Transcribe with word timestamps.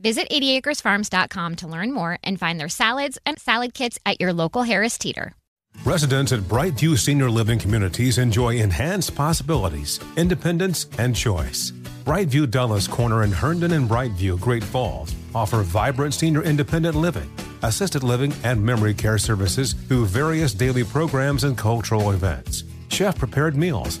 Visit 0.00 0.28
80acresfarms.com 0.30 1.56
to 1.56 1.68
learn 1.68 1.92
more 1.92 2.18
and 2.22 2.38
find 2.38 2.58
their 2.58 2.68
salads 2.68 3.18
and 3.26 3.38
salad 3.38 3.74
kits 3.74 3.98
at 4.06 4.20
your 4.20 4.32
local 4.32 4.62
Harris 4.62 4.96
Teeter. 4.96 5.34
Residents 5.84 6.32
at 6.32 6.40
Brightview 6.40 6.96
Senior 6.98 7.30
Living 7.30 7.58
Communities 7.58 8.18
enjoy 8.18 8.56
enhanced 8.56 9.14
possibilities, 9.14 10.00
independence, 10.16 10.86
and 10.98 11.14
choice. 11.14 11.72
Brightview 12.04 12.50
Dulles 12.50 12.88
Corner 12.88 13.22
in 13.22 13.32
Herndon 13.32 13.72
and 13.72 13.88
Brightview, 13.88 14.40
Great 14.40 14.64
Falls 14.64 15.14
offer 15.34 15.62
vibrant 15.62 16.14
senior 16.14 16.42
independent 16.42 16.96
living, 16.96 17.30
assisted 17.62 18.02
living, 18.02 18.32
and 18.44 18.64
memory 18.64 18.94
care 18.94 19.18
services 19.18 19.72
through 19.72 20.06
various 20.06 20.54
daily 20.54 20.84
programs 20.84 21.44
and 21.44 21.56
cultural 21.58 22.12
events 22.12 22.64
chef 22.88 23.18
prepared 23.18 23.56
meals, 23.56 24.00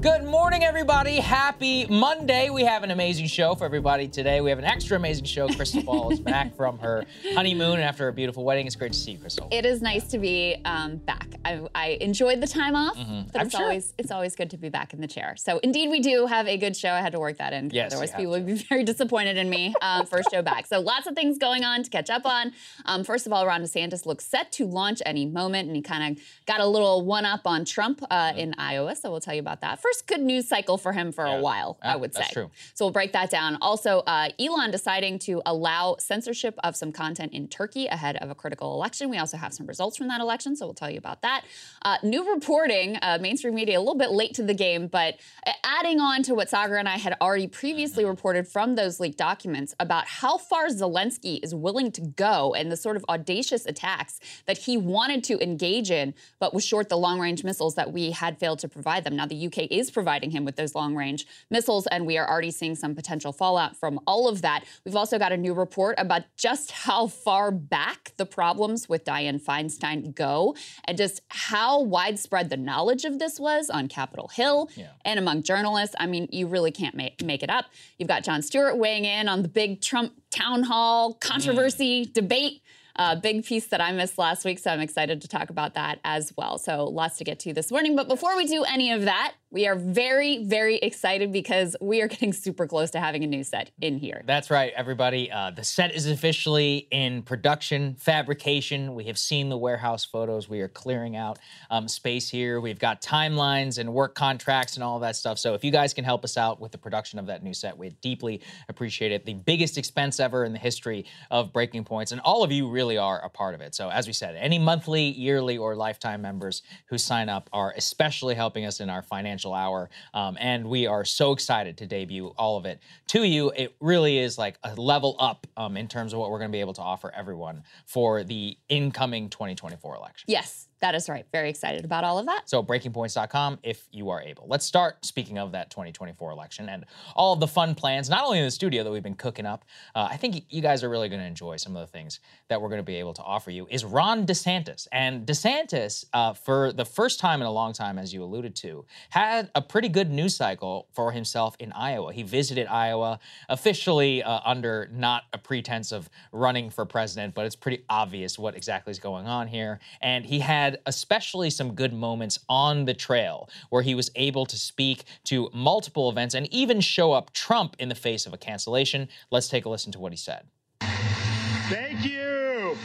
Good 0.00 0.24
morning, 0.24 0.64
everybody. 0.64 1.16
Happy 1.16 1.84
Monday. 1.84 2.48
We 2.48 2.64
have 2.64 2.84
an 2.84 2.90
amazing 2.90 3.26
show 3.26 3.54
for 3.54 3.66
everybody 3.66 4.08
today. 4.08 4.40
We 4.40 4.48
have 4.48 4.58
an 4.58 4.64
extra 4.64 4.96
amazing 4.96 5.26
show. 5.26 5.46
Krystal 5.46 5.84
Ball 5.84 6.10
is 6.10 6.20
back 6.20 6.56
from 6.56 6.78
her 6.78 7.04
honeymoon 7.34 7.74
and 7.74 7.82
after 7.82 8.08
a 8.08 8.12
beautiful 8.12 8.42
wedding. 8.42 8.66
It's 8.66 8.76
great 8.76 8.94
to 8.94 8.98
see 8.98 9.12
you, 9.12 9.18
Krystal. 9.18 9.48
It 9.52 9.66
is 9.66 9.82
nice 9.82 10.06
to 10.08 10.18
be 10.18 10.56
um, 10.64 10.96
back. 10.96 11.28
I, 11.44 11.68
I, 11.74 11.88
enjoyed 12.00 12.40
the 12.40 12.46
time 12.46 12.76
off, 12.76 12.96
mm-hmm. 12.96 13.28
but 13.30 13.40
I'm 13.40 13.46
it's 13.48 13.54
sure. 13.54 13.64
always 13.64 13.92
it's 13.98 14.10
always 14.10 14.34
good 14.36 14.48
to 14.50 14.56
be 14.56 14.70
back 14.70 14.94
in 14.94 15.02
the 15.02 15.06
chair. 15.06 15.34
So 15.36 15.58
indeed, 15.58 15.90
we 15.90 16.00
do 16.00 16.24
have 16.24 16.46
a 16.48 16.56
good 16.56 16.78
show. 16.78 16.92
I 16.92 17.02
had 17.02 17.12
to 17.12 17.20
work 17.20 17.36
that 17.36 17.52
in. 17.52 17.68
Yes, 17.68 17.92
otherwise 17.92 18.12
people 18.12 18.30
would 18.30 18.46
be 18.46 18.54
very 18.70 18.84
disappointed 18.84 19.36
in 19.36 19.50
me. 19.50 19.74
Um, 19.82 20.06
first 20.06 20.30
show 20.30 20.40
back. 20.40 20.66
So 20.66 20.80
lots 20.80 21.08
of 21.08 21.14
things 21.14 21.36
going 21.36 21.62
on 21.62 21.82
to 21.82 21.90
catch 21.90 22.08
up 22.08 22.24
on. 22.24 22.52
Um, 22.86 23.04
first 23.04 23.26
of 23.26 23.34
all, 23.34 23.46
Ron 23.46 23.62
DeSantis 23.62 24.06
looks 24.06 24.24
set 24.24 24.50
to 24.52 24.64
launch 24.64 25.02
any 25.04 25.26
moment, 25.26 25.66
and 25.66 25.76
he 25.76 25.82
kind 25.82 26.16
of 26.16 26.24
got 26.46 26.60
a 26.60 26.66
little 26.66 27.04
one 27.04 27.26
up 27.26 27.42
on 27.44 27.66
Trump 27.66 28.02
uh, 28.10 28.30
mm-hmm. 28.30 28.38
in 28.38 28.54
Iowa. 28.56 28.96
So 28.96 29.10
we'll 29.10 29.20
tell 29.20 29.34
you 29.34 29.40
about 29.40 29.60
that. 29.60 29.82
First 29.82 29.89
first 29.90 30.06
good 30.06 30.20
news 30.20 30.46
cycle 30.46 30.78
for 30.78 30.92
him 30.92 31.10
for 31.12 31.26
yeah. 31.26 31.38
a 31.38 31.40
while, 31.40 31.78
yeah, 31.82 31.94
I 31.94 31.96
would 31.96 32.14
say. 32.14 32.26
True. 32.32 32.50
So 32.74 32.84
we'll 32.84 32.92
break 32.92 33.12
that 33.12 33.30
down. 33.30 33.58
Also, 33.60 34.00
uh, 34.00 34.28
Elon 34.38 34.70
deciding 34.70 35.18
to 35.20 35.42
allow 35.46 35.96
censorship 35.98 36.54
of 36.62 36.76
some 36.76 36.92
content 36.92 37.32
in 37.32 37.48
Turkey 37.48 37.86
ahead 37.86 38.16
of 38.16 38.30
a 38.30 38.34
critical 38.34 38.74
election. 38.74 39.10
We 39.10 39.18
also 39.18 39.36
have 39.36 39.52
some 39.52 39.66
results 39.66 39.96
from 39.96 40.08
that 40.08 40.20
election, 40.20 40.54
so 40.56 40.66
we'll 40.66 40.74
tell 40.74 40.90
you 40.90 40.98
about 40.98 41.22
that. 41.22 41.44
Uh, 41.82 41.96
new 42.02 42.32
reporting, 42.32 42.98
uh, 43.02 43.18
mainstream 43.20 43.54
media, 43.54 43.78
a 43.78 43.80
little 43.80 43.98
bit 43.98 44.10
late 44.10 44.34
to 44.34 44.42
the 44.42 44.54
game, 44.54 44.86
but 44.86 45.16
adding 45.64 46.00
on 46.00 46.22
to 46.24 46.34
what 46.34 46.48
Saagar 46.48 46.78
and 46.78 46.88
I 46.88 46.98
had 46.98 47.16
already 47.20 47.46
previously 47.46 48.04
mm-hmm. 48.04 48.10
reported 48.10 48.46
from 48.46 48.76
those 48.76 49.00
leaked 49.00 49.18
documents 49.18 49.74
about 49.80 50.06
how 50.06 50.38
far 50.38 50.68
Zelensky 50.68 51.42
is 51.42 51.54
willing 51.54 51.90
to 51.92 52.00
go 52.00 52.54
and 52.54 52.70
the 52.70 52.76
sort 52.76 52.96
of 52.96 53.04
audacious 53.08 53.66
attacks 53.66 54.20
that 54.46 54.58
he 54.58 54.76
wanted 54.76 55.24
to 55.24 55.42
engage 55.42 55.90
in, 55.90 56.14
but 56.38 56.54
was 56.54 56.64
short 56.64 56.88
the 56.88 56.96
long 56.96 57.18
range 57.18 57.42
missiles 57.42 57.74
that 57.74 57.92
we 57.92 58.10
had 58.10 58.38
failed 58.38 58.58
to 58.60 58.68
provide 58.68 59.04
them. 59.04 59.16
Now, 59.16 59.26
the 59.26 59.46
UK 59.46 59.70
is 59.70 59.79
providing 59.88 60.32
him 60.32 60.44
with 60.44 60.56
those 60.56 60.74
long 60.74 60.96
range 60.96 61.28
missiles, 61.48 61.86
and 61.86 62.06
we 62.06 62.18
are 62.18 62.28
already 62.28 62.50
seeing 62.50 62.74
some 62.74 62.96
potential 62.96 63.32
fallout 63.32 63.76
from 63.76 64.00
all 64.04 64.26
of 64.28 64.42
that. 64.42 64.64
We've 64.84 64.96
also 64.96 65.16
got 65.16 65.30
a 65.30 65.36
new 65.36 65.54
report 65.54 65.94
about 65.96 66.22
just 66.36 66.72
how 66.72 67.06
far 67.06 67.52
back 67.52 68.12
the 68.16 68.26
problems 68.26 68.88
with 68.88 69.04
Dianne 69.04 69.40
Feinstein 69.40 70.12
go 70.12 70.56
and 70.86 70.98
just 70.98 71.20
how 71.28 71.80
widespread 71.82 72.50
the 72.50 72.56
knowledge 72.56 73.04
of 73.04 73.20
this 73.20 73.38
was 73.38 73.70
on 73.70 73.86
Capitol 73.86 74.26
Hill 74.26 74.68
yeah. 74.74 74.88
and 75.04 75.20
among 75.20 75.44
journalists. 75.44 75.94
I 76.00 76.06
mean, 76.06 76.28
you 76.32 76.48
really 76.48 76.72
can't 76.72 76.96
make, 76.96 77.22
make 77.22 77.44
it 77.44 77.50
up. 77.50 77.66
You've 77.98 78.08
got 78.08 78.24
Jon 78.24 78.42
Stewart 78.42 78.76
weighing 78.76 79.04
in 79.04 79.28
on 79.28 79.42
the 79.42 79.48
big 79.48 79.80
Trump 79.80 80.14
town 80.30 80.64
hall 80.64 81.14
controversy 81.14 82.06
mm. 82.06 82.12
debate 82.12 82.62
uh, 82.96 83.14
big 83.14 83.44
piece 83.44 83.66
that 83.68 83.80
I 83.80 83.92
missed 83.92 84.18
last 84.18 84.44
week, 84.44 84.58
so 84.58 84.70
I'm 84.70 84.80
excited 84.80 85.22
to 85.22 85.28
talk 85.28 85.48
about 85.48 85.72
that 85.74 86.00
as 86.04 86.34
well. 86.36 86.58
So 86.58 86.84
lots 86.84 87.16
to 87.18 87.24
get 87.24 87.38
to 87.40 87.52
this 87.54 87.70
morning. 87.70 87.96
But 87.96 88.08
before 88.08 88.36
we 88.36 88.46
do 88.46 88.62
any 88.64 88.92
of 88.92 89.02
that, 89.02 89.32
we 89.52 89.66
are 89.66 89.74
very, 89.74 90.44
very 90.44 90.76
excited 90.76 91.32
because 91.32 91.74
we 91.80 92.00
are 92.00 92.08
getting 92.08 92.32
super 92.32 92.68
close 92.68 92.90
to 92.92 93.00
having 93.00 93.24
a 93.24 93.26
new 93.26 93.42
set 93.42 93.72
in 93.80 93.98
here. 93.98 94.22
That's 94.24 94.48
right, 94.48 94.72
everybody. 94.76 95.30
Uh, 95.30 95.50
the 95.50 95.64
set 95.64 95.92
is 95.94 96.06
officially 96.06 96.86
in 96.92 97.22
production, 97.22 97.96
fabrication. 97.96 98.94
We 98.94 99.04
have 99.04 99.18
seen 99.18 99.48
the 99.48 99.58
warehouse 99.58 100.04
photos. 100.04 100.48
We 100.48 100.60
are 100.60 100.68
clearing 100.68 101.16
out 101.16 101.40
um, 101.68 101.88
space 101.88 102.28
here. 102.28 102.60
We've 102.60 102.78
got 102.78 103.02
timelines 103.02 103.78
and 103.78 103.92
work 103.92 104.14
contracts 104.14 104.76
and 104.76 104.84
all 104.84 105.00
that 105.00 105.16
stuff. 105.16 105.38
So 105.38 105.54
if 105.54 105.64
you 105.64 105.72
guys 105.72 105.92
can 105.94 106.04
help 106.04 106.22
us 106.22 106.36
out 106.36 106.60
with 106.60 106.70
the 106.70 106.78
production 106.78 107.18
of 107.18 107.26
that 107.26 107.42
new 107.42 107.54
set, 107.54 107.76
we 107.76 107.90
deeply 108.00 108.40
appreciate 108.68 109.10
it. 109.10 109.26
The 109.26 109.34
biggest 109.34 109.76
expense 109.78 110.20
ever 110.20 110.44
in 110.44 110.52
the 110.52 110.60
history 110.60 111.06
of 111.30 111.52
Breaking 111.52 111.84
Points, 111.84 112.12
and 112.12 112.20
all 112.20 112.44
of 112.44 112.52
you 112.52 112.68
really 112.68 112.98
are 112.98 113.20
a 113.24 113.28
part 113.28 113.54
of 113.54 113.60
it. 113.60 113.74
So 113.74 113.90
as 113.90 114.06
we 114.06 114.12
said, 114.12 114.36
any 114.36 114.60
monthly, 114.60 115.02
yearly, 115.02 115.58
or 115.58 115.74
lifetime 115.74 116.22
members 116.22 116.62
who 116.86 116.98
sign 116.98 117.28
up 117.28 117.50
are 117.52 117.74
especially 117.76 118.36
helping 118.36 118.64
us 118.64 118.78
in 118.78 118.88
our 118.88 119.02
financial 119.02 119.39
financial 119.40 119.54
hour. 119.54 119.90
Um, 120.14 120.36
and 120.40 120.68
we 120.68 120.86
are 120.86 121.04
so 121.04 121.32
excited 121.32 121.76
to 121.78 121.86
debut 121.86 122.28
all 122.36 122.56
of 122.56 122.66
it 122.66 122.80
to 123.08 123.24
you. 123.24 123.50
It 123.56 123.74
really 123.80 124.18
is 124.18 124.38
like 124.38 124.58
a 124.62 124.74
level 124.74 125.16
up 125.18 125.46
um, 125.56 125.76
in 125.76 125.88
terms 125.88 126.12
of 126.12 126.18
what 126.18 126.30
we're 126.30 126.38
going 126.38 126.50
to 126.50 126.56
be 126.56 126.60
able 126.60 126.74
to 126.74 126.82
offer 126.82 127.12
everyone 127.14 127.62
for 127.86 128.22
the 128.24 128.56
incoming 128.68 129.30
2024 129.30 129.96
election. 129.96 130.26
Yes. 130.28 130.68
That 130.80 130.94
is 130.94 131.08
right. 131.08 131.26
Very 131.30 131.50
excited 131.50 131.84
about 131.84 132.04
all 132.04 132.18
of 132.18 132.26
that. 132.26 132.48
So, 132.48 132.62
breakingpoints.com 132.62 133.58
if 133.62 133.86
you 133.92 134.08
are 134.08 134.22
able. 134.22 134.46
Let's 134.48 134.64
start 134.64 135.04
speaking 135.04 135.38
of 135.38 135.52
that 135.52 135.70
2024 135.70 136.30
election 136.30 136.68
and 136.70 136.86
all 137.14 137.34
of 137.34 137.40
the 137.40 137.46
fun 137.46 137.74
plans, 137.74 138.08
not 138.08 138.24
only 138.24 138.38
in 138.38 138.44
the 138.46 138.50
studio 138.50 138.82
that 138.82 138.90
we've 138.90 139.02
been 139.02 139.14
cooking 139.14 139.44
up. 139.44 139.64
Uh, 139.94 140.08
I 140.10 140.16
think 140.16 140.44
you 140.48 140.62
guys 140.62 140.82
are 140.82 140.88
really 140.88 141.10
going 141.10 141.20
to 141.20 141.26
enjoy 141.26 141.56
some 141.56 141.76
of 141.76 141.80
the 141.80 141.92
things 141.92 142.20
that 142.48 142.60
we're 142.60 142.68
going 142.68 142.80
to 142.80 142.84
be 142.84 142.96
able 142.96 143.12
to 143.14 143.22
offer 143.22 143.50
you. 143.50 143.66
Is 143.70 143.84
Ron 143.84 144.24
DeSantis. 144.26 144.88
And 144.90 145.26
DeSantis, 145.26 146.06
uh, 146.14 146.32
for 146.32 146.72
the 146.72 146.86
first 146.86 147.20
time 147.20 147.42
in 147.42 147.46
a 147.46 147.52
long 147.52 147.74
time, 147.74 147.98
as 147.98 148.14
you 148.14 148.22
alluded 148.22 148.56
to, 148.56 148.86
had 149.10 149.50
a 149.54 149.60
pretty 149.60 149.88
good 149.88 150.10
news 150.10 150.34
cycle 150.34 150.88
for 150.92 151.12
himself 151.12 151.56
in 151.58 151.72
Iowa. 151.72 152.12
He 152.12 152.22
visited 152.22 152.66
Iowa 152.68 153.18
officially 153.48 154.22
uh, 154.22 154.40
under 154.44 154.88
not 154.92 155.24
a 155.32 155.38
pretense 155.38 155.92
of 155.92 156.08
running 156.32 156.70
for 156.70 156.86
president, 156.86 157.34
but 157.34 157.44
it's 157.44 157.56
pretty 157.56 157.84
obvious 157.90 158.38
what 158.38 158.56
exactly 158.56 158.90
is 158.90 158.98
going 158.98 159.26
on 159.26 159.46
here. 159.46 159.78
And 160.00 160.24
he 160.24 160.38
had 160.38 160.69
had 160.70 160.80
especially 160.86 161.50
some 161.50 161.74
good 161.74 161.92
moments 161.92 162.38
on 162.48 162.84
the 162.84 162.94
trail 162.94 163.48
where 163.70 163.82
he 163.82 163.94
was 163.94 164.10
able 164.14 164.46
to 164.46 164.56
speak 164.56 165.04
to 165.24 165.50
multiple 165.52 166.08
events 166.08 166.34
and 166.34 166.52
even 166.52 166.80
show 166.80 167.12
up 167.12 167.32
Trump 167.32 167.76
in 167.78 167.88
the 167.88 167.94
face 167.94 168.26
of 168.26 168.32
a 168.32 168.38
cancellation. 168.38 169.08
Let's 169.30 169.48
take 169.48 169.64
a 169.64 169.68
listen 169.68 169.92
to 169.92 169.98
what 169.98 170.12
he 170.12 170.16
said. 170.16 170.46
Thank 170.80 172.04
you. 172.04 172.76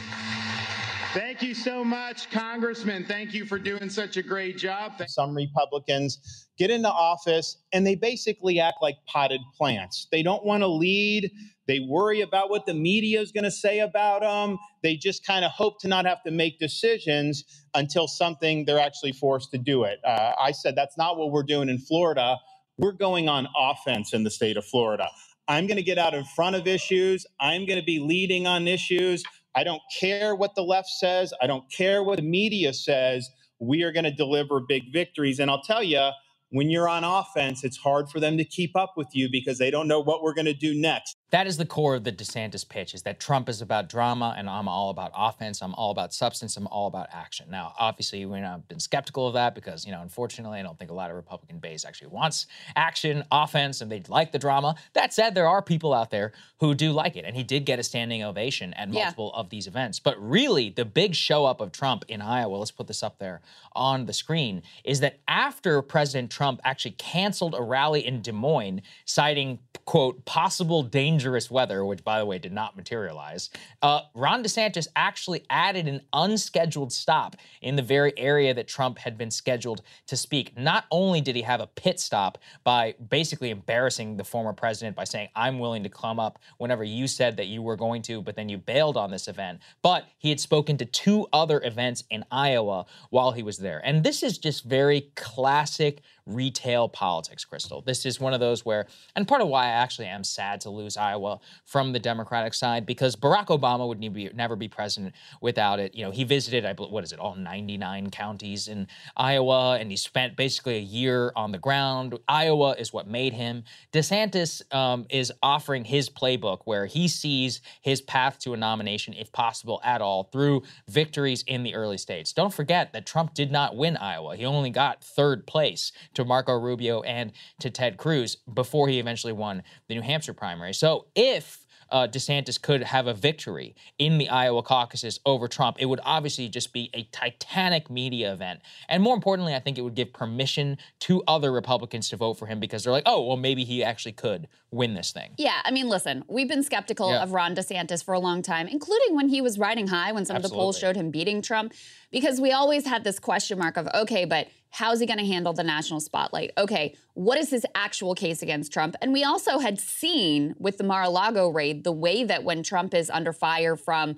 Thank 1.16 1.42
you 1.42 1.54
so 1.54 1.84
much, 1.84 2.30
Congressman. 2.30 3.04
Thank 3.06 3.34
you 3.34 3.46
for 3.46 3.58
doing 3.58 3.90
such 3.90 4.16
a 4.18 4.22
great 4.22 4.58
job. 4.58 4.94
Thank- 4.98 5.10
Some 5.10 5.34
Republicans 5.36 6.48
get 6.58 6.70
into 6.70 6.90
office 6.90 7.58
and 7.74 7.86
they 7.86 7.96
basically 7.96 8.60
act 8.60 8.78
like 8.82 8.96
potted 9.06 9.42
plants. 9.58 10.08
They 10.12 10.22
don't 10.22 10.46
want 10.46 10.62
to 10.62 10.68
lead. 10.68 11.32
They 11.68 11.80
worry 11.80 12.22
about 12.22 12.50
what 12.50 12.66
the 12.66 12.74
media 12.74 13.20
is 13.22 13.32
going 13.32 13.44
to 13.44 13.52
say 13.52 13.80
about 13.80 14.22
them. 14.22 14.58
They 14.84 14.96
just 14.96 15.26
kind 15.26 15.44
of 15.44 15.52
hope 15.52 15.80
to 15.82 15.88
not 15.88 16.06
have 16.06 16.22
to 16.24 16.32
make 16.32 16.60
decisions 16.60 17.44
until 17.74 18.08
something 18.08 18.64
they're 18.66 18.80
actually 18.80 19.12
forced 19.12 19.52
to 19.52 19.58
do 19.58 19.84
it. 19.84 20.00
Uh, 20.04 20.32
I 20.40 20.52
said 20.52 20.76
that's 20.76 20.98
not 20.98 21.18
what 21.18 21.32
we're 21.32 21.44
doing 21.44 21.70
in 21.70 21.78
Florida. 21.80 22.38
We're 22.78 22.92
going 22.92 23.28
on 23.28 23.48
offense 23.58 24.14
in 24.14 24.24
the 24.24 24.32
state 24.32 24.58
of 24.58 24.66
Florida. 24.66 25.10
I'm 25.48 25.66
going 25.68 25.78
to 25.78 25.84
get 25.84 25.98
out 25.98 26.14
in 26.14 26.24
front 26.24 26.56
of 26.56 26.68
issues. 26.68 27.26
I'm 27.40 27.66
going 27.66 27.80
to 27.80 27.84
be 27.86 28.00
leading 28.00 28.46
on 28.48 28.68
issues. 28.68 29.24
I 29.56 29.64
don't 29.64 29.82
care 29.98 30.36
what 30.36 30.54
the 30.54 30.62
left 30.62 30.88
says. 30.88 31.32
I 31.40 31.46
don't 31.46 31.64
care 31.72 32.02
what 32.02 32.16
the 32.16 32.22
media 32.22 32.74
says. 32.74 33.30
We 33.58 33.82
are 33.82 33.92
going 33.92 34.04
to 34.04 34.12
deliver 34.12 34.60
big 34.60 34.92
victories. 34.92 35.40
And 35.40 35.50
I'll 35.50 35.62
tell 35.62 35.82
you, 35.82 36.10
when 36.50 36.68
you're 36.68 36.88
on 36.88 37.04
offense, 37.04 37.64
it's 37.64 37.78
hard 37.78 38.10
for 38.10 38.20
them 38.20 38.36
to 38.36 38.44
keep 38.44 38.76
up 38.76 38.92
with 38.96 39.08
you 39.12 39.28
because 39.30 39.58
they 39.58 39.70
don't 39.70 39.88
know 39.88 40.00
what 40.00 40.22
we're 40.22 40.34
going 40.34 40.46
to 40.46 40.54
do 40.54 40.78
next. 40.78 41.16
That 41.30 41.48
is 41.48 41.56
the 41.56 41.66
core 41.66 41.96
of 41.96 42.04
the 42.04 42.12
DeSantis 42.12 42.68
pitch 42.68 42.94
is 42.94 43.02
that 43.02 43.18
Trump 43.18 43.48
is 43.48 43.60
about 43.60 43.88
drama 43.88 44.34
and 44.38 44.48
I'm 44.48 44.68
all 44.68 44.90
about 44.90 45.10
offense. 45.16 45.60
I'm 45.60 45.74
all 45.74 45.90
about 45.90 46.14
substance. 46.14 46.56
I'm 46.56 46.68
all 46.68 46.86
about 46.86 47.08
action. 47.12 47.50
Now, 47.50 47.74
obviously, 47.80 48.24
we've 48.24 48.44
been 48.68 48.78
skeptical 48.78 49.26
of 49.26 49.34
that 49.34 49.52
because, 49.54 49.84
you 49.84 49.90
know, 49.90 50.02
unfortunately, 50.02 50.60
I 50.60 50.62
don't 50.62 50.78
think 50.78 50.92
a 50.92 50.94
lot 50.94 51.10
of 51.10 51.16
Republican 51.16 51.58
base 51.58 51.84
actually 51.84 52.08
wants 52.08 52.46
action, 52.76 53.24
offense, 53.32 53.80
and 53.80 53.90
they 53.90 54.04
like 54.06 54.30
the 54.30 54.38
drama. 54.38 54.76
That 54.92 55.12
said, 55.12 55.34
there 55.34 55.48
are 55.48 55.62
people 55.62 55.92
out 55.92 56.12
there 56.12 56.32
who 56.60 56.74
do 56.74 56.92
like 56.92 57.16
it. 57.16 57.24
And 57.24 57.34
he 57.34 57.42
did 57.42 57.66
get 57.66 57.80
a 57.80 57.82
standing 57.82 58.22
ovation 58.22 58.72
at 58.74 58.88
multiple 58.88 59.32
yeah. 59.34 59.40
of 59.40 59.50
these 59.50 59.66
events. 59.66 59.98
But 59.98 60.16
really, 60.22 60.70
the 60.70 60.84
big 60.84 61.16
show 61.16 61.44
up 61.44 61.60
of 61.60 61.72
Trump 61.72 62.04
in 62.06 62.22
Iowa, 62.22 62.54
let's 62.56 62.70
put 62.70 62.86
this 62.86 63.02
up 63.02 63.18
there 63.18 63.40
on 63.74 64.06
the 64.06 64.12
screen, 64.12 64.62
is 64.84 65.00
that 65.00 65.18
after 65.26 65.82
President 65.82 66.30
Trump 66.30 66.60
actually 66.62 66.92
canceled 66.92 67.56
a 67.58 67.62
rally 67.62 68.06
in 68.06 68.22
Des 68.22 68.30
Moines, 68.30 68.80
citing, 69.04 69.58
quote, 69.86 70.24
possible 70.24 70.84
danger 70.84 71.15
dangerous 71.16 71.50
weather, 71.50 71.82
which, 71.82 72.04
by 72.04 72.18
the 72.18 72.26
way, 72.26 72.38
did 72.38 72.52
not 72.52 72.76
materialize, 72.76 73.48
uh, 73.80 74.00
Ron 74.14 74.44
DeSantis 74.44 74.86
actually 74.96 75.44
added 75.48 75.88
an 75.88 76.02
unscheduled 76.12 76.92
stop 76.92 77.36
in 77.62 77.74
the 77.74 77.82
very 77.82 78.12
area 78.18 78.52
that 78.52 78.68
Trump 78.68 78.98
had 78.98 79.16
been 79.16 79.30
scheduled 79.30 79.80
to 80.06 80.14
speak. 80.14 80.58
Not 80.58 80.84
only 80.90 81.22
did 81.22 81.34
he 81.34 81.40
have 81.40 81.60
a 81.60 81.68
pit 81.68 81.98
stop 82.00 82.36
by 82.64 82.94
basically 83.08 83.48
embarrassing 83.48 84.18
the 84.18 84.24
former 84.24 84.52
president 84.52 84.94
by 84.94 85.04
saying, 85.04 85.28
I'm 85.34 85.58
willing 85.58 85.82
to 85.84 85.88
come 85.88 86.20
up 86.20 86.38
whenever 86.58 86.84
you 86.84 87.06
said 87.06 87.38
that 87.38 87.46
you 87.46 87.62
were 87.62 87.76
going 87.76 88.02
to, 88.02 88.20
but 88.20 88.36
then 88.36 88.50
you 88.50 88.58
bailed 88.58 88.98
on 88.98 89.10
this 89.10 89.26
event, 89.26 89.60
but 89.80 90.04
he 90.18 90.28
had 90.28 90.38
spoken 90.38 90.76
to 90.76 90.84
two 90.84 91.26
other 91.32 91.62
events 91.64 92.04
in 92.10 92.26
Iowa 92.30 92.84
while 93.08 93.32
he 93.32 93.42
was 93.42 93.56
there. 93.56 93.80
And 93.82 94.04
this 94.04 94.22
is 94.22 94.36
just 94.36 94.64
very 94.64 95.12
classic 95.14 96.02
retail 96.26 96.88
politics, 96.88 97.44
Krystal. 97.44 97.84
This 97.84 98.04
is 98.04 98.20
one 98.20 98.34
of 98.34 98.40
those 98.40 98.64
where, 98.64 98.86
and 99.14 99.26
part 99.26 99.40
of 99.40 99.48
why 99.48 99.66
I 99.66 99.70
actually 99.70 100.08
am 100.08 100.24
sad 100.24 100.60
to 100.62 100.70
lose 100.70 100.96
Iowa 100.96 101.40
from 101.64 101.92
the 101.92 102.00
Democratic 102.00 102.52
side, 102.52 102.84
because 102.84 103.14
Barack 103.16 103.46
Obama 103.46 103.86
would 103.86 104.00
be, 104.00 104.30
never 104.34 104.56
be 104.56 104.68
president 104.68 105.14
without 105.40 105.78
it. 105.78 105.94
You 105.94 106.04
know, 106.04 106.10
he 106.10 106.24
visited, 106.24 106.64
I 106.64 106.74
what 106.74 107.04
is 107.04 107.12
it, 107.12 107.20
all 107.20 107.36
99 107.36 108.10
counties 108.10 108.68
in 108.68 108.88
Iowa, 109.16 109.78
and 109.78 109.90
he 109.90 109.96
spent 109.96 110.36
basically 110.36 110.76
a 110.76 110.80
year 110.80 111.32
on 111.36 111.52
the 111.52 111.58
ground. 111.58 112.18
Iowa 112.28 112.72
is 112.72 112.92
what 112.92 113.06
made 113.06 113.32
him. 113.32 113.64
DeSantis 113.92 114.74
um, 114.74 115.06
is 115.08 115.32
offering 115.42 115.84
his 115.84 116.10
playbook 116.10 116.60
where 116.64 116.86
he 116.86 117.06
sees 117.08 117.60
his 117.82 118.00
path 118.00 118.38
to 118.40 118.54
a 118.54 118.56
nomination, 118.56 119.14
if 119.14 119.30
possible 119.30 119.80
at 119.84 120.02
all, 120.02 120.24
through 120.24 120.62
victories 120.88 121.44
in 121.46 121.62
the 121.62 121.74
early 121.74 121.98
states. 121.98 122.32
Don't 122.32 122.52
forget 122.52 122.92
that 122.92 123.06
Trump 123.06 123.34
did 123.34 123.52
not 123.52 123.76
win 123.76 123.96
Iowa. 123.96 124.36
He 124.36 124.44
only 124.44 124.70
got 124.70 125.04
third 125.04 125.46
place 125.46 125.92
to 126.16 126.24
Marco 126.24 126.52
Rubio 126.58 127.02
and 127.02 127.32
to 127.60 127.70
Ted 127.70 127.96
Cruz 127.96 128.36
before 128.52 128.88
he 128.88 128.98
eventually 128.98 129.32
won 129.32 129.62
the 129.88 129.94
New 129.94 130.02
Hampshire 130.02 130.34
primary. 130.34 130.74
So 130.74 131.06
if 131.14 131.62
uh, 131.90 132.08
DeSantis 132.08 132.60
could 132.60 132.82
have 132.82 133.06
a 133.06 133.14
victory 133.14 133.76
in 133.98 134.18
the 134.18 134.28
Iowa 134.28 134.62
caucuses 134.62 135.20
over 135.24 135.46
Trump, 135.46 135.76
it 135.78 135.86
would 135.86 136.00
obviously 136.02 136.48
just 136.48 136.72
be 136.72 136.90
a 136.94 137.04
titanic 137.12 137.88
media 137.88 138.32
event. 138.32 138.60
And 138.88 139.02
more 139.02 139.14
importantly, 139.14 139.54
I 139.54 139.60
think 139.60 139.78
it 139.78 139.82
would 139.82 139.94
give 139.94 140.12
permission 140.12 140.78
to 141.00 141.22
other 141.28 141.52
Republicans 141.52 142.08
to 142.08 142.16
vote 142.16 142.34
for 142.34 142.46
him 142.46 142.58
because 142.58 142.82
they're 142.82 142.92
like, 142.92 143.04
oh, 143.06 143.24
well, 143.24 143.36
maybe 143.36 143.62
he 143.62 143.84
actually 143.84 144.12
could 144.12 144.48
win 144.72 144.94
this 144.94 145.12
thing. 145.12 145.34
Yeah, 145.38 145.60
I 145.64 145.70
mean, 145.70 145.88
listen, 145.88 146.24
we've 146.26 146.48
been 146.48 146.64
skeptical 146.64 147.10
yeah. 147.10 147.22
of 147.22 147.30
Ron 147.30 147.54
DeSantis 147.54 148.04
for 148.04 148.14
a 148.14 148.18
long 148.18 148.42
time, 148.42 148.66
including 148.66 149.14
when 149.14 149.28
he 149.28 149.40
was 149.40 149.56
riding 149.56 149.86
high 149.86 150.10
when 150.10 150.24
some 150.24 150.34
Absolutely. 150.34 150.44
of 150.44 150.50
the 150.50 150.56
polls 150.56 150.78
showed 150.78 150.96
him 150.96 151.12
beating 151.12 151.40
Trump, 151.40 151.72
because 152.10 152.40
we 152.40 152.50
always 152.50 152.84
had 152.84 153.04
this 153.04 153.20
question 153.20 153.60
mark 153.60 153.76
of, 153.76 153.88
okay, 153.94 154.24
but 154.24 154.48
how's 154.76 155.00
he 155.00 155.06
going 155.06 155.18
to 155.18 155.24
handle 155.24 155.54
the 155.54 155.64
national 155.64 156.00
spotlight? 156.00 156.50
Okay, 156.58 156.94
what 157.14 157.38
is 157.38 157.48
his 157.48 157.64
actual 157.74 158.14
case 158.14 158.42
against 158.42 158.70
Trump? 158.70 158.94
And 159.00 159.10
we 159.10 159.24
also 159.24 159.58
had 159.58 159.80
seen 159.80 160.54
with 160.58 160.76
the 160.76 160.84
Mar 160.84 161.04
a 161.04 161.08
Lago 161.08 161.48
raid 161.48 161.82
the 161.82 161.92
way 161.92 162.24
that 162.24 162.44
when 162.44 162.62
Trump 162.62 162.92
is 162.92 163.08
under 163.08 163.32
fire 163.32 163.74
from 163.74 164.16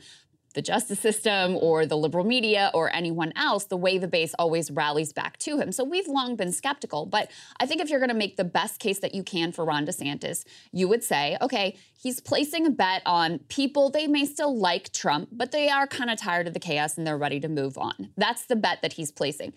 the 0.55 0.63
justice 0.63 0.99
system 0.99 1.57
or 1.57 1.87
the 1.87 1.97
liberal 1.97 2.25
media 2.25 2.73
or 2.75 2.93
anyone 2.93 3.33
else, 3.37 3.67
the 3.67 3.77
way 3.77 3.99
the 3.99 4.09
base 4.09 4.35
always 4.37 4.69
rallies 4.69 5.13
back 5.13 5.37
to 5.39 5.59
him. 5.59 5.71
So 5.71 5.85
we've 5.85 6.09
long 6.09 6.35
been 6.35 6.51
skeptical. 6.51 7.07
But 7.07 7.31
I 7.61 7.67
think 7.67 7.81
if 7.81 7.89
you're 7.89 8.01
going 8.01 8.09
to 8.09 8.17
make 8.17 8.37
the 8.37 8.43
best 8.43 8.81
case 8.81 8.99
that 8.99 9.15
you 9.15 9.23
can 9.23 9.53
for 9.53 9.65
Ron 9.65 9.87
DeSantis, 9.87 10.45
you 10.73 10.89
would 10.89 11.05
say, 11.05 11.37
okay, 11.41 11.77
he's 12.03 12.19
placing 12.19 12.67
a 12.67 12.71
bet 12.71 13.03
on 13.07 13.39
people. 13.49 13.91
They 13.91 14.09
may 14.09 14.25
still 14.25 14.59
like 14.59 14.93
Trump, 14.93 15.29
but 15.31 15.53
they 15.53 15.69
are 15.69 15.87
kind 15.87 16.11
of 16.11 16.19
tired 16.19 16.49
of 16.49 16.55
the 16.55 16.59
chaos 16.59 16.99
and 16.99 17.07
they're 17.07 17.17
ready 17.17 17.39
to 17.39 17.49
move 17.49 17.79
on. 17.79 18.11
That's 18.17 18.47
the 18.47 18.57
bet 18.57 18.83
that 18.83 18.95
he's 18.95 19.13
placing. 19.13 19.53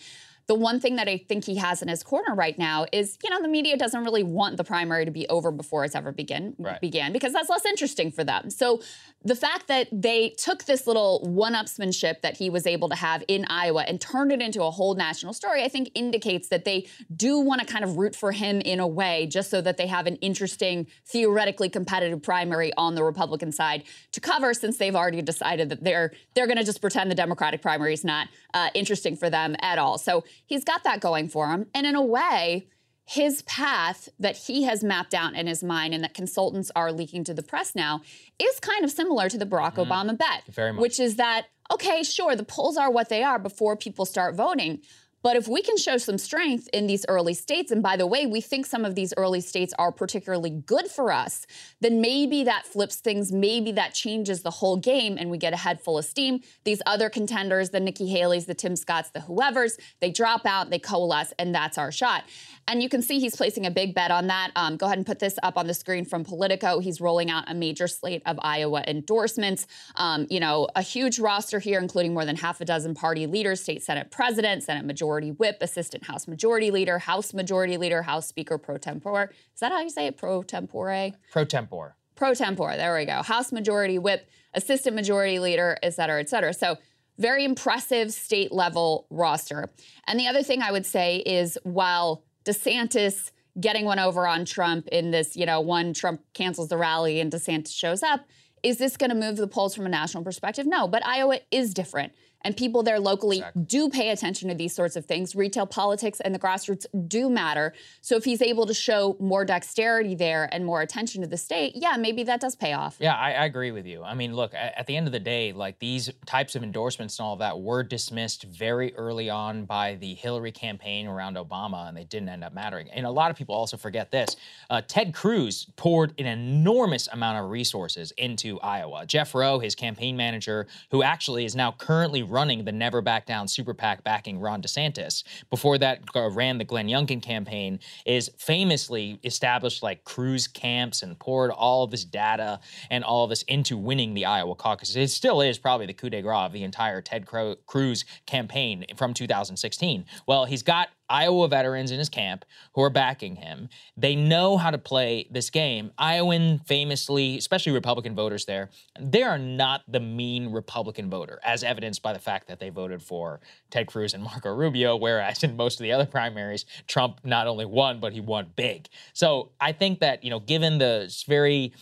The 0.52 0.56
one 0.56 0.82
thing 0.82 0.98
that 0.98 1.08
I 1.08 1.18
think 1.18 1.46
he 1.46 1.56
has 1.56 1.82
in 1.82 1.88
his 1.88 2.04
corner 2.04 2.36
right 2.36 2.60
now 2.60 2.86
is, 2.92 3.18
you 3.24 3.30
know, 3.30 3.42
the 3.42 3.48
media 3.48 3.78
doesn't 3.78 4.04
really 4.04 4.22
want 4.22 4.58
the 4.58 4.66
primary 4.66 5.06
to 5.06 5.12
be 5.12 5.26
over 5.30 5.50
before 5.50 5.86
it's 5.86 5.96
ever 5.96 6.12
begin 6.12 6.56
right. 6.60 6.82
began 6.82 7.14
because 7.14 7.32
that's 7.32 7.48
less 7.48 7.66
interesting 7.66 8.12
for 8.12 8.26
them. 8.26 8.50
So 8.50 8.82
the 9.24 9.36
fact 9.36 9.70
that 9.70 9.88
they 9.94 10.32
took 10.32 10.66
this 10.66 10.88
little 10.88 11.22
one-upsmanship 11.22 12.20
that 12.20 12.36
he 12.36 12.50
was 12.50 12.68
able 12.68 12.90
to 12.90 12.96
have 12.96 13.24
in 13.30 13.46
Iowa 13.46 13.86
and 13.88 14.02
turned 14.02 14.34
it 14.34 14.42
into 14.42 14.62
a 14.64 14.72
whole 14.72 14.94
national 14.96 15.32
story, 15.32 15.64
I 15.64 15.70
think 15.70 15.90
indicates 15.96 16.50
that 16.50 16.66
they 16.66 16.88
do 17.16 17.40
want 17.40 17.62
to 17.62 17.68
kind 17.68 17.86
of 17.86 17.96
root 17.96 18.14
for 18.14 18.34
him 18.34 18.60
in 18.60 18.82
a 18.82 18.88
way, 18.88 19.28
just 19.28 19.52
so 19.52 19.62
that 19.62 19.78
they 19.78 19.88
have 19.88 20.06
an 20.06 20.18
interesting, 20.18 20.88
theoretically 21.06 21.70
competitive 21.70 22.22
primary 22.22 22.74
on 22.76 22.96
the 22.96 23.06
Republican 23.06 23.54
side 23.54 23.84
to 24.12 24.20
cover, 24.20 24.54
since 24.54 24.78
they've 24.78 24.96
already 24.96 25.22
decided 25.22 25.70
that 25.70 25.82
they're 25.82 26.12
they're 26.34 26.48
going 26.48 26.58
to 26.58 26.66
just 26.66 26.82
pretend 26.82 27.10
the 27.10 27.16
Democratic 27.16 27.62
primary 27.62 27.94
is 27.94 28.04
not 28.04 28.28
uh, 28.54 28.70
interesting 28.74 29.16
for 29.16 29.30
them 29.30 29.56
at 29.62 29.78
all. 29.78 29.98
So 29.98 30.26
he's 30.46 30.64
got 30.64 30.84
that 30.84 31.00
going 31.00 31.30
for 31.30 31.50
him, 31.50 31.68
and 31.74 31.86
in 31.86 31.96
a 31.96 32.04
way 32.04 32.68
his 33.06 33.42
path 33.42 34.08
that 34.20 34.38
he 34.38 34.64
has 34.64 34.84
mapped 34.84 35.14
out 35.14 35.34
in 35.36 35.46
his 35.46 35.62
mind 35.64 35.94
and 35.94 36.04
that 36.04 36.14
consultants 36.14 36.72
are 36.76 36.94
leaking 36.94 37.26
to 37.26 37.34
the 37.34 37.44
press 37.44 37.76
now 37.76 38.02
is 38.40 38.60
kind 38.62 38.86
of 38.86 38.92
similar 38.92 39.28
to 39.28 39.38
the 39.38 39.46
Barack 39.46 39.74
mm, 39.76 39.86
Obama 39.86 40.18
bet, 40.18 40.76
which 40.78 41.00
is 41.00 41.18
that, 41.18 41.48
okay, 41.72 42.04
sure, 42.04 42.36
the 42.36 42.44
polls 42.44 42.78
are 42.78 42.90
what 42.90 43.10
they 43.10 43.22
are 43.22 43.38
before 43.38 43.76
people 43.76 44.06
start 44.06 44.36
voting. 44.36 44.80
But 45.24 45.36
if 45.36 45.48
we 45.48 45.62
can 45.62 45.78
show 45.78 45.98
some 45.98 46.18
strength 46.18 46.68
in 46.74 46.88
these 46.88 47.06
early 47.08 47.34
states, 47.34 47.72
and 47.72 47.84
by 47.84 47.96
the 47.96 48.08
way, 48.08 48.26
we 48.26 48.42
think 48.42 48.66
some 48.66 48.86
of 48.86 48.96
these 48.96 49.14
early 49.18 49.42
states 49.42 49.74
are 49.78 49.92
particularly 49.92 50.50
good 50.50 50.88
for 50.88 51.12
us, 51.12 51.46
then 51.80 52.02
maybe 52.02 52.44
that 52.44 52.66
flips 52.66 52.96
things. 52.96 53.32
Maybe 53.32 53.72
that 53.74 53.94
changes 53.94 54.42
the 54.42 54.50
whole 54.50 54.78
game 54.78 55.18
and 55.20 55.30
we 55.30 55.38
get 55.38 55.54
a 55.54 55.58
head 55.58 55.80
full 55.80 56.00
of 56.00 56.06
steam. 56.06 56.42
These 56.64 56.82
other 56.86 57.10
contenders, 57.10 57.70
the 57.70 57.80
Nikki 57.80 58.08
Haley's, 58.08 58.46
the 58.46 58.56
Tim 58.56 58.76
Scotts, 58.76 59.12
the 59.12 59.22
whoever's, 59.22 59.78
they 60.00 60.12
drop 60.12 60.46
out, 60.46 60.72
they 60.72 60.80
coalesce, 60.80 61.34
and 61.38 61.54
that's 61.54 61.78
our 61.78 61.92
shot. 61.92 62.24
And 62.68 62.82
you 62.82 62.90
can 62.90 63.02
see 63.02 63.20
he's 63.20 63.36
placing 63.36 63.66
a 63.66 63.72
big 63.72 63.94
bet 63.94 64.12
on 64.12 64.28
that. 64.28 64.52
Um, 64.56 64.78
go 64.78 64.86
ahead 64.86 64.98
and 64.98 65.06
put 65.06 65.20
this 65.20 65.38
up 65.44 65.58
on 65.58 65.68
the 65.68 65.74
screen 65.74 66.06
from 66.06 66.24
Politico. 66.24 66.80
He's 66.80 67.02
rolling 67.02 67.30
out 67.30 67.44
a 67.48 67.54
major 67.54 67.88
slate 67.88 68.22
of 68.26 68.40
Iowa 68.42 68.84
endorsements. 68.88 69.68
Um, 69.96 70.26
you 70.30 70.40
know, 70.40 70.68
a 70.76 70.82
huge 70.82 71.20
roster 71.20 71.60
here, 71.60 71.80
including 71.80 72.14
more 72.14 72.26
than 72.26 72.38
half 72.38 72.62
a 72.62 72.66
dozen 72.66 72.96
party 72.96 73.28
leaders, 73.28 73.62
state 73.62 73.84
Senate 73.84 74.10
president, 74.10 74.64
Senate 74.64 74.86
majority 74.86 75.11
whip, 75.20 75.58
assistant 75.62 76.06
House 76.06 76.28
majority 76.28 76.72
leader, 76.72 77.00
House 77.00 77.34
majority 77.34 77.78
leader, 77.78 78.04
House 78.04 78.28
Speaker 78.28 78.58
pro 78.58 78.78
tempore. 78.78 79.32
Is 79.54 79.60
that 79.60 79.72
how 79.72 79.82
you 79.82 79.90
say 79.90 80.08
it? 80.08 80.18
Pro 80.18 80.44
tempore? 80.44 81.12
Pro 81.32 81.44
tempore. 81.44 81.96
Pro 82.16 82.34
tempore. 82.34 82.78
There 82.78 82.96
we 82.96 83.06
go. 83.06 83.22
House 83.24 83.52
majority 83.52 84.00
whip, 84.00 84.30
assistant 84.54 84.96
majority 84.96 85.40
leader, 85.40 85.78
et 85.84 85.94
cetera, 85.94 86.20
et 86.20 86.30
cetera. 86.30 86.54
So 86.54 86.78
very 87.18 87.44
impressive 87.44 88.14
state 88.14 88.52
level 88.52 89.06
roster. 89.10 89.70
And 90.08 90.20
the 90.20 90.28
other 90.28 90.44
thing 90.44 90.62
I 90.62 90.72
would 90.72 90.86
say 90.86 91.18
is 91.18 91.58
while 91.64 92.24
DeSantis 92.46 93.32
getting 93.60 93.86
one 93.86 94.00
over 94.00 94.26
on 94.26 94.46
Trump 94.46 94.88
in 94.88 95.12
this, 95.12 95.36
you 95.36 95.46
know, 95.46 95.60
one 95.60 95.94
Trump 95.94 96.22
cancels 96.34 96.70
the 96.70 96.78
rally 96.78 97.20
and 97.20 97.32
DeSantis 97.32 97.76
shows 97.76 98.02
up. 98.02 98.22
Is 98.64 98.78
this 98.78 98.96
going 98.96 99.10
to 99.10 99.16
move 99.16 99.38
the 99.38 99.48
polls 99.48 99.76
from 99.76 99.86
a 99.86 99.90
national 99.90 100.24
perspective? 100.24 100.66
No, 100.66 100.88
but 100.88 101.06
Iowa 101.06 101.40
is 101.50 101.74
different. 101.74 102.14
And 102.44 102.56
people 102.56 102.84
there 102.84 103.00
locally 103.00 103.38
exactly. 103.38 103.64
do 103.64 103.90
pay 103.90 104.10
attention 104.10 104.50
to 104.50 104.56
these 104.56 104.74
sorts 104.74 104.96
of 104.96 105.06
things. 105.06 105.36
Retail 105.36 105.66
politics 105.66 106.20
and 106.20 106.34
the 106.34 106.40
grassroots 106.40 106.86
do 107.08 107.30
matter. 107.30 107.74
So 108.02 108.16
if 108.16 108.26
he's 108.26 108.42
able 108.42 108.66
to 108.66 108.74
show 108.74 109.16
more 109.20 109.46
dexterity 109.46 110.16
there 110.16 110.50
and 110.52 110.66
more 110.66 110.82
attention 110.82 111.22
to 111.22 111.28
the 111.28 111.38
state, 111.38 111.74
yeah, 111.76 111.96
maybe 111.98 112.24
that 112.24 112.42
does 112.42 112.56
pay 112.56 112.74
off. 112.74 112.98
Yeah, 113.00 113.16
I, 113.16 113.32
I 113.32 113.46
agree 113.46 113.72
with 113.72 113.86
you. 113.86 114.04
I 114.04 114.14
mean, 114.14 114.36
look, 114.36 114.54
at, 114.54 114.78
at 114.78 114.88
the 114.88 114.96
end 114.96 115.08
of 115.08 115.14
the 115.14 115.20
day, 115.20 115.54
like 115.54 115.80
these 115.80 116.10
types 116.26 116.56
of 116.56 116.64
endorsements 116.64 117.20
and 117.20 117.26
all 117.26 117.36
that 117.38 117.60
were 117.60 117.84
dismissed 117.84 118.44
very 118.44 118.96
early 118.96 119.30
on 119.30 119.66
by 119.66 119.96
the 119.96 120.14
Hillary 120.14 120.52
campaign 120.52 121.08
around 121.08 121.38
Obama, 121.38 121.88
and 121.88 121.96
they 121.96 122.04
didn't 122.04 122.30
end 122.30 122.44
up 122.44 122.54
mattering. 122.54 122.90
And 122.92 123.06
a 123.06 123.12
lot 123.12 123.32
of 123.32 123.38
people 123.38 123.56
also 123.56 123.78
forget 123.78 124.12
this. 124.12 124.36
Uh, 124.70 124.82
Ted 124.88 125.14
Cruz 125.14 125.68
poured 125.76 126.14
an 126.20 126.26
enormous 126.26 127.08
amount 127.08 127.44
of 127.44 127.50
resources 127.50 128.12
into 128.18 128.60
Iowa. 128.60 129.06
Jeff 129.06 129.34
Roe, 129.36 129.60
his 129.60 129.76
campaign 129.76 130.18
manager, 130.18 130.68
who 130.90 131.04
actually 131.04 131.46
is 131.46 131.56
now 131.56 131.72
currently 131.72 132.24
running 132.32 132.66
the 132.66 132.72
Never 132.72 133.02
Back 133.02 133.26
Down 133.26 133.48
super 133.48 133.74
PAC 133.74 134.04
backing 134.04 134.40
Ron 134.40 134.62
DeSantis. 134.62 135.24
Before 135.50 135.78
that, 135.78 136.02
uh, 136.16 136.30
ran 136.32 136.58
the 136.58 136.64
Glenn 136.64 136.88
Youngkin 136.88 137.22
campaign, 137.22 137.80
is 138.06 138.32
famously 138.38 139.20
established 139.24 139.84
like 139.84 140.04
Cruz 140.04 140.48
camps 140.48 141.04
and 141.04 141.20
poured 141.20 141.52
all 141.52 141.84
of 141.84 141.92
this 141.92 142.06
data 142.06 142.60
and 142.90 143.04
all 143.04 143.26
of 143.26 143.30
this 143.30 143.44
into 143.44 143.78
winning 143.78 144.14
the 144.14 144.26
Iowa 144.26 144.56
caucus. 144.56 144.96
It 144.96 145.10
still 145.10 145.42
is 145.42 145.58
probably 145.58 145.86
the 145.86 145.94
coup 145.94 146.10
de 146.10 146.22
grace 146.22 146.32
of 146.32 146.54
the 146.54 146.64
entire 146.64 147.02
Ted 147.02 147.28
Cruz 147.66 148.06
campaign 148.26 148.86
from 148.96 149.14
2016. 149.14 150.06
Well, 150.26 150.46
he's 150.46 150.64
got 150.64 150.90
Iowa 151.12 151.50
veterans 151.50 151.92
in 151.92 152.00
his 152.00 152.08
camp 152.08 152.46
who 152.74 152.82
are 152.82 152.90
backing 152.90 153.36
him. 153.36 153.68
They 153.98 154.16
know 154.16 154.56
how 154.56 154.72
to 154.72 154.78
play 154.78 155.28
this 155.30 155.50
game. 155.50 155.92
Iowan 155.98 156.60
famously, 156.60 157.38
especially 157.38 157.74
Republican 157.74 158.16
voters 158.16 158.46
there, 158.46 158.70
they 159.00 159.22
are 159.24 159.38
not 159.38 159.82
the 159.88 160.00
mean 160.00 160.52
Republican 160.52 161.10
voter, 161.10 161.40
as 161.44 161.64
evidenced 161.64 162.02
by 162.02 162.14
the 162.14 162.20
fact 162.20 162.48
that 162.48 162.60
they 162.60 162.70
voted 162.70 163.04
for 163.04 163.42
Ted 163.70 163.88
Cruz 163.88 164.14
and 164.14 164.24
Marco 164.24 164.54
Rubio, 164.54 164.96
whereas 164.96 165.44
in 165.44 165.58
most 165.58 165.80
of 165.80 165.84
the 165.84 165.92
other 165.92 166.06
primaries, 166.06 166.66
Trump 166.88 167.20
not 167.26 167.46
only 167.46 167.66
won, 167.66 168.00
but 168.00 168.14
he 168.14 168.22
won 168.22 168.52
big. 168.56 168.88
So 169.14 169.52
I 169.60 169.74
think 169.74 170.00
that, 170.00 170.24
you 170.24 170.30
know, 170.30 170.40
given 170.40 170.78
the 170.78 171.14
very 171.28 171.74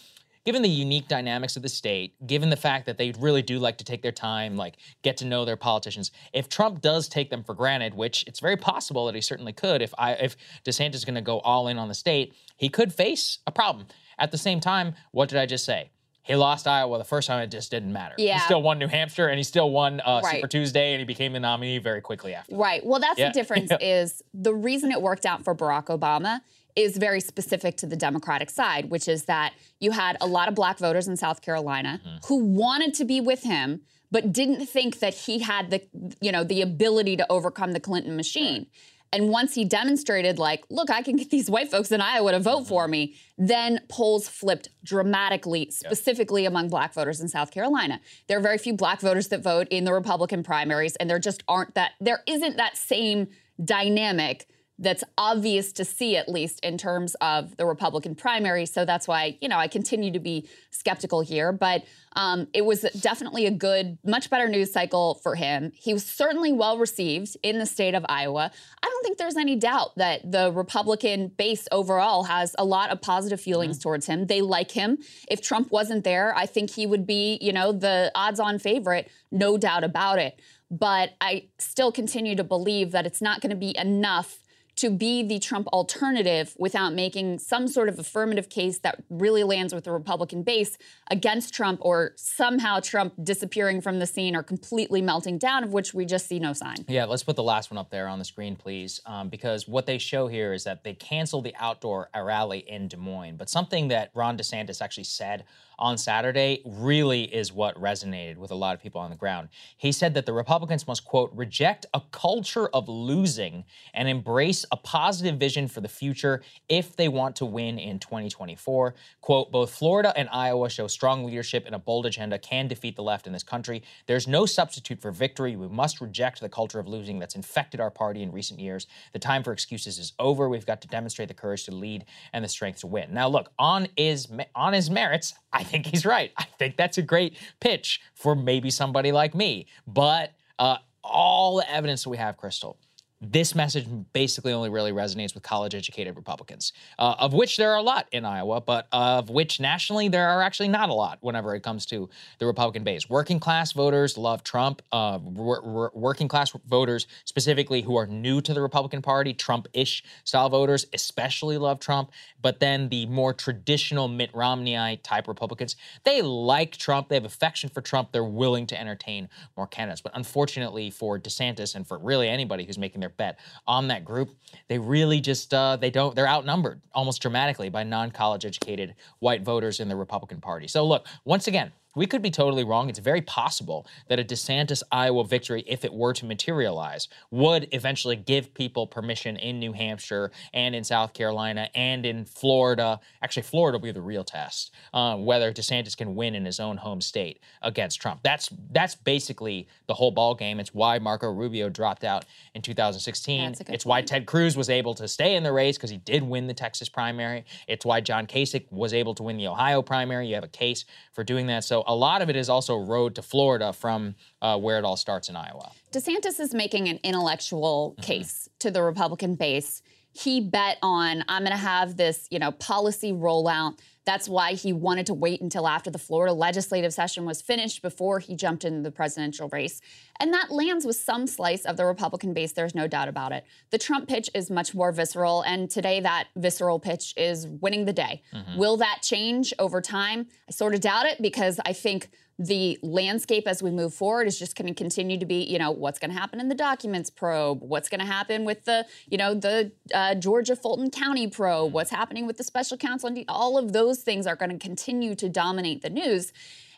given 0.45 0.61
the 0.61 0.69
unique 0.69 1.07
dynamics 1.07 1.55
of 1.55 1.63
the 1.63 1.69
state, 1.69 2.15
given 2.25 2.49
the 2.49 2.57
fact 2.57 2.85
that 2.85 2.97
they 2.97 3.13
really 3.19 3.41
do 3.41 3.59
like 3.59 3.77
to 3.77 3.83
take 3.83 4.01
their 4.01 4.11
time, 4.11 4.55
like 4.55 4.77
get 5.01 5.17
to 5.17 5.25
know 5.25 5.45
their 5.45 5.57
politicians, 5.57 6.11
if 6.33 6.49
Trump 6.49 6.81
does 6.81 7.07
take 7.07 7.29
them 7.29 7.43
for 7.43 7.53
granted, 7.53 7.93
which 7.93 8.23
it's 8.27 8.39
very 8.39 8.57
possible 8.57 9.05
that 9.05 9.15
he 9.15 9.21
certainly 9.21 9.53
could, 9.53 9.81
if 9.81 9.93
I 9.97 10.13
if 10.13 10.35
DeSantis 10.65 10.95
is 10.95 11.05
going 11.05 11.15
to 11.15 11.21
go 11.21 11.39
all 11.39 11.67
in 11.67 11.77
on 11.77 11.87
the 11.87 11.93
state, 11.93 12.33
he 12.55 12.69
could 12.69 12.93
face 12.93 13.39
a 13.47 13.51
problem. 13.51 13.87
At 14.17 14.31
the 14.31 14.37
same 14.37 14.59
time, 14.59 14.95
what 15.11 15.29
did 15.29 15.37
I 15.37 15.45
just 15.45 15.65
say? 15.65 15.91
He 16.23 16.35
lost 16.35 16.67
Iowa 16.67 16.97
the 16.97 17.03
first 17.03 17.27
time; 17.27 17.41
it 17.41 17.49
just 17.49 17.71
didn't 17.71 17.91
matter. 17.91 18.13
Yeah. 18.17 18.35
He 18.35 18.39
still 18.41 18.61
won 18.61 18.77
New 18.77 18.87
Hampshire, 18.87 19.27
and 19.29 19.37
he 19.37 19.43
still 19.43 19.71
won 19.71 19.99
uh, 20.01 20.21
right. 20.23 20.35
Super 20.35 20.47
Tuesday, 20.47 20.93
and 20.93 20.99
he 20.99 21.05
became 21.05 21.33
the 21.33 21.39
nominee 21.39 21.79
very 21.79 22.01
quickly 22.01 22.35
after. 22.35 22.55
Right. 22.55 22.85
Well, 22.85 22.99
that's 22.99 23.17
yeah. 23.17 23.29
the 23.29 23.33
difference. 23.33 23.71
is 23.81 24.21
the 24.33 24.53
reason 24.53 24.91
it 24.91 25.01
worked 25.01 25.25
out 25.25 25.43
for 25.43 25.55
Barack 25.55 25.85
Obama 25.85 26.41
is 26.75 26.97
very 26.97 27.19
specific 27.19 27.77
to 27.77 27.87
the 27.87 27.95
Democratic 27.95 28.49
side, 28.49 28.89
which 28.89 29.07
is 29.07 29.25
that 29.25 29.53
you 29.79 29.91
had 29.91 30.17
a 30.21 30.27
lot 30.27 30.47
of 30.47 30.55
black 30.55 30.77
voters 30.77 31.07
in 31.07 31.17
South 31.17 31.41
Carolina 31.41 32.01
mm-hmm. 32.05 32.17
who 32.27 32.43
wanted 32.43 32.93
to 32.95 33.05
be 33.05 33.19
with 33.21 33.43
him 33.43 33.81
but 34.11 34.31
didn't 34.31 34.65
think 34.65 34.99
that 34.99 35.13
he 35.13 35.39
had 35.39 35.69
the 35.69 35.81
you 36.21 36.31
know 36.31 36.43
the 36.43 36.61
ability 36.61 37.15
to 37.17 37.25
overcome 37.31 37.73
the 37.73 37.79
Clinton 37.79 38.15
machine. 38.15 38.61
Right. 38.61 38.67
And 39.11 39.29
once 39.29 39.55
he 39.55 39.65
demonstrated, 39.65 40.37
like, 40.37 40.63
look, 40.69 40.91
I 40.91 41.01
can 41.01 41.15
get 41.15 41.31
these 41.31 41.49
white 41.49 41.71
folks 41.71 41.91
in 41.91 41.99
Iowa 41.99 42.31
to 42.31 42.39
vote 42.39 42.59
mm-hmm. 42.59 42.69
for 42.69 42.87
me, 42.87 43.15
then 43.39 43.81
polls 43.89 44.29
flipped 44.29 44.69
dramatically, 44.83 45.71
specifically 45.71 46.43
yep. 46.43 46.51
among 46.51 46.69
black 46.69 46.93
voters 46.93 47.19
in 47.19 47.27
South 47.27 47.49
Carolina. 47.49 48.01
There 48.27 48.37
are 48.37 48.41
very 48.41 48.59
few 48.59 48.73
black 48.73 49.01
voters 49.01 49.29
that 49.29 49.41
vote 49.41 49.67
in 49.71 49.83
the 49.83 49.93
Republican 49.93 50.43
primaries, 50.43 50.95
and 50.97 51.09
there 51.09 51.17
just 51.17 51.43
aren't 51.47 51.73
that, 51.73 51.93
there 51.99 52.21
isn't 52.27 52.57
that 52.57 52.77
same 52.77 53.29
dynamic 53.63 54.47
that's 54.79 55.03
obvious 55.17 55.73
to 55.73 55.85
see, 55.85 56.15
at 56.15 56.29
least 56.29 56.59
in 56.61 56.77
terms 56.77 57.15
of 57.15 57.57
the 57.57 57.65
Republican 57.65 58.15
primary. 58.15 58.65
So 58.65 58.85
that's 58.85 59.07
why, 59.07 59.37
you 59.41 59.49
know, 59.49 59.57
I 59.57 59.67
continue 59.67 60.11
to 60.11 60.19
be 60.19 60.47
skeptical 60.71 61.19
here. 61.21 61.51
But 61.51 61.83
um, 62.15 62.47
it 62.53 62.65
was 62.65 62.81
definitely 62.99 63.45
a 63.45 63.51
good, 63.51 63.97
much 64.05 64.29
better 64.29 64.47
news 64.47 64.71
cycle 64.71 65.15
for 65.15 65.35
him. 65.35 65.73
He 65.75 65.93
was 65.93 66.05
certainly 66.05 66.53
well 66.53 66.77
received 66.77 67.35
in 67.43 67.59
the 67.59 67.65
state 67.65 67.93
of 67.93 68.05
Iowa. 68.07 68.51
I 68.81 68.87
don't 68.87 69.03
think 69.03 69.17
there's 69.17 69.37
any 69.37 69.57
doubt 69.57 69.95
that 69.97 70.31
the 70.31 70.51
Republican 70.51 71.27
base 71.27 71.67
overall 71.71 72.23
has 72.23 72.55
a 72.57 72.63
lot 72.63 72.89
of 72.89 73.01
positive 73.01 73.41
feelings 73.41 73.77
mm-hmm. 73.77 73.83
towards 73.83 74.05
him. 74.05 74.27
They 74.27 74.41
like 74.41 74.71
him. 74.71 74.97
If 75.29 75.41
Trump 75.41 75.71
wasn't 75.71 76.05
there, 76.05 76.33
I 76.35 76.45
think 76.45 76.71
he 76.71 76.87
would 76.87 77.05
be, 77.05 77.37
you 77.41 77.51
know, 77.51 77.73
the 77.73 78.11
odds 78.15 78.39
on 78.39 78.59
favorite, 78.59 79.11
no 79.29 79.57
doubt 79.57 79.83
about 79.83 80.19
it. 80.19 80.39
But 80.71 81.11
I 81.19 81.47
still 81.57 81.91
continue 81.91 82.35
to 82.35 82.43
believe 82.43 82.91
that 82.91 83.05
it's 83.05 83.21
not 83.21 83.41
going 83.41 83.49
to 83.49 83.55
be 83.55 83.75
enough 83.77 84.39
to 84.79 84.89
be 84.89 85.21
the 85.23 85.39
Trump 85.39 85.67
alternative 85.67 86.55
without 86.57 86.93
making 86.93 87.37
some 87.37 87.67
sort 87.67 87.89
of 87.89 87.99
affirmative 87.99 88.47
case 88.47 88.79
that 88.79 89.03
really 89.09 89.43
lands 89.43 89.73
with 89.73 89.83
the 89.83 89.91
Republican 89.91 90.41
base 90.41 90.77
against 91.11 91.53
Trump 91.53 91.81
or 91.83 92.13
somehow 92.15 92.79
Trump 92.79 93.13
disappearing 93.21 93.81
from 93.81 93.99
the 93.99 94.05
scene 94.05 94.37
or 94.37 94.41
completely 94.41 95.01
melting 95.01 95.37
down, 95.37 95.65
of 95.65 95.73
which 95.73 95.93
we 95.93 96.05
just 96.05 96.27
see 96.27 96.39
no 96.39 96.53
sign. 96.53 96.77
Yeah, 96.87 97.03
let's 97.03 97.23
put 97.23 97.35
the 97.35 97.43
last 97.43 97.71
one 97.71 97.77
up 97.77 97.89
there 97.89 98.07
on 98.07 98.19
the 98.19 98.25
screen, 98.25 98.55
please, 98.55 99.01
um, 99.05 99.27
because 99.27 99.67
what 99.67 99.85
they 99.85 99.97
show 99.97 100.27
here 100.27 100.53
is 100.53 100.63
that 100.63 100.85
they 100.85 100.93
canceled 100.93 101.43
the 101.43 101.55
outdoor 101.59 102.09
rally 102.15 102.59
in 102.59 102.87
Des 102.87 102.95
Moines. 102.95 103.35
But 103.35 103.49
something 103.49 103.89
that 103.89 104.11
Ron 104.13 104.37
DeSantis 104.37 104.81
actually 104.81 105.03
said 105.03 105.43
on 105.79 105.97
Saturday 105.97 106.61
really 106.65 107.23
is 107.23 107.51
what 107.51 107.75
resonated 107.75 108.37
with 108.37 108.51
a 108.51 108.55
lot 108.55 108.75
of 108.75 108.81
people 108.81 109.01
on 109.01 109.09
the 109.09 109.15
ground. 109.15 109.49
He 109.77 109.91
said 109.91 110.13
that 110.13 110.25
the 110.25 110.33
Republicans 110.33 110.85
must, 110.85 111.05
quote, 111.05 111.31
reject 111.33 111.85
a 111.93 112.01
culture 112.11 112.67
of 112.67 112.87
losing 112.87 113.63
and 113.93 114.07
embrace 114.07 114.65
a 114.71 114.77
positive 114.77 115.39
vision 115.39 115.67
for 115.67 115.81
the 115.81 115.87
future 115.87 116.43
if 116.67 116.95
they 116.95 117.07
want 117.07 117.35
to 117.37 117.45
win 117.45 117.79
in 117.79 117.97
2024. 117.99 118.93
Quote, 119.21 119.51
both 119.51 119.71
Florida 119.71 120.13
and 120.15 120.29
Iowa 120.31 120.69
show 120.69 120.87
strong 120.87 121.25
leadership 121.25 121.63
and 121.65 121.73
a 121.73 121.79
bold 121.79 122.05
agenda 122.05 122.37
can 122.37 122.67
defeat 122.67 122.95
the 122.95 123.03
left 123.03 123.25
in 123.25 123.33
this 123.33 123.43
country. 123.43 123.81
There's 124.05 124.27
no 124.27 124.45
substitute 124.45 125.01
for 125.01 125.11
victory. 125.11 125.55
We 125.55 125.67
must 125.67 126.01
reject 126.01 126.41
the 126.41 126.49
culture 126.49 126.79
of 126.79 126.87
losing 126.87 127.19
that's 127.19 127.35
infected 127.35 127.79
our 127.79 127.91
party 127.91 128.21
in 128.21 128.31
recent 128.31 128.59
years. 128.59 128.85
The 129.13 129.19
time 129.19 129.43
for 129.43 129.53
excuses 129.53 129.97
is 129.97 130.13
over. 130.19 130.49
We've 130.49 130.65
got 130.65 130.81
to 130.81 130.87
demonstrate 130.87 131.29
the 131.29 131.33
courage 131.33 131.63
to 131.65 131.71
lead 131.71 132.05
and 132.33 132.43
the 132.43 132.49
strength 132.49 132.81
to 132.81 132.87
win. 132.87 133.13
Now, 133.13 133.29
look, 133.29 133.51
on 133.57 133.87
his, 133.95 134.27
on 134.53 134.73
his 134.73 134.89
merits, 134.89 135.33
I 135.51 135.63
think 135.69 135.85
he's 135.85 136.05
right. 136.05 136.31
I 136.37 136.45
think 136.57 136.77
that's 136.77 136.97
a 136.97 137.01
great 137.01 137.37
pitch 137.59 138.01
for 138.13 138.35
maybe 138.35 138.69
somebody 138.69 139.11
like 139.11 139.35
me. 139.35 139.67
But 139.87 140.33
uh, 140.57 140.77
all 141.03 141.57
the 141.57 141.71
evidence 141.71 142.03
that 142.03 142.09
we 142.09 142.17
have, 142.17 142.37
Krystal, 142.37 142.75
this 143.21 143.53
message 143.53 143.85
basically 144.13 144.53
only 144.53 144.69
really 144.69 144.91
resonates 144.91 145.33
with 145.33 145.43
college 145.43 145.75
educated 145.75 146.15
Republicans, 146.15 146.71
uh, 146.97 147.15
of 147.19 147.33
which 147.33 147.57
there 147.57 147.71
are 147.71 147.77
a 147.77 147.81
lot 147.81 148.07
in 148.13 148.23
Iowa, 148.23 148.61
but 148.61 148.87
of 148.93 149.29
which 149.29 149.59
nationally 149.59 150.07
there 150.07 150.29
are 150.29 150.41
actually 150.41 150.69
not 150.69 150.89
a 150.89 150.93
lot 150.93 151.17
whenever 151.21 151.53
it 151.53 151.61
comes 151.61 151.85
to 151.87 152.09
the 152.39 152.45
Republican 152.45 152.83
base. 152.83 153.09
Working 153.09 153.39
class 153.39 153.73
voters 153.73 154.17
love 154.17 154.43
Trump. 154.43 154.81
Uh, 154.91 155.19
working 155.21 156.29
class 156.29 156.53
voters, 156.67 157.07
specifically 157.25 157.81
who 157.81 157.97
are 157.97 158.07
new 158.07 158.39
to 158.39 158.53
the 158.53 158.61
Republican 158.61 159.01
Party, 159.01 159.33
Trump 159.33 159.67
ish 159.73 160.01
style 160.23 160.49
voters, 160.49 160.85
especially 160.93 161.57
love 161.57 161.79
Trump. 161.79 162.11
But 162.41 162.61
then 162.61 162.87
the 162.87 163.05
more 163.07 163.33
traditional 163.33 164.07
Mitt 164.07 164.33
Romney 164.33 164.97
type 165.03 165.27
Republicans, 165.27 165.75
they 166.05 166.21
like 166.21 166.77
Trump. 166.77 167.09
They 167.09 167.15
have 167.15 167.25
affection 167.25 167.69
for 167.69 167.81
Trump. 167.81 168.13
They're 168.13 168.23
willing 168.23 168.65
to 168.67 168.79
entertain 168.79 169.27
more 169.57 169.67
candidates. 169.67 170.01
But 170.01 170.13
unfortunately 170.15 170.89
for 170.89 171.19
DeSantis 171.19 171.75
and 171.75 171.85
for 171.85 171.97
really 171.97 172.29
anybody 172.29 172.63
who's 172.63 172.77
making 172.77 173.01
their 173.01 173.08
their 173.09 173.15
bet 173.17 173.39
on 173.67 173.87
that 173.87 174.05
group. 174.05 174.29
They 174.67 174.77
really 174.77 175.19
just 175.21 175.53
uh, 175.53 175.75
they 175.77 175.89
don't 175.89 176.15
they're 176.15 176.27
outnumbered 176.27 176.81
almost 176.93 177.21
dramatically 177.21 177.69
by 177.69 177.83
non-college 177.83 178.45
educated 178.45 178.95
white 179.19 179.41
voters 179.41 179.79
in 179.79 179.87
the 179.87 179.95
Republican 179.95 180.41
Party. 180.41 180.67
So 180.67 180.85
look, 180.85 181.07
once 181.25 181.47
again, 181.47 181.71
we 181.95 182.05
could 182.05 182.21
be 182.21 182.31
totally 182.31 182.63
wrong. 182.63 182.89
It's 182.89 182.99
very 182.99 183.21
possible 183.21 183.85
that 184.07 184.19
a 184.19 184.23
DeSantis 184.23 184.83
Iowa 184.91 185.25
victory, 185.25 185.63
if 185.67 185.83
it 185.83 185.93
were 185.93 186.13
to 186.13 186.25
materialize, 186.25 187.07
would 187.31 187.67
eventually 187.71 188.15
give 188.15 188.53
people 188.53 188.87
permission 188.87 189.37
in 189.37 189.59
New 189.59 189.73
Hampshire 189.73 190.31
and 190.53 190.75
in 190.75 190.83
South 190.83 191.13
Carolina 191.13 191.69
and 191.75 192.05
in 192.05 192.25
Florida. 192.25 192.99
Actually, 193.21 193.43
Florida 193.43 193.77
will 193.77 193.83
be 193.83 193.91
the 193.91 194.01
real 194.01 194.23
test 194.23 194.71
uh, 194.93 195.15
whether 195.17 195.51
DeSantis 195.51 195.95
can 195.95 196.15
win 196.15 196.35
in 196.35 196.45
his 196.45 196.59
own 196.59 196.77
home 196.77 197.01
state 197.01 197.39
against 197.61 198.01
Trump. 198.01 198.21
That's 198.23 198.49
that's 198.71 198.95
basically 198.95 199.67
the 199.87 199.93
whole 199.93 200.11
ball 200.11 200.35
game. 200.35 200.59
It's 200.59 200.73
why 200.73 200.99
Marco 200.99 201.31
Rubio 201.31 201.69
dropped 201.69 202.03
out 202.03 202.25
in 202.53 202.61
2016. 202.61 203.51
It's 203.51 203.63
point. 203.63 203.85
why 203.85 204.01
Ted 204.01 204.25
Cruz 204.25 204.55
was 204.57 204.69
able 204.69 204.93
to 204.95 205.07
stay 205.07 205.35
in 205.35 205.43
the 205.43 205.51
race 205.51 205.77
because 205.77 205.89
he 205.89 205.97
did 205.97 206.23
win 206.23 206.47
the 206.47 206.53
Texas 206.53 206.89
primary. 206.89 207.45
It's 207.67 207.85
why 207.85 208.01
John 208.01 208.27
Kasich 208.27 208.71
was 208.71 208.93
able 208.93 209.15
to 209.15 209.23
win 209.23 209.37
the 209.37 209.47
Ohio 209.47 209.81
primary. 209.81 210.27
You 210.27 210.35
have 210.35 210.43
a 210.43 210.47
case 210.47 210.85
for 211.13 211.23
doing 211.23 211.47
that. 211.47 211.63
So 211.63 211.78
a 211.87 211.95
lot 211.95 212.21
of 212.21 212.29
it 212.29 212.35
is 212.35 212.49
also 212.49 212.77
road 212.77 213.15
to 213.15 213.21
Florida 213.21 213.73
from 213.73 214.15
uh, 214.41 214.57
where 214.57 214.77
it 214.77 214.85
all 214.85 214.97
starts 214.97 215.29
in 215.29 215.35
Iowa. 215.35 215.71
DeSantis 215.91 216.39
is 216.39 216.53
making 216.53 216.87
an 216.87 216.99
intellectual 217.03 217.93
mm-hmm. 217.93 218.01
case 218.03 218.49
to 218.59 218.71
the 218.71 218.81
Republican 218.81 219.35
base. 219.35 219.81
He 220.11 220.41
bet 220.41 220.77
on 220.81 221.23
I'm 221.27 221.43
going 221.43 221.51
to 221.51 221.57
have 221.57 221.97
this, 221.97 222.27
you 222.31 222.39
know, 222.39 222.51
policy 222.51 223.11
rollout 223.13 223.79
That's 224.05 224.27
why 224.27 224.53
he 224.53 224.73
wanted 224.73 225.05
to 225.07 225.13
wait 225.13 225.41
until 225.41 225.67
after 225.67 225.91
the 225.91 225.99
Florida 225.99 226.33
legislative 226.33 226.93
session 226.93 227.25
was 227.25 227.41
finished 227.41 227.81
before 227.81 228.19
he 228.19 228.35
jumped 228.35 228.65
into 228.65 228.81
the 228.81 228.91
presidential 228.91 229.49
race. 229.49 229.81
And 230.19 230.33
that 230.33 230.51
lands 230.51 230.85
with 230.85 230.95
some 230.95 231.27
slice 231.27 231.65
of 231.65 231.77
the 231.77 231.85
Republican 231.85 232.33
base, 232.33 232.53
there's 232.53 232.73
no 232.73 232.87
doubt 232.87 233.07
about 233.07 233.31
it. 233.31 233.45
The 233.69 233.77
Trump 233.77 234.07
pitch 234.07 234.29
is 234.33 234.49
much 234.49 234.73
more 234.73 234.91
visceral, 234.91 235.41
and 235.41 235.69
today 235.69 235.99
that 235.99 236.27
visceral 236.35 236.79
pitch 236.79 237.13
is 237.17 237.47
winning 237.47 237.85
the 237.85 237.93
day. 237.93 238.23
Mm-hmm. 238.33 238.57
Will 238.57 238.77
that 238.77 238.99
change 239.03 239.53
over 239.59 239.81
time? 239.81 240.27
I 240.47 240.51
sort 240.51 240.73
of 240.73 240.81
doubt 240.81 241.05
it 241.05 241.21
because 241.21 241.59
I 241.65 241.73
think 241.73 242.09
the 242.39 242.79
landscape 242.81 243.47
as 243.47 243.61
we 243.61 243.69
move 243.69 243.93
forward 243.93 244.25
is 244.25 244.39
just 244.39 244.55
going 244.55 244.67
to 244.67 244.73
continue 244.73 245.19
to 245.19 245.25
be, 245.25 245.43
you 245.43 245.59
know, 245.59 245.71
what's 245.71 245.99
going 245.99 246.09
to 246.09 246.17
happen 246.17 246.39
in 246.39 246.47
the 246.47 246.55
documents 246.55 247.09
probe, 247.09 247.61
what's 247.61 247.89
going 247.89 247.99
to 247.99 248.05
happen 248.05 248.45
with 248.45 248.63
the, 248.63 248.85
you 249.09 249.17
know, 249.17 249.33
the 249.33 249.73
uh, 249.93 250.15
Georgia 250.15 250.55
Fulton 250.55 250.89
County 250.89 251.27
probe, 251.27 251.73
what's 251.73 251.91
happening 251.91 252.25
with 252.25 252.37
the 252.37 252.43
special 252.45 252.77
counsel, 252.77 253.13
all 253.27 253.57
of 253.57 253.73
those 253.73 253.99
things 253.99 254.25
are 254.25 254.37
going 254.37 254.51
to 254.51 254.57
continue 254.57 255.15
to 255.15 255.27
dominate 255.27 255.81
the 255.81 255.89
news. 255.89 256.31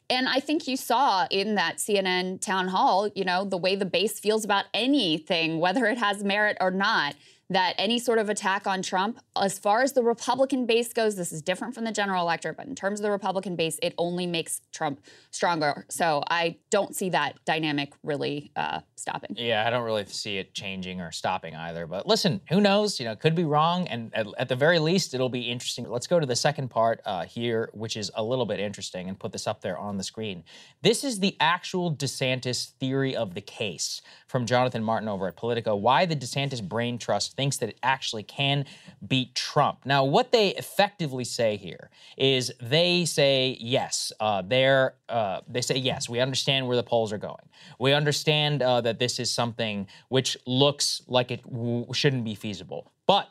And 0.09 0.27
I 0.27 0.39
think 0.39 0.67
you 0.67 0.75
saw 0.75 1.27
in 1.29 1.55
that 1.55 1.77
CNN 1.77 2.41
town 2.41 2.69
hall, 2.69 3.09
you 3.15 3.23
know, 3.23 3.45
the 3.45 3.55
way 3.55 3.75
the 3.75 3.85
base 3.85 4.19
feels 4.19 4.43
about 4.43 4.65
anything, 4.73 5.59
whether 5.59 5.85
it 5.85 5.99
has 5.99 6.23
merit 6.23 6.57
or 6.59 6.71
not 6.71 7.15
that 7.51 7.75
any 7.77 7.99
sort 7.99 8.17
of 8.17 8.29
attack 8.29 8.65
on 8.65 8.81
Trump, 8.81 9.19
as 9.35 9.59
far 9.59 9.83
as 9.83 9.91
the 9.91 10.01
Republican 10.01 10.65
base 10.65 10.93
goes, 10.93 11.17
this 11.17 11.33
is 11.33 11.41
different 11.41 11.75
from 11.75 11.83
the 11.83 11.91
general 11.91 12.21
electorate, 12.23 12.55
but 12.55 12.65
in 12.65 12.75
terms 12.75 13.01
of 13.01 13.03
the 13.03 13.11
Republican 13.11 13.57
base, 13.57 13.77
it 13.83 13.93
only 13.97 14.25
makes 14.25 14.61
Trump 14.71 15.01
stronger. 15.31 15.85
So 15.89 16.23
I 16.29 16.55
don't 16.69 16.95
see 16.95 17.09
that 17.09 17.35
dynamic 17.43 17.91
really 18.03 18.51
uh, 18.55 18.79
stopping. 18.95 19.35
Yeah, 19.37 19.67
I 19.67 19.69
don't 19.69 19.83
really 19.83 20.05
see 20.05 20.37
it 20.37 20.53
changing 20.53 21.01
or 21.01 21.11
stopping 21.11 21.53
either. 21.53 21.85
But 21.87 22.07
listen, 22.07 22.39
who 22.47 22.61
knows? 22.61 23.01
You 23.01 23.05
know, 23.05 23.17
could 23.17 23.35
be 23.35 23.43
wrong, 23.43 23.85
and 23.89 24.15
at, 24.15 24.27
at 24.37 24.47
the 24.47 24.55
very 24.55 24.79
least, 24.79 25.13
it'll 25.13 25.27
be 25.27 25.41
interesting. 25.41 25.83
Let's 25.89 26.07
go 26.07 26.21
to 26.21 26.25
the 26.25 26.37
second 26.37 26.69
part 26.69 27.01
uh, 27.03 27.25
here, 27.25 27.69
which 27.73 27.97
is 27.97 28.09
a 28.15 28.23
little 28.23 28.45
bit 28.45 28.61
interesting, 28.61 29.09
and 29.09 29.19
put 29.19 29.33
this 29.33 29.45
up 29.45 29.59
there 29.59 29.77
on 29.77 29.97
the 29.97 30.03
screen. 30.03 30.45
This 30.83 31.03
is 31.03 31.19
the 31.19 31.35
actual 31.41 31.93
DeSantis 31.93 32.69
theory 32.79 33.13
of 33.13 33.33
the 33.33 33.41
case 33.41 34.01
from 34.27 34.45
Jonathan 34.45 34.81
Martin 34.81 35.09
over 35.09 35.27
at 35.27 35.35
Politico. 35.35 35.75
Why 35.75 36.05
the 36.05 36.15
DeSantis 36.15 36.65
brain 36.65 36.97
trust 36.97 37.35
thinks 37.41 37.57
that 37.57 37.69
it 37.69 37.79
actually 37.81 38.21
can 38.21 38.65
beat 39.07 39.33
Trump. 39.33 39.79
Now, 39.83 40.03
what 40.03 40.31
they 40.31 40.49
effectively 40.49 41.23
say 41.23 41.57
here 41.57 41.89
is 42.15 42.53
they 42.61 43.03
say 43.05 43.57
yes. 43.59 44.13
Uh, 44.19 44.43
they're 44.43 44.93
uh, 45.09 45.41
they 45.47 45.61
say 45.61 45.77
yes. 45.77 46.07
We 46.07 46.19
understand 46.19 46.67
where 46.67 46.77
the 46.77 46.83
polls 46.83 47.11
are 47.11 47.17
going. 47.17 47.47
We 47.79 47.93
understand 47.93 48.61
uh, 48.61 48.81
that 48.81 48.99
this 48.99 49.19
is 49.19 49.31
something 49.31 49.87
which 50.09 50.37
looks 50.45 51.01
like 51.07 51.31
it 51.31 51.41
w- 51.43 51.91
shouldn't 51.93 52.25
be 52.25 52.35
feasible, 52.35 52.91
but 53.07 53.27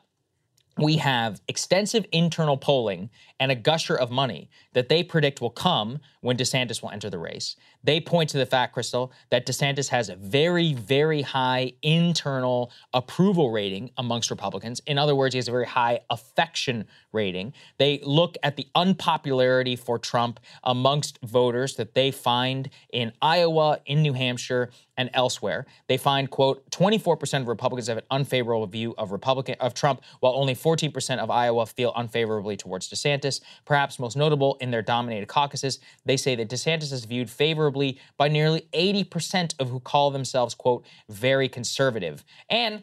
we 0.81 0.97
have 0.97 1.41
extensive 1.49 2.07
internal 2.13 2.57
polling 2.57 3.11
and 3.39 3.53
a 3.53 3.55
gusher 3.55 3.95
of 3.95 4.11
money 4.11 4.51
that 4.73 4.89
they 4.89 5.03
predict 5.03 5.41
will 5.41 5.51
come 5.51 5.99
when 6.21 6.37
DeSantis 6.37 6.83
will 6.83 6.91
enter 6.91 7.11
the 7.11 7.19
race. 7.19 7.57
They 7.83 8.01
point 8.01 8.31
to 8.31 8.39
the 8.39 8.47
fact, 8.47 8.77
Krystal, 8.77 9.11
that 9.31 9.47
DeSantis 9.47 9.89
has 9.89 10.09
a 10.09 10.17
very, 10.17 10.75
very 10.75 11.23
high 11.23 11.73
internal 11.83 12.71
approval 12.93 13.51
rating 13.51 13.91
amongst 13.97 14.31
Republicans. 14.31 14.81
In 14.87 14.99
other 14.99 15.15
words, 15.15 15.35
he 15.35 15.39
has 15.39 15.49
a 15.49 15.53
very 15.53 15.67
high 15.67 16.01
affection 16.11 16.87
rating. 17.13 17.55
They 17.79 18.01
look 18.03 18.37
at 18.43 18.57
the 18.57 18.67
unpopularity 18.75 19.77
for 19.77 19.99
Trump 19.99 20.41
amongst 20.63 21.19
voters 21.23 21.77
that 21.77 21.95
they 21.95 22.11
find 22.11 22.69
in 22.93 23.13
Iowa, 23.23 23.81
in 23.87 24.03
New 24.03 24.13
Hampshire, 24.13 24.71
and 25.01 25.09
elsewhere. 25.15 25.65
They 25.89 25.97
find, 25.97 26.31
quote, 26.31 26.71
24% 26.71 27.41
of 27.41 27.49
Republicans 27.49 27.89
have 27.89 27.97
an 27.97 28.05
unfavorable 28.11 28.67
view 28.67 28.95
of 28.99 29.13
Republican 29.13 29.57
of 29.59 29.73
Trump, 29.73 30.03
while 30.21 30.35
only 30.35 30.55
14% 30.55 31.19
of 31.19 31.31
Iowa 31.31 31.65
feel 31.65 31.93
unfavorably 31.97 32.55
towards 32.59 32.91
DeSantis. 32.91 33.41
Perhaps 33.65 33.99
most 33.99 34.15
notable 34.15 34.59
in 34.61 34.71
their 34.71 34.83
dominated 34.83 35.27
caucuses, 35.27 35.81
they 36.05 36.19
say 36.19 36.35
that 36.35 36.51
DeSantis 36.51 36.93
is 36.93 37.07
viewed 37.07 37.31
favorably 37.31 37.99
by 38.19 38.29
nearly 38.29 38.69
80% 38.75 39.55
of 39.59 39.71
who 39.71 39.81
call 39.81 40.11
themselves, 40.11 40.55
quote, 40.55 40.85
very 41.09 41.49
conservative. 41.49 42.23
And 42.51 42.83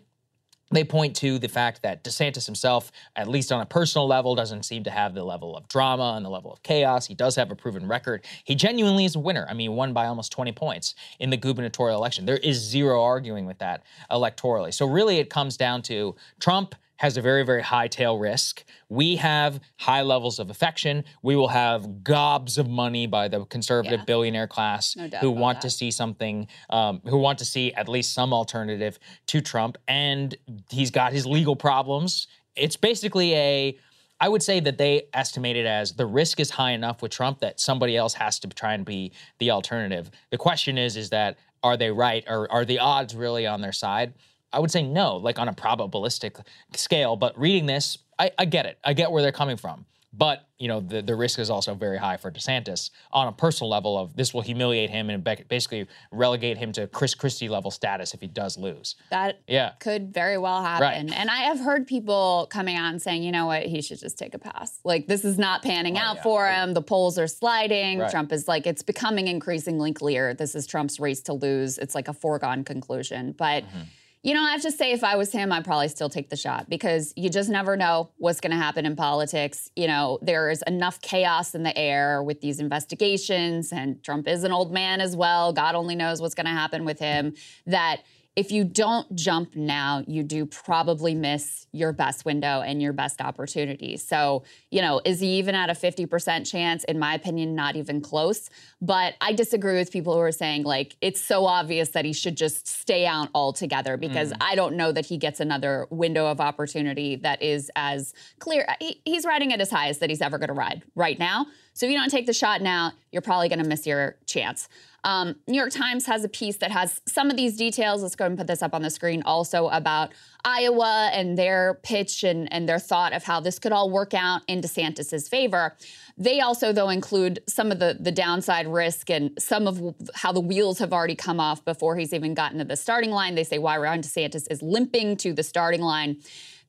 they 0.72 0.84
point 0.84 1.16
to 1.18 1.40
the 1.40 1.48
fact 1.48 1.82
that 1.84 2.04
DeSantis 2.04 2.46
himself, 2.46 2.92
at 3.16 3.28
least 3.28 3.52
on 3.52 3.62
a 3.62 3.66
personal 3.66 4.08
level, 4.08 4.36
doesn't 4.36 4.64
seem 4.64 4.84
to 4.84 4.90
have 4.90 5.14
the 5.14 5.24
level 5.24 5.56
of 5.56 5.68
drama 5.68 6.14
and 6.16 6.26
the 6.26 6.30
level 6.30 6.52
of 6.52 6.62
chaos. 6.64 7.06
He 7.06 7.16
does 7.16 7.36
have 7.36 7.52
a 7.52 7.56
proven 7.56 7.88
record. 7.88 8.26
He 8.44 8.56
genuinely 8.56 9.06
is 9.06 9.16
a 9.16 9.20
winner. 9.20 9.46
I 9.50 9.54
mean, 9.54 9.70
he 9.72 9.76
won 9.76 9.94
by 9.94 10.08
almost 10.08 10.32
20 10.32 10.52
points 10.52 10.96
in 11.20 11.30
the 11.30 11.38
gubernatorial 11.38 11.98
election. 11.98 12.26
There 12.26 12.38
is 12.38 12.58
zero 12.58 13.02
arguing 13.02 13.46
with 13.46 13.60
that 13.60 13.84
electorally. 14.12 14.74
So, 14.74 14.86
really, 14.86 15.20
it 15.20 15.30
comes 15.30 15.58
down 15.58 15.82
to 15.84 16.16
Trump 16.40 16.76
has 16.98 17.18
a 17.18 17.22
very, 17.22 17.44
very 17.44 17.62
high 17.62 17.88
tail 17.88 18.18
risk. 18.18 18.64
We 18.90 19.16
have 19.18 19.60
high 19.78 20.02
levels 20.02 20.40
of 20.40 20.50
affection. 20.50 21.04
We 21.22 21.36
will 21.36 21.48
have 21.48 22.04
gobs 22.04 22.58
of 22.58 22.68
money 22.68 23.08
by 23.08 23.28
the 23.28 23.46
conservative 23.46 24.00
yeah. 24.00 24.06
billionaire 24.06 24.48
class 24.48 24.96
no 24.96 25.08
who 25.20 25.32
want 25.32 25.62
that. 25.62 25.70
to 25.70 25.70
see 25.70 25.92
something, 25.92 26.48
um, 26.70 27.02
who 27.06 27.18
want 27.18 27.40
to 27.40 27.46
see 27.46 27.74
at 27.74 27.88
least 27.88 28.14
some 28.14 28.34
alternative 28.34 29.00
to 29.28 29.42
Trump. 29.42 29.78
And 29.88 30.36
he's 30.70 30.92
got 30.92 31.14
his 31.14 31.26
legal 31.26 31.56
problems. 31.56 32.28
It's 32.56 32.76
basically 32.76 33.34
a 33.36 33.78
I 34.20 34.30
would 34.30 34.42
say 34.42 34.60
that 34.62 34.80
they 34.80 35.04
estimate 35.14 35.58
it 35.58 35.68
as 35.68 35.94
the 35.94 36.06
risk 36.06 36.40
is 36.40 36.50
high 36.50 36.72
enough 36.72 37.02
with 37.02 37.12
Trump 37.12 37.40
that 37.42 37.60
somebody 37.60 37.96
else 37.96 38.16
has 38.16 38.40
to 38.40 38.48
try 38.48 38.74
and 38.74 38.84
be 38.84 39.12
the 39.38 39.52
alternative. 39.52 40.10
The 40.32 40.38
question 40.38 40.78
is, 40.78 40.98
is 40.98 41.12
that 41.12 41.38
are 41.64 41.78
they 41.78 41.92
right 41.92 42.24
or 42.28 42.52
are 42.52 42.66
the 42.66 42.80
odds 42.80 43.16
really 43.16 43.46
on 43.46 43.62
their 43.62 43.72
side? 43.72 44.14
I 44.54 44.60
would 44.60 44.72
say 44.72 44.82
no, 44.82 45.18
like 45.18 45.40
on 45.40 45.48
a 45.48 45.54
probabilistic 45.54 46.44
scale. 46.74 47.16
But 47.16 47.38
reading 47.38 47.66
this, 47.66 47.98
I, 48.18 48.32
I 48.38 48.46
get 48.46 48.66
it. 48.66 48.78
I 48.84 48.94
get 48.94 49.12
where 49.12 49.22
they're 49.22 49.32
coming 49.32 49.58
from. 49.58 49.86
But 50.14 50.48
you 50.58 50.68
know 50.68 50.80
the, 50.80 51.02
the 51.04 51.16
risk 51.16 51.38
is 51.38 51.50
also 51.52 51.76
very 51.76 51.98
high 51.98 52.18
for 52.18 52.32
DeSantis 52.32 52.90
on 53.12 53.28
a 53.28 53.32
personal 53.32 53.70
level 53.70 53.98
of 53.98 54.16
this 54.16 54.34
will 54.34 54.42
humiliate 54.42 54.90
him 54.90 55.12
and 55.12 55.24
basically 55.48 55.86
relegate 56.12 56.58
him 56.58 56.72
to 56.72 56.88
Chris 56.88 57.14
Christie 57.14 57.50
level 57.50 57.70
status 57.70 58.16
if 58.16 58.22
he 58.22 58.28
does 58.28 58.58
lose. 58.58 58.96
That 59.12 59.42
yeah. 59.48 59.74
could 59.80 60.14
very 60.14 60.40
well 60.40 60.64
happen. 60.64 61.08
Right. 61.08 61.16
And 61.16 61.30
I 61.30 61.42
have 61.42 61.60
heard 61.60 61.86
people 61.86 62.48
coming 62.50 62.78
on 62.78 62.98
saying, 63.00 63.22
you 63.22 63.32
know 63.32 63.46
what, 63.46 63.64
he 63.64 63.82
should 63.82 64.00
just 64.00 64.18
take 64.18 64.34
a 64.34 64.40
pass. 64.40 64.80
Like 64.84 65.06
this 65.06 65.24
is 65.24 65.38
not 65.38 65.62
panning 65.62 65.98
oh, 65.98 66.02
out 66.02 66.16
yeah. 66.16 66.24
for 66.24 66.50
him. 66.50 66.74
The 66.74 66.82
polls 66.82 67.20
are 67.20 67.28
sliding. 67.28 68.00
Right. 68.00 68.10
Trump 68.10 68.32
is 68.32 68.48
like 68.48 68.66
it's 68.66 68.82
becoming 68.82 69.28
increasingly 69.28 69.94
clear 69.94 70.34
this 70.34 70.56
is 70.56 70.66
Trump's 70.66 71.00
race 71.00 71.22
to 71.24 71.34
lose. 71.34 71.78
It's 71.78 71.94
like 71.94 72.08
a 72.08 72.14
foregone 72.14 72.64
conclusion. 72.64 73.36
But 73.38 73.66
mm-hmm 73.66 73.82
you 74.28 74.34
know, 74.34 74.44
I 74.44 74.52
have 74.52 74.62
to 74.64 74.72
say, 74.72 74.92
if 74.92 75.06
I 75.06 75.16
was 75.16 75.32
him, 75.32 75.54
I'd 75.54 75.64
probably 75.64 75.88
still 75.88 76.10
take 76.10 76.30
the 76.30 76.36
shot 76.36 76.70
because 76.70 77.14
you 77.16 77.30
just 77.30 77.50
never 77.50 77.78
know 77.78 78.10
what's 78.18 78.42
going 78.42 78.52
to 78.52 78.58
happen 78.58 78.86
in 78.86 78.98
politics. 78.98 79.72
You 79.78 79.88
know, 79.88 80.20
there 80.22 80.50
is 80.50 80.62
enough 80.68 81.00
chaos 81.00 81.56
in 81.56 81.64
the 81.64 81.76
air 81.78 82.22
with 82.22 82.42
these 82.42 82.60
investigations, 82.60 83.72
and 83.72 84.04
Trump 84.04 84.28
is 84.28 84.44
an 84.44 84.52
old 84.52 84.74
man 84.74 85.00
as 85.00 85.16
well. 85.16 85.54
God 85.54 85.76
only 85.76 85.96
knows 85.96 86.20
what's 86.20 86.36
going 86.36 86.46
to 86.46 86.52
happen 86.52 86.84
with 86.84 87.00
him. 87.00 87.36
That 87.68 88.02
if 88.38 88.52
you 88.52 88.64
don't 88.64 89.16
jump 89.16 89.56
now, 89.56 90.04
you 90.06 90.22
do 90.22 90.46
probably 90.46 91.16
miss 91.16 91.66
your 91.72 91.92
best 91.92 92.24
window 92.24 92.62
and 92.62 92.80
your 92.80 92.94
best 92.94 93.20
opportunity. 93.20 93.98
So, 93.98 94.44
you 94.70 94.80
know, 94.80 95.02
is 95.04 95.20
he 95.20 95.40
even 95.40 95.56
at 95.56 95.72
a 95.72 95.74
50% 95.74 96.50
chance? 96.50 96.84
In 96.84 97.00
my 97.00 97.16
opinion, 97.16 97.56
not 97.56 97.76
even 97.76 98.00
close. 98.00 98.52
But 98.80 99.16
I 99.22 99.34
disagree 99.34 99.76
with 99.76 99.92
people 99.92 100.14
who 100.14 100.20
are 100.20 100.32
saying, 100.32 100.66
like, 100.66 100.96
it's 101.02 101.20
so 101.20 101.48
obvious 101.48 101.90
that 101.90 102.06
he 102.06 102.14
should 102.14 102.38
just 102.38 102.68
stay 102.68 103.08
out 103.08 103.30
altogether 103.34 103.98
because 103.98 104.32
mm. 104.32 104.38
I 104.40 104.54
don't 104.54 104.76
know 104.76 104.92
that 104.92 105.08
he 105.08 105.18
gets 105.18 105.40
another 105.40 105.88
window 105.90 106.28
of 106.28 106.40
opportunity 106.40 107.16
that 107.16 107.42
is 107.42 107.72
as 107.76 108.14
clear. 108.38 108.68
He, 108.80 109.02
he's 109.04 109.26
riding 109.26 109.52
at 109.52 109.60
his 109.60 109.72
highest 109.72 110.00
that 110.02 110.12
he's 110.12 110.22
ever 110.22 110.38
going 110.38 110.50
to 110.50 110.54
ride 110.54 110.84
right 110.94 111.18
now. 111.18 111.48
So 111.74 111.88
if 111.88 111.92
you 111.92 111.98
don't 111.98 112.10
take 112.10 112.28
the 112.28 112.34
shot 112.34 112.62
now, 112.62 112.94
you're 113.12 113.24
probably 113.24 113.50
going 113.50 113.64
to 113.64 113.68
miss 113.68 113.88
your 113.88 114.18
chance. 114.28 114.70
Um, 115.08 115.38
New 115.48 115.58
York 115.58 115.72
Times 115.72 116.06
has 116.08 116.26
a 116.26 116.28
piece 116.28 116.58
that 116.58 116.70
has 116.70 117.00
some 117.08 117.30
of 117.30 117.38
these 117.38 117.56
details. 117.56 118.04
Let's 118.04 118.18
go 118.18 118.26
and 118.26 118.38
put 118.38 118.46
this 118.46 118.62
up 118.62 118.74
on 118.74 118.82
the 118.82 118.90
screen 118.90 119.24
also 119.24 119.70
about 119.70 120.12
Iowa 120.44 121.12
and 121.14 121.38
their 121.38 121.80
pitch 121.82 122.26
and, 122.26 122.52
and 122.52 122.68
their 122.68 122.78
thought 122.78 123.14
of 123.14 123.24
how 123.24 123.40
this 123.40 123.58
could 123.58 123.72
all 123.72 123.90
work 123.90 124.14
out 124.14 124.42
in 124.50 124.60
DeSantis's 124.60 125.30
favor. 125.30 125.78
They 126.18 126.42
also, 126.42 126.74
though, 126.74 126.90
include 126.90 127.42
some 127.48 127.72
of 127.72 127.80
the, 127.80 127.96
the 127.98 128.12
downside 128.12 128.68
risk 128.68 129.10
and 129.10 129.32
some 129.40 129.66
of 129.66 129.96
how 130.14 130.34
the 130.34 130.42
wheels 130.42 130.80
have 130.80 130.92
already 130.92 131.16
come 131.16 131.40
off 131.40 131.64
before 131.64 131.96
he's 131.96 132.14
even 132.14 132.34
gotten 132.34 132.58
to 132.58 132.66
the 132.66 132.76
starting 132.76 133.12
line. 133.12 133.36
They 133.36 133.46
say 133.46 133.60
why 133.60 133.78
Ron 133.78 134.02
DeSantis 134.02 134.52
is 134.52 134.62
limping 134.62 135.16
to 135.18 135.32
the 135.32 135.44
starting 135.44 135.82
line. 135.82 136.18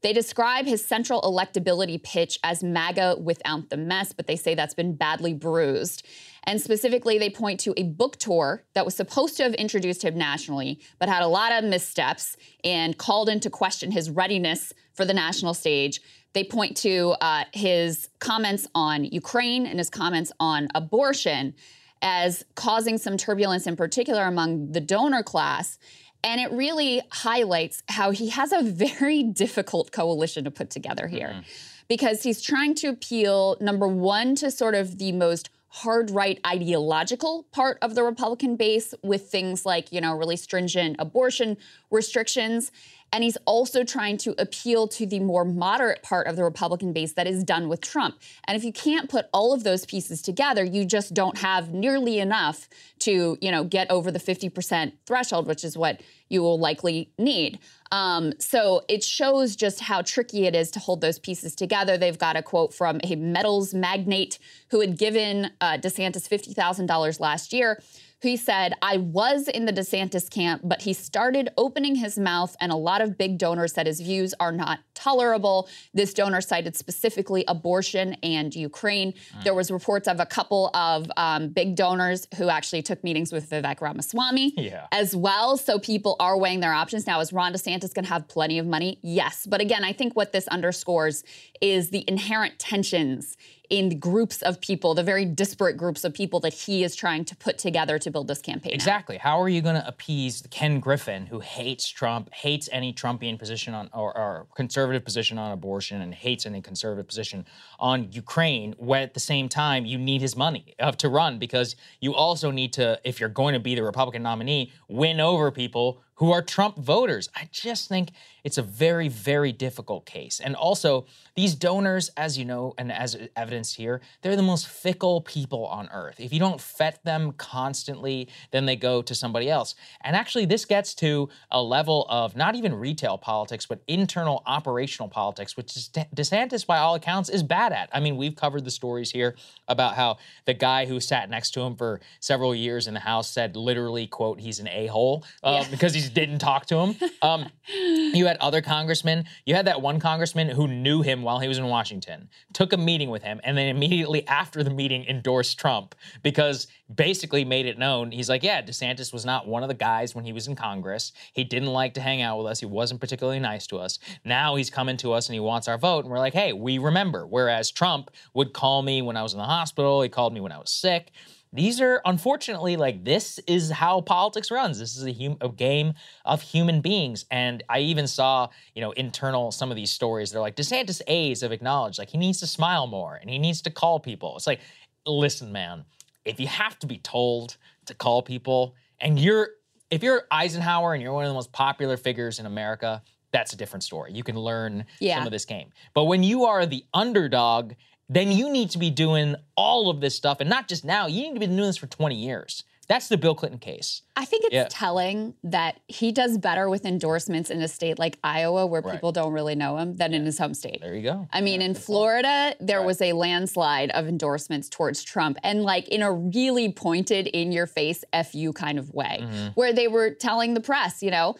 They 0.00 0.12
describe 0.12 0.64
his 0.64 0.84
central 0.84 1.20
electability 1.22 2.00
pitch 2.00 2.38
as 2.44 2.62
MAGA 2.62 3.16
without 3.20 3.68
the 3.68 3.76
mess, 3.76 4.12
but 4.12 4.28
they 4.28 4.36
say 4.36 4.54
that's 4.54 4.74
been 4.74 4.94
badly 4.94 5.34
bruised. 5.34 6.06
And 6.44 6.60
specifically, 6.60 7.18
they 7.18 7.30
point 7.30 7.60
to 7.60 7.74
a 7.76 7.84
book 7.84 8.16
tour 8.16 8.64
that 8.74 8.84
was 8.84 8.94
supposed 8.94 9.36
to 9.36 9.42
have 9.42 9.54
introduced 9.54 10.02
him 10.02 10.16
nationally, 10.16 10.80
but 10.98 11.08
had 11.08 11.22
a 11.22 11.28
lot 11.28 11.52
of 11.52 11.64
missteps 11.64 12.36
and 12.64 12.96
called 12.96 13.28
into 13.28 13.50
question 13.50 13.90
his 13.90 14.10
readiness 14.10 14.72
for 14.94 15.04
the 15.04 15.14
national 15.14 15.54
stage. 15.54 16.00
They 16.32 16.44
point 16.44 16.76
to 16.78 17.16
uh, 17.20 17.44
his 17.52 18.08
comments 18.18 18.66
on 18.74 19.04
Ukraine 19.04 19.66
and 19.66 19.78
his 19.78 19.90
comments 19.90 20.32
on 20.38 20.68
abortion 20.74 21.54
as 22.00 22.44
causing 22.54 22.98
some 22.98 23.16
turbulence, 23.16 23.66
in 23.66 23.76
particular 23.76 24.24
among 24.24 24.72
the 24.72 24.80
donor 24.80 25.22
class. 25.22 25.78
And 26.22 26.40
it 26.40 26.50
really 26.52 27.00
highlights 27.10 27.82
how 27.88 28.10
he 28.10 28.28
has 28.30 28.52
a 28.52 28.62
very 28.62 29.22
difficult 29.44 29.92
coalition 29.92 30.44
to 30.44 30.50
put 30.50 30.70
together 30.70 31.08
here. 31.08 31.28
Mm-hmm 31.28 31.74
because 31.88 32.22
he's 32.22 32.40
trying 32.40 32.74
to 32.76 32.88
appeal, 32.88 33.56
number 33.60 33.88
one, 33.88 34.34
to 34.36 34.50
sort 34.50 34.74
of 34.74 34.98
the 34.98 35.12
most 35.12 35.50
hard 35.68 36.10
right 36.10 36.40
ideological 36.46 37.46
part 37.52 37.78
of 37.82 37.94
the 37.94 38.02
Republican 38.02 38.56
base 38.56 38.94
with 39.02 39.30
things 39.30 39.66
like, 39.66 39.92
you 39.92 40.00
know, 40.00 40.16
really 40.16 40.36
stringent 40.36 40.96
abortion 40.98 41.56
restrictions. 41.90 42.72
And 43.12 43.24
he's 43.24 43.38
also 43.46 43.84
trying 43.84 44.18
to 44.18 44.34
appeal 44.38 44.86
to 44.88 45.06
the 45.06 45.20
more 45.20 45.44
moderate 45.44 46.02
part 46.02 46.26
of 46.26 46.36
the 46.36 46.44
Republican 46.44 46.92
base 46.92 47.14
that 47.14 47.26
is 47.26 47.42
done 47.42 47.68
with 47.68 47.80
Trump. 47.80 48.18
And 48.46 48.56
if 48.56 48.64
you 48.64 48.72
can't 48.72 49.08
put 49.08 49.26
all 49.32 49.54
of 49.54 49.64
those 49.64 49.86
pieces 49.86 50.20
together, 50.20 50.62
you 50.64 50.84
just 50.84 51.14
don't 51.14 51.38
have 51.38 51.72
nearly 51.72 52.18
enough 52.18 52.68
to, 53.00 53.38
you 53.40 53.50
know, 53.50 53.64
get 53.64 53.90
over 53.90 54.10
the 54.10 54.18
50% 54.18 54.92
threshold, 55.06 55.46
which 55.46 55.64
is 55.64 55.76
what 55.76 56.02
you 56.28 56.42
will 56.42 56.58
likely 56.58 57.10
need. 57.18 57.58
Um, 57.90 58.34
so 58.38 58.82
it 58.88 59.02
shows 59.02 59.56
just 59.56 59.80
how 59.80 60.02
tricky 60.02 60.46
it 60.46 60.54
is 60.54 60.70
to 60.72 60.78
hold 60.78 61.00
those 61.00 61.18
pieces 61.18 61.54
together. 61.54 61.96
They've 61.96 62.18
got 62.18 62.36
a 62.36 62.42
quote 62.42 62.74
from 62.74 63.00
a 63.02 63.16
metals 63.16 63.72
magnate 63.72 64.38
who 64.70 64.80
had 64.80 64.98
given 64.98 65.50
uh, 65.60 65.78
DeSantis 65.78 66.28
$50,000 66.28 67.20
last 67.20 67.52
year 67.52 67.80
he 68.20 68.36
said, 68.36 68.74
I 68.82 68.96
was 68.96 69.46
in 69.46 69.64
the 69.64 69.72
DeSantis 69.72 70.28
camp, 70.28 70.62
but 70.64 70.82
he 70.82 70.92
started 70.92 71.50
opening 71.56 71.94
his 71.94 72.18
mouth, 72.18 72.56
and 72.60 72.72
a 72.72 72.76
lot 72.76 73.00
of 73.00 73.16
big 73.16 73.38
donors 73.38 73.74
said 73.74 73.86
his 73.86 74.00
views 74.00 74.34
are 74.40 74.50
not 74.50 74.80
tolerable. 74.94 75.68
This 75.94 76.12
donor 76.14 76.40
cited 76.40 76.76
specifically 76.76 77.44
abortion 77.46 78.14
and 78.24 78.54
Ukraine. 78.54 79.12
Mm. 79.12 79.44
There 79.44 79.54
was 79.54 79.70
reports 79.70 80.08
of 80.08 80.18
a 80.18 80.26
couple 80.26 80.70
of 80.74 81.08
um, 81.16 81.50
big 81.50 81.76
donors 81.76 82.26
who 82.36 82.48
actually 82.48 82.82
took 82.82 83.04
meetings 83.04 83.32
with 83.32 83.48
Vivek 83.48 83.80
Ramaswamy 83.80 84.54
yeah. 84.56 84.88
as 84.90 85.14
well. 85.14 85.56
So 85.56 85.78
people 85.78 86.16
are 86.20 86.38
weighing 86.38 86.60
their 86.60 86.72
options. 86.72 87.06
Now, 87.06 87.20
is 87.20 87.32
Ron 87.32 87.52
DeSantis 87.52 87.94
going 87.94 88.04
to 88.04 88.10
have 88.12 88.28
plenty 88.28 88.58
of 88.58 88.66
money? 88.66 88.98
Yes. 89.02 89.46
But 89.48 89.60
again, 89.60 89.84
I 89.84 89.92
think 89.92 90.14
what 90.16 90.32
this 90.32 90.48
underscores 90.48 91.24
is 91.60 91.90
the 91.90 92.04
inherent 92.08 92.58
tensions 92.58 93.36
in 93.70 93.98
groups 93.98 94.40
of 94.42 94.60
people, 94.60 94.94
the 94.94 95.02
very 95.02 95.24
disparate 95.24 95.76
groups 95.76 96.04
of 96.04 96.14
people 96.14 96.40
that 96.40 96.54
he 96.54 96.82
is 96.82 96.96
trying 96.96 97.24
to 97.26 97.36
put 97.36 97.58
together 97.58 97.98
to 97.98 98.10
build 98.10 98.26
this 98.26 98.40
campaign. 98.40 98.72
Exactly. 98.72 99.18
How 99.18 99.40
are 99.40 99.48
you 99.48 99.60
going 99.60 99.74
to 99.74 99.86
appease 99.86 100.46
Ken 100.50 100.80
Griffin, 100.80 101.26
who 101.26 101.40
hates 101.40 101.88
Trump, 101.88 102.32
hates 102.32 102.68
any 102.72 102.92
Trumpian 102.92 103.38
position 103.38 103.74
on 103.74 103.90
or, 103.92 104.16
or, 104.16 104.46
conservative 104.54 105.04
position 105.04 105.38
on 105.38 105.52
abortion, 105.52 106.00
and 106.00 106.14
hates 106.14 106.46
any 106.46 106.62
conservative 106.62 107.06
position 107.06 107.44
on 107.78 108.10
Ukraine, 108.12 108.74
when 108.78 109.02
at 109.02 109.14
the 109.14 109.20
same 109.20 109.48
time 109.48 109.84
you 109.84 109.98
need 109.98 110.20
his 110.20 110.36
money 110.36 110.74
uh, 110.80 110.92
to 110.92 111.08
run 111.08 111.38
because 111.38 111.76
you 112.00 112.14
also 112.14 112.50
need 112.50 112.72
to, 112.72 112.98
if 113.04 113.20
you're 113.20 113.28
going 113.28 113.54
to 113.54 113.60
be 113.60 113.74
the 113.74 113.82
Republican 113.82 114.22
nominee, 114.22 114.72
win 114.88 115.20
over 115.20 115.50
people 115.50 116.00
who 116.18 116.32
are 116.32 116.42
Trump 116.42 116.76
voters. 116.76 117.28
I 117.34 117.48
just 117.52 117.88
think 117.88 118.10
it's 118.44 118.58
a 118.58 118.62
very, 118.62 119.08
very 119.08 119.52
difficult 119.52 120.04
case. 120.04 120.40
And 120.40 120.56
also, 120.56 121.06
these 121.36 121.54
donors, 121.54 122.10
as 122.16 122.36
you 122.36 122.44
know, 122.44 122.74
and 122.76 122.90
as 122.90 123.16
evidenced 123.36 123.76
here, 123.76 124.00
they're 124.22 124.34
the 124.34 124.42
most 124.42 124.66
fickle 124.66 125.20
people 125.20 125.66
on 125.66 125.88
earth. 125.92 126.18
If 126.18 126.32
you 126.32 126.40
don't 126.40 126.60
fet 126.60 127.04
them 127.04 127.32
constantly, 127.32 128.28
then 128.50 128.66
they 128.66 128.74
go 128.74 129.02
to 129.02 129.14
somebody 129.14 129.48
else. 129.48 129.76
And 130.02 130.16
actually, 130.16 130.46
this 130.46 130.64
gets 130.64 130.94
to 130.94 131.28
a 131.50 131.62
level 131.62 132.06
of 132.08 132.34
not 132.36 132.56
even 132.56 132.74
retail 132.74 133.18
politics, 133.18 133.66
but 133.66 133.80
internal 133.86 134.42
operational 134.46 135.08
politics, 135.08 135.56
which 135.56 135.76
is 135.76 135.90
DeSantis, 136.14 136.66
by 136.66 136.78
all 136.78 136.96
accounts, 136.96 137.28
is 137.28 137.42
bad 137.44 137.72
at. 137.72 137.88
I 137.92 138.00
mean, 138.00 138.16
we've 138.16 138.34
covered 138.34 138.64
the 138.64 138.70
stories 138.72 139.10
here 139.10 139.36
about 139.68 139.94
how 139.94 140.18
the 140.46 140.54
guy 140.54 140.86
who 140.86 140.98
sat 140.98 141.30
next 141.30 141.50
to 141.52 141.60
him 141.60 141.76
for 141.76 142.00
several 142.18 142.54
years 142.54 142.88
in 142.88 142.94
the 142.94 143.00
House 143.00 143.30
said 143.30 143.56
literally, 143.56 144.08
quote, 144.08 144.40
he's 144.40 144.58
an 144.58 144.68
a-hole 144.68 145.24
um, 145.44 145.54
yeah. 145.54 145.66
because 145.70 145.94
he's 145.94 146.07
didn't 146.08 146.38
talk 146.38 146.66
to 146.66 146.76
him. 146.76 146.96
Um, 147.22 147.50
you 147.66 148.26
had 148.26 148.36
other 148.38 148.62
congressmen. 148.62 149.24
You 149.44 149.54
had 149.54 149.66
that 149.66 149.82
one 149.82 150.00
congressman 150.00 150.48
who 150.48 150.68
knew 150.68 151.02
him 151.02 151.22
while 151.22 151.40
he 151.40 151.48
was 151.48 151.58
in 151.58 151.66
Washington, 151.66 152.28
took 152.52 152.72
a 152.72 152.76
meeting 152.76 153.10
with 153.10 153.22
him, 153.22 153.40
and 153.44 153.56
then 153.56 153.68
immediately 153.68 154.26
after 154.26 154.62
the 154.62 154.70
meeting 154.70 155.04
endorsed 155.06 155.58
Trump 155.58 155.94
because 156.22 156.68
basically 156.94 157.44
made 157.44 157.66
it 157.66 157.78
known 157.78 158.10
he's 158.10 158.28
like, 158.28 158.42
yeah, 158.42 158.62
DeSantis 158.62 159.12
was 159.12 159.24
not 159.24 159.46
one 159.46 159.62
of 159.62 159.68
the 159.68 159.74
guys 159.74 160.14
when 160.14 160.24
he 160.24 160.32
was 160.32 160.48
in 160.48 160.56
Congress. 160.56 161.12
He 161.32 161.44
didn't 161.44 161.68
like 161.68 161.94
to 161.94 162.00
hang 162.00 162.22
out 162.22 162.38
with 162.38 162.46
us. 162.46 162.60
He 162.60 162.66
wasn't 162.66 163.00
particularly 163.00 163.40
nice 163.40 163.66
to 163.68 163.78
us. 163.78 163.98
Now 164.24 164.56
he's 164.56 164.70
coming 164.70 164.96
to 164.98 165.12
us 165.12 165.28
and 165.28 165.34
he 165.34 165.40
wants 165.40 165.68
our 165.68 165.78
vote. 165.78 166.04
And 166.04 166.10
we're 166.10 166.18
like, 166.18 166.34
hey, 166.34 166.52
we 166.52 166.78
remember. 166.78 167.26
Whereas 167.26 167.70
Trump 167.70 168.10
would 168.34 168.52
call 168.52 168.82
me 168.82 169.02
when 169.02 169.16
I 169.16 169.22
was 169.22 169.32
in 169.32 169.38
the 169.38 169.44
hospital, 169.44 170.02
he 170.02 170.08
called 170.08 170.32
me 170.32 170.40
when 170.40 170.52
I 170.52 170.58
was 170.58 170.70
sick 170.70 171.12
these 171.52 171.80
are 171.80 172.02
unfortunately 172.04 172.76
like 172.76 173.04
this 173.04 173.38
is 173.46 173.70
how 173.70 174.00
politics 174.00 174.50
runs. 174.50 174.78
This 174.78 174.96
is 174.96 175.06
a, 175.06 175.12
hum- 175.12 175.38
a, 175.40 175.48
game 175.48 175.94
of 176.24 176.42
human 176.42 176.80
beings, 176.80 177.24
and 177.30 177.62
I 177.68 177.80
even 177.80 178.06
saw 178.06 178.48
you 178.74 178.82
know 178.82 178.92
internal 178.92 179.50
some 179.50 179.70
of 179.70 179.76
these 179.76 179.90
stories. 179.90 180.30
They're 180.30 180.40
like 180.40 180.56
DeSantis 180.56 181.00
aides 181.06 181.40
have 181.40 181.52
acknowledged 181.52 181.98
like 181.98 182.10
he 182.10 182.18
needs 182.18 182.40
to 182.40 182.46
smile 182.46 182.86
more 182.86 183.16
and 183.16 183.30
he 183.30 183.38
needs 183.38 183.62
to 183.62 183.70
call 183.70 183.98
people. 183.98 184.36
It's 184.36 184.46
like, 184.46 184.60
listen, 185.06 185.50
man, 185.50 185.84
if 186.24 186.38
you 186.38 186.46
have 186.46 186.78
to 186.80 186.86
be 186.86 186.98
told 186.98 187.56
to 187.86 187.94
call 187.94 188.22
people, 188.22 188.74
and 189.00 189.18
you're 189.18 189.50
if 189.90 190.02
you're 190.02 190.24
Eisenhower 190.30 190.92
and 190.92 191.02
you're 191.02 191.12
one 191.12 191.24
of 191.24 191.30
the 191.30 191.34
most 191.34 191.52
popular 191.52 191.96
figures 191.96 192.38
in 192.38 192.46
America, 192.46 193.02
that's 193.32 193.52
a 193.52 193.56
different 193.56 193.82
story. 193.82 194.12
You 194.12 194.22
can 194.22 194.38
learn 194.38 194.84
yeah. 195.00 195.16
some 195.16 195.26
of 195.26 195.32
this 195.32 195.44
game. 195.44 195.70
But 195.94 196.04
when 196.04 196.22
you 196.22 196.44
are 196.44 196.66
the 196.66 196.84
underdog 196.94 197.72
then 198.08 198.32
you 198.32 198.50
need 198.50 198.70
to 198.70 198.78
be 198.78 198.90
doing 198.90 199.36
all 199.56 199.90
of 199.90 200.00
this 200.00 200.14
stuff. 200.14 200.40
And 200.40 200.48
not 200.48 200.68
just 200.68 200.84
now, 200.84 201.06
you 201.06 201.22
need 201.22 201.34
to 201.34 201.40
be 201.40 201.46
doing 201.46 201.58
this 201.58 201.76
for 201.76 201.86
20 201.86 202.14
years. 202.14 202.64
That's 202.88 203.08
the 203.08 203.18
Bill 203.18 203.34
Clinton 203.34 203.58
case. 203.58 204.00
I 204.16 204.24
think 204.24 204.46
it's 204.46 204.54
yeah. 204.54 204.66
telling 204.70 205.34
that 205.44 205.78
he 205.88 206.10
does 206.10 206.38
better 206.38 206.70
with 206.70 206.86
endorsements 206.86 207.50
in 207.50 207.60
a 207.60 207.68
state 207.68 207.98
like 207.98 208.18
Iowa, 208.24 208.66
where 208.66 208.80
right. 208.80 208.94
people 208.94 209.12
don't 209.12 209.34
really 209.34 209.54
know 209.54 209.76
him, 209.76 209.96
than 209.96 210.12
yeah. 210.12 210.20
in 210.20 210.24
his 210.24 210.38
home 210.38 210.54
state. 210.54 210.80
There 210.80 210.94
you 210.94 211.02
go. 211.02 211.28
I 211.30 211.42
mean, 211.42 211.60
yeah, 211.60 211.66
in 211.66 211.74
Florida, 211.74 212.56
there 212.60 212.78
right. 212.78 212.86
was 212.86 213.02
a 213.02 213.12
landslide 213.12 213.90
of 213.90 214.08
endorsements 214.08 214.70
towards 214.70 215.04
Trump, 215.04 215.36
and 215.44 215.62
like 215.62 215.86
in 215.88 216.00
a 216.00 216.10
really 216.10 216.72
pointed, 216.72 217.26
in 217.26 217.52
your 217.52 217.66
face, 217.66 218.04
fu 218.32 218.54
kind 218.54 218.78
of 218.78 218.94
way, 218.94 219.18
mm-hmm. 219.20 219.48
where 219.48 219.74
they 219.74 219.86
were 219.86 220.10
telling 220.10 220.54
the 220.54 220.60
press, 220.60 221.02
you 221.02 221.10
know, 221.10 221.36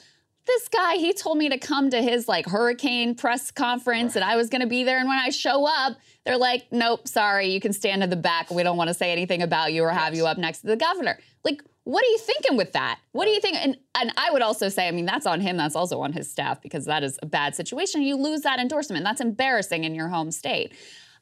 this 0.48 0.68
guy, 0.68 0.96
he 0.96 1.12
told 1.12 1.38
me 1.38 1.48
to 1.50 1.58
come 1.58 1.90
to 1.90 2.02
his 2.02 2.26
like 2.26 2.46
hurricane 2.46 3.14
press 3.14 3.52
conference 3.52 4.16
and 4.16 4.24
I 4.24 4.34
was 4.34 4.48
going 4.48 4.62
to 4.62 4.66
be 4.66 4.82
there. 4.82 4.98
And 4.98 5.08
when 5.08 5.18
I 5.18 5.30
show 5.30 5.64
up, 5.64 5.96
they're 6.24 6.36
like, 6.36 6.66
nope, 6.72 7.06
sorry, 7.06 7.48
you 7.48 7.60
can 7.60 7.72
stand 7.72 8.02
in 8.02 8.10
the 8.10 8.16
back. 8.16 8.50
We 8.50 8.64
don't 8.64 8.76
want 8.76 8.88
to 8.88 8.94
say 8.94 9.12
anything 9.12 9.42
about 9.42 9.72
you 9.72 9.84
or 9.84 9.90
have 9.90 10.14
you 10.16 10.26
up 10.26 10.38
next 10.38 10.62
to 10.62 10.66
the 10.66 10.76
governor. 10.76 11.18
Like, 11.44 11.62
what 11.84 12.04
are 12.04 12.08
you 12.08 12.18
thinking 12.18 12.56
with 12.56 12.72
that? 12.72 12.98
What 13.12 13.26
do 13.26 13.30
you 13.30 13.40
think? 13.40 13.56
And, 13.56 13.76
and 13.94 14.12
I 14.16 14.30
would 14.30 14.42
also 14.42 14.68
say, 14.68 14.88
I 14.88 14.90
mean, 14.90 15.06
that's 15.06 15.26
on 15.26 15.40
him. 15.40 15.56
That's 15.56 15.76
also 15.76 16.00
on 16.00 16.12
his 16.12 16.30
staff 16.30 16.60
because 16.60 16.84
that 16.86 17.04
is 17.04 17.18
a 17.22 17.26
bad 17.26 17.54
situation. 17.54 18.02
You 18.02 18.16
lose 18.16 18.40
that 18.42 18.58
endorsement. 18.58 19.04
That's 19.04 19.20
embarrassing 19.20 19.84
in 19.84 19.94
your 19.94 20.08
home 20.08 20.30
state. 20.30 20.74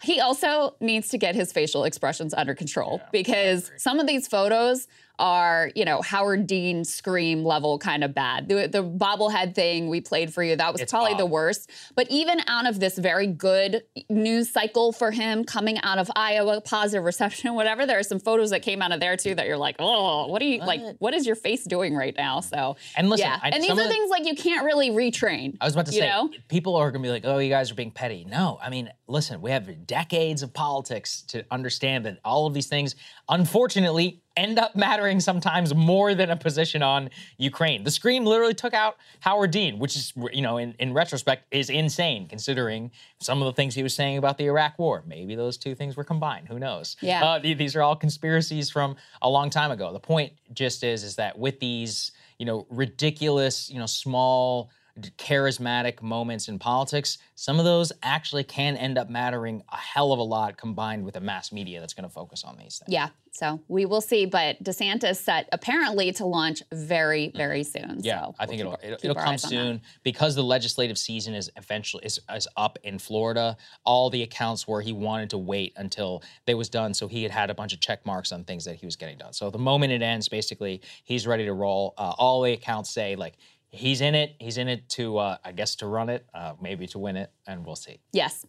He 0.03 0.21
also 0.21 0.77
needs 0.81 1.09
to 1.11 1.19
get 1.19 1.35
his 1.35 1.53
facial 1.53 1.85
expressions 1.85 2.35
under 2.35 2.55
control 2.55 2.99
yeah, 3.01 3.09
because 3.12 3.71
some 3.77 3.99
of 3.99 4.07
these 4.07 4.27
photos 4.27 4.89
are, 5.19 5.71
you 5.75 5.85
know, 5.85 6.03
Howard 6.03 6.47
Dean 6.47 6.85
scream 6.85 7.45
level 7.45 7.79
kind 7.79 8.05
of 8.05 8.15
bad. 8.15 8.49
The, 8.49 8.69
the 8.69 8.83
bobblehead 8.83 9.55
thing 9.55 9.89
we 9.89 10.01
played 10.01 10.33
for 10.33 10.43
you, 10.43 10.57
that 10.57 10.73
was 10.73 10.81
it's 10.81 10.93
probably 10.93 11.13
odd. 11.13 11.21
the 11.21 11.27
worst. 11.27 11.71
But 11.95 12.07
even 12.11 12.41
out 12.47 12.67
of 12.67 12.81
this 12.81 12.99
very 12.99 13.27
good 13.27 13.83
news 14.09 14.51
cycle 14.51 14.93
for 14.93 15.11
him 15.11 15.45
coming 15.45 15.79
out 15.79 15.99
of 15.99 16.11
Iowa, 16.15 16.61
positive 16.61 17.05
reception, 17.05 17.55
whatever, 17.57 17.87
there 17.87 17.99
are 17.99 18.03
some 18.03 18.21
photos 18.21 18.51
that 18.51 18.61
came 18.63 18.83
out 18.83 18.93
of 18.93 19.01
there 19.01 19.17
too 19.17 19.35
that 19.35 19.47
you're 19.47 19.57
like, 19.57 19.77
oh, 19.79 20.27
what 20.27 20.43
are 20.43 20.47
you, 20.47 20.59
what? 20.59 20.67
like, 20.67 20.97
what 20.99 21.15
is 21.15 21.27
your 21.27 21.37
face 21.37 21.65
doing 21.65 21.95
right 21.95 22.15
now? 22.17 22.41
So, 22.41 22.77
and 22.97 23.09
listen, 23.09 23.27
yeah. 23.27 23.39
I, 23.43 23.51
and 23.51 23.63
these 23.63 23.71
are 23.71 23.77
the, 23.77 23.89
things 23.89 24.11
like 24.11 24.27
you 24.27 24.35
can't 24.35 24.65
really 24.65 24.91
retrain. 24.91 25.57
I 25.61 25.65
was 25.65 25.75
about 25.75 25.87
to 25.87 25.93
say, 25.93 26.09
know? 26.09 26.31
people 26.49 26.77
are 26.77 26.91
going 26.91 27.03
to 27.03 27.07
be 27.07 27.11
like, 27.11 27.25
oh, 27.25 27.39
you 27.39 27.49
guys 27.49 27.71
are 27.71 27.75
being 27.75 27.91
petty. 27.91 28.25
No, 28.25 28.59
I 28.63 28.71
mean, 28.71 28.91
listen, 29.07 29.41
we 29.41 29.51
have 29.51 29.87
decades 29.87 30.43
of 30.43 30.53
politics 30.53 31.23
to 31.29 31.45
understand 31.51 32.05
that 32.07 32.19
all 32.25 32.47
of 32.47 32.55
these 32.55 32.67
things, 32.67 32.97
unfortunately, 33.29 34.23
end 34.37 34.59
up 34.59 34.77
mattering 34.77 35.20
sometimes 35.20 35.75
more 35.75 36.14
than 36.14 36.31
a 36.31 36.37
position 36.37 36.83
on 36.83 37.11
Ukraine. 37.38 37.85
The 37.85 37.90
Scream 37.90 38.25
literally 38.25 38.55
took 38.55 38.75
out 38.75 38.96
Howard 39.20 39.51
Dean, 39.51 39.79
which 39.79 39.96
is, 39.96 40.12
you 40.33 40.42
know, 40.42 40.59
in, 40.59 40.75
in 40.79 40.92
retrospect, 40.92 41.44
is 41.51 41.70
insane 41.70 42.29
considering 42.29 42.90
some 43.18 43.40
of 43.40 43.46
the 43.46 43.53
things 43.53 43.75
he 43.75 43.83
was 43.83 43.94
saying 43.94 44.18
about 44.18 44.37
the 44.38 44.44
Iraq 44.46 44.79
War. 44.79 45.03
Maybe 45.07 45.35
those 45.35 45.57
two 45.57 45.75
things 45.75 45.96
were 45.96 46.05
combined. 46.05 46.49
Who 46.49 46.59
knows? 46.59 46.96
Yeah. 47.01 47.25
Uh, 47.25 47.38
these 47.38 47.75
are 47.75 47.83
all 47.83 47.96
conspiracies 47.96 48.70
from 48.70 48.96
a 49.22 49.29
long 49.29 49.51
time 49.51 49.70
ago. 49.70 49.92
The 49.92 50.01
point 50.01 50.33
just 50.53 50.85
is, 50.85 51.03
is 51.03 51.16
that 51.16 51.38
with 51.38 51.59
these, 51.59 52.12
you 52.38 52.44
know, 52.44 52.66
ridiculous, 52.68 53.70
you 53.70 53.79
know, 53.79 53.87
small 53.87 54.70
charismatic 55.19 56.03
moments 56.03 56.49
in 56.49 56.59
politics, 56.59 57.19
some 57.35 57.59
of 57.59 57.65
those 57.65 57.93
actually 58.03 58.45
can 58.45 58.77
end 58.77 58.97
up 58.99 59.11
mattering 59.11 59.63
a 59.73 59.77
hell 59.77 60.13
of 60.13 60.19
a 60.19 60.23
lot 60.23 60.57
combined 60.57 61.05
with 61.05 61.17
a 61.17 61.21
mass 61.21 61.53
media 61.53 61.81
that's 61.81 61.95
going 61.95 62.09
to 62.09 62.13
focus 62.13 62.45
on 62.45 62.57
these 62.57 62.79
things. 62.79 62.93
Yeah. 62.93 63.09
So 63.37 63.61
we 63.69 63.85
will 63.85 64.01
see. 64.01 64.25
But 64.25 64.63
DeSantis 64.65 65.17
set 65.17 65.49
apparently 65.53 66.11
to 66.13 66.25
launch 66.25 66.63
very, 66.73 67.27
mm. 67.27 67.37
very 67.37 67.63
soon. 67.63 68.01
Yeah, 68.01 68.21
so 68.21 68.35
I 68.39 68.47
think 68.47 68.63
we'll 68.63 68.79
it'll, 68.83 68.95
it'll, 68.95 69.11
it'll 69.11 69.23
come 69.23 69.37
soon 69.37 69.83
because 70.03 70.35
the 70.35 70.43
legislative 70.43 70.97
season 70.97 71.35
is 71.35 71.51
eventually 71.57 72.05
is, 72.07 72.19
is 72.35 72.49
up 72.57 72.79
in 72.83 72.99
Florida. 72.99 73.59
All 73.85 74.09
the 74.09 74.23
accounts 74.23 74.67
were 74.67 74.81
he 74.81 74.93
wanted 74.93 75.31
to 75.31 75.39
wait 75.39 75.75
until 75.77 76.23
they 76.47 76.55
was 76.55 76.71
done, 76.71 76.95
so 76.95 77.09
he 77.09 77.23
had 77.23 77.31
had 77.31 77.51
a 77.51 77.55
bunch 77.55 77.75
of 77.75 77.81
check 77.81 78.07
marks 78.07 78.33
on 78.33 78.45
things 78.45 78.65
that 78.65 78.77
he 78.77 78.87
was 78.87 78.97
getting 78.97 79.19
done. 79.19 79.35
So 79.35 79.51
the 79.51 79.59
moment 79.59 79.93
it 79.93 80.01
ends, 80.01 80.31
basically, 80.31 80.81
he's 81.05 81.27
ready 81.27 81.45
to 81.45 81.53
roll. 81.53 81.93
Uh, 81.99 82.15
all 82.17 82.41
the 82.41 82.55
accounts 82.55 82.89
say 82.89 83.17
like 83.17 83.35
he's 83.77 84.01
in 84.01 84.15
it. 84.15 84.35
He's 84.39 84.59
in 84.59 84.69
it 84.69 84.89
to, 84.91 85.19
uh, 85.19 85.37
I 85.45 85.53
guess, 85.53 85.77
to 85.77 85.87
run 85.87 86.09
it, 86.09 86.27
uh, 86.35 86.55
maybe 86.61 86.87
to 86.89 86.99
win 86.99 87.17
it, 87.17 87.31
and 87.47 87.65
we'll 87.65 87.77
see. 87.77 88.01
Yes. 88.12 88.45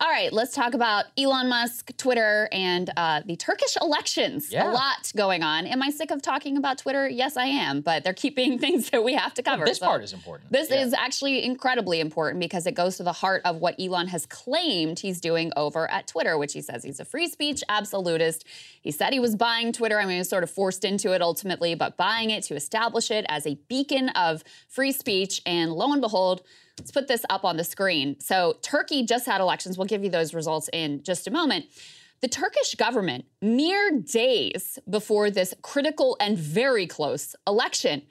All 0.00 0.08
right, 0.08 0.32
let's 0.32 0.54
talk 0.54 0.74
about 0.74 1.06
Elon 1.18 1.48
Musk, 1.48 1.90
Twitter, 1.96 2.48
and 2.52 2.88
uh, 2.96 3.22
the 3.26 3.34
Turkish 3.34 3.76
elections. 3.82 4.52
Yeah. 4.52 4.70
A 4.70 4.72
lot 4.72 5.10
going 5.16 5.42
on. 5.42 5.66
Am 5.66 5.82
I 5.82 5.90
sick 5.90 6.12
of 6.12 6.22
talking 6.22 6.56
about 6.56 6.78
Twitter? 6.78 7.08
Yes, 7.08 7.36
I 7.36 7.46
am, 7.46 7.80
but 7.80 8.04
they're 8.04 8.14
keeping 8.14 8.58
things 8.60 8.90
that 8.90 9.02
we 9.02 9.14
have 9.14 9.34
to 9.34 9.42
cover. 9.42 9.64
this 9.64 9.78
so- 9.78 9.86
part 9.86 10.04
is 10.04 10.12
important. 10.12 10.52
This 10.52 10.70
Yeah. 10.70 10.84
is 10.84 10.94
actually 10.94 11.42
incredibly 11.44 11.98
important 11.98 12.38
because 12.38 12.64
it 12.68 12.72
goes 12.76 12.96
to 12.98 13.02
the 13.02 13.12
heart 13.12 13.42
of 13.44 13.56
what 13.56 13.74
Elon 13.80 14.06
has 14.06 14.24
claimed 14.26 15.00
he's 15.00 15.20
doing 15.20 15.50
over 15.56 15.90
at 15.90 16.06
Twitter, 16.06 16.38
which 16.38 16.52
he 16.52 16.60
says 16.62 16.84
he's 16.84 17.00
a 17.00 17.04
free 17.04 17.26
speech 17.26 17.64
absolutist. 17.68 18.44
He 18.80 18.92
said 18.92 19.12
he 19.12 19.18
was 19.18 19.34
buying 19.34 19.72
Twitter. 19.72 19.98
I 19.98 20.04
mean, 20.04 20.12
he 20.12 20.18
was 20.18 20.28
sort 20.28 20.44
of 20.44 20.50
forced 20.50 20.84
into 20.84 21.10
it 21.12 21.22
ultimately, 21.22 21.74
but 21.74 21.96
buying 21.96 22.30
it 22.30 22.44
to 22.44 22.54
establish 22.54 23.10
it 23.10 23.26
as 23.28 23.48
a 23.48 23.56
beacon 23.68 24.10
of 24.10 24.44
free 24.68 24.92
speech. 24.92 25.42
And 25.44 25.72
lo 25.72 25.90
and 25.92 26.00
behold, 26.00 26.42
let's 26.78 26.90
put 26.90 27.08
this 27.08 27.24
up 27.30 27.44
on 27.44 27.56
the 27.56 27.64
screen. 27.64 28.18
So, 28.20 28.56
Turkey 28.62 29.04
just 29.04 29.26
had 29.26 29.40
elections. 29.40 29.76
We'll 29.76 29.86
give 29.86 30.04
you 30.04 30.10
those 30.10 30.34
results 30.34 30.68
in 30.72 31.02
just 31.02 31.26
a 31.26 31.30
moment. 31.30 31.66
The 32.20 32.28
Turkish 32.28 32.74
government, 32.74 33.26
mere 33.40 33.92
days 33.92 34.78
before 34.90 35.30
this 35.30 35.54
critical 35.62 36.16
and 36.20 36.36
very 36.36 36.86
close 36.86 37.36
election, 37.46 38.02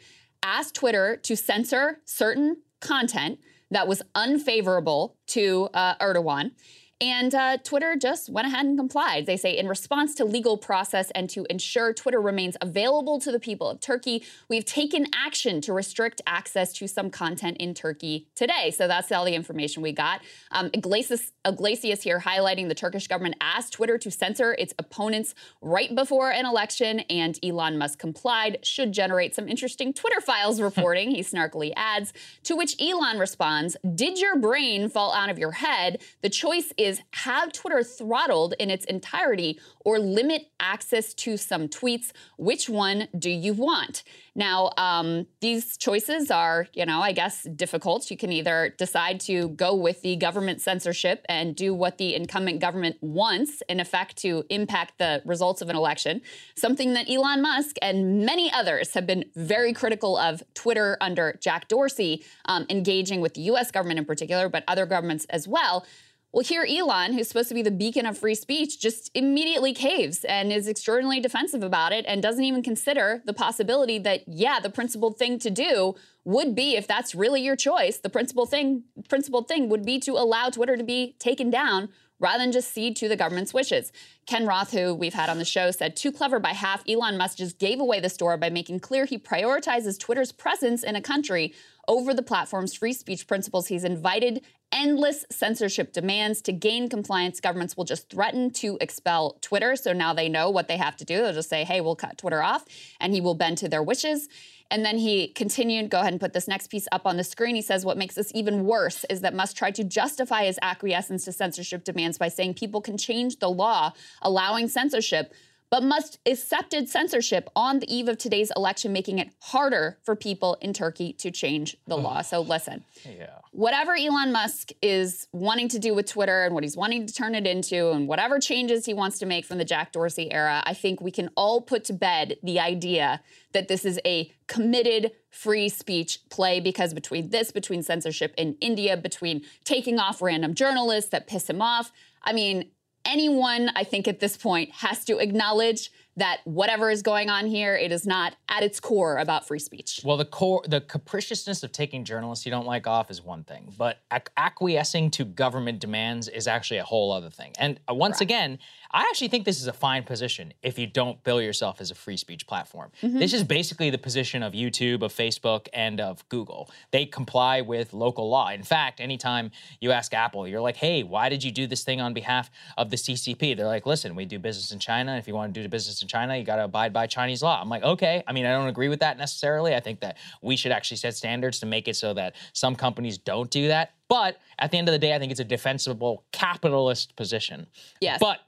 asked 0.42 0.76
Twitter 0.76 1.18
to 1.24 1.36
censor 1.36 2.00
certain 2.06 2.58
content 2.80 3.40
that 3.72 3.88
was 3.88 4.02
unfavorable 4.16 5.18
to 5.28 5.68
uh, 5.74 5.96
Erdogan. 5.96 6.52
And 7.00 7.36
uh, 7.36 7.58
Twitter 7.58 7.96
just 7.96 8.28
went 8.28 8.48
ahead 8.48 8.66
and 8.66 8.76
complied. 8.76 9.28
They 9.28 9.38
say, 9.38 9.56
in 9.56 9.68
response 9.68 10.16
to 10.16 10.26
legal 10.26 10.58
process 10.58 11.12
and 11.12 11.30
to 11.30 11.46
ensure 11.48 11.94
Twitter 11.94 12.20
remains 12.20 12.58
available 12.60 13.20
to 13.20 13.32
the 13.32 13.40
people 13.40 13.70
of 13.70 13.80
Turkey, 13.80 14.24
we've 14.50 14.66
taken 14.66 15.06
action 15.14 15.62
to 15.62 15.74
restrict 15.74 16.24
access 16.26 16.74
to 16.74 16.88
some 16.88 17.12
content 17.12 17.58
in 17.58 17.76
Turkey 17.76 18.28
today. 18.34 18.72
So 18.72 18.88
that's 18.88 19.12
all 19.12 19.26
the 19.26 19.36
information 19.36 19.84
we 19.84 19.92
got. 19.92 20.22
Um, 20.50 20.72
Yglesias, 20.74 21.34
Yglesias 21.46 22.02
here 22.02 22.20
highlighting 22.20 22.68
the 22.68 22.76
Turkish 22.76 23.08
government 23.08 23.36
asked 23.42 23.74
Twitter 23.74 24.00
to 24.00 24.10
censor 24.10 24.56
its 24.58 24.74
opponents 24.80 25.36
right 25.62 25.94
before 25.94 26.32
an 26.32 26.48
election, 26.48 27.02
and 27.02 27.38
Elon 27.44 27.78
Musk 27.78 28.00
complied. 28.00 28.58
Should 28.64 28.92
generate 28.92 29.36
some 29.36 29.48
interesting 29.48 29.94
Twitter 29.94 30.20
files 30.20 30.60
reporting, 30.68 31.12
he 31.12 31.22
snarkily 31.22 31.74
adds. 31.76 32.12
To 32.44 32.56
which 32.56 32.76
Elon 32.82 33.20
responds, 33.20 33.78
Did 33.94 34.20
your 34.20 34.36
brain 34.36 34.90
fall 34.90 35.14
out 35.14 35.30
of 35.30 35.38
your 35.38 35.52
head? 35.52 36.02
The 36.22 36.30
choice 36.30 36.74
is 36.76 36.87
have 37.12 37.52
Twitter 37.52 37.84
throttled 37.84 38.54
in 38.60 38.70
its 38.70 38.86
entirety 38.86 39.60
or 39.82 40.00
limit 40.00 40.48
access 40.60 41.14
to 41.14 41.38
some 41.38 41.68
tweets. 41.68 42.12
Which 42.38 42.70
one 42.70 43.08
do 43.18 43.30
you 43.30 43.54
want? 43.54 44.04
Now, 44.36 44.72
um, 44.78 45.26
these 45.42 45.78
choices 45.78 46.30
are, 46.30 46.68
you 46.74 46.86
know, 46.86 47.02
I 47.02 47.12
guess 47.12 47.44
difficult. 47.56 48.12
You 48.12 48.18
can 48.18 48.32
either 48.32 48.76
decide 48.78 49.20
to 49.22 49.50
go 49.50 49.74
with 49.74 50.02
the 50.04 50.16
government 50.16 50.62
censorship 50.62 51.26
and 51.28 51.56
do 51.56 51.74
what 51.74 51.98
the 51.98 52.14
incumbent 52.14 52.60
government 52.60 52.98
wants, 53.02 53.64
in 53.68 53.80
effect, 53.80 54.18
to 54.18 54.44
impact 54.50 55.00
the 55.00 55.24
results 55.26 55.62
of 55.62 55.70
an 55.70 55.76
election, 55.76 56.22
something 56.56 56.94
that 56.94 57.10
Elon 57.10 57.42
Musk 57.42 57.78
and 57.82 58.26
many 58.26 58.52
others 58.52 58.94
have 58.94 59.08
been 59.08 59.26
very 59.36 59.74
critical 59.74 60.18
of 60.18 60.44
Twitter 60.54 60.98
under 61.02 61.38
Jack 61.42 61.68
Dorsey, 61.68 62.24
um, 62.46 62.66
engaging 62.70 63.22
with 63.22 63.34
the 63.34 63.42
US 63.42 63.72
government 63.72 64.00
in 64.00 64.06
particular, 64.06 64.50
but 64.50 64.64
other 64.68 64.86
governments 64.86 65.26
as 65.30 65.48
well. 65.48 65.86
Well, 66.34 66.44
here 66.44 66.68
Elon, 66.70 67.14
who's 67.14 67.30
supposed 67.30 67.48
to 67.50 67.56
be 67.56 67.62
the 67.62 67.72
beacon 67.72 68.06
of 68.06 68.18
free 68.18 68.36
speech, 68.36 68.80
just 68.80 69.10
immediately 69.16 69.74
caves 69.74 70.26
and 70.26 70.52
is 70.52 70.68
extraordinarily 70.68 71.22
defensive 71.22 71.64
about 71.64 71.94
it 71.94 72.06
and 72.06 72.22
doesn't 72.22 72.44
even 72.44 72.62
consider 72.62 73.22
the 73.26 73.34
possibility 73.34 73.98
that, 74.00 74.28
yeah, 74.28 74.60
the 74.60 74.70
principled 74.70 75.18
thing 75.18 75.40
to 75.40 75.50
do 75.50 75.96
would 76.26 76.54
be, 76.54 76.76
if 76.76 76.86
that's 76.86 77.16
really 77.16 77.42
your 77.42 77.56
choice, 77.56 77.98
the 77.98 78.10
principal 78.10 78.46
thing, 78.46 78.84
principled 79.08 79.48
thing 79.48 79.70
would 79.70 79.86
be 79.86 80.00
to 80.02 80.12
allow 80.12 80.50
Twitter 80.50 80.76
to 80.76 80.84
be 80.84 81.16
taken 81.18 81.50
down 81.50 81.88
rather 82.20 82.44
than 82.44 82.52
just 82.52 82.74
cede 82.74 82.96
to 82.98 83.08
the 83.08 83.16
government's 83.16 83.54
wishes. 83.54 83.94
Ken 84.26 84.46
Roth, 84.46 84.72
who 84.72 84.94
we've 84.94 85.14
had 85.14 85.30
on 85.30 85.38
the 85.38 85.46
show, 85.46 85.72
said, 85.72 85.96
too 85.96 86.12
clever 86.12 86.40
by 86.40 86.50
half, 86.50 86.84
Elon 86.90 87.18
Musk 87.18 87.38
just 87.38 87.60
gave 87.60 87.80
away 87.80 88.00
the 88.00 88.10
store 88.10 88.36
by 88.38 88.50
making 88.50 88.80
clear 88.80 89.06
he 89.06 89.18
prioritizes 89.18 90.00
Twitter's 90.00 90.32
presence 90.32 90.84
in 90.84 90.96
a 90.96 91.02
country 91.02 91.54
over 91.88 92.14
the 92.14 92.22
platform's 92.22 92.74
free 92.74 92.94
speech 92.94 93.28
principles. 93.28 93.68
He's 93.68 93.84
invited 93.84 94.42
endless 94.72 95.26
censorship 95.32 95.94
demands 95.94 96.42
to 96.42 96.52
gain 96.52 96.90
compliance. 96.90 97.40
Governments 97.40 97.78
will 97.78 97.86
just 97.86 98.10
threaten 98.10 98.52
to 98.52 98.78
expel 98.82 99.38
Twitter. 99.42 99.76
So 99.76 99.94
now 99.94 100.14
they 100.14 100.28
know 100.28 100.50
what 100.50 100.68
they 100.68 100.78
have 100.78 100.98
to 100.98 101.06
do. 101.06 101.22
They'll 101.22 101.34
just 101.34 101.50
say, 101.50 101.64
hey, 101.64 101.82
we'll 101.82 101.96
cut 101.96 102.18
Twitter 102.18 102.44
off, 102.44 102.66
and 103.00 103.14
he 103.14 103.22
will 103.22 103.36
bend 103.36 103.58
to 103.60 103.70
their 103.70 103.84
wishes. 103.84 104.28
And 104.70 104.84
then 104.84 104.98
he 104.98 105.30
continued, 105.30 105.90
go 105.90 106.00
ahead 106.02 106.14
and 106.14 106.20
put 106.20 106.34
this 106.34 106.48
next 106.48 106.68
piece 106.68 106.88
up 106.92 107.06
on 107.06 107.18
the 107.18 107.24
screen. 107.24 107.56
He 107.56 107.62
says, 107.62 107.86
What 107.86 107.98
makes 107.98 108.16
this 108.16 108.32
even 108.36 108.66
worse 108.66 109.06
is 109.10 109.22
that 109.22 109.34
Musk 109.34 109.56
tried 109.56 109.76
to 109.76 109.84
justify 109.84 110.44
his 110.44 110.60
acquiescence 110.62 111.26
to 111.26 111.32
censorship 111.32 111.84
demands 111.84 112.18
by 112.18 112.28
saying 112.28 112.56
people 112.56 112.82
can 112.82 112.98
change 112.98 113.40
the 113.40 113.50
law 113.50 113.94
allowing 114.22 114.68
censorship, 114.68 115.34
but 115.70 115.84
Musk 115.84 116.18
accepted 116.26 116.88
censorship 116.88 117.50
on 117.56 117.80
the 117.80 117.94
eve 117.94 118.08
of 118.08 118.18
today's 118.18 118.52
election, 118.56 118.94
making 118.94 119.20
it 119.20 119.30
harder 119.42 119.98
for 120.04 120.16
people 120.16 120.58
in 120.62 120.72
Turkey 120.72 121.12
to 121.14 121.30
change 121.30 121.76
the 121.88 121.98
law. 121.98 122.22
So 122.22 122.42
listen, 122.42 122.86
yeah. 123.06 123.40
whatever 123.52 123.94
Elon 123.94 124.32
Musk 124.32 124.72
is 124.82 125.28
wanting 125.34 125.68
to 125.70 125.80
do 125.80 125.94
with 125.94 126.06
Twitter 126.06 126.46
and 126.46 126.54
what 126.54 126.64
he's 126.64 126.78
wanting 126.78 127.06
to 127.06 127.14
turn 127.14 127.36
it 127.36 127.46
into, 127.46 127.92
and 127.92 128.08
whatever 128.08 128.40
changes 128.40 128.86
he 128.86 128.94
wants 128.94 129.20
to 129.20 129.26
make 129.26 129.46
from 129.46 129.58
the 129.58 129.66
Jack 129.66 129.92
Dorsey 129.92 130.32
era, 130.32 130.64
I 130.66 130.74
think 130.74 131.02
we 131.02 131.12
can 131.12 131.30
all 131.36 131.62
put 131.62 131.84
to 131.86 131.94
bed 131.94 132.38
the 132.42 132.60
idea 132.60 133.22
that 133.52 133.68
this 133.68 133.84
is 133.84 134.00
a 134.06 134.32
committed 134.48 135.12
free 135.30 135.68
speech 135.68 136.20
play 136.30 136.62
because 136.62 136.94
between 136.94 137.30
this, 137.30 137.52
between 137.52 137.84
censorship 137.84 138.34
in 138.38 138.56
India, 138.62 138.96
between 138.96 139.42
taking 139.66 140.00
off 140.00 140.22
random 140.22 140.54
journalists 140.54 141.10
that 141.10 141.28
piss 141.28 141.50
him 141.50 141.62
off, 141.62 141.92
I 142.24 142.34
mean, 142.34 142.72
anyone, 143.08 143.72
I 143.76 143.84
think, 143.84 144.08
at 144.08 144.20
this 144.20 144.38
point 144.38 144.72
has 144.72 145.04
to 145.06 145.18
acknowledge 145.18 145.92
that 146.18 146.40
whatever 146.46 146.90
is 146.90 147.04
going 147.04 147.30
on 147.30 147.46
here, 147.46 147.76
it 147.76 147.92
is 147.92 148.08
not 148.08 148.36
at 148.50 148.64
its 148.64 148.80
core 148.80 149.18
about 149.18 149.48
free 149.48 149.60
speech. 149.60 150.02
Well, 150.04 150.18
the 150.18 150.26
core, 150.26 150.64
the 150.68 150.82
capriciousness 150.82 151.62
of 151.62 151.72
taking 151.72 152.04
journalists 152.04 152.44
you 152.44 152.52
don't 152.52 152.66
like 152.66 152.88
off 152.88 153.12
is 153.12 153.24
one 153.24 153.44
thing, 153.44 153.72
but 153.78 154.00
ac- 154.12 154.24
acquiescing 154.36 155.12
to 155.12 155.26
government 155.26 155.80
demands 155.80 156.28
is 156.28 156.48
actually 156.48 156.78
a 156.78 156.84
whole 156.84 157.12
other 157.12 157.30
thing. 157.30 157.54
And 157.60 157.80
uh, 157.88 157.94
once 157.94 158.20
again, 158.20 158.58
I 158.92 159.02
actually 159.02 159.28
think 159.28 159.46
this 159.46 159.62
is 159.62 159.68
a 159.68 159.74
fine 159.74 160.04
position 160.04 160.54
if 160.62 160.80
you 160.80 160.88
don't 160.88 161.24
bill 161.24 161.42
yourself 161.42 161.82
as 161.82 161.92
a 161.92 161.96
free 161.96 162.18
speech 162.18 162.48
platform. 162.48 162.92
Mm-hmm. 163.02 163.20
This 163.20 163.34
is 163.34 163.44
basically 163.44 163.90
the 163.90 163.98
position 163.98 164.44
of 164.44 164.54
YouTube, 164.54 165.02
of 165.02 165.14
Facebook, 165.14 165.68
and 165.74 166.00
of 166.00 166.28
Google. 166.30 166.70
They 166.92 167.06
comply 167.06 167.62
with 167.62 167.94
local 167.94 168.30
law. 168.30 168.50
In 168.50 168.64
fact, 168.64 169.00
anytime 169.00 169.52
you 169.80 169.92
ask 169.92 170.14
Apple, 170.14 170.48
you're 170.48 170.62
like, 170.62 170.78
hey, 170.78 171.04
why 171.04 171.30
did 171.30 171.44
you 171.44 171.52
do 171.52 171.68
this 171.68 171.84
thing 171.84 172.02
on 172.02 172.14
behalf 172.14 172.50
of 172.78 172.90
the 172.90 172.98
CCP? 172.98 173.56
They're 173.58 173.66
like, 173.66 173.86
listen, 173.86 174.16
we 174.16 174.26
do 174.26 174.40
business 174.40 174.72
in 174.72 174.80
China. 174.80 175.18
If 175.18 175.28
you 175.28 175.34
want 175.34 175.54
to 175.54 175.62
do 175.62 175.68
business 175.68 176.02
in 176.02 176.08
China, 176.08 176.38
you 176.38 176.44
got 176.44 176.58
to 176.58 176.66
abide 176.66 176.94
by 176.94 177.08
Chinese 177.08 177.44
law. 177.44 177.60
I'm 177.62 177.70
like, 177.70 177.84
okay. 177.84 178.24
I 178.28 178.34
mean, 178.34 178.46
I 178.46 178.52
don't 178.52 178.68
agree 178.68 178.90
with 178.90 179.00
that 179.00 179.18
necessarily. 179.18 179.76
I 179.76 179.80
think 179.80 180.00
that 180.02 180.18
we 180.42 180.56
should 180.56 180.72
actually 180.72 180.98
set 180.98 181.16
standards 181.16 181.60
to 181.60 181.66
make 181.66 181.88
it 181.88 181.96
so 181.96 182.14
that 182.14 182.36
some 182.54 182.76
companies 182.76 183.18
don't 183.18 183.50
do 183.50 183.68
that. 183.68 183.92
But 184.10 184.38
at 184.58 184.72
the 184.72 184.78
end 184.78 184.88
of 184.88 184.94
the 184.94 185.00
day, 185.00 185.14
I 185.14 185.20
think 185.20 185.32
it's 185.32 185.42
a 185.42 185.46
defensible 185.46 186.24
capitalist 186.32 187.16
position. 187.16 187.68
Yes. 188.00 188.20
But 188.20 188.40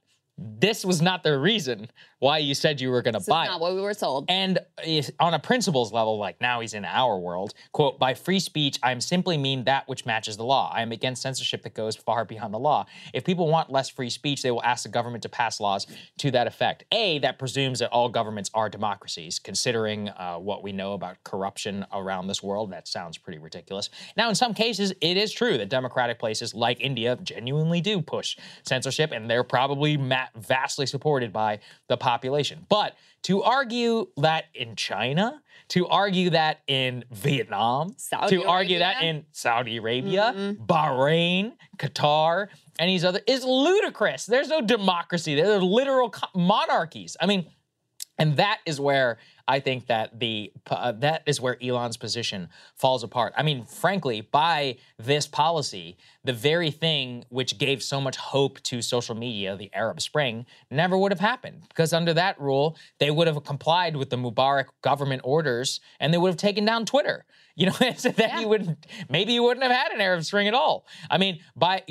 this 0.60 0.86
was 0.86 1.02
not 1.02 1.24
the 1.24 1.38
reason 1.38 1.90
why 2.20 2.38
you 2.38 2.54
said 2.54 2.80
you 2.80 2.92
were 2.92 3.02
going 3.02 3.14
to 3.14 3.26
buy 3.28 3.46
is 3.46 3.50
not 3.50 3.60
what 3.60 3.74
we 3.74 3.82
were 3.82 3.94
told. 3.94 4.26
And 4.30 4.60
on 5.20 5.34
a 5.34 5.40
principles 5.40 5.92
level, 5.92 6.18
like 6.18 6.40
now 6.42 6.60
he's 6.60 6.74
in 6.74 6.86
our 6.86 7.18
world, 7.18 7.54
quote, 7.72 7.98
by 7.98 8.14
free 8.14 8.40
speech, 8.40 8.78
I 8.84 8.92
am 8.92 9.02
simply 9.02 9.38
mean 9.38 9.64
that 9.66 9.88
which 9.88 10.06
matches 10.06 10.38
the 10.38 10.44
law. 10.44 10.72
I 10.74 10.82
am 10.82 10.92
against 10.92 11.22
censorship 11.22 11.64
that 11.64 11.74
goes 11.74 11.96
far 11.96 12.26
beyond 12.26 12.54
the 12.54 12.60
law. 12.60 12.86
If 13.14 13.24
people 13.24 13.48
want 13.48 13.72
less 13.72 13.90
free 13.90 14.10
speech, 14.10 14.42
they 14.42 14.52
will 14.52 14.64
ask 14.64 14.84
the 14.84 14.90
government 14.90 15.24
to 15.24 15.30
pass 15.30 15.60
laws 15.60 15.88
to 16.20 16.32
that 16.32 16.48
effect. 16.48 16.84
A, 16.92 17.20
that 17.20 17.40
presumes 17.40 17.80
that 17.80 17.90
all 17.92 18.10
governments 18.10 18.52
are 18.54 18.70
democracies, 18.70 19.40
considering 19.40 20.10
uh, 20.10 20.36
what 20.36 20.64
we 20.64 20.72
know 20.72 20.94
about 20.94 21.24
corruption 21.24 21.86
around 21.94 22.28
this 22.28 22.44
world. 22.44 22.72
That 22.72 22.88
sounds 22.88 23.18
pretty 23.18 23.40
ridiculous. 23.40 23.90
Now, 24.18 24.30
in 24.30 24.36
some 24.36 24.54
cases, 24.54 24.94
it 25.02 25.18
is 25.18 25.32
true 25.32 25.58
that 25.58 25.70
democratic 25.70 26.20
places 26.20 26.54
like 26.54 26.82
India 26.82 27.18
genuinely 27.24 27.82
do 27.82 28.02
push 28.02 28.38
censorship, 28.64 29.12
and 29.12 29.30
they're 29.30 29.44
probably 29.44 29.98
vastly 30.36 30.86
supported 30.86 31.32
by 31.32 31.60
the 31.88 31.98
population. 32.10 32.66
But 32.70 32.96
to 33.24 33.44
argue 33.44 34.08
that 34.18 34.46
in 34.56 34.76
China, 34.76 35.44
to 35.70 35.88
argue 35.88 36.32
that 36.32 36.62
in 36.68 37.06
Vietnam, 37.12 37.94
Saudi 37.98 38.38
to 38.38 38.46
argue 38.46 38.80
that 38.80 39.04
in 39.04 39.26
Saudi 39.32 39.78
Arabia, 39.78 40.34
mm-hmm. 40.36 40.64
Bahrain, 40.64 41.54
Qatar, 41.78 42.48
and 42.80 42.90
these 42.90 43.06
other 43.06 43.22
is 43.28 43.46
ludicrous. 43.46 44.26
There's 44.26 44.50
no 44.50 44.62
democracy. 44.62 45.36
They're 45.36 45.60
literal 45.60 46.10
co- 46.10 46.28
monarchies. 46.34 47.16
I 47.22 47.28
mean, 47.28 47.46
and 48.18 48.38
that 48.38 48.60
is 48.66 48.80
where 48.80 49.20
I 49.50 49.60
think 49.60 49.88
that 49.88 50.20
the 50.20 50.52
uh, 50.70 50.92
that 51.06 51.24
is 51.26 51.42
where 51.42 51.58
Elon's 51.62 51.98
position 51.98 52.50
falls 52.76 53.04
apart. 53.04 53.34
I 53.36 53.42
mean, 53.42 53.66
frankly, 53.66 54.22
by 54.22 54.78
this 55.00 55.26
policy, 55.26 55.98
the 56.24 56.34
very 56.34 56.70
thing 56.70 57.26
which 57.30 57.58
gave 57.58 57.82
so 57.82 58.00
much 58.00 58.16
hope 58.18 58.62
to 58.70 58.84
social 58.84 59.16
media, 59.16 59.58
the 59.58 59.72
Arab 59.74 60.02
Spring, 60.02 60.46
never 60.70 60.96
would 60.98 61.12
have 61.12 61.20
happened 61.20 61.64
because 61.68 61.94
under 61.94 62.14
that 62.14 62.40
rule, 62.40 62.78
they 63.00 63.10
would 63.10 63.26
have 63.26 63.44
complied 63.44 63.96
with 63.96 64.12
the 64.12 64.18
Mubarak 64.18 64.66
government 64.84 65.22
orders 65.26 65.80
and 66.00 66.14
they 66.14 66.20
would 66.20 66.30
have 66.30 66.38
taken 66.38 66.64
down 66.64 66.86
Twitter. 66.86 67.26
You 67.56 67.66
know, 67.66 67.74
so 67.98 68.10
then 68.12 68.30
Yeah. 68.30 68.40
you 68.42 68.48
would 68.50 68.78
maybe 69.10 69.34
you 69.34 69.42
wouldn't 69.44 69.64
have 69.64 69.72
had 69.76 69.92
an 69.92 70.00
Arab 70.00 70.24
Spring 70.24 70.48
at 70.48 70.54
all. 70.54 70.86
I 71.10 71.18
mean, 71.18 71.40
by 71.56 71.84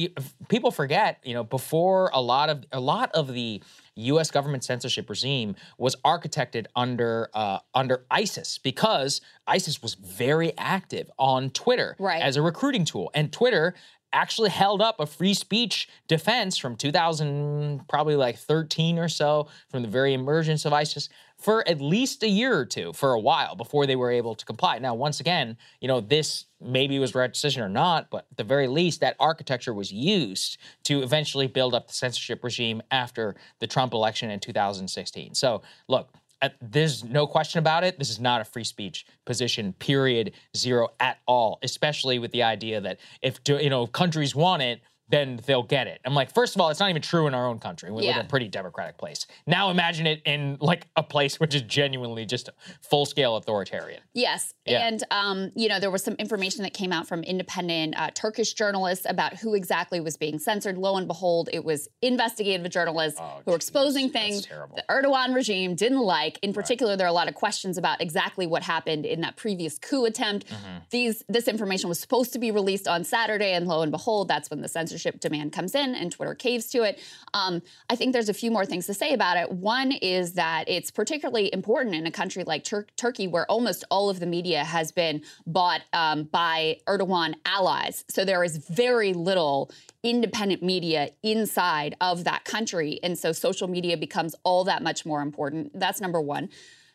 people 0.49 0.71
forget, 0.71 1.19
you 1.25 1.35
know, 1.35 1.43
before 1.43 2.11
a 2.15 2.23
lot 2.23 2.49
of 2.51 2.65
a 2.71 2.81
lot 2.81 3.11
of 3.15 3.33
the 3.35 3.63
U.S. 3.99 4.31
government 4.31 4.65
censorship 4.65 5.09
regime 5.11 5.57
was 5.77 5.97
architected 6.05 6.67
under 6.77 7.29
uh, 7.35 7.59
under 7.75 8.05
ISIS 8.11 8.59
because 8.59 9.21
ISIS 9.47 9.83
was 9.83 9.95
very 9.95 10.57
active 10.57 11.11
on 11.19 11.51
Twitter 11.51 11.97
Right. 11.99 12.23
as 12.23 12.37
a 12.37 12.43
recruiting 12.43 12.85
tool, 12.85 13.11
and 13.15 13.33
Twitter 13.33 13.75
actually 14.13 14.51
held 14.51 14.81
up 14.81 15.01
a 15.01 15.07
free 15.07 15.35
speech 15.35 15.89
defense 16.07 16.57
from 16.57 16.77
2000 16.77 17.87
probably 17.89 18.17
like 18.17 18.39
13 18.39 18.99
or 18.99 19.09
so 19.09 19.49
from 19.69 19.83
the 19.83 19.89
very 19.89 20.15
emergence 20.15 20.65
of 20.65 20.73
ISIS 20.73 21.09
for 21.37 21.67
at 21.69 21.81
least 21.81 22.23
a 22.23 22.29
year 22.29 22.57
or 22.57 22.65
two 22.65 22.93
for 22.93 23.13
a 23.13 23.21
while 23.21 23.55
before 23.55 23.87
they 23.87 23.95
were 23.95 24.11
able 24.11 24.35
to 24.35 24.45
comply. 24.45 24.79
Now 24.79 24.95
once 24.95 25.21
again, 25.21 25.57
you 25.81 25.89
know, 25.89 26.01
this 26.01 26.47
maybe 26.61 26.99
was 26.99 27.15
right 27.15 27.33
decision 27.33 27.63
or 27.63 27.69
not, 27.69 28.11
but 28.11 28.27
at 28.31 28.37
the 28.37 28.45
very 28.45 28.67
least 28.67 29.01
that 29.01 29.15
architecture 29.21 29.73
was 29.73 29.93
used 29.93 30.59
to 30.85 31.03
eventually 31.03 31.47
build 31.47 31.75
up 31.75 31.87
the 31.87 31.95
censorship 31.95 32.43
regime 32.43 32.83
after 32.91 33.37
the 33.61 33.67
Trump 33.67 33.95
election 33.95 34.31
in 34.31 34.41
2016. 34.41 35.35
So, 35.35 35.63
look, 35.87 36.11
uh, 36.41 36.49
there's 36.61 37.05
no 37.05 37.27
question 37.27 37.59
about 37.59 37.85
it. 37.85 37.99
This 37.99 38.11
is 38.11 38.21
not 38.21 38.41
a 38.41 38.45
free 38.45 38.65
speech 38.65 39.07
position, 39.25 39.73
period, 39.75 40.33
zero 40.57 40.89
at 41.01 41.19
all. 41.27 41.59
Especially 41.63 42.19
with 42.19 42.33
the 42.33 42.43
idea 42.43 42.81
that 42.81 42.99
if 43.23 43.41
you 43.47 43.71
know 43.71 43.85
if 43.85 43.93
countries 43.93 44.35
want 44.35 44.63
it, 44.63 44.81
then 45.11 45.41
they'll 45.47 45.63
get 45.63 45.87
it. 45.87 46.01
I'm 46.05 46.15
like, 46.15 46.33
first 46.35 46.55
of 46.55 46.61
all, 46.61 46.69
it's 46.69 46.81
not 46.81 46.91
even 46.91 47.01
true 47.01 47.27
in 47.27 47.35
our 47.35 47.47
own 47.47 47.59
country. 47.59 47.91
We 47.91 47.97
live 47.97 48.05
Yeah. 48.05 48.21
in 48.21 48.27
a 48.27 48.29
pretty 48.29 48.49
democratic 48.49 48.99
place. 48.99 49.27
Now 49.47 49.71
imagine 49.71 50.07
it 50.07 50.21
in 50.27 50.59
like 50.61 50.87
a 50.97 51.03
place 51.03 51.41
which 51.41 51.55
is 51.55 51.63
genuinely 51.63 52.27
just 52.27 52.51
full 52.83 53.07
scale 53.07 53.37
authoritarian. 53.37 54.03
Yes, 54.13 54.53
Yeah. 54.67 54.87
and 54.87 55.03
um, 55.11 55.51
you 55.57 55.69
know 55.69 55.81
there 55.81 55.91
was 55.91 56.05
some 56.05 56.15
information 56.15 56.63
that 56.65 56.75
came 56.75 56.93
out 56.93 57.09
from 57.09 57.23
independent 57.23 57.99
uh, 57.99 58.11
Turkish 58.15 58.53
journalists 58.53 59.07
about 59.09 59.35
who 59.39 59.55
exactly 59.55 59.99
was 60.01 60.17
being 60.19 60.39
censored. 60.39 60.77
Lo 60.77 60.97
and 60.97 61.07
behold, 61.07 61.49
it 61.53 61.65
was 61.65 61.89
investigative 62.03 62.71
journalists 62.71 63.19
Oh, 63.21 63.41
who 63.45 63.53
were 63.53 63.57
exposing 63.57 64.11
things 64.11 64.47
the 64.47 64.85
Erdogan 64.91 65.35
regime 65.35 65.75
didn't 65.75 66.01
like. 66.03 66.39
In 66.43 66.53
particular, 66.53 66.97
there 66.97 67.07
are 67.07 67.11
a 67.11 67.13
lot 67.13 67.29
of 67.29 67.35
questions 67.35 67.79
about 67.79 68.01
exactly 68.03 68.47
what 68.47 68.63
happened 68.63 69.07
in 69.07 69.23
that 69.23 69.37
previous 69.37 69.79
coup 69.79 70.05
attempt. 70.05 70.47
Mm-hmm. 70.49 70.79
These 70.91 71.25
this 71.29 71.49
information 71.49 71.89
was 71.89 71.99
supposed 71.99 72.35
to 72.35 72.39
be 72.39 72.51
released 72.51 72.87
on 72.87 73.05
Saturday, 73.05 73.53
and 73.55 73.67
lo 73.67 73.81
and 73.81 73.91
behold, 73.91 74.29
that's 74.29 74.51
when 74.51 74.61
the 74.61 74.69
censorship 74.69 74.98
demand 75.21 75.53
comes 75.53 75.75
in, 75.75 75.95
and 75.95 76.13
Twitter 76.13 76.35
caves 76.35 76.67
to 76.71 76.83
it. 76.83 77.01
Um, 77.35 77.63
I 77.91 77.97
think 77.97 78.13
there's 78.13 78.29
a 78.29 78.35
few 78.35 78.51
more 78.51 78.67
things 78.67 78.87
to 78.87 78.95
say 78.95 79.13
about 79.13 79.37
it. 79.37 79.51
One 79.51 79.93
is 79.93 80.35
that 80.35 80.65
it's 80.69 80.91
particularly 80.91 81.53
important 81.53 81.95
in 81.95 82.07
a 82.07 82.11
country 82.11 82.45
like 82.45 82.65
Tur- 82.65 82.87
Turkey, 82.97 83.27
where 83.27 83.47
almost 83.51 83.85
all 83.91 84.11
of 84.11 84.21
the 84.21 84.27
media 84.27 84.65
has 84.65 84.93
been 84.93 85.23
bought 85.47 85.83
um, 85.93 86.25
by 86.25 86.81
Erdogan 86.87 87.35
allies. 87.45 88.05
So 88.09 88.25
there 88.25 88.45
is 88.45 88.57
very 88.57 89.13
little 89.13 89.71
independent 90.03 90.63
media 90.63 91.11
inside 91.23 91.97
of 92.01 92.25
that 92.25 92.45
country. 92.45 93.01
And 93.03 93.19
so 93.19 93.33
social 93.33 93.69
media 93.69 93.97
becomes 93.97 94.35
all 94.45 94.65
that 94.65 94.83
much 94.83 95.05
more 95.05 95.23
important. 95.23 95.79
That's 95.79 96.01
number 96.01 96.21
one. 96.21 96.49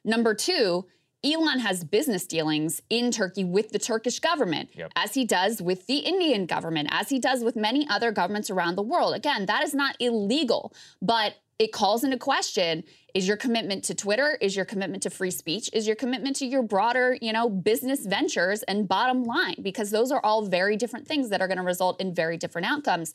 Number 0.05 0.33
two, 0.33 0.85
Elon 1.23 1.59
has 1.59 1.83
business 1.83 2.25
dealings 2.25 2.81
in 2.89 3.11
Turkey 3.11 3.43
with 3.43 3.69
the 3.71 3.79
Turkish 3.79 4.19
government, 4.19 4.69
Yep. 4.75 4.91
as 4.95 5.13
he 5.13 5.25
does 5.25 5.61
with 5.61 5.87
the 5.87 5.99
Indian 5.99 6.45
government, 6.45 6.89
as 6.91 7.09
he 7.09 7.19
does 7.19 7.43
with 7.43 7.55
many 7.55 7.87
other 7.89 8.11
governments 8.11 8.49
around 8.49 8.75
the 8.75 8.83
world. 8.83 9.15
Again, 9.15 9.45
that 9.45 9.63
is 9.63 9.73
not 9.73 9.95
illegal, 9.99 10.73
but 11.01 11.35
it 11.59 11.71
calls 11.71 12.03
into 12.03 12.17
question 12.17 12.83
is 13.13 13.27
your 13.27 13.37
commitment 13.37 13.83
to 13.85 13.93
Twitter, 13.93 14.37
is 14.41 14.55
your 14.55 14.65
commitment 14.65 15.03
to 15.03 15.09
free 15.09 15.29
speech, 15.31 15.69
is 15.71 15.85
your 15.85 15.95
commitment 15.95 16.35
to 16.35 16.45
your 16.47 16.63
broader, 16.63 17.15
you 17.21 17.31
know, 17.31 17.47
business 17.47 18.05
ventures 18.07 18.63
and 18.63 18.87
bottom 18.87 19.23
line, 19.23 19.55
because 19.61 19.91
those 19.91 20.11
are 20.11 20.19
all 20.25 20.45
very 20.45 20.75
different 20.75 21.07
things 21.07 21.29
that 21.29 21.39
are 21.39 21.47
going 21.47 21.59
to 21.59 21.63
result 21.63 22.01
in 22.01 22.13
very 22.13 22.37
different 22.37 22.67
outcomes. 22.67 23.13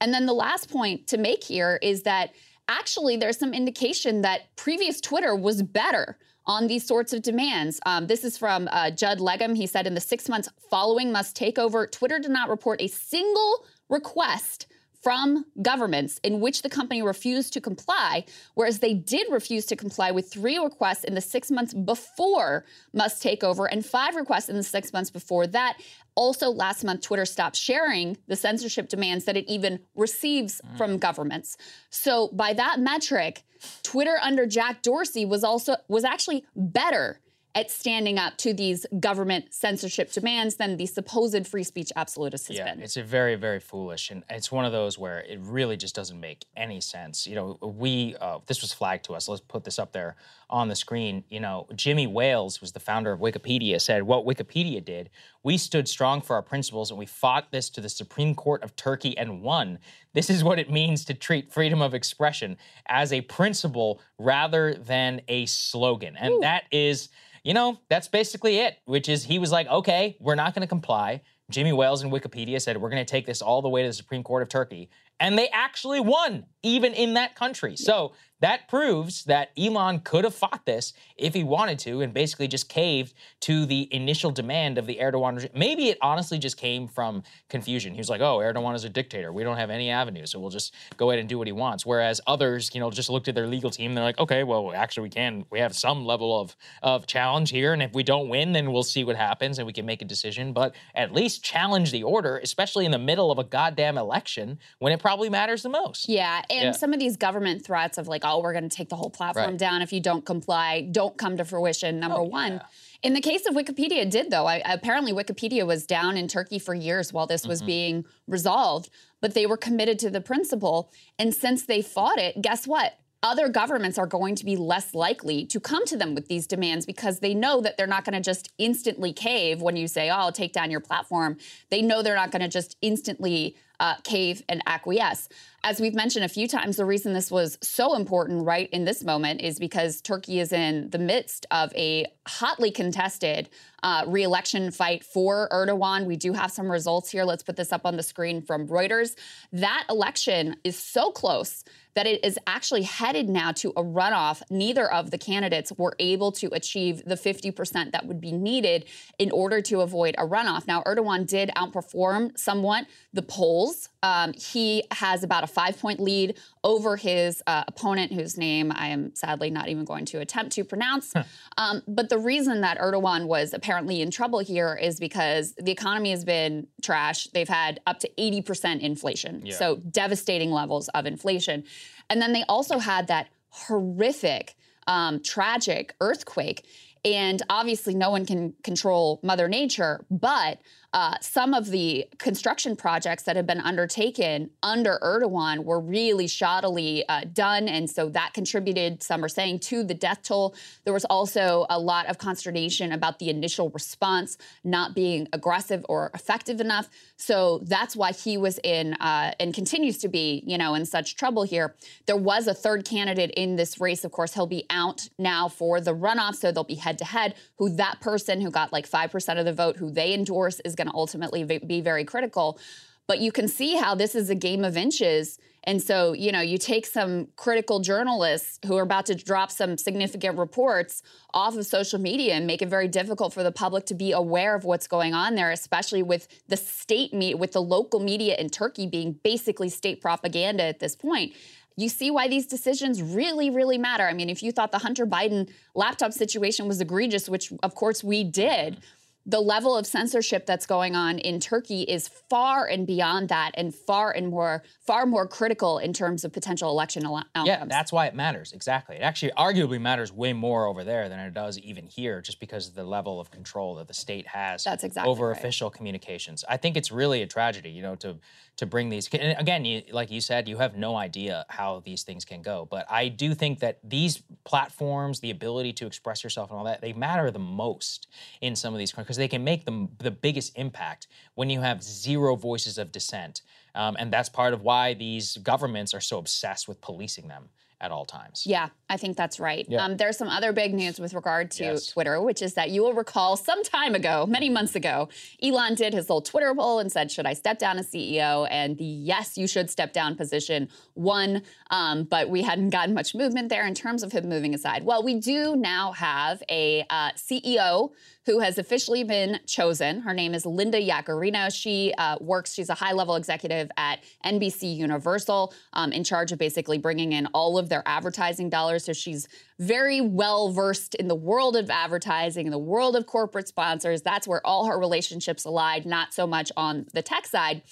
And 0.00 0.12
then 0.12 0.26
the 0.26 0.34
last 0.34 0.70
point 0.70 1.06
to 1.08 1.16
make 1.16 1.42
here 1.42 1.78
is 1.82 2.02
that 2.02 2.34
actually 2.68 3.16
there's 3.16 3.38
some 3.38 3.54
indication 3.54 4.20
that 4.20 4.54
previous 4.54 5.00
Twitter 5.00 5.34
was 5.34 5.62
better 5.62 6.18
on 6.48 6.66
these 6.66 6.84
sorts 6.84 7.12
of 7.12 7.22
demands. 7.22 7.78
Um, 7.86 8.06
this 8.06 8.24
is 8.24 8.38
from 8.38 8.68
uh, 8.72 8.90
Judd 8.90 9.18
Legum. 9.18 9.54
He 9.54 9.66
said 9.66 9.86
in 9.86 9.94
the 9.94 10.00
six 10.00 10.28
months 10.28 10.48
following 10.70 11.12
Musk 11.12 11.36
takeover, 11.36 11.88
Twitter 11.90 12.18
did 12.18 12.30
not 12.30 12.48
report 12.48 12.80
a 12.80 12.88
single 12.88 13.66
request 13.90 14.66
from 15.02 15.44
governments 15.62 16.20
in 16.22 16.40
which 16.40 16.62
the 16.62 16.68
company 16.68 17.02
refused 17.02 17.52
to 17.52 17.60
comply, 17.60 18.24
whereas 18.54 18.80
they 18.80 18.94
did 18.94 19.26
refuse 19.30 19.64
to 19.66 19.76
comply 19.76 20.10
with 20.10 20.30
three 20.30 20.58
requests 20.58 21.04
in 21.04 21.14
the 21.14 21.20
six 21.20 21.50
months 21.50 21.72
before 21.72 22.64
Musk 22.92 23.22
takeover 23.22 23.68
and 23.70 23.84
five 23.84 24.16
requests 24.16 24.48
in 24.48 24.56
the 24.56 24.62
six 24.62 24.92
months 24.92 25.10
before 25.10 25.46
that. 25.46 25.78
Also, 26.14 26.50
last 26.50 26.82
month, 26.82 27.02
Twitter 27.02 27.24
stopped 27.24 27.54
sharing 27.54 28.16
the 28.26 28.34
censorship 28.34 28.88
demands 28.88 29.24
that 29.24 29.36
it 29.36 29.48
even 29.48 29.78
receives 29.94 30.60
mm. 30.60 30.76
from 30.76 30.98
governments. 30.98 31.56
So, 31.90 32.28
by 32.32 32.52
that 32.54 32.80
metric, 32.80 33.44
Twitter 33.84 34.18
under 34.20 34.46
Jack 34.46 34.82
Dorsey 34.82 35.24
was 35.24 35.44
also 35.44 35.76
was 35.88 36.04
actually 36.04 36.44
better 36.56 37.20
at 37.58 37.72
standing 37.72 38.18
up 38.18 38.36
to 38.36 38.54
these 38.54 38.86
government 39.00 39.52
censorship 39.52 40.12
demands 40.12 40.54
than 40.54 40.76
the 40.76 40.86
supposed 40.86 41.44
free 41.44 41.64
speech 41.64 41.90
absolutist 41.96 42.46
has 42.46 42.56
Yeah, 42.56 42.72
been. 42.72 42.80
it's 42.84 42.96
a 42.96 43.02
very, 43.02 43.34
very 43.34 43.58
foolish, 43.58 44.10
and 44.12 44.22
it's 44.30 44.52
one 44.52 44.64
of 44.64 44.70
those 44.70 44.96
where 44.96 45.20
it 45.22 45.40
really 45.42 45.76
just 45.76 45.92
doesn't 45.92 46.20
make 46.20 46.44
any 46.56 46.80
sense. 46.80 47.26
You 47.26 47.34
know, 47.34 47.58
we 47.60 48.14
uh, 48.20 48.38
this 48.46 48.62
was 48.62 48.72
flagged 48.72 49.06
to 49.06 49.14
us. 49.14 49.26
Let's 49.26 49.40
put 49.40 49.64
this 49.64 49.80
up 49.80 49.90
there 49.90 50.14
on 50.48 50.68
the 50.68 50.76
screen. 50.76 51.24
You 51.30 51.40
know, 51.40 51.66
Jimmy 51.74 52.06
Wales 52.06 52.60
was 52.60 52.70
the 52.70 52.80
founder 52.80 53.10
of 53.10 53.18
Wikipedia. 53.18 53.80
Said 53.80 54.04
what 54.04 54.24
Wikipedia 54.24 54.84
did. 54.84 55.10
We 55.42 55.58
stood 55.58 55.88
strong 55.88 56.20
for 56.20 56.36
our 56.36 56.42
principles, 56.42 56.90
and 56.90 56.98
we 56.98 57.06
fought 57.06 57.50
this 57.50 57.70
to 57.70 57.80
the 57.80 57.88
Supreme 57.88 58.36
Court 58.36 58.62
of 58.62 58.76
Turkey 58.76 59.18
and 59.18 59.42
won. 59.42 59.80
This 60.12 60.30
is 60.30 60.44
what 60.44 60.60
it 60.60 60.70
means 60.70 61.04
to 61.06 61.14
treat 61.14 61.52
freedom 61.52 61.82
of 61.82 61.92
expression 61.92 62.56
as 62.86 63.12
a 63.12 63.20
principle 63.22 64.00
rather 64.16 64.74
than 64.74 65.22
a 65.26 65.46
slogan, 65.46 66.16
and 66.16 66.40
that 66.44 66.64
is 66.70 67.08
you 67.42 67.54
know, 67.54 67.78
that's 67.88 68.08
basically 68.08 68.58
it, 68.58 68.78
which 68.84 69.08
is 69.08 69.24
he 69.24 69.38
was 69.38 69.52
like, 69.52 69.66
okay, 69.68 70.16
we're 70.20 70.34
not 70.34 70.54
going 70.54 70.62
to 70.62 70.68
comply. 70.68 71.22
Jimmy 71.50 71.72
Wales 71.72 72.02
and 72.02 72.12
Wikipedia 72.12 72.60
said, 72.60 72.76
we're 72.76 72.90
going 72.90 73.04
to 73.04 73.10
take 73.10 73.26
this 73.26 73.40
all 73.40 73.62
the 73.62 73.68
way 73.68 73.82
to 73.82 73.88
the 73.88 73.94
Supreme 73.94 74.22
Court 74.22 74.42
of 74.42 74.48
Turkey. 74.48 74.90
And 75.18 75.38
they 75.38 75.48
actually 75.48 76.00
won, 76.00 76.44
even 76.62 76.92
in 76.92 77.14
that 77.14 77.34
country. 77.34 77.76
So 77.76 78.12
that 78.40 78.68
proves 78.68 79.24
that 79.24 79.50
Elon 79.58 80.00
could 80.00 80.24
have 80.24 80.34
fought 80.34 80.64
this 80.64 80.92
if 81.16 81.34
he 81.34 81.42
wanted 81.44 81.78
to 81.80 82.00
and 82.00 82.14
basically 82.14 82.48
just 82.48 82.68
caved 82.68 83.14
to 83.40 83.66
the 83.66 83.88
initial 83.92 84.30
demand 84.30 84.78
of 84.78 84.86
the 84.86 84.96
Erdogan 85.00 85.34
regime. 85.36 85.50
Maybe 85.54 85.88
it 85.88 85.98
honestly 86.00 86.38
just 86.38 86.56
came 86.56 86.86
from 86.88 87.22
confusion. 87.48 87.94
He 87.94 87.98
was 87.98 88.08
like, 88.08 88.20
oh, 88.20 88.38
Erdogan 88.38 88.74
is 88.74 88.84
a 88.84 88.88
dictator. 88.88 89.32
We 89.32 89.42
don't 89.42 89.56
have 89.56 89.70
any 89.70 89.90
avenues, 89.90 90.30
so 90.30 90.38
we'll 90.38 90.50
just 90.50 90.74
go 90.96 91.10
ahead 91.10 91.18
and 91.20 91.28
do 91.28 91.38
what 91.38 91.46
he 91.46 91.52
wants. 91.52 91.84
Whereas 91.84 92.20
others, 92.26 92.70
you 92.74 92.80
know, 92.80 92.90
just 92.90 93.10
looked 93.10 93.28
at 93.28 93.34
their 93.34 93.46
legal 93.46 93.70
team. 93.70 93.94
They're 93.94 94.04
like, 94.04 94.18
okay, 94.18 94.44
well, 94.44 94.72
actually, 94.72 95.04
we 95.04 95.10
can. 95.10 95.44
We 95.50 95.58
have 95.60 95.74
some 95.74 96.04
level 96.04 96.40
of, 96.40 96.56
of 96.82 97.06
challenge 97.06 97.50
here. 97.50 97.72
And 97.72 97.82
if 97.82 97.92
we 97.92 98.02
don't 98.02 98.28
win, 98.28 98.52
then 98.52 98.70
we'll 98.72 98.82
see 98.82 99.04
what 99.04 99.16
happens 99.16 99.58
and 99.58 99.66
we 99.66 99.72
can 99.72 99.86
make 99.86 100.02
a 100.02 100.04
decision. 100.04 100.52
But 100.52 100.74
at 100.94 101.12
least 101.12 101.42
challenge 101.42 101.90
the 101.90 102.02
order, 102.04 102.38
especially 102.38 102.84
in 102.84 102.92
the 102.92 102.98
middle 102.98 103.30
of 103.30 103.38
a 103.38 103.44
goddamn 103.44 103.98
election 103.98 104.58
when 104.78 104.92
it 104.92 105.00
probably 105.00 105.28
matters 105.28 105.62
the 105.62 105.68
most. 105.68 106.08
Yeah, 106.08 106.42
and 106.50 106.62
Yeah. 106.66 106.70
some 106.72 106.92
of 106.92 107.00
these 107.00 107.16
government 107.16 107.64
threats 107.64 107.98
of 107.98 108.06
like, 108.08 108.24
oh, 108.28 108.40
we're 108.40 108.52
going 108.52 108.68
to 108.68 108.76
take 108.76 108.88
the 108.88 108.96
whole 108.96 109.10
platform 109.10 109.50
Right. 109.50 109.58
down 109.58 109.82
if 109.82 109.92
you 109.92 110.00
don't 110.00 110.24
comply, 110.24 110.82
don't 110.90 111.16
come 111.16 111.36
to 111.36 111.44
fruition. 111.44 111.98
Number 112.00 112.18
Oh, 112.18 112.22
one. 112.24 112.52
yeah. 112.54 112.62
In 113.02 113.14
the 113.14 113.20
case 113.20 113.46
of 113.46 113.54
Wikipedia, 113.54 113.98
it 114.02 114.10
did 114.10 114.30
though. 114.30 114.46
I, 114.46 114.56
apparently, 114.64 115.12
Wikipedia 115.12 115.66
was 115.66 115.86
down 115.86 116.16
in 116.16 116.26
Turkey 116.28 116.58
for 116.58 116.74
years 116.74 117.12
while 117.12 117.26
this 117.26 117.42
Mm-hmm. 117.42 117.48
was 117.48 117.62
being 117.62 118.04
resolved, 118.26 118.90
but 119.20 119.34
they 119.34 119.46
were 119.46 119.56
committed 119.56 119.98
to 120.00 120.10
the 120.10 120.20
principle. 120.20 120.90
And 121.18 121.32
since 121.34 121.64
they 121.64 121.80
fought 121.82 122.18
it, 122.18 122.42
guess 122.42 122.66
what? 122.66 122.98
Other 123.20 123.48
governments 123.48 123.98
are 123.98 124.06
going 124.06 124.36
to 124.36 124.44
be 124.44 124.54
less 124.56 124.94
likely 124.94 125.44
to 125.46 125.58
come 125.58 125.84
to 125.86 125.96
them 125.96 126.14
with 126.14 126.28
these 126.28 126.46
demands 126.46 126.86
because 126.86 127.18
they 127.18 127.34
know 127.34 127.60
that 127.60 127.76
they're 127.76 127.86
not 127.88 128.04
going 128.04 128.14
to 128.14 128.20
just 128.20 128.52
instantly 128.58 129.12
cave 129.12 129.60
when 129.60 129.76
you 129.76 129.88
say, 129.88 130.08
oh, 130.08 130.14
I'll 130.14 130.32
take 130.32 130.52
down 130.52 130.70
your 130.70 130.78
platform. 130.80 131.36
They 131.68 131.82
know 131.82 132.00
they're 132.00 132.14
not 132.14 132.30
going 132.30 132.42
to 132.42 132.48
just 132.48 132.76
instantly 132.80 133.56
uh, 133.80 133.96
cave 134.04 134.42
and 134.48 134.62
acquiesce. 134.66 135.28
As 135.64 135.80
we've 135.80 135.94
mentioned 135.94 136.24
a 136.24 136.28
few 136.28 136.46
times, 136.46 136.76
the 136.76 136.84
reason 136.84 137.12
this 137.12 137.30
was 137.30 137.58
so 137.60 137.96
important 137.96 138.44
right 138.44 138.70
in 138.70 138.84
this 138.84 139.02
moment 139.02 139.40
is 139.40 139.58
because 139.58 140.00
Turkey 140.00 140.38
is 140.38 140.52
in 140.52 140.90
the 140.90 140.98
midst 140.98 141.46
of 141.50 141.74
a 141.74 142.06
hotly 142.26 142.70
contested 142.70 143.48
uh, 143.82 144.04
re-election 144.06 144.70
fight 144.70 145.04
for 145.04 145.48
Erdogan. 145.50 146.06
We 146.06 146.16
do 146.16 146.32
have 146.32 146.50
some 146.50 146.70
results 146.70 147.10
here. 147.10 147.24
Let's 147.24 147.42
put 147.42 147.56
this 147.56 147.72
up 147.72 147.82
on 147.84 147.96
the 147.96 148.02
screen 148.02 148.42
from 148.42 148.68
Reuters. 148.68 149.16
That 149.52 149.84
election 149.88 150.56
is 150.64 150.78
so 150.78 151.10
close 151.10 151.64
that 151.94 152.06
it 152.06 152.24
is 152.24 152.38
actually 152.46 152.82
headed 152.82 153.28
now 153.28 153.50
to 153.50 153.70
a 153.70 153.82
runoff. 153.82 154.40
Neither 154.50 154.88
of 154.92 155.10
the 155.10 155.18
candidates 155.18 155.72
were 155.76 155.96
able 155.98 156.30
to 156.32 156.46
achieve 156.52 157.02
the 157.04 157.16
50% 157.16 157.90
that 157.90 158.06
would 158.06 158.20
be 158.20 158.30
needed 158.30 158.84
in 159.18 159.32
order 159.32 159.60
to 159.62 159.80
avoid 159.80 160.14
a 160.16 160.24
runoff. 160.24 160.68
Now, 160.68 160.82
Erdogan 160.84 161.26
did 161.26 161.50
outperform 161.56 162.38
somewhat 162.38 162.86
the 163.12 163.22
polls. 163.22 163.88
Um, 164.04 164.32
he 164.34 164.84
has 164.92 165.24
about 165.24 165.42
a 165.42 165.47
five 165.48 165.78
point 165.78 166.00
lead 166.00 166.36
over 166.62 166.96
his 166.96 167.42
uh, 167.46 167.64
opponent, 167.66 168.12
whose 168.12 168.36
name 168.36 168.72
I 168.74 168.88
am 168.88 169.14
sadly 169.14 169.50
not 169.50 169.68
even 169.68 169.84
going 169.84 170.04
to 170.06 170.20
attempt 170.20 170.52
to 170.52 170.64
pronounce. 170.64 171.14
Um, 171.56 171.82
but 171.88 172.08
the 172.08 172.18
reason 172.18 172.60
that 172.60 172.78
Erdogan 172.78 173.26
was 173.26 173.52
apparently 173.52 174.00
in 174.00 174.10
trouble 174.10 174.38
here 174.38 174.78
is 174.80 175.00
because 175.00 175.54
the 175.54 175.72
economy 175.72 176.10
has 176.10 176.24
been 176.24 176.68
trash. 176.82 177.26
They've 177.28 177.48
had 177.48 177.80
up 177.86 177.98
to 178.00 178.10
80% 178.16 178.80
inflation. 178.80 179.42
Yeah. 179.44 179.56
So 179.56 179.76
devastating 179.76 180.50
levels 180.50 180.88
of 180.90 181.06
inflation. 181.06 181.64
And 182.10 182.22
then 182.22 182.32
they 182.32 182.44
also 182.48 182.78
had 182.78 183.08
that 183.08 183.28
horrific, 183.50 184.54
um, 184.86 185.20
tragic 185.20 185.94
earthquake. 186.00 186.64
And 187.04 187.42
obviously, 187.48 187.94
no 187.94 188.10
one 188.10 188.26
can 188.26 188.54
control 188.62 189.20
Mother 189.22 189.48
Nature, 189.48 190.04
but 190.10 190.60
uh, 190.94 191.14
some 191.20 191.52
of 191.52 191.66
the 191.66 192.08
construction 192.16 192.74
projects 192.74 193.24
that 193.24 193.36
have 193.36 193.46
been 193.46 193.60
undertaken 193.60 194.48
under 194.62 194.98
Erdogan 195.02 195.64
were 195.64 195.78
really 195.78 196.26
shoddily 196.26 197.02
uh, 197.10 197.22
done. 197.30 197.68
And 197.68 197.90
so 197.90 198.08
that 198.08 198.32
contributed, 198.32 199.02
some 199.02 199.22
are 199.22 199.28
saying, 199.28 199.58
to 199.60 199.84
the 199.84 199.92
death 199.92 200.22
toll. 200.22 200.54
There 200.84 200.94
was 200.94 201.04
also 201.04 201.66
a 201.68 201.78
lot 201.78 202.06
of 202.06 202.16
consternation 202.16 202.90
about 202.92 203.18
the 203.18 203.28
initial 203.28 203.68
response 203.70 204.38
not 204.64 204.94
being 204.94 205.28
aggressive 205.34 205.84
or 205.90 206.10
effective 206.14 206.58
enough. 206.58 206.88
So 207.16 207.58
that's 207.64 207.94
why 207.94 208.12
he 208.12 208.38
was 208.38 208.58
in 208.64 208.94
uh, 208.94 209.32
and 209.38 209.52
continues 209.52 209.98
to 209.98 210.08
be, 210.08 210.42
you 210.46 210.56
know, 210.56 210.74
in 210.74 210.86
such 210.86 211.16
trouble 211.16 211.42
here. 211.42 211.74
There 212.06 212.16
was 212.16 212.46
a 212.46 212.54
third 212.54 212.86
candidate 212.86 213.32
in 213.32 213.56
this 213.56 213.78
race. 213.78 214.04
Of 214.04 214.12
course, 214.12 214.32
he'll 214.32 214.46
be 214.46 214.64
out 214.70 215.06
now 215.18 215.48
for 215.48 215.82
the 215.82 215.94
runoff. 215.94 216.36
So 216.36 216.50
they'll 216.50 216.64
be 216.64 216.76
head 216.76 216.96
to 216.98 217.04
head. 217.04 217.34
Who 217.56 217.68
that 217.76 218.00
person 218.00 218.40
who 218.40 218.50
got 218.50 218.72
like 218.72 218.88
5% 218.88 219.38
of 219.38 219.44
the 219.44 219.52
vote, 219.52 219.76
who 219.76 219.90
they 219.90 220.14
endorse, 220.14 220.60
is 220.60 220.77
going 220.78 220.88
to 220.88 220.94
ultimately 220.94 221.44
be 221.44 221.82
very 221.82 222.04
critical. 222.04 222.58
But 223.06 223.20
you 223.20 223.32
can 223.32 223.48
see 223.48 223.76
how 223.76 223.94
this 223.94 224.14
is 224.14 224.30
a 224.30 224.34
game 224.34 224.64
of 224.64 224.76
inches. 224.76 225.38
And 225.64 225.82
so, 225.82 226.12
you 226.12 226.32
know, 226.32 226.40
you 226.40 226.56
take 226.56 226.86
some 226.86 227.28
critical 227.36 227.80
journalists 227.80 228.58
who 228.66 228.76
are 228.78 228.82
about 228.82 229.06
to 229.06 229.14
drop 229.14 229.50
some 229.50 229.76
significant 229.76 230.38
reports 230.38 231.02
off 231.34 231.56
of 231.56 231.66
social 231.66 231.98
media 231.98 232.34
and 232.34 232.46
make 232.46 232.62
it 232.62 232.68
very 232.68 232.88
difficult 232.88 233.34
for 233.34 233.42
the 233.42 233.52
public 233.52 233.84
to 233.86 233.94
be 233.94 234.12
aware 234.12 234.54
of 234.54 234.64
what's 234.64 234.86
going 234.86 235.12
on 235.12 235.34
there, 235.34 235.50
especially 235.50 236.02
with 236.02 236.28
the 236.48 236.56
state 236.56 237.12
meet, 237.12 237.38
with 237.38 237.52
the 237.52 237.62
local 237.62 238.00
media 238.00 238.36
in 238.36 238.48
Turkey 238.48 238.86
being 238.86 239.18
basically 239.22 239.68
state 239.68 240.00
propaganda 240.00 240.62
at 240.62 240.80
this 240.80 240.96
point 240.96 241.34
you 241.78 241.88
see 241.88 242.10
why 242.10 242.26
these 242.26 242.44
decisions 242.44 243.00
really, 243.00 243.50
really 243.50 243.78
matter. 243.78 244.02
I 244.02 244.12
mean, 244.12 244.28
if 244.28 244.42
you 244.42 244.50
thought 244.50 244.72
the 244.72 244.78
Hunter 244.78 245.06
Biden 245.06 245.48
laptop 245.76 246.12
situation 246.12 246.66
was 246.66 246.80
egregious, 246.80 247.28
which 247.28 247.52
of 247.62 247.76
course 247.76 248.02
we 248.02 248.24
did, 248.24 248.80
the 249.28 249.40
level 249.40 249.76
of 249.76 249.86
censorship 249.86 250.46
that's 250.46 250.64
going 250.64 250.96
on 250.96 251.18
in 251.18 251.38
Turkey 251.38 251.82
is 251.82 252.08
far 252.08 252.66
and 252.66 252.86
beyond 252.86 253.28
that, 253.28 253.50
and 253.54 253.74
far 253.74 254.10
and 254.10 254.28
more, 254.28 254.62
far 254.80 255.04
more 255.04 255.28
critical 255.28 255.76
in 255.76 255.92
terms 255.92 256.24
of 256.24 256.32
potential 256.32 256.70
election 256.70 257.04
al- 257.04 257.18
outcomes. 257.34 257.46
Yeah, 257.46 257.64
that's 257.66 257.92
why 257.92 258.06
it 258.06 258.14
matters. 258.14 258.52
Exactly. 258.52 258.96
It 258.96 259.00
actually 259.00 259.32
arguably 259.32 259.78
matters 259.78 260.10
way 260.10 260.32
more 260.32 260.64
over 260.64 260.82
there 260.82 261.10
than 261.10 261.18
it 261.20 261.34
does 261.34 261.58
even 261.58 261.86
here, 261.86 262.22
just 262.22 262.40
because 262.40 262.68
of 262.68 262.74
the 262.74 262.84
level 262.84 263.20
of 263.20 263.30
control 263.30 263.74
that 263.74 263.86
the 263.86 263.92
state 263.92 264.26
has 264.28 264.64
That's 264.64 264.82
exactly 264.82 265.10
over 265.10 265.28
right. 265.28 265.36
official 265.36 265.68
communications. 265.68 266.42
I 266.48 266.56
think 266.56 266.78
it's 266.78 266.90
really 266.90 267.20
a 267.20 267.26
tragedy, 267.26 267.68
you 267.68 267.82
know, 267.82 267.96
to 267.96 268.16
to 268.58 268.66
bring 268.66 268.90
these. 268.90 269.08
And 269.14 269.38
again, 269.38 269.64
you, 269.64 269.82
like 269.92 270.10
you 270.10 270.20
said, 270.20 270.48
you 270.48 270.58
have 270.58 270.76
no 270.76 270.96
idea 270.96 271.46
how 271.48 271.80
these 271.84 272.02
things 272.02 272.24
can 272.24 272.42
go. 272.42 272.66
But 272.68 272.86
I 272.90 273.08
do 273.08 273.32
think 273.32 273.60
that 273.60 273.78
these 273.82 274.22
platforms, 274.44 275.20
the 275.20 275.30
ability 275.30 275.72
to 275.74 275.86
express 275.86 276.22
yourself 276.22 276.50
and 276.50 276.58
all 276.58 276.64
that, 276.64 276.80
they 276.80 276.92
matter 276.92 277.30
the 277.30 277.38
most 277.38 278.08
in 278.40 278.56
some 278.56 278.74
of 278.74 278.78
these 278.78 278.92
because 278.92 279.16
they 279.16 279.28
can 279.28 279.44
make 279.44 279.64
the 279.64 279.88
the 279.98 280.10
biggest 280.10 280.52
impact 280.56 281.06
when 281.34 281.48
you 281.48 281.60
have 281.60 281.82
zero 281.82 282.34
voices 282.34 282.78
of 282.78 282.92
dissent. 282.92 283.42
Um, 283.74 283.96
and 283.98 284.12
that's 284.12 284.28
part 284.28 284.52
of 284.52 284.62
why 284.62 284.94
these 284.94 285.36
governments 285.38 285.94
are 285.94 286.00
so 286.00 286.18
obsessed 286.18 286.66
with 286.66 286.80
policing 286.80 287.28
them 287.28 287.50
at 287.80 287.90
all 287.90 288.04
times. 288.04 288.44
Yeah, 288.44 288.68
I 288.88 288.96
think 288.96 289.16
that's 289.16 289.38
right. 289.38 289.64
Yeah. 289.68 289.84
Um, 289.84 289.96
there's 289.96 290.16
some 290.16 290.28
other 290.28 290.52
big 290.52 290.74
news 290.74 290.98
with 290.98 291.14
regard 291.14 291.50
to 291.52 291.64
Yes. 291.64 291.86
Twitter, 291.86 292.20
which 292.20 292.42
is 292.42 292.54
that 292.54 292.70
you 292.70 292.82
will 292.82 292.92
recall 292.94 293.36
some 293.36 293.62
time 293.62 293.94
ago, 293.94 294.26
many 294.26 294.48
months 294.50 294.74
ago, 294.74 295.08
Elon 295.42 295.74
did 295.74 295.92
his 295.92 296.08
little 296.08 296.22
Twitter 296.22 296.52
poll 296.54 296.80
and 296.80 296.90
said, 296.90 297.10
Should 297.10 297.26
I 297.26 297.34
step 297.34 297.58
down 297.58 297.78
as 297.78 297.88
CEO? 297.90 298.48
And 298.50 298.76
the 298.78 298.84
yes, 298.84 299.38
you 299.38 299.46
should 299.46 299.70
step 299.70 299.92
down 299.92 300.16
position 300.16 300.68
won. 300.94 301.42
Um, 301.70 302.04
but 302.04 302.28
we 302.28 302.42
hadn't 302.42 302.70
gotten 302.70 302.94
much 302.94 303.14
movement 303.14 303.48
there 303.48 303.66
in 303.66 303.74
terms 303.74 304.02
of 304.02 304.12
him 304.12 304.28
moving 304.28 304.54
aside. 304.54 304.84
Well, 304.84 305.02
we 305.02 305.20
do 305.20 305.54
now 305.54 305.92
have 305.92 306.42
a 306.50 306.84
uh, 306.90 307.12
CEO 307.12 307.90
who 308.28 308.40
has 308.40 308.58
officially 308.58 309.04
been 309.04 309.40
chosen. 309.46 310.02
Her 310.02 310.12
name 310.12 310.34
is 310.34 310.44
Linda 310.44 310.78
Yaccarino. 310.78 311.50
She 311.50 311.94
uh, 311.96 312.18
works, 312.20 312.52
she's 312.52 312.68
a 312.68 312.74
high 312.74 312.92
level 312.92 313.16
executive 313.16 313.70
at 313.78 314.04
NBC 314.22 314.76
Universal, 314.76 315.54
um, 315.72 315.92
in 315.92 316.04
charge 316.04 316.30
of 316.30 316.38
basically 316.38 316.76
bringing 316.76 317.12
in 317.12 317.24
all 317.32 317.56
of 317.56 317.70
their 317.70 317.82
advertising 317.86 318.50
dollars. 318.50 318.84
So 318.84 318.92
she's 318.92 319.28
very 319.58 320.02
well 320.02 320.52
versed 320.52 320.94
in 320.96 321.08
the 321.08 321.14
world 321.14 321.56
of 321.56 321.70
advertising, 321.70 322.44
in 322.44 322.52
the 322.52 322.58
world 322.58 322.96
of 322.96 323.06
corporate 323.06 323.48
sponsors. 323.48 324.02
That's 324.02 324.28
where 324.28 324.46
all 324.46 324.66
her 324.66 324.78
relationships 324.78 325.46
allied, 325.46 325.86
not 325.86 326.12
so 326.12 326.26
much 326.26 326.52
on 326.54 326.84
the 326.92 327.00
tech 327.00 327.24
side. 327.24 327.62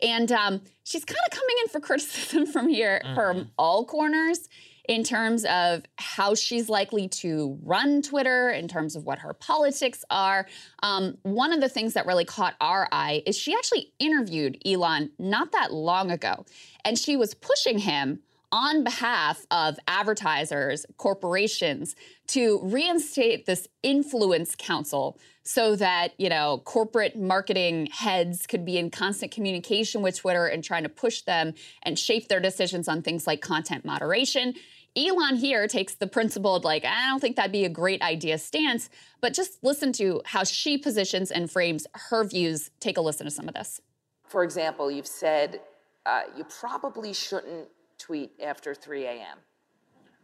And 0.00 0.30
um, 0.30 0.60
she's 0.84 1.04
kind 1.04 1.18
of 1.26 1.36
coming 1.36 1.56
in 1.64 1.70
for 1.70 1.80
criticism 1.88 2.46
from 2.46 2.68
here, 2.68 3.02
from 3.16 3.50
all 3.58 3.84
corners 3.84 4.48
in 4.88 5.02
terms 5.02 5.44
of 5.46 5.82
how 5.96 6.34
she's 6.34 6.68
likely 6.68 7.08
to 7.08 7.58
run 7.62 8.02
Twitter, 8.02 8.50
in 8.50 8.68
terms 8.68 8.96
of 8.96 9.04
what 9.04 9.18
her 9.20 9.32
politics 9.32 10.04
are. 10.10 10.46
Um, 10.82 11.16
one 11.22 11.52
of 11.52 11.60
the 11.60 11.68
things 11.68 11.94
that 11.94 12.06
really 12.06 12.24
caught 12.24 12.54
our 12.60 12.88
eye 12.92 13.22
is 13.26 13.36
she 13.36 13.54
actually 13.54 13.92
interviewed 13.98 14.58
Elon 14.66 15.10
not 15.18 15.52
that 15.52 15.72
long 15.72 16.10
ago, 16.10 16.44
and 16.84 16.98
she 16.98 17.16
was 17.16 17.34
pushing 17.34 17.78
him 17.78 18.20
on 18.52 18.84
behalf 18.84 19.44
of 19.50 19.76
advertisers, 19.88 20.86
corporations, 20.96 21.96
to 22.28 22.60
reinstate 22.62 23.46
this 23.46 23.66
influence 23.82 24.54
council 24.54 25.18
so 25.42 25.74
that, 25.74 26.12
you 26.18 26.28
know, 26.28 26.62
corporate 26.64 27.16
marketing 27.18 27.88
heads 27.90 28.46
could 28.46 28.64
be 28.64 28.78
in 28.78 28.90
constant 28.90 29.32
communication 29.32 30.02
with 30.02 30.16
Twitter 30.16 30.46
and 30.46 30.62
trying 30.62 30.84
to 30.84 30.88
push 30.88 31.22
them 31.22 31.52
and 31.82 31.98
shape 31.98 32.28
their 32.28 32.40
decisions 32.40 32.86
on 32.86 33.02
things 33.02 33.26
like 33.26 33.40
content 33.40 33.84
moderation. 33.84 34.54
Elon 34.96 35.36
here 35.36 35.66
takes 35.66 35.94
the 35.94 36.06
principled, 36.06 36.64
like, 36.64 36.84
I 36.84 37.08
don't 37.08 37.20
think 37.20 37.36
that'd 37.36 37.50
be 37.50 37.64
a 37.64 37.68
great 37.68 38.00
idea 38.00 38.38
stance, 38.38 38.88
but 39.20 39.34
just 39.34 39.62
listen 39.62 39.92
to 39.94 40.22
how 40.24 40.44
she 40.44 40.78
positions 40.78 41.30
and 41.30 41.50
frames 41.50 41.86
her 41.94 42.24
views. 42.24 42.70
Take 42.78 42.96
a 42.96 43.00
listen 43.00 43.24
to 43.24 43.30
some 43.30 43.48
of 43.48 43.54
this. 43.54 43.80
For 44.28 44.44
example, 44.44 44.90
you've 44.90 45.06
said 45.06 45.60
uh, 46.06 46.22
you 46.36 46.44
probably 46.44 47.12
shouldn't 47.12 47.68
tweet 47.98 48.32
after 48.42 48.74
3 48.74 49.06
a.m. 49.06 49.38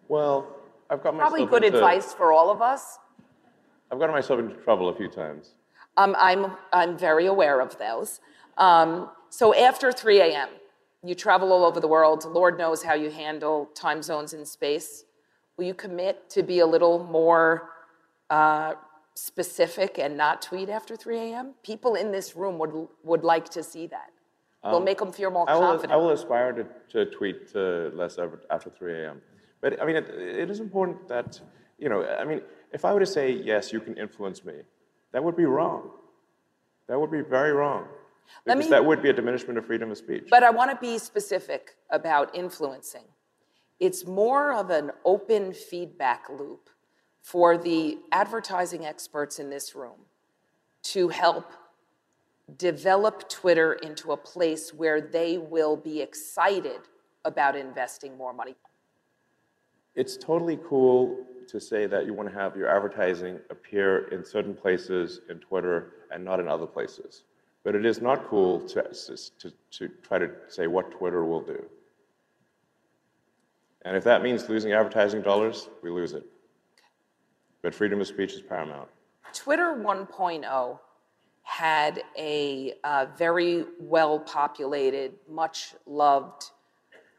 Well, 0.08 0.46
I've 0.88 1.02
got 1.02 1.14
myself 1.14 1.30
Probably 1.30 1.46
good 1.46 1.64
into, 1.64 1.78
advice 1.78 2.12
for 2.12 2.32
all 2.32 2.50
of 2.50 2.62
us. 2.62 2.98
I've 3.90 3.98
gotten 3.98 4.14
myself 4.14 4.38
into 4.38 4.54
trouble 4.56 4.88
a 4.88 4.94
few 4.94 5.08
times. 5.08 5.54
Um, 5.96 6.14
I'm, 6.18 6.52
I'm 6.72 6.96
very 6.96 7.26
aware 7.26 7.60
of 7.60 7.76
those. 7.78 8.20
Um, 8.56 9.10
so 9.30 9.54
after 9.54 9.90
3 9.90 10.20
a.m., 10.20 10.48
you 11.02 11.14
travel 11.14 11.52
all 11.52 11.64
over 11.64 11.80
the 11.80 11.88
world. 11.88 12.24
Lord 12.24 12.58
knows 12.58 12.82
how 12.82 12.94
you 12.94 13.10
handle 13.10 13.66
time 13.74 14.02
zones 14.02 14.34
in 14.34 14.44
space. 14.44 15.04
Will 15.56 15.64
you 15.64 15.74
commit 15.74 16.28
to 16.30 16.42
be 16.42 16.60
a 16.60 16.66
little 16.66 17.04
more 17.04 17.70
uh, 18.28 18.74
specific 19.14 19.98
and 19.98 20.16
not 20.16 20.42
tweet 20.42 20.68
after 20.68 20.96
3 20.96 21.18
a.m.? 21.18 21.54
People 21.62 21.94
in 21.94 22.12
this 22.12 22.36
room 22.36 22.58
would, 22.58 22.88
would 23.02 23.24
like 23.24 23.48
to 23.50 23.62
see 23.62 23.86
that. 23.86 24.10
We'll 24.62 24.80
make 24.80 24.98
them 24.98 25.10
feel 25.10 25.30
more 25.30 25.48
Um, 25.48 25.56
I 25.56 25.58
will, 25.58 25.68
confident. 25.68 25.92
I 25.92 25.96
will 25.96 26.10
aspire 26.10 26.52
to, 26.52 26.66
to 26.90 27.10
tweet 27.10 27.50
uh, 27.54 27.90
less 27.94 28.18
after 28.50 28.68
3 28.68 29.04
a.m. 29.04 29.22
But 29.62 29.80
I 29.80 29.86
mean, 29.86 29.96
it, 29.96 30.08
it 30.10 30.50
is 30.50 30.60
important 30.60 31.08
that, 31.08 31.40
you 31.78 31.88
know, 31.88 32.04
I 32.04 32.24
mean, 32.24 32.42
if 32.70 32.84
I 32.84 32.92
were 32.92 33.00
to 33.00 33.06
say, 33.06 33.30
yes, 33.32 33.72
you 33.72 33.80
can 33.80 33.96
influence 33.96 34.44
me, 34.44 34.54
that 35.12 35.24
would 35.24 35.36
be 35.36 35.46
wrong. 35.46 35.90
That 36.88 37.00
would 37.00 37.10
be 37.10 37.22
very 37.22 37.52
wrong. 37.52 37.86
Let 38.46 38.56
Because 38.56 38.70
me- 38.70 38.70
that 38.70 38.84
would 38.84 39.02
be 39.02 39.10
a 39.10 39.12
diminishment 39.12 39.58
of 39.58 39.66
freedom 39.66 39.90
of 39.90 39.98
speech. 39.98 40.28
But 40.30 40.42
I 40.42 40.50
want 40.50 40.70
to 40.70 40.76
be 40.76 40.98
specific 40.98 41.76
about 41.90 42.34
influencing. 42.34 43.04
It's 43.78 44.06
more 44.06 44.52
of 44.52 44.70
an 44.70 44.92
open 45.04 45.52
feedback 45.52 46.28
loop 46.28 46.70
for 47.20 47.56
the 47.56 47.98
advertising 48.12 48.84
experts 48.86 49.38
in 49.38 49.50
this 49.50 49.74
room 49.74 50.06
to 50.82 51.08
help 51.08 51.52
develop 52.56 53.28
Twitter 53.28 53.74
into 53.74 54.12
a 54.12 54.16
place 54.16 54.74
where 54.74 55.00
they 55.00 55.38
will 55.38 55.76
be 55.76 56.00
excited 56.00 56.80
about 57.24 57.56
investing 57.56 58.16
more 58.16 58.32
money? 58.32 58.56
It's 59.94 60.16
totally 60.16 60.58
cool 60.68 61.26
to 61.48 61.60
say 61.60 61.86
that 61.86 62.06
you 62.06 62.14
want 62.14 62.28
to 62.28 62.34
have 62.34 62.56
your 62.56 62.68
advertising 62.68 63.40
appear 63.50 64.08
in 64.08 64.24
certain 64.24 64.54
places 64.54 65.20
in 65.28 65.38
Twitter 65.40 65.94
and 66.12 66.24
not 66.24 66.40
in 66.40 66.48
other 66.48 66.66
places. 66.66 67.24
But 67.62 67.74
it 67.74 67.84
is 67.84 68.00
not 68.00 68.26
cool 68.26 68.60
to, 68.68 68.82
to, 69.38 69.52
to 69.72 69.88
try 70.02 70.18
to 70.18 70.30
say 70.48 70.66
what 70.66 70.90
Twitter 70.90 71.24
will 71.24 71.42
do. 71.42 71.62
And 73.82 73.96
if 73.96 74.04
that 74.04 74.22
means 74.22 74.48
losing 74.48 74.72
advertising 74.72 75.22
dollars, 75.22 75.68
we 75.82 75.90
lose 75.90 76.12
it. 76.12 76.24
But 77.62 77.74
freedom 77.74 78.00
of 78.00 78.06
speech 78.06 78.32
is 78.32 78.42
paramount. 78.42 78.88
Twitter 79.32 79.74
1.0 79.78 80.78
had 81.42 82.02
a 82.16 82.74
uh, 82.84 83.06
very 83.16 83.64
well 83.78 84.20
populated, 84.20 85.12
much 85.28 85.74
loved 85.86 86.50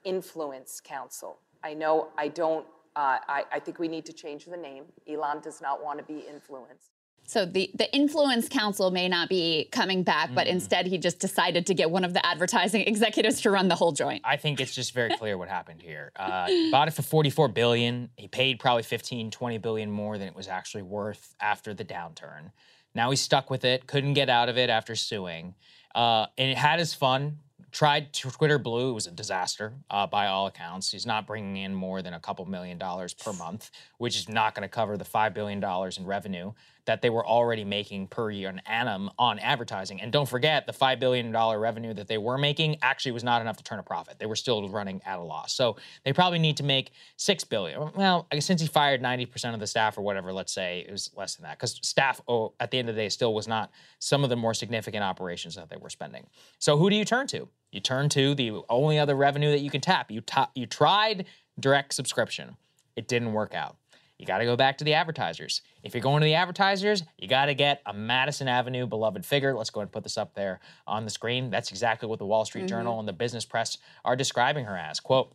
influence 0.04 0.82
council. 0.84 1.40
I 1.64 1.74
know 1.74 2.10
I 2.18 2.28
don't, 2.28 2.66
uh, 2.96 3.18
I, 3.28 3.44
I 3.52 3.60
think 3.60 3.80
we 3.80 3.88
need 3.88 4.06
to 4.06 4.14
change 4.14 4.46
the 4.46 4.58
name. 4.58 4.86
Elon 5.08 5.42
does 5.42 5.62
not 5.62 5.84
want 5.84 6.00
to 6.00 6.06
be 6.06 6.26
influenced. 6.28 6.92
So 7.32 7.46
the, 7.46 7.72
the 7.74 7.90
influence 7.96 8.50
council 8.50 8.92
may 8.92 9.08
not 9.08 9.30
be 9.30 9.70
coming 9.72 10.04
back, 10.04 10.26
mm-hmm. 10.26 10.36
but 10.36 10.48
instead 10.48 10.86
he 10.86 10.98
just 10.98 11.18
decided 11.20 11.66
to 11.68 11.74
get 11.74 11.90
one 11.90 12.04
of 12.04 12.14
the 12.14 12.26
advertising 12.26 12.82
executives 12.88 13.40
to 13.44 13.52
run 13.52 13.70
the 13.70 13.76
whole 13.76 13.94
joint. 13.94 14.22
I 14.26 14.36
think 14.36 14.60
it's 14.60 14.76
just 14.76 14.94
very 14.94 15.16
clear 15.16 15.38
what 15.38 15.48
happened 15.48 15.82
here. 15.82 16.12
Uh, 16.18 16.50
bought 16.72 16.90
it 16.90 16.92
for 16.92 17.04
44 17.04 17.48
billion. 17.48 18.10
He 18.18 18.28
paid 18.28 18.60
probably 18.60 18.84
15, 18.84 19.32
20 19.32 19.58
billion 19.60 19.90
more 19.90 20.18
than 20.18 20.28
it 20.28 20.36
was 20.36 20.50
actually 20.50 20.84
worth 20.84 21.34
after 21.40 21.74
the 21.74 21.86
downturn. 21.86 22.52
Now 22.94 23.12
he's 23.12 23.22
stuck 23.22 23.50
with 23.50 23.64
it, 23.64 23.88
couldn't 23.88 24.16
get 24.16 24.30
out 24.30 24.50
of 24.50 24.58
it 24.58 24.70
after 24.70 24.94
suing. 24.98 25.56
Uh, 25.96 26.26
and 26.38 26.52
it 26.52 26.58
had 26.58 26.80
his 26.80 26.94
fun 26.94 27.38
tried 27.72 28.12
Twitter 28.12 28.60
Blue. 28.60 28.90
It 28.90 28.94
was 28.94 29.08
a 29.08 29.12
disaster 29.12 29.74
uh, 29.90 30.06
by 30.06 30.28
all 30.28 30.48
accounts. 30.48 30.92
He's 30.92 31.06
not 31.06 31.26
bringing 31.26 31.58
in 31.58 31.74
more 31.74 32.02
than 32.02 32.14
a 32.14 32.20
couple 32.20 32.46
million 32.46 32.78
dollars 32.78 33.14
per 33.14 33.32
month, 33.34 33.72
which 33.98 34.18
is 34.18 34.28
not 34.28 34.54
going 34.54 34.68
to 34.68 34.70
cover 34.70 34.98
the 34.98 35.06
$5 35.06 35.34
billion 35.34 35.64
in 35.64 36.06
revenue 36.06 36.52
that 36.92 37.02
they 37.02 37.10
were 37.10 37.26
already 37.26 37.64
making 37.64 38.06
per 38.06 38.30
year 38.30 38.50
an 38.50 38.62
annum 38.66 39.10
on 39.18 39.40
advertising. 39.40 40.02
And 40.02 40.12
don't 40.12 40.28
forget, 40.28 40.68
the 40.68 40.74
$5 40.74 41.00
billion 41.00 41.32
revenue 41.32 41.94
that 41.94 42.10
they 42.10 42.18
were 42.18 42.38
making 42.38 42.76
actually 42.82 43.14
was 43.14 43.24
not 43.24 43.42
enough 43.42 43.56
to 43.56 43.64
turn 43.64 43.80
a 43.80 43.84
profit. 43.84 44.20
They 44.20 44.26
were 44.26 44.36
still 44.36 44.68
running 44.68 45.02
at 45.06 45.18
a 45.18 45.22
loss. 45.22 45.54
So 45.54 45.78
they 46.04 46.12
probably 46.12 46.38
need 46.38 46.58
to 46.58 46.64
make 46.64 46.92
6 47.16 47.46
billion. 47.46 47.92
Well, 47.96 48.28
since 48.42 48.60
he 48.60 48.68
fired 48.68 49.02
90% 49.02 49.54
of 49.54 49.62
the 49.62 49.68
staff 49.68 49.98
or 49.98 50.02
whatever, 50.02 50.34
let's 50.34 50.52
say 50.52 50.84
it 50.86 50.92
was 50.92 51.12
less 51.16 51.36
than 51.36 51.44
that. 51.44 51.58
Because 51.58 51.80
staff, 51.82 52.20
oh, 52.28 52.56
at 52.60 52.72
the 52.72 52.78
end 52.78 52.90
of 52.90 52.96
the 52.96 53.02
day, 53.04 53.08
still 53.08 53.34
was 53.34 53.48
not 53.48 53.72
some 54.00 54.26
of 54.26 54.30
the 54.30 54.36
more 54.36 54.54
significant 54.54 55.02
operations 55.02 55.56
that 55.56 55.70
they 55.70 55.78
were 55.78 55.90
spending. 55.90 56.28
So 56.60 56.78
who 56.78 56.90
do 56.90 56.98
you 56.98 57.06
turn 57.06 57.26
to? 57.28 57.48
You 57.72 57.80
turn 57.80 58.10
to 58.10 58.36
the 58.36 58.52
only 58.68 59.00
other 59.00 59.16
revenue 59.16 59.52
that 59.52 59.62
you 59.62 59.70
can 59.70 59.80
tap. 59.80 60.12
You, 60.12 60.20
t- 60.20 60.42
you 60.56 60.66
tried 60.66 61.28
direct 61.58 61.94
subscription. 61.94 62.58
It 62.98 63.08
didn't 63.08 63.32
work 63.32 63.54
out 63.54 63.78
you 64.22 64.28
got 64.28 64.38
to 64.38 64.46
go 64.46 64.56
back 64.56 64.78
to 64.78 64.84
the 64.84 64.94
advertisers. 64.94 65.64
If 65.82 65.96
you're 65.96 66.04
going 66.04 66.22
to 66.22 66.26
the 66.26 66.36
advertisers, 66.36 67.02
you 67.18 67.28
got 67.28 67.48
to 67.48 67.56
get 67.56 67.82
a 67.88 67.94
Madison 67.94 68.48
Avenue 68.48 68.86
beloved 68.86 69.26
figure. 69.26 69.56
Let's 69.56 69.72
go 69.72 69.80
ahead 69.80 69.88
and 69.88 69.92
put 69.92 70.04
this 70.04 70.16
up 70.16 70.36
there 70.36 70.60
on 70.86 71.06
the 71.06 71.10
screen. 71.10 71.50
That's 71.50 71.72
exactly 71.72 72.08
what 72.08 72.20
the 72.20 72.28
Wall 72.28 72.46
Street 72.46 72.62
mm-hmm. 72.62 72.68
Journal 72.68 73.00
and 73.00 73.08
the 73.08 73.14
business 73.14 73.46
press 73.46 73.80
are 74.06 74.16
describing 74.16 74.66
her 74.66 74.78
as. 74.78 75.00
Quote, 75.00 75.34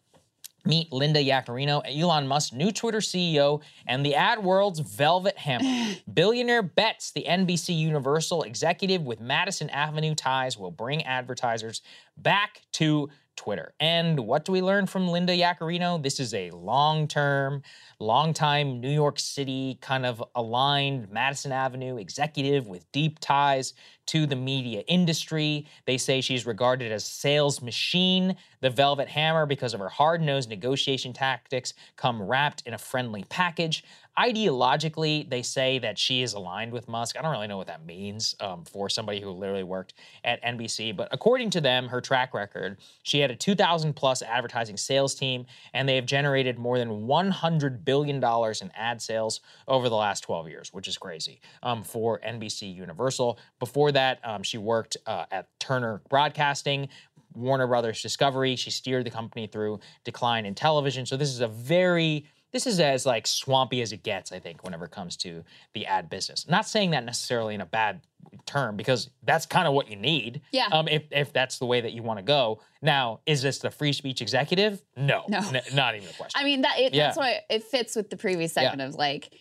Meet 0.64 0.93
Linda 0.93 1.20
Yaccarino, 1.20 1.82
Elon 1.84 2.28
Musk's 2.28 2.53
new 2.53 2.70
Twitter 2.70 2.99
CEO 2.99 3.61
and 3.89 4.07
the 4.07 4.14
ad 4.14 4.45
world's 4.45 4.78
Velvet 4.78 5.37
Hammer. 5.37 5.97
Billionaire 6.14 6.62
bets 6.62 7.11
the 7.11 7.24
NBC 7.28 7.76
Universal 7.76 8.45
executive 8.45 9.03
with 9.03 9.20
Madison 9.20 9.68
Avenue 9.70 10.14
ties 10.14 10.57
will 10.57 10.70
bring 10.70 11.03
advertisers 11.03 11.82
back 12.16 12.62
to 12.74 13.09
Twitter. 13.37 13.74
And 13.78 14.20
what 14.20 14.45
do 14.45 14.53
we 14.53 14.62
learn 14.62 14.87
from 14.87 15.09
Linda 15.09 15.32
Yaccarino? 15.32 16.03
This 16.03 16.18
is 16.18 16.34
a 16.34 16.51
long 16.51 17.07
term, 17.07 17.62
long 18.01 18.32
time 18.32 18.80
New 18.80 18.91
York 18.91 19.18
City 19.18 19.78
kind 19.80 20.05
of 20.05 20.24
aligned 20.34 21.11
Madison 21.11 21.53
Avenue 21.53 21.97
executive 21.97 22.66
with 22.66 22.91
deep 22.93 23.18
ties 23.20 23.74
to 24.07 24.26
the 24.26 24.37
media 24.37 24.82
industry. 24.89 25.66
They 25.84 25.99
say 25.99 26.20
she's 26.20 26.47
regarded 26.47 26.93
as 26.93 27.05
sales 27.05 27.61
machine, 27.61 28.37
the 28.61 28.70
Velvet 28.70 29.09
Hammer, 29.09 29.47
because 29.47 29.74
of 29.74 29.80
her 29.80 29.89
hard-nosed 29.89 30.49
negotiation 30.49 31.12
tactics 31.12 31.74
come 31.97 32.22
wrapped 32.22 32.62
in 32.66 32.74
a 32.74 32.78
friendly 32.78 33.24
package 33.28 33.84
ideologically, 34.18 35.28
they 35.28 35.42
say 35.42 35.78
that 35.78 35.98
she 35.98 36.22
is 36.22 36.32
aligned 36.32 36.72
with 36.72 36.88
Musk. 36.88 37.16
I 37.18 37.22
don't 37.22 37.30
really 37.30 37.46
know 37.46 37.58
what 37.58 37.66
that 37.66 37.84
means 37.84 38.34
um, 38.40 38.64
for 38.64 38.88
somebody 38.88 39.20
who 39.20 39.30
literally 39.30 39.62
worked 39.62 39.94
at 40.24 40.42
NBC, 40.42 40.96
but 40.96 41.08
according 41.12 41.50
to 41.50 41.60
them, 41.60 41.88
her 41.88 42.00
track 42.00 42.32
record, 42.32 42.78
she 43.02 43.20
had 43.20 43.30
a 43.30 43.36
2,000 43.36 43.94
plus 43.94 44.22
advertising 44.22 44.76
sales 44.76 45.14
team, 45.14 45.46
and 45.74 45.88
they 45.88 45.96
have 45.96 46.06
generated 46.06 46.58
more 46.58 46.78
than 46.78 47.06
100 47.06 47.84
billion 47.84 48.20
dollars 48.20 48.62
in 48.62 48.70
ad 48.74 49.02
sales 49.02 49.40
over 49.68 49.88
the 49.88 49.96
last 49.96 50.22
12 50.22 50.48
years, 50.48 50.72
which 50.72 50.88
is 50.88 50.96
crazy 50.96 51.40
um, 51.62 51.84
for 51.84 52.20
NBC 52.20 52.74
Universal. 52.74 53.38
Before 53.58 53.92
that, 53.92 54.20
um, 54.24 54.42
she 54.42 54.58
worked 54.58 54.96
uh, 55.06 55.26
at 55.30 55.48
Turner 55.60 56.00
Broadcasting. 56.08 56.88
Warner 57.34 57.66
Brothers 57.66 58.00
Discovery. 58.00 58.56
She 58.56 58.70
steered 58.70 59.04
the 59.04 59.10
company 59.10 59.46
through 59.46 59.80
decline 60.04 60.46
in 60.46 60.54
television. 60.54 61.04
So 61.04 61.18
this 61.18 61.28
is 61.28 61.40
a 61.40 61.48
very 61.48 62.24
this 62.53 62.66
is 62.66 62.80
as 62.80 63.05
like 63.07 63.26
swampy 63.26 63.82
as 63.82 63.92
it 63.92 64.03
gets, 64.03 64.32
I 64.32 64.38
think, 64.38 64.64
whenever 64.64 64.86
it 64.86 64.90
comes 64.90 65.16
to 65.18 65.44
the 65.74 65.86
ad 65.86 66.09
business. 66.09 66.49
Not 66.49 66.66
saying 66.66 66.92
that 66.92 67.05
necessarily 67.05 67.55
in 67.55 67.61
a 67.61 67.66
bad 67.66 68.01
term 68.44 68.76
because 68.76 69.11
that's 69.24 69.47
kind 69.47 69.68
of 69.68 69.74
what 69.74 69.90
you 69.90 69.97
need. 69.97 70.40
Yeah. 70.53 70.68
Um, 70.72 70.88
if, 70.88 71.05
if 71.11 71.32
that's 71.32 71.59
the 71.59 71.66
way 71.66 71.80
that 71.80 71.92
you 71.92 72.03
want 72.03 72.18
to 72.18 72.22
go. 72.22 72.61
Now, 72.82 73.20
is 73.26 73.42
this 73.42 73.59
the 73.59 73.70
free 73.70 73.92
speech 73.92 74.20
executive? 74.22 74.82
No. 74.97 75.24
No. 75.28 75.38
N- 75.38 75.61
not 75.74 75.97
even 75.97 76.09
a 76.09 76.12
question. 76.12 76.40
I 76.40 76.44
mean, 76.44 76.62
that 76.62 76.78
it, 76.78 76.94
yeah. 76.94 77.07
that's 77.07 77.18
why 77.18 77.40
it 77.51 77.64
fits 77.64 77.97
with 77.97 78.11
the 78.11 78.16
previous 78.16 78.53
segment 78.53 78.80
yeah. 78.80 78.86
of 78.86 78.94
like, 78.94 79.32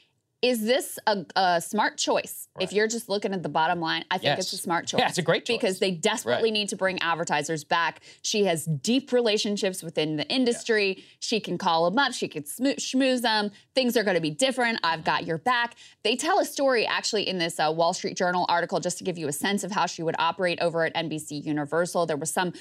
is 0.45 0.63
this 0.63 0.99
a, 1.07 1.25
a 1.35 1.59
smart 1.59 1.97
choice? 1.97 2.47
Right. 2.55 2.63
If 2.63 2.71
you're 2.71 2.87
just 2.87 3.09
looking 3.09 3.33
at 3.33 3.41
the 3.41 3.49
bottom 3.49 3.79
line, 3.79 4.05
I 4.11 4.19
think 4.19 4.25
yes. 4.25 4.39
it's 4.41 4.53
a 4.53 4.57
smart 4.57 4.85
choice. 4.85 4.99
Yeah, 5.05 5.09
it's 5.09 5.17
a 5.17 5.23
great 5.23 5.43
choice. 5.45 5.57
Because 5.57 5.79
they 5.79 5.91
desperately 5.91 6.49
right. 6.49 6.53
need 6.53 6.69
to 6.69 6.75
bring 6.75 7.01
advertisers 7.01 7.63
back. 7.63 8.01
She 8.21 8.45
has 8.45 8.65
deep 8.65 9.11
relationships 9.11 9.81
within 9.81 10.17
the 10.17 10.27
industry. 10.27 10.95
Yeah. 10.97 11.03
She 11.19 11.39
can 11.39 11.57
call 11.57 11.89
them 11.89 11.97
up, 11.97 12.13
she 12.13 12.27
can 12.27 12.43
smo- 12.43 12.75
schmooze 12.75 13.21
them. 13.21 13.49
Things 13.73 13.97
are 13.97 14.03
going 14.03 14.15
to 14.15 14.21
be 14.21 14.29
different. 14.29 14.79
I've 14.83 15.03
got 15.03 15.25
your 15.25 15.39
back. 15.39 15.75
They 16.03 16.15
tell 16.15 16.39
a 16.39 16.45
story 16.45 16.85
actually 16.85 17.27
in 17.27 17.39
this 17.39 17.59
uh, 17.59 17.73
Wall 17.75 17.93
Street 17.93 18.15
Journal 18.15 18.45
article 18.47 18.79
just 18.79 18.99
to 18.99 19.03
give 19.03 19.17
you 19.17 19.27
a 19.27 19.33
sense 19.33 19.63
of 19.63 19.71
how 19.71 19.87
she 19.87 20.03
would 20.03 20.15
operate 20.19 20.59
over 20.61 20.85
at 20.85 20.93
NBC 20.93 21.43
Universal. 21.43 22.05
There 22.05 22.17
was 22.17 22.31
some 22.31 22.53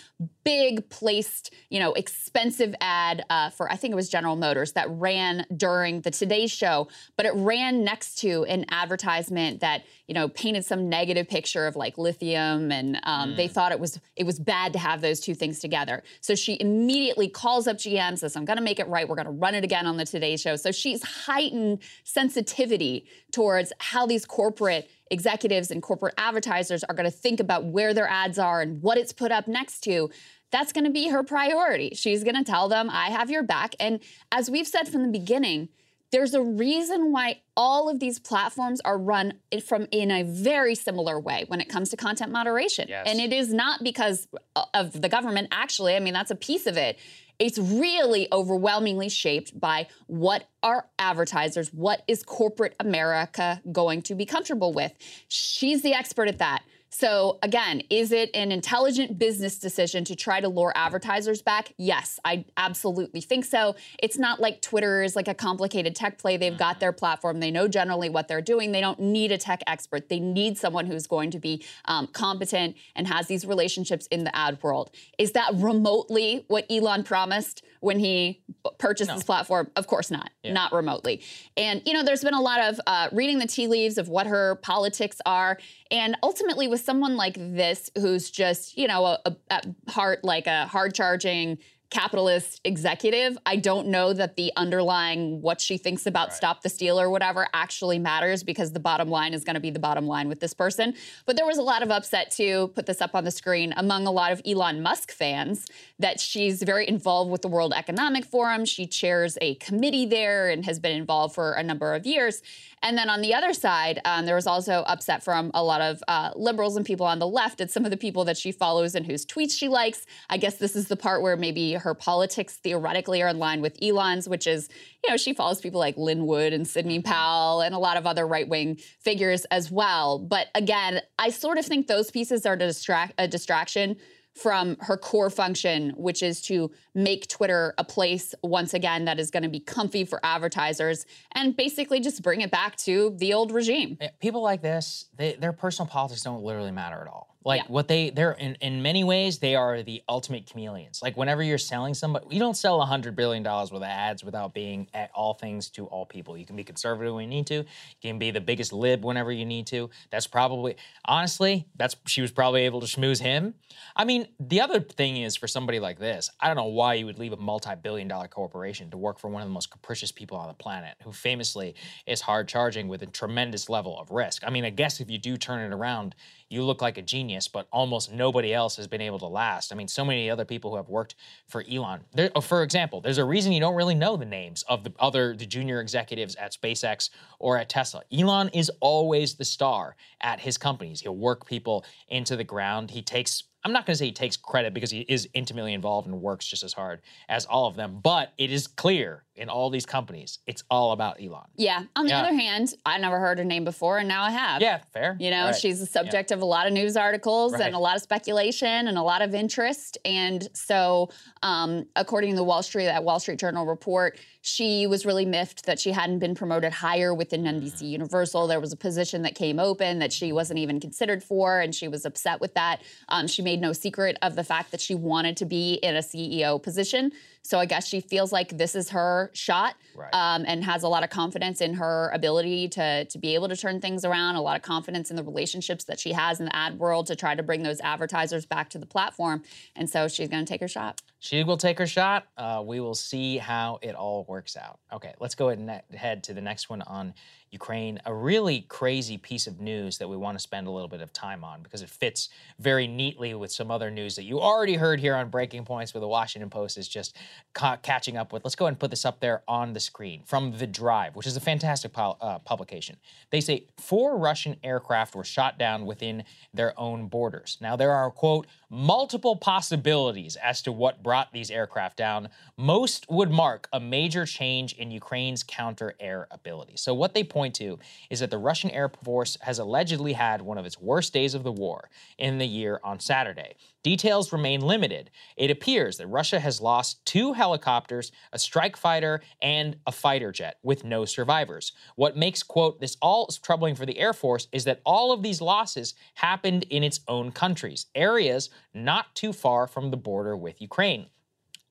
big 0.42 0.88
placed, 0.88 1.52
you 1.68 1.80
know, 1.80 1.92
expensive 1.92 2.74
ad 2.80 3.24
uh, 3.28 3.50
for, 3.50 3.70
I 3.70 3.76
think 3.76 3.92
it 3.92 3.96
was 3.96 4.08
General 4.08 4.36
Motors, 4.36 4.72
that 4.72 4.88
ran 4.88 5.44
during 5.54 6.00
the 6.00 6.10
Today 6.10 6.46
Show, 6.46 6.88
but 7.16 7.26
it 7.26 7.34
ran 7.34 7.73
next 7.82 8.16
to 8.20 8.44
an 8.44 8.66
advertisement 8.68 9.60
that 9.60 9.84
you 10.06 10.14
know 10.14 10.28
painted 10.28 10.64
some 10.64 10.88
negative 10.88 11.28
picture 11.28 11.66
of 11.66 11.74
like 11.74 11.98
lithium, 11.98 12.70
and 12.70 13.00
um, 13.02 13.30
mm. 13.30 13.36
they 13.36 13.48
thought 13.48 13.72
it 13.72 13.80
was 13.80 13.98
it 14.16 14.24
was 14.24 14.38
bad 14.38 14.72
to 14.74 14.78
have 14.78 15.00
those 15.00 15.20
two 15.20 15.34
things 15.34 15.58
together. 15.58 16.02
So 16.20 16.34
she 16.34 16.58
immediately 16.60 17.28
calls 17.28 17.66
up 17.66 17.78
GM, 17.78 18.18
says, 18.18 18.36
"I'm 18.36 18.44
going 18.44 18.58
to 18.58 18.62
make 18.62 18.78
it 18.78 18.86
right. 18.86 19.08
We're 19.08 19.16
going 19.16 19.26
to 19.26 19.32
run 19.32 19.54
it 19.54 19.64
again 19.64 19.86
on 19.86 19.96
the 19.96 20.04
Today 20.04 20.36
Show." 20.36 20.56
So 20.56 20.70
she's 20.70 21.02
heightened 21.02 21.80
sensitivity 22.04 23.06
towards 23.32 23.72
how 23.78 24.06
these 24.06 24.24
corporate 24.24 24.90
executives 25.10 25.70
and 25.70 25.82
corporate 25.82 26.14
advertisers 26.18 26.84
are 26.84 26.94
going 26.94 27.10
to 27.10 27.16
think 27.16 27.40
about 27.40 27.64
where 27.64 27.94
their 27.94 28.08
ads 28.08 28.38
are 28.38 28.60
and 28.60 28.82
what 28.82 28.98
it's 28.98 29.12
put 29.12 29.32
up 29.32 29.48
next 29.48 29.80
to 29.80 30.10
that's 30.54 30.72
going 30.72 30.84
to 30.84 30.90
be 30.90 31.08
her 31.08 31.24
priority. 31.24 31.90
She's 31.96 32.22
going 32.22 32.36
to 32.36 32.44
tell 32.44 32.68
them, 32.68 32.88
I 32.88 33.10
have 33.10 33.28
your 33.28 33.42
back. 33.42 33.74
And 33.80 33.98
as 34.30 34.48
we've 34.48 34.68
said 34.68 34.86
from 34.86 35.02
the 35.02 35.08
beginning, 35.08 35.68
there's 36.14 36.32
a 36.32 36.40
reason 36.40 37.10
why 37.10 37.40
all 37.56 37.88
of 37.90 37.98
these 37.98 38.20
platforms 38.20 38.80
are 38.84 38.96
run 38.96 39.34
from 39.66 39.88
in 39.90 40.12
a 40.12 40.22
very 40.22 40.76
similar 40.76 41.18
way 41.18 41.44
when 41.48 41.60
it 41.60 41.68
comes 41.68 41.90
to 41.90 41.96
content 41.96 42.30
moderation. 42.30 42.86
Yes. 42.88 43.08
And 43.10 43.18
it 43.18 43.32
is 43.32 43.52
not 43.52 43.82
because 43.82 44.28
uh, 44.54 44.64
of 44.74 45.00
the 45.00 45.08
government 45.08 45.48
actually, 45.50 45.96
I 45.96 45.98
mean 45.98 46.14
that's 46.14 46.30
a 46.30 46.36
piece 46.36 46.68
of 46.68 46.76
it. 46.76 47.00
It's 47.40 47.58
really 47.58 48.28
overwhelmingly 48.30 49.08
shaped 49.08 49.58
by 49.58 49.88
what 50.06 50.48
are 50.62 50.86
advertisers, 51.00 51.72
what 51.72 52.04
is 52.06 52.22
corporate 52.22 52.76
America 52.78 53.60
going 53.72 54.02
to 54.02 54.14
be 54.14 54.24
comfortable 54.24 54.72
with. 54.72 54.92
She's 55.26 55.82
the 55.82 55.94
expert 55.94 56.28
at 56.28 56.38
that. 56.38 56.62
So, 56.96 57.40
again, 57.42 57.82
is 57.90 58.12
it 58.12 58.30
an 58.34 58.52
intelligent 58.52 59.18
business 59.18 59.58
decision 59.58 60.04
to 60.04 60.14
try 60.14 60.40
to 60.40 60.48
lure 60.48 60.72
advertisers 60.76 61.42
back? 61.42 61.72
Yes, 61.76 62.20
I 62.24 62.44
absolutely 62.56 63.20
think 63.20 63.46
so. 63.46 63.74
It's 64.00 64.16
not 64.16 64.38
like 64.38 64.62
Twitter 64.62 65.02
is 65.02 65.16
like 65.16 65.26
a 65.26 65.34
complicated 65.34 65.96
tech 65.96 66.18
play. 66.18 66.36
They've 66.36 66.56
got 66.56 66.78
their 66.78 66.92
platform, 66.92 67.40
they 67.40 67.50
know 67.50 67.66
generally 67.66 68.08
what 68.10 68.28
they're 68.28 68.40
doing. 68.40 68.70
They 68.70 68.80
don't 68.80 69.00
need 69.00 69.32
a 69.32 69.38
tech 69.38 69.64
expert. 69.66 70.08
They 70.08 70.20
need 70.20 70.56
someone 70.56 70.86
who's 70.86 71.08
going 71.08 71.32
to 71.32 71.40
be 71.40 71.64
um, 71.86 72.06
competent 72.06 72.76
and 72.94 73.08
has 73.08 73.26
these 73.26 73.44
relationships 73.44 74.06
in 74.12 74.22
the 74.22 74.34
ad 74.36 74.62
world. 74.62 74.92
Is 75.18 75.32
that 75.32 75.52
remotely 75.56 76.44
what 76.46 76.64
Elon 76.70 77.02
promised 77.02 77.64
when 77.84 77.98
he 77.98 78.42
purchased 78.78 79.08
no. 79.08 79.14
this 79.14 79.24
platform? 79.24 79.70
Of 79.76 79.86
course 79.86 80.10
not, 80.10 80.30
yeah. 80.42 80.52
not 80.52 80.72
remotely. 80.72 81.22
And, 81.56 81.82
you 81.84 81.92
know, 81.92 82.02
there's 82.02 82.24
been 82.24 82.34
a 82.34 82.40
lot 82.40 82.60
of 82.60 82.80
uh, 82.86 83.08
reading 83.12 83.38
the 83.38 83.46
tea 83.46 83.66
leaves 83.66 83.98
of 83.98 84.08
what 84.08 84.26
her 84.26 84.56
politics 84.56 85.20
are. 85.26 85.58
And 85.90 86.16
ultimately, 86.22 86.66
with 86.66 86.80
someone 86.80 87.16
like 87.16 87.34
this, 87.36 87.90
who's 87.96 88.30
just, 88.30 88.76
you 88.78 88.88
know, 88.88 89.04
a, 89.04 89.18
a, 89.26 89.36
at 89.50 89.66
heart 89.88 90.24
like 90.24 90.46
a 90.46 90.66
hard 90.66 90.94
charging 90.94 91.58
capitalist 91.94 92.60
executive. 92.64 93.38
I 93.46 93.54
don't 93.54 93.86
know 93.86 94.12
that 94.12 94.34
the 94.34 94.52
underlying 94.56 95.40
what 95.40 95.60
she 95.60 95.78
thinks 95.78 96.06
about 96.06 96.28
Right. 96.30 96.36
stop 96.36 96.62
the 96.62 96.68
steal 96.68 96.98
or 97.00 97.08
whatever 97.08 97.46
actually 97.54 98.00
matters 98.00 98.42
because 98.42 98.72
the 98.72 98.80
bottom 98.80 99.08
line 99.08 99.32
is 99.32 99.44
going 99.44 99.54
to 99.54 99.60
be 99.60 99.70
the 99.70 99.78
bottom 99.78 100.04
line 100.08 100.28
with 100.28 100.40
this 100.40 100.54
person. 100.54 100.94
But 101.24 101.36
there 101.36 101.46
was 101.46 101.56
a 101.56 101.62
lot 101.62 101.84
of 101.84 101.92
upset 101.92 102.32
too, 102.32 102.72
put 102.74 102.86
this 102.86 103.00
up 103.00 103.14
on 103.14 103.22
the 103.22 103.30
screen, 103.30 103.72
among 103.76 104.08
a 104.08 104.10
lot 104.10 104.32
of 104.32 104.42
Elon 104.44 104.82
Musk 104.82 105.12
fans 105.12 105.66
that 106.00 106.18
she's 106.18 106.64
very 106.64 106.88
involved 106.88 107.30
with 107.30 107.42
the 107.42 107.48
World 107.48 107.72
Economic 107.72 108.24
Forum. 108.24 108.64
She 108.64 108.88
chairs 108.88 109.38
a 109.40 109.54
committee 109.56 110.04
there 110.04 110.48
and 110.48 110.64
has 110.64 110.80
been 110.80 110.96
involved 110.96 111.36
for 111.36 111.52
a 111.52 111.62
number 111.62 111.94
of 111.94 112.04
years. 112.06 112.42
And 112.84 112.98
then 112.98 113.08
on 113.08 113.22
the 113.22 113.32
other 113.32 113.54
side, 113.54 113.98
um, 114.04 114.26
there 114.26 114.34
was 114.34 114.46
also 114.46 114.84
upset 114.86 115.24
from 115.24 115.50
a 115.54 115.64
lot 115.64 115.80
of 115.80 116.04
uh, 116.06 116.32
liberals 116.36 116.76
and 116.76 116.84
people 116.84 117.06
on 117.06 117.18
the 117.18 117.26
left 117.26 117.62
at 117.62 117.70
some 117.70 117.86
of 117.86 117.90
the 117.90 117.96
people 117.96 118.26
that 118.26 118.36
she 118.36 118.52
follows 118.52 118.94
and 118.94 119.06
whose 119.06 119.24
tweets 119.24 119.58
she 119.58 119.68
likes. 119.68 120.04
I 120.28 120.36
guess 120.36 120.58
this 120.58 120.76
is 120.76 120.88
the 120.88 120.96
part 120.96 121.22
where 121.22 121.34
maybe 121.34 121.72
her 121.72 121.94
politics 121.94 122.56
theoretically 122.56 123.22
are 123.22 123.28
in 123.28 123.38
line 123.38 123.62
with 123.62 123.82
Elon's, 123.82 124.28
which 124.28 124.46
is, 124.46 124.68
you 125.02 125.10
know, 125.10 125.16
she 125.16 125.32
follows 125.32 125.62
people 125.62 125.80
like 125.80 125.96
Lin 125.96 126.26
Wood 126.26 126.52
and 126.52 126.68
Sidney 126.68 127.00
Powell 127.00 127.62
and 127.62 127.74
a 127.74 127.78
lot 127.78 127.96
of 127.96 128.06
other 128.06 128.26
right 128.26 128.46
wing 128.46 128.76
figures 129.00 129.46
as 129.46 129.70
well. 129.70 130.18
But 130.18 130.48
again, 130.54 131.00
I 131.18 131.30
sort 131.30 131.56
of 131.56 131.64
think 131.64 131.86
those 131.86 132.10
pieces 132.10 132.44
are 132.44 132.54
distract, 132.54 133.14
a 133.16 133.26
distraction 133.26 133.96
from 134.34 134.76
her 134.80 134.96
core 134.96 135.30
function, 135.30 135.90
which 135.90 136.22
is 136.22 136.40
to 136.42 136.70
make 136.94 137.28
Twitter 137.28 137.74
a 137.78 137.84
place 137.84 138.34
once 138.42 138.74
again 138.74 139.04
that 139.04 139.20
is 139.20 139.30
going 139.30 139.42
to 139.44 139.48
be 139.48 139.60
comfy 139.60 140.04
for 140.04 140.20
advertisers 140.24 141.06
and 141.32 141.56
basically 141.56 142.00
just 142.00 142.22
bring 142.22 142.40
it 142.40 142.50
back 142.50 142.76
to 142.76 143.14
the 143.18 143.32
old 143.32 143.52
regime. 143.52 143.96
People 144.20 144.42
like 144.42 144.60
this, 144.60 145.06
they, 145.16 145.34
their 145.34 145.52
personal 145.52 145.88
politics 145.88 146.22
don't 146.22 146.42
literally 146.42 146.72
matter 146.72 147.00
at 147.00 147.06
all. 147.06 147.33
Like 147.44 147.62
Yeah. 147.62 147.68
what 147.68 147.88
they, 147.88 148.10
they're 148.10 148.32
in, 148.32 148.56
in 148.60 148.82
many 148.82 149.04
ways, 149.04 149.38
they 149.38 149.54
are 149.54 149.82
the 149.82 150.02
ultimate 150.08 150.46
chameleons. 150.46 151.00
Like 151.02 151.16
whenever 151.16 151.42
you're 151.42 151.58
selling 151.58 151.94
somebody, 151.94 152.26
you 152.30 152.38
don't 152.40 152.56
sell 152.56 152.80
a 152.80 152.86
hundred 152.86 153.16
billion 153.16 153.42
dollars 153.42 153.70
worth 153.70 153.82
of 153.82 153.88
ads 153.88 154.24
without 154.24 154.54
being 154.54 154.88
at 154.94 155.10
all 155.14 155.34
things 155.34 155.68
to 155.70 155.86
all 155.86 156.06
people. 156.06 156.38
You 156.38 156.46
can 156.46 156.56
be 156.56 156.64
conservative 156.64 157.14
when 157.14 157.24
you 157.24 157.28
need 157.30 157.46
to. 157.48 157.54
You 157.56 157.64
can 158.02 158.18
be 158.18 158.30
the 158.30 158.40
biggest 158.40 158.72
lib 158.72 159.04
whenever 159.04 159.30
you 159.30 159.44
need 159.44 159.66
to. 159.68 159.90
That's 160.10 160.26
probably, 160.26 160.76
honestly, 161.04 161.66
that's 161.76 161.96
she 162.06 162.22
was 162.22 162.32
probably 162.32 162.62
able 162.62 162.80
to 162.80 162.86
schmooze 162.86 163.20
him. 163.20 163.54
I 163.94 164.04
mean, 164.04 164.28
the 164.40 164.60
other 164.60 164.80
thing 164.80 165.18
is 165.18 165.36
for 165.36 165.46
somebody 165.46 165.80
like 165.80 165.98
this, 165.98 166.30
I 166.40 166.46
don't 166.46 166.56
know 166.56 166.64
why 166.64 166.94
you 166.94 167.06
would 167.06 167.18
leave 167.18 167.32
a 167.32 167.36
multi-billion 167.36 168.08
dollar 168.08 168.28
corporation 168.28 168.90
to 168.90 168.96
work 168.96 169.18
for 169.18 169.28
one 169.28 169.42
of 169.42 169.48
the 169.48 169.52
most 169.52 169.70
capricious 169.70 170.12
people 170.12 170.36
on 170.38 170.48
the 170.48 170.54
planet, 170.54 170.94
who 171.02 171.12
famously 171.12 171.74
is 172.06 172.20
hard 172.22 172.48
charging 172.48 172.88
with 172.88 173.02
a 173.02 173.06
tremendous 173.06 173.68
level 173.68 173.98
of 173.98 174.10
risk. 174.10 174.42
I 174.46 174.50
mean, 174.50 174.64
I 174.64 174.70
guess 174.70 175.00
if 175.00 175.10
you 175.10 175.18
do 175.18 175.36
turn 175.36 175.60
it 175.60 175.74
around, 175.74 176.14
you 176.48 176.62
look 176.62 176.82
like 176.82 176.98
a 176.98 177.02
genius, 177.02 177.48
but 177.48 177.66
almost 177.72 178.12
nobody 178.12 178.52
else 178.52 178.76
has 178.76 178.86
been 178.86 179.00
able 179.00 179.18
to 179.18 179.26
last. 179.26 179.72
I 179.72 179.76
mean, 179.76 179.88
so 179.88 180.04
many 180.04 180.30
other 180.30 180.44
people 180.44 180.70
who 180.70 180.76
have 180.76 180.88
worked 180.88 181.14
for 181.48 181.64
Elon. 181.70 182.00
There, 182.12 182.30
oh, 182.34 182.40
for 182.40 182.62
example, 182.62 183.00
there's 183.00 183.18
a 183.18 183.24
reason 183.24 183.52
you 183.52 183.60
don't 183.60 183.74
really 183.74 183.94
know 183.94 184.16
the 184.16 184.24
names 184.24 184.62
of 184.68 184.84
the 184.84 184.92
other 184.98 185.34
the 185.34 185.46
junior 185.46 185.80
executives 185.80 186.34
at 186.36 186.52
SpaceX 186.52 187.10
or 187.38 187.58
at 187.58 187.68
Tesla. 187.68 188.02
Elon 188.12 188.48
is 188.50 188.70
always 188.80 189.34
the 189.34 189.44
star 189.44 189.96
at 190.20 190.40
his 190.40 190.58
companies. 190.58 191.00
He'll 191.00 191.16
work 191.16 191.46
people 191.46 191.84
into 192.08 192.36
the 192.36 192.44
ground. 192.44 192.90
He 192.90 193.02
takes 193.02 193.44
I'm 193.64 193.72
not 193.72 193.86
going 193.86 193.94
to 193.94 193.98
say 193.98 194.06
he 194.06 194.12
takes 194.12 194.36
credit 194.36 194.74
because 194.74 194.90
he 194.90 195.00
is 195.00 195.26
intimately 195.32 195.72
involved 195.72 196.06
and 196.06 196.20
works 196.20 196.46
just 196.46 196.62
as 196.62 196.74
hard 196.74 197.00
as 197.30 197.46
all 197.46 197.66
of 197.66 197.76
them, 197.76 197.98
but 198.02 198.34
it 198.36 198.52
is 198.52 198.66
clear 198.66 199.24
in 199.36 199.48
all 199.48 199.68
these 199.68 199.84
companies, 199.86 200.38
it's 200.46 200.62
all 200.70 200.92
about 200.92 201.20
Elon. 201.20 201.42
Yeah. 201.56 201.84
On 201.96 202.04
the 202.04 202.10
Yeah. 202.10 202.20
other 202.22 202.34
hand, 202.34 202.74
I 202.86 202.98
never 202.98 203.18
heard 203.18 203.38
her 203.38 203.44
name 203.44 203.64
before, 203.64 203.98
and 203.98 204.06
now 204.06 204.22
I 204.22 204.30
have. 204.30 204.62
Yeah, 204.62 204.78
fair. 204.92 205.16
You 205.18 205.30
know, 205.30 205.46
Right. 205.46 205.56
she's 205.56 205.80
the 205.80 205.86
subject 205.86 206.30
of 206.30 206.40
a 206.40 206.44
lot 206.44 206.66
of 206.68 206.72
news 206.72 206.96
articles 206.96 207.52
Right. 207.54 207.62
and 207.62 207.74
a 207.74 207.78
lot 207.78 207.96
of 207.96 208.02
speculation 208.02 208.86
and 208.86 208.96
a 208.96 209.02
lot 209.02 209.22
of 209.22 209.34
interest. 209.34 209.98
And 210.04 210.48
so, 210.54 211.10
um, 211.42 211.86
according 211.96 212.30
to 212.30 212.36
the 212.36 212.44
Wall 212.44 212.62
Street, 212.62 212.84
that 212.86 213.02
Wall 213.02 213.18
Street 213.18 213.40
Journal 213.40 213.66
report, 213.66 214.18
she 214.40 214.86
was 214.86 215.04
really 215.04 215.24
miffed 215.24 215.64
that 215.66 215.80
she 215.80 215.90
hadn't 215.90 216.18
been 216.20 216.34
promoted 216.34 216.72
higher 216.72 217.12
within 217.12 217.44
NBC 217.46 217.86
Universal. 217.86 218.46
There 218.46 218.60
was 218.60 218.72
a 218.72 218.76
position 218.76 219.22
that 219.22 219.34
came 219.34 219.58
open 219.58 219.98
that 219.98 220.12
she 220.12 220.32
wasn't 220.32 220.58
even 220.60 220.78
considered 220.78 221.24
for, 221.24 221.60
and 221.60 221.74
she 221.74 221.88
was 221.88 222.04
upset 222.04 222.40
with 222.40 222.54
that. 222.54 222.82
Um, 223.08 223.26
she 223.26 223.42
made 223.42 223.60
no 223.60 223.72
secret 223.72 224.16
of 224.22 224.36
the 224.36 224.44
fact 224.44 224.70
that 224.70 224.80
she 224.80 224.94
wanted 224.94 225.36
to 225.38 225.44
be 225.46 225.74
in 225.74 225.96
a 225.96 226.02
CEO 226.02 226.58
position. 226.62 227.10
So 227.44 227.58
I 227.58 227.66
guess 227.66 227.86
she 227.86 228.00
feels 228.00 228.32
like 228.32 228.56
this 228.56 228.74
is 228.74 228.90
her 228.90 229.30
shot 229.34 229.76
Right. 229.94 230.12
um, 230.12 230.44
and 230.48 230.64
has 230.64 230.82
a 230.82 230.88
lot 230.88 231.04
of 231.04 231.10
confidence 231.10 231.60
in 231.60 231.74
her 231.74 232.10
ability 232.12 232.68
to, 232.70 233.04
to 233.04 233.18
be 233.18 233.34
able 233.34 233.48
to 233.48 233.56
turn 233.56 233.80
things 233.80 234.04
around, 234.04 234.34
a 234.36 234.40
lot 234.42 234.56
of 234.56 234.62
confidence 234.62 235.10
in 235.10 235.16
the 235.16 235.22
relationships 235.22 235.84
that 235.84 236.00
she 236.00 236.12
has 236.12 236.40
in 236.40 236.46
the 236.46 236.56
ad 236.56 236.78
world 236.78 237.06
to 237.08 237.16
try 237.16 237.34
to 237.34 237.42
bring 237.42 237.62
those 237.62 237.80
advertisers 237.80 238.44
back 238.46 238.70
to 238.70 238.78
the 238.78 238.86
platform. 238.86 239.42
And 239.76 239.88
so 239.88 240.08
she's 240.08 240.28
going 240.28 240.44
to 240.44 240.50
take 240.50 240.62
her 240.62 240.68
shot. 240.68 241.02
She 241.20 241.44
will 241.44 241.58
take 241.58 241.78
her 241.78 241.86
shot. 241.86 242.26
Uh, 242.36 242.62
we 242.66 242.80
will 242.80 242.94
see 242.94 243.36
how 243.38 243.78
it 243.82 243.94
all 243.94 244.24
works 244.26 244.56
out. 244.56 244.80
Okay, 244.92 245.14
let's 245.20 245.34
go 245.34 245.48
ahead 245.50 245.58
and 245.58 245.98
head 245.98 246.24
to 246.24 246.34
the 246.34 246.40
next 246.40 246.68
one 246.70 246.82
on 246.82 247.14
Ukraine. 247.54 248.00
A 248.04 248.12
really 248.12 248.66
crazy 248.68 249.16
piece 249.16 249.46
of 249.46 249.60
news 249.60 249.96
that 249.98 250.08
we 250.08 250.16
want 250.16 250.36
to 250.36 250.42
spend 250.42 250.66
a 250.66 250.70
little 250.70 250.88
bit 250.88 251.00
of 251.00 251.12
time 251.12 251.42
on 251.44 251.62
because 251.62 251.82
it 251.82 251.88
fits 251.88 252.28
very 252.58 252.86
neatly 252.86 253.32
with 253.34 253.50
some 253.50 253.70
other 253.70 253.90
news 253.90 254.16
that 254.16 254.24
you 254.24 254.40
already 254.40 254.74
heard 254.74 255.00
here 255.00 255.14
on 255.14 255.30
Breaking 255.30 255.64
Points, 255.64 255.94
where 255.94 256.00
the 256.00 256.08
Washington 256.08 256.50
Post 256.50 256.76
is 256.76 256.88
just 256.88 257.16
ca- 257.54 257.76
catching 257.76 258.16
up 258.16 258.32
with. 258.32 258.44
Let's 258.44 258.56
go 258.56 258.66
ahead 258.66 258.72
and 258.72 258.80
put 258.80 258.90
this 258.90 259.04
up 259.04 259.20
there 259.20 259.42
on 259.48 259.72
the 259.72 259.80
screen 259.80 260.22
from 260.26 260.58
The 260.58 260.66
Drive, 260.66 261.14
which 261.16 261.26
is 261.26 261.36
a 261.36 261.40
fantastic 261.40 261.92
pul- 261.92 262.18
uh, 262.20 262.40
publication. 262.40 262.96
They 263.30 263.40
say 263.40 263.66
four 263.78 264.18
Russian 264.18 264.56
aircraft 264.64 265.14
were 265.14 265.24
shot 265.24 265.58
down 265.58 265.86
within 265.86 266.24
their 266.52 266.78
own 266.78 267.06
borders. 267.06 267.56
Now, 267.60 267.76
there 267.76 267.92
are, 267.92 268.10
quote, 268.10 268.46
multiple 268.68 269.36
possibilities 269.36 270.34
as 270.36 270.60
to 270.62 270.72
what 270.72 271.02
brought 271.02 271.32
these 271.32 271.50
aircraft 271.50 271.96
down. 271.96 272.28
Most 272.56 273.06
would 273.08 273.30
mark 273.30 273.68
a 273.72 273.78
major 273.78 274.26
change 274.26 274.72
in 274.72 274.90
Ukraine's 274.90 275.44
counter 275.44 275.94
air 276.00 276.26
ability. 276.32 276.76
So, 276.76 276.94
what 276.94 277.14
they 277.14 277.22
point 277.22 277.43
to 277.52 277.78
is 278.10 278.20
that 278.20 278.30
the 278.30 278.38
Russian 278.38 278.70
Air 278.70 278.90
Force 279.02 279.36
has 279.42 279.58
allegedly 279.58 280.12
had 280.14 280.42
one 280.42 280.58
of 280.58 280.66
its 280.66 280.80
worst 280.80 281.12
days 281.12 281.34
of 281.34 281.42
the 281.42 281.52
war 281.52 281.90
in 282.18 282.38
the 282.38 282.46
year 282.46 282.80
on 282.82 283.00
Saturday. 283.00 283.56
Details 283.82 284.32
remain 284.32 284.60
limited. 284.60 285.10
It 285.36 285.50
appears 285.50 285.98
that 285.98 286.06
Russia 286.06 286.40
has 286.40 286.60
lost 286.60 287.04
two 287.04 287.34
helicopters, 287.34 288.12
a 288.32 288.38
strike 288.38 288.76
fighter, 288.76 289.20
and 289.42 289.76
a 289.86 289.92
fighter 289.92 290.32
jet 290.32 290.56
with 290.62 290.84
no 290.84 291.04
survivors. 291.04 291.72
What 291.96 292.16
makes, 292.16 292.42
quote, 292.42 292.80
this 292.80 292.96
all 293.02 293.26
troubling 293.26 293.74
for 293.74 293.86
the 293.86 293.98
Air 293.98 294.12
Force 294.12 294.48
is 294.52 294.64
that 294.64 294.80
all 294.86 295.12
of 295.12 295.22
these 295.22 295.40
losses 295.40 295.94
happened 296.14 296.64
in 296.70 296.82
its 296.82 297.00
own 297.08 297.30
countries, 297.30 297.86
areas 297.94 298.50
not 298.72 299.14
too 299.14 299.32
far 299.32 299.66
from 299.66 299.90
the 299.90 299.96
border 299.96 300.36
with 300.36 300.60
Ukraine. 300.60 301.06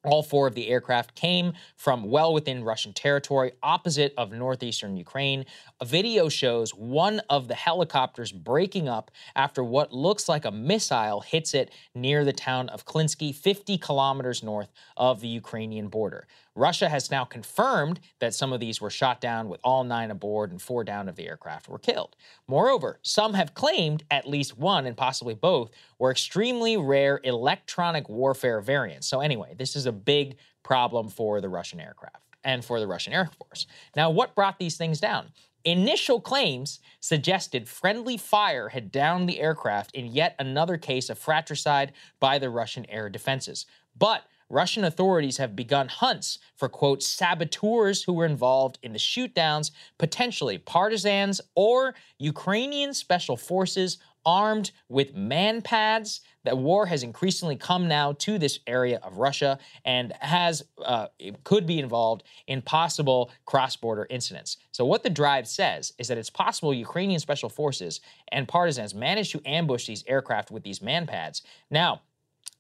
All 0.04 0.22
four 0.22 0.48
of 0.48 0.56
the 0.56 0.68
aircraft 0.68 1.16
came 1.16 1.54
from 1.78 2.10
well 2.10 2.34
within 2.34 2.66
Russian 2.66 2.92
territory, 2.92 3.54
opposite 3.64 4.14
of 4.18 4.34
northeastern 4.34 4.98
Ukraine. 4.98 5.46
A 5.80 5.86
video 5.86 6.28
shows 6.28 6.72
one 6.72 7.22
of 7.30 7.48
the 7.48 7.56
helicopters 7.56 8.34
breaking 8.34 8.90
up 8.90 9.12
after 9.34 9.64
what 9.64 9.94
looks 9.94 10.28
like 10.28 10.44
a 10.44 10.52
missile 10.52 11.22
hits 11.22 11.54
it 11.54 11.72
near 11.96 12.26
the 12.26 12.34
town 12.34 12.68
of 12.68 12.86
Klintsy, 12.86 13.34
50 13.34 13.78
kilometers 13.78 14.44
north 14.44 14.74
of 14.98 15.22
the 15.22 15.30
Ukrainian 15.30 15.88
border. 15.88 16.28
Russia 16.56 16.88
has 16.88 17.10
now 17.10 17.26
confirmed 17.26 18.00
that 18.20 18.34
some 18.34 18.54
of 18.54 18.60
these 18.60 18.80
were 18.80 18.90
shot 18.90 19.20
down 19.20 19.50
with 19.50 19.60
all 19.64 19.84
nine 19.84 20.12
aboard 20.12 20.52
and 20.52 20.62
four 20.62 20.84
down 20.84 21.10
of 21.10 21.16
the 21.16 21.28
aircraft 21.28 21.68
were 21.68 21.80
killed. 21.80 22.16
Moreover, 22.48 23.00
some 23.02 23.34
have 23.34 23.54
claimed 23.54 24.04
at 24.12 24.28
least 24.28 24.58
one 24.58 24.86
and 24.86 24.96
possibly 24.96 25.34
both 25.34 25.72
were 25.98 26.12
extremely 26.12 26.78
rare 26.78 27.20
electronic 27.24 28.08
warfare 28.08 28.62
variants. 28.62 29.08
So, 29.08 29.20
anyway, 29.20 29.56
this 29.58 29.76
is 29.76 29.86
a 29.86 29.92
big 29.92 30.38
problem 30.62 31.10
for 31.10 31.42
the 31.42 31.50
Russian 31.50 31.80
aircraft 31.80 32.24
and 32.44 32.64
for 32.64 32.80
the 32.80 32.88
Russian 32.88 33.14
Air 33.14 33.30
Force. 33.38 33.68
Now, 33.96 34.10
what 34.10 34.36
brought 34.36 34.60
these 34.60 34.78
things 34.78 35.00
down? 35.00 35.32
Initial 35.66 36.20
claims 36.20 36.80
suggested 37.00 37.70
friendly 37.70 38.18
fire 38.18 38.70
had 38.70 38.92
downed 38.92 39.30
the 39.30 39.40
aircraft 39.40 39.92
in 39.96 40.08
yet 40.08 40.36
another 40.38 40.78
case 40.78 41.10
of 41.10 41.18
fratricide 41.18 41.94
by 42.20 42.38
the 42.38 42.50
Russian 42.50 42.86
air 42.90 43.10
defenses. 43.10 43.66
But 43.98 44.24
Russian 44.50 44.84
authorities 44.84 45.38
have 45.38 45.56
begun 45.56 45.88
hunts 45.88 46.40
for, 46.56 46.70
quote, 46.70 47.02
saboteurs 47.02 48.04
who 48.04 48.14
were 48.14 48.26
involved 48.26 48.80
in 48.84 48.94
the 48.94 49.00
shootdowns, 49.00 49.72
potentially 49.98 50.58
partisans 50.58 51.42
or 51.56 51.96
Ukrainian 52.20 52.94
special 52.94 53.38
forces 53.38 53.98
armed 54.26 54.72
with 54.90 55.16
manpads. 55.16 56.22
That 56.46 56.58
war 56.58 56.86
has 56.86 57.04
increasingly 57.04 57.56
come 57.56 57.88
now 57.88 58.14
to 58.20 58.38
this 58.38 58.60
area 58.68 59.00
of 59.02 59.18
Russia 59.18 59.60
and 59.86 60.14
has 60.20 60.64
uh, 60.84 61.08
could 61.44 61.66
be 61.66 61.80
involved 61.80 62.24
in 62.48 62.62
possible 62.62 63.32
cross-border 63.46 64.08
incidents. 64.10 64.58
So 64.72 64.86
what 64.86 65.04
the 65.04 65.10
drive 65.10 65.48
says 65.48 65.94
is 65.98 66.08
that 66.10 66.18
it's 66.18 66.30
possible 66.30 66.74
Ukrainian 66.74 67.20
special 67.20 67.50
forces 67.50 68.02
and 68.32 68.48
partisans 68.48 68.94
managed 68.94 69.32
to 69.32 69.42
ambush 69.46 69.88
these 69.88 70.04
aircraft 70.08 70.52
with 70.52 70.64
these 70.64 70.80
manpads. 70.80 71.42
Now, 71.70 72.02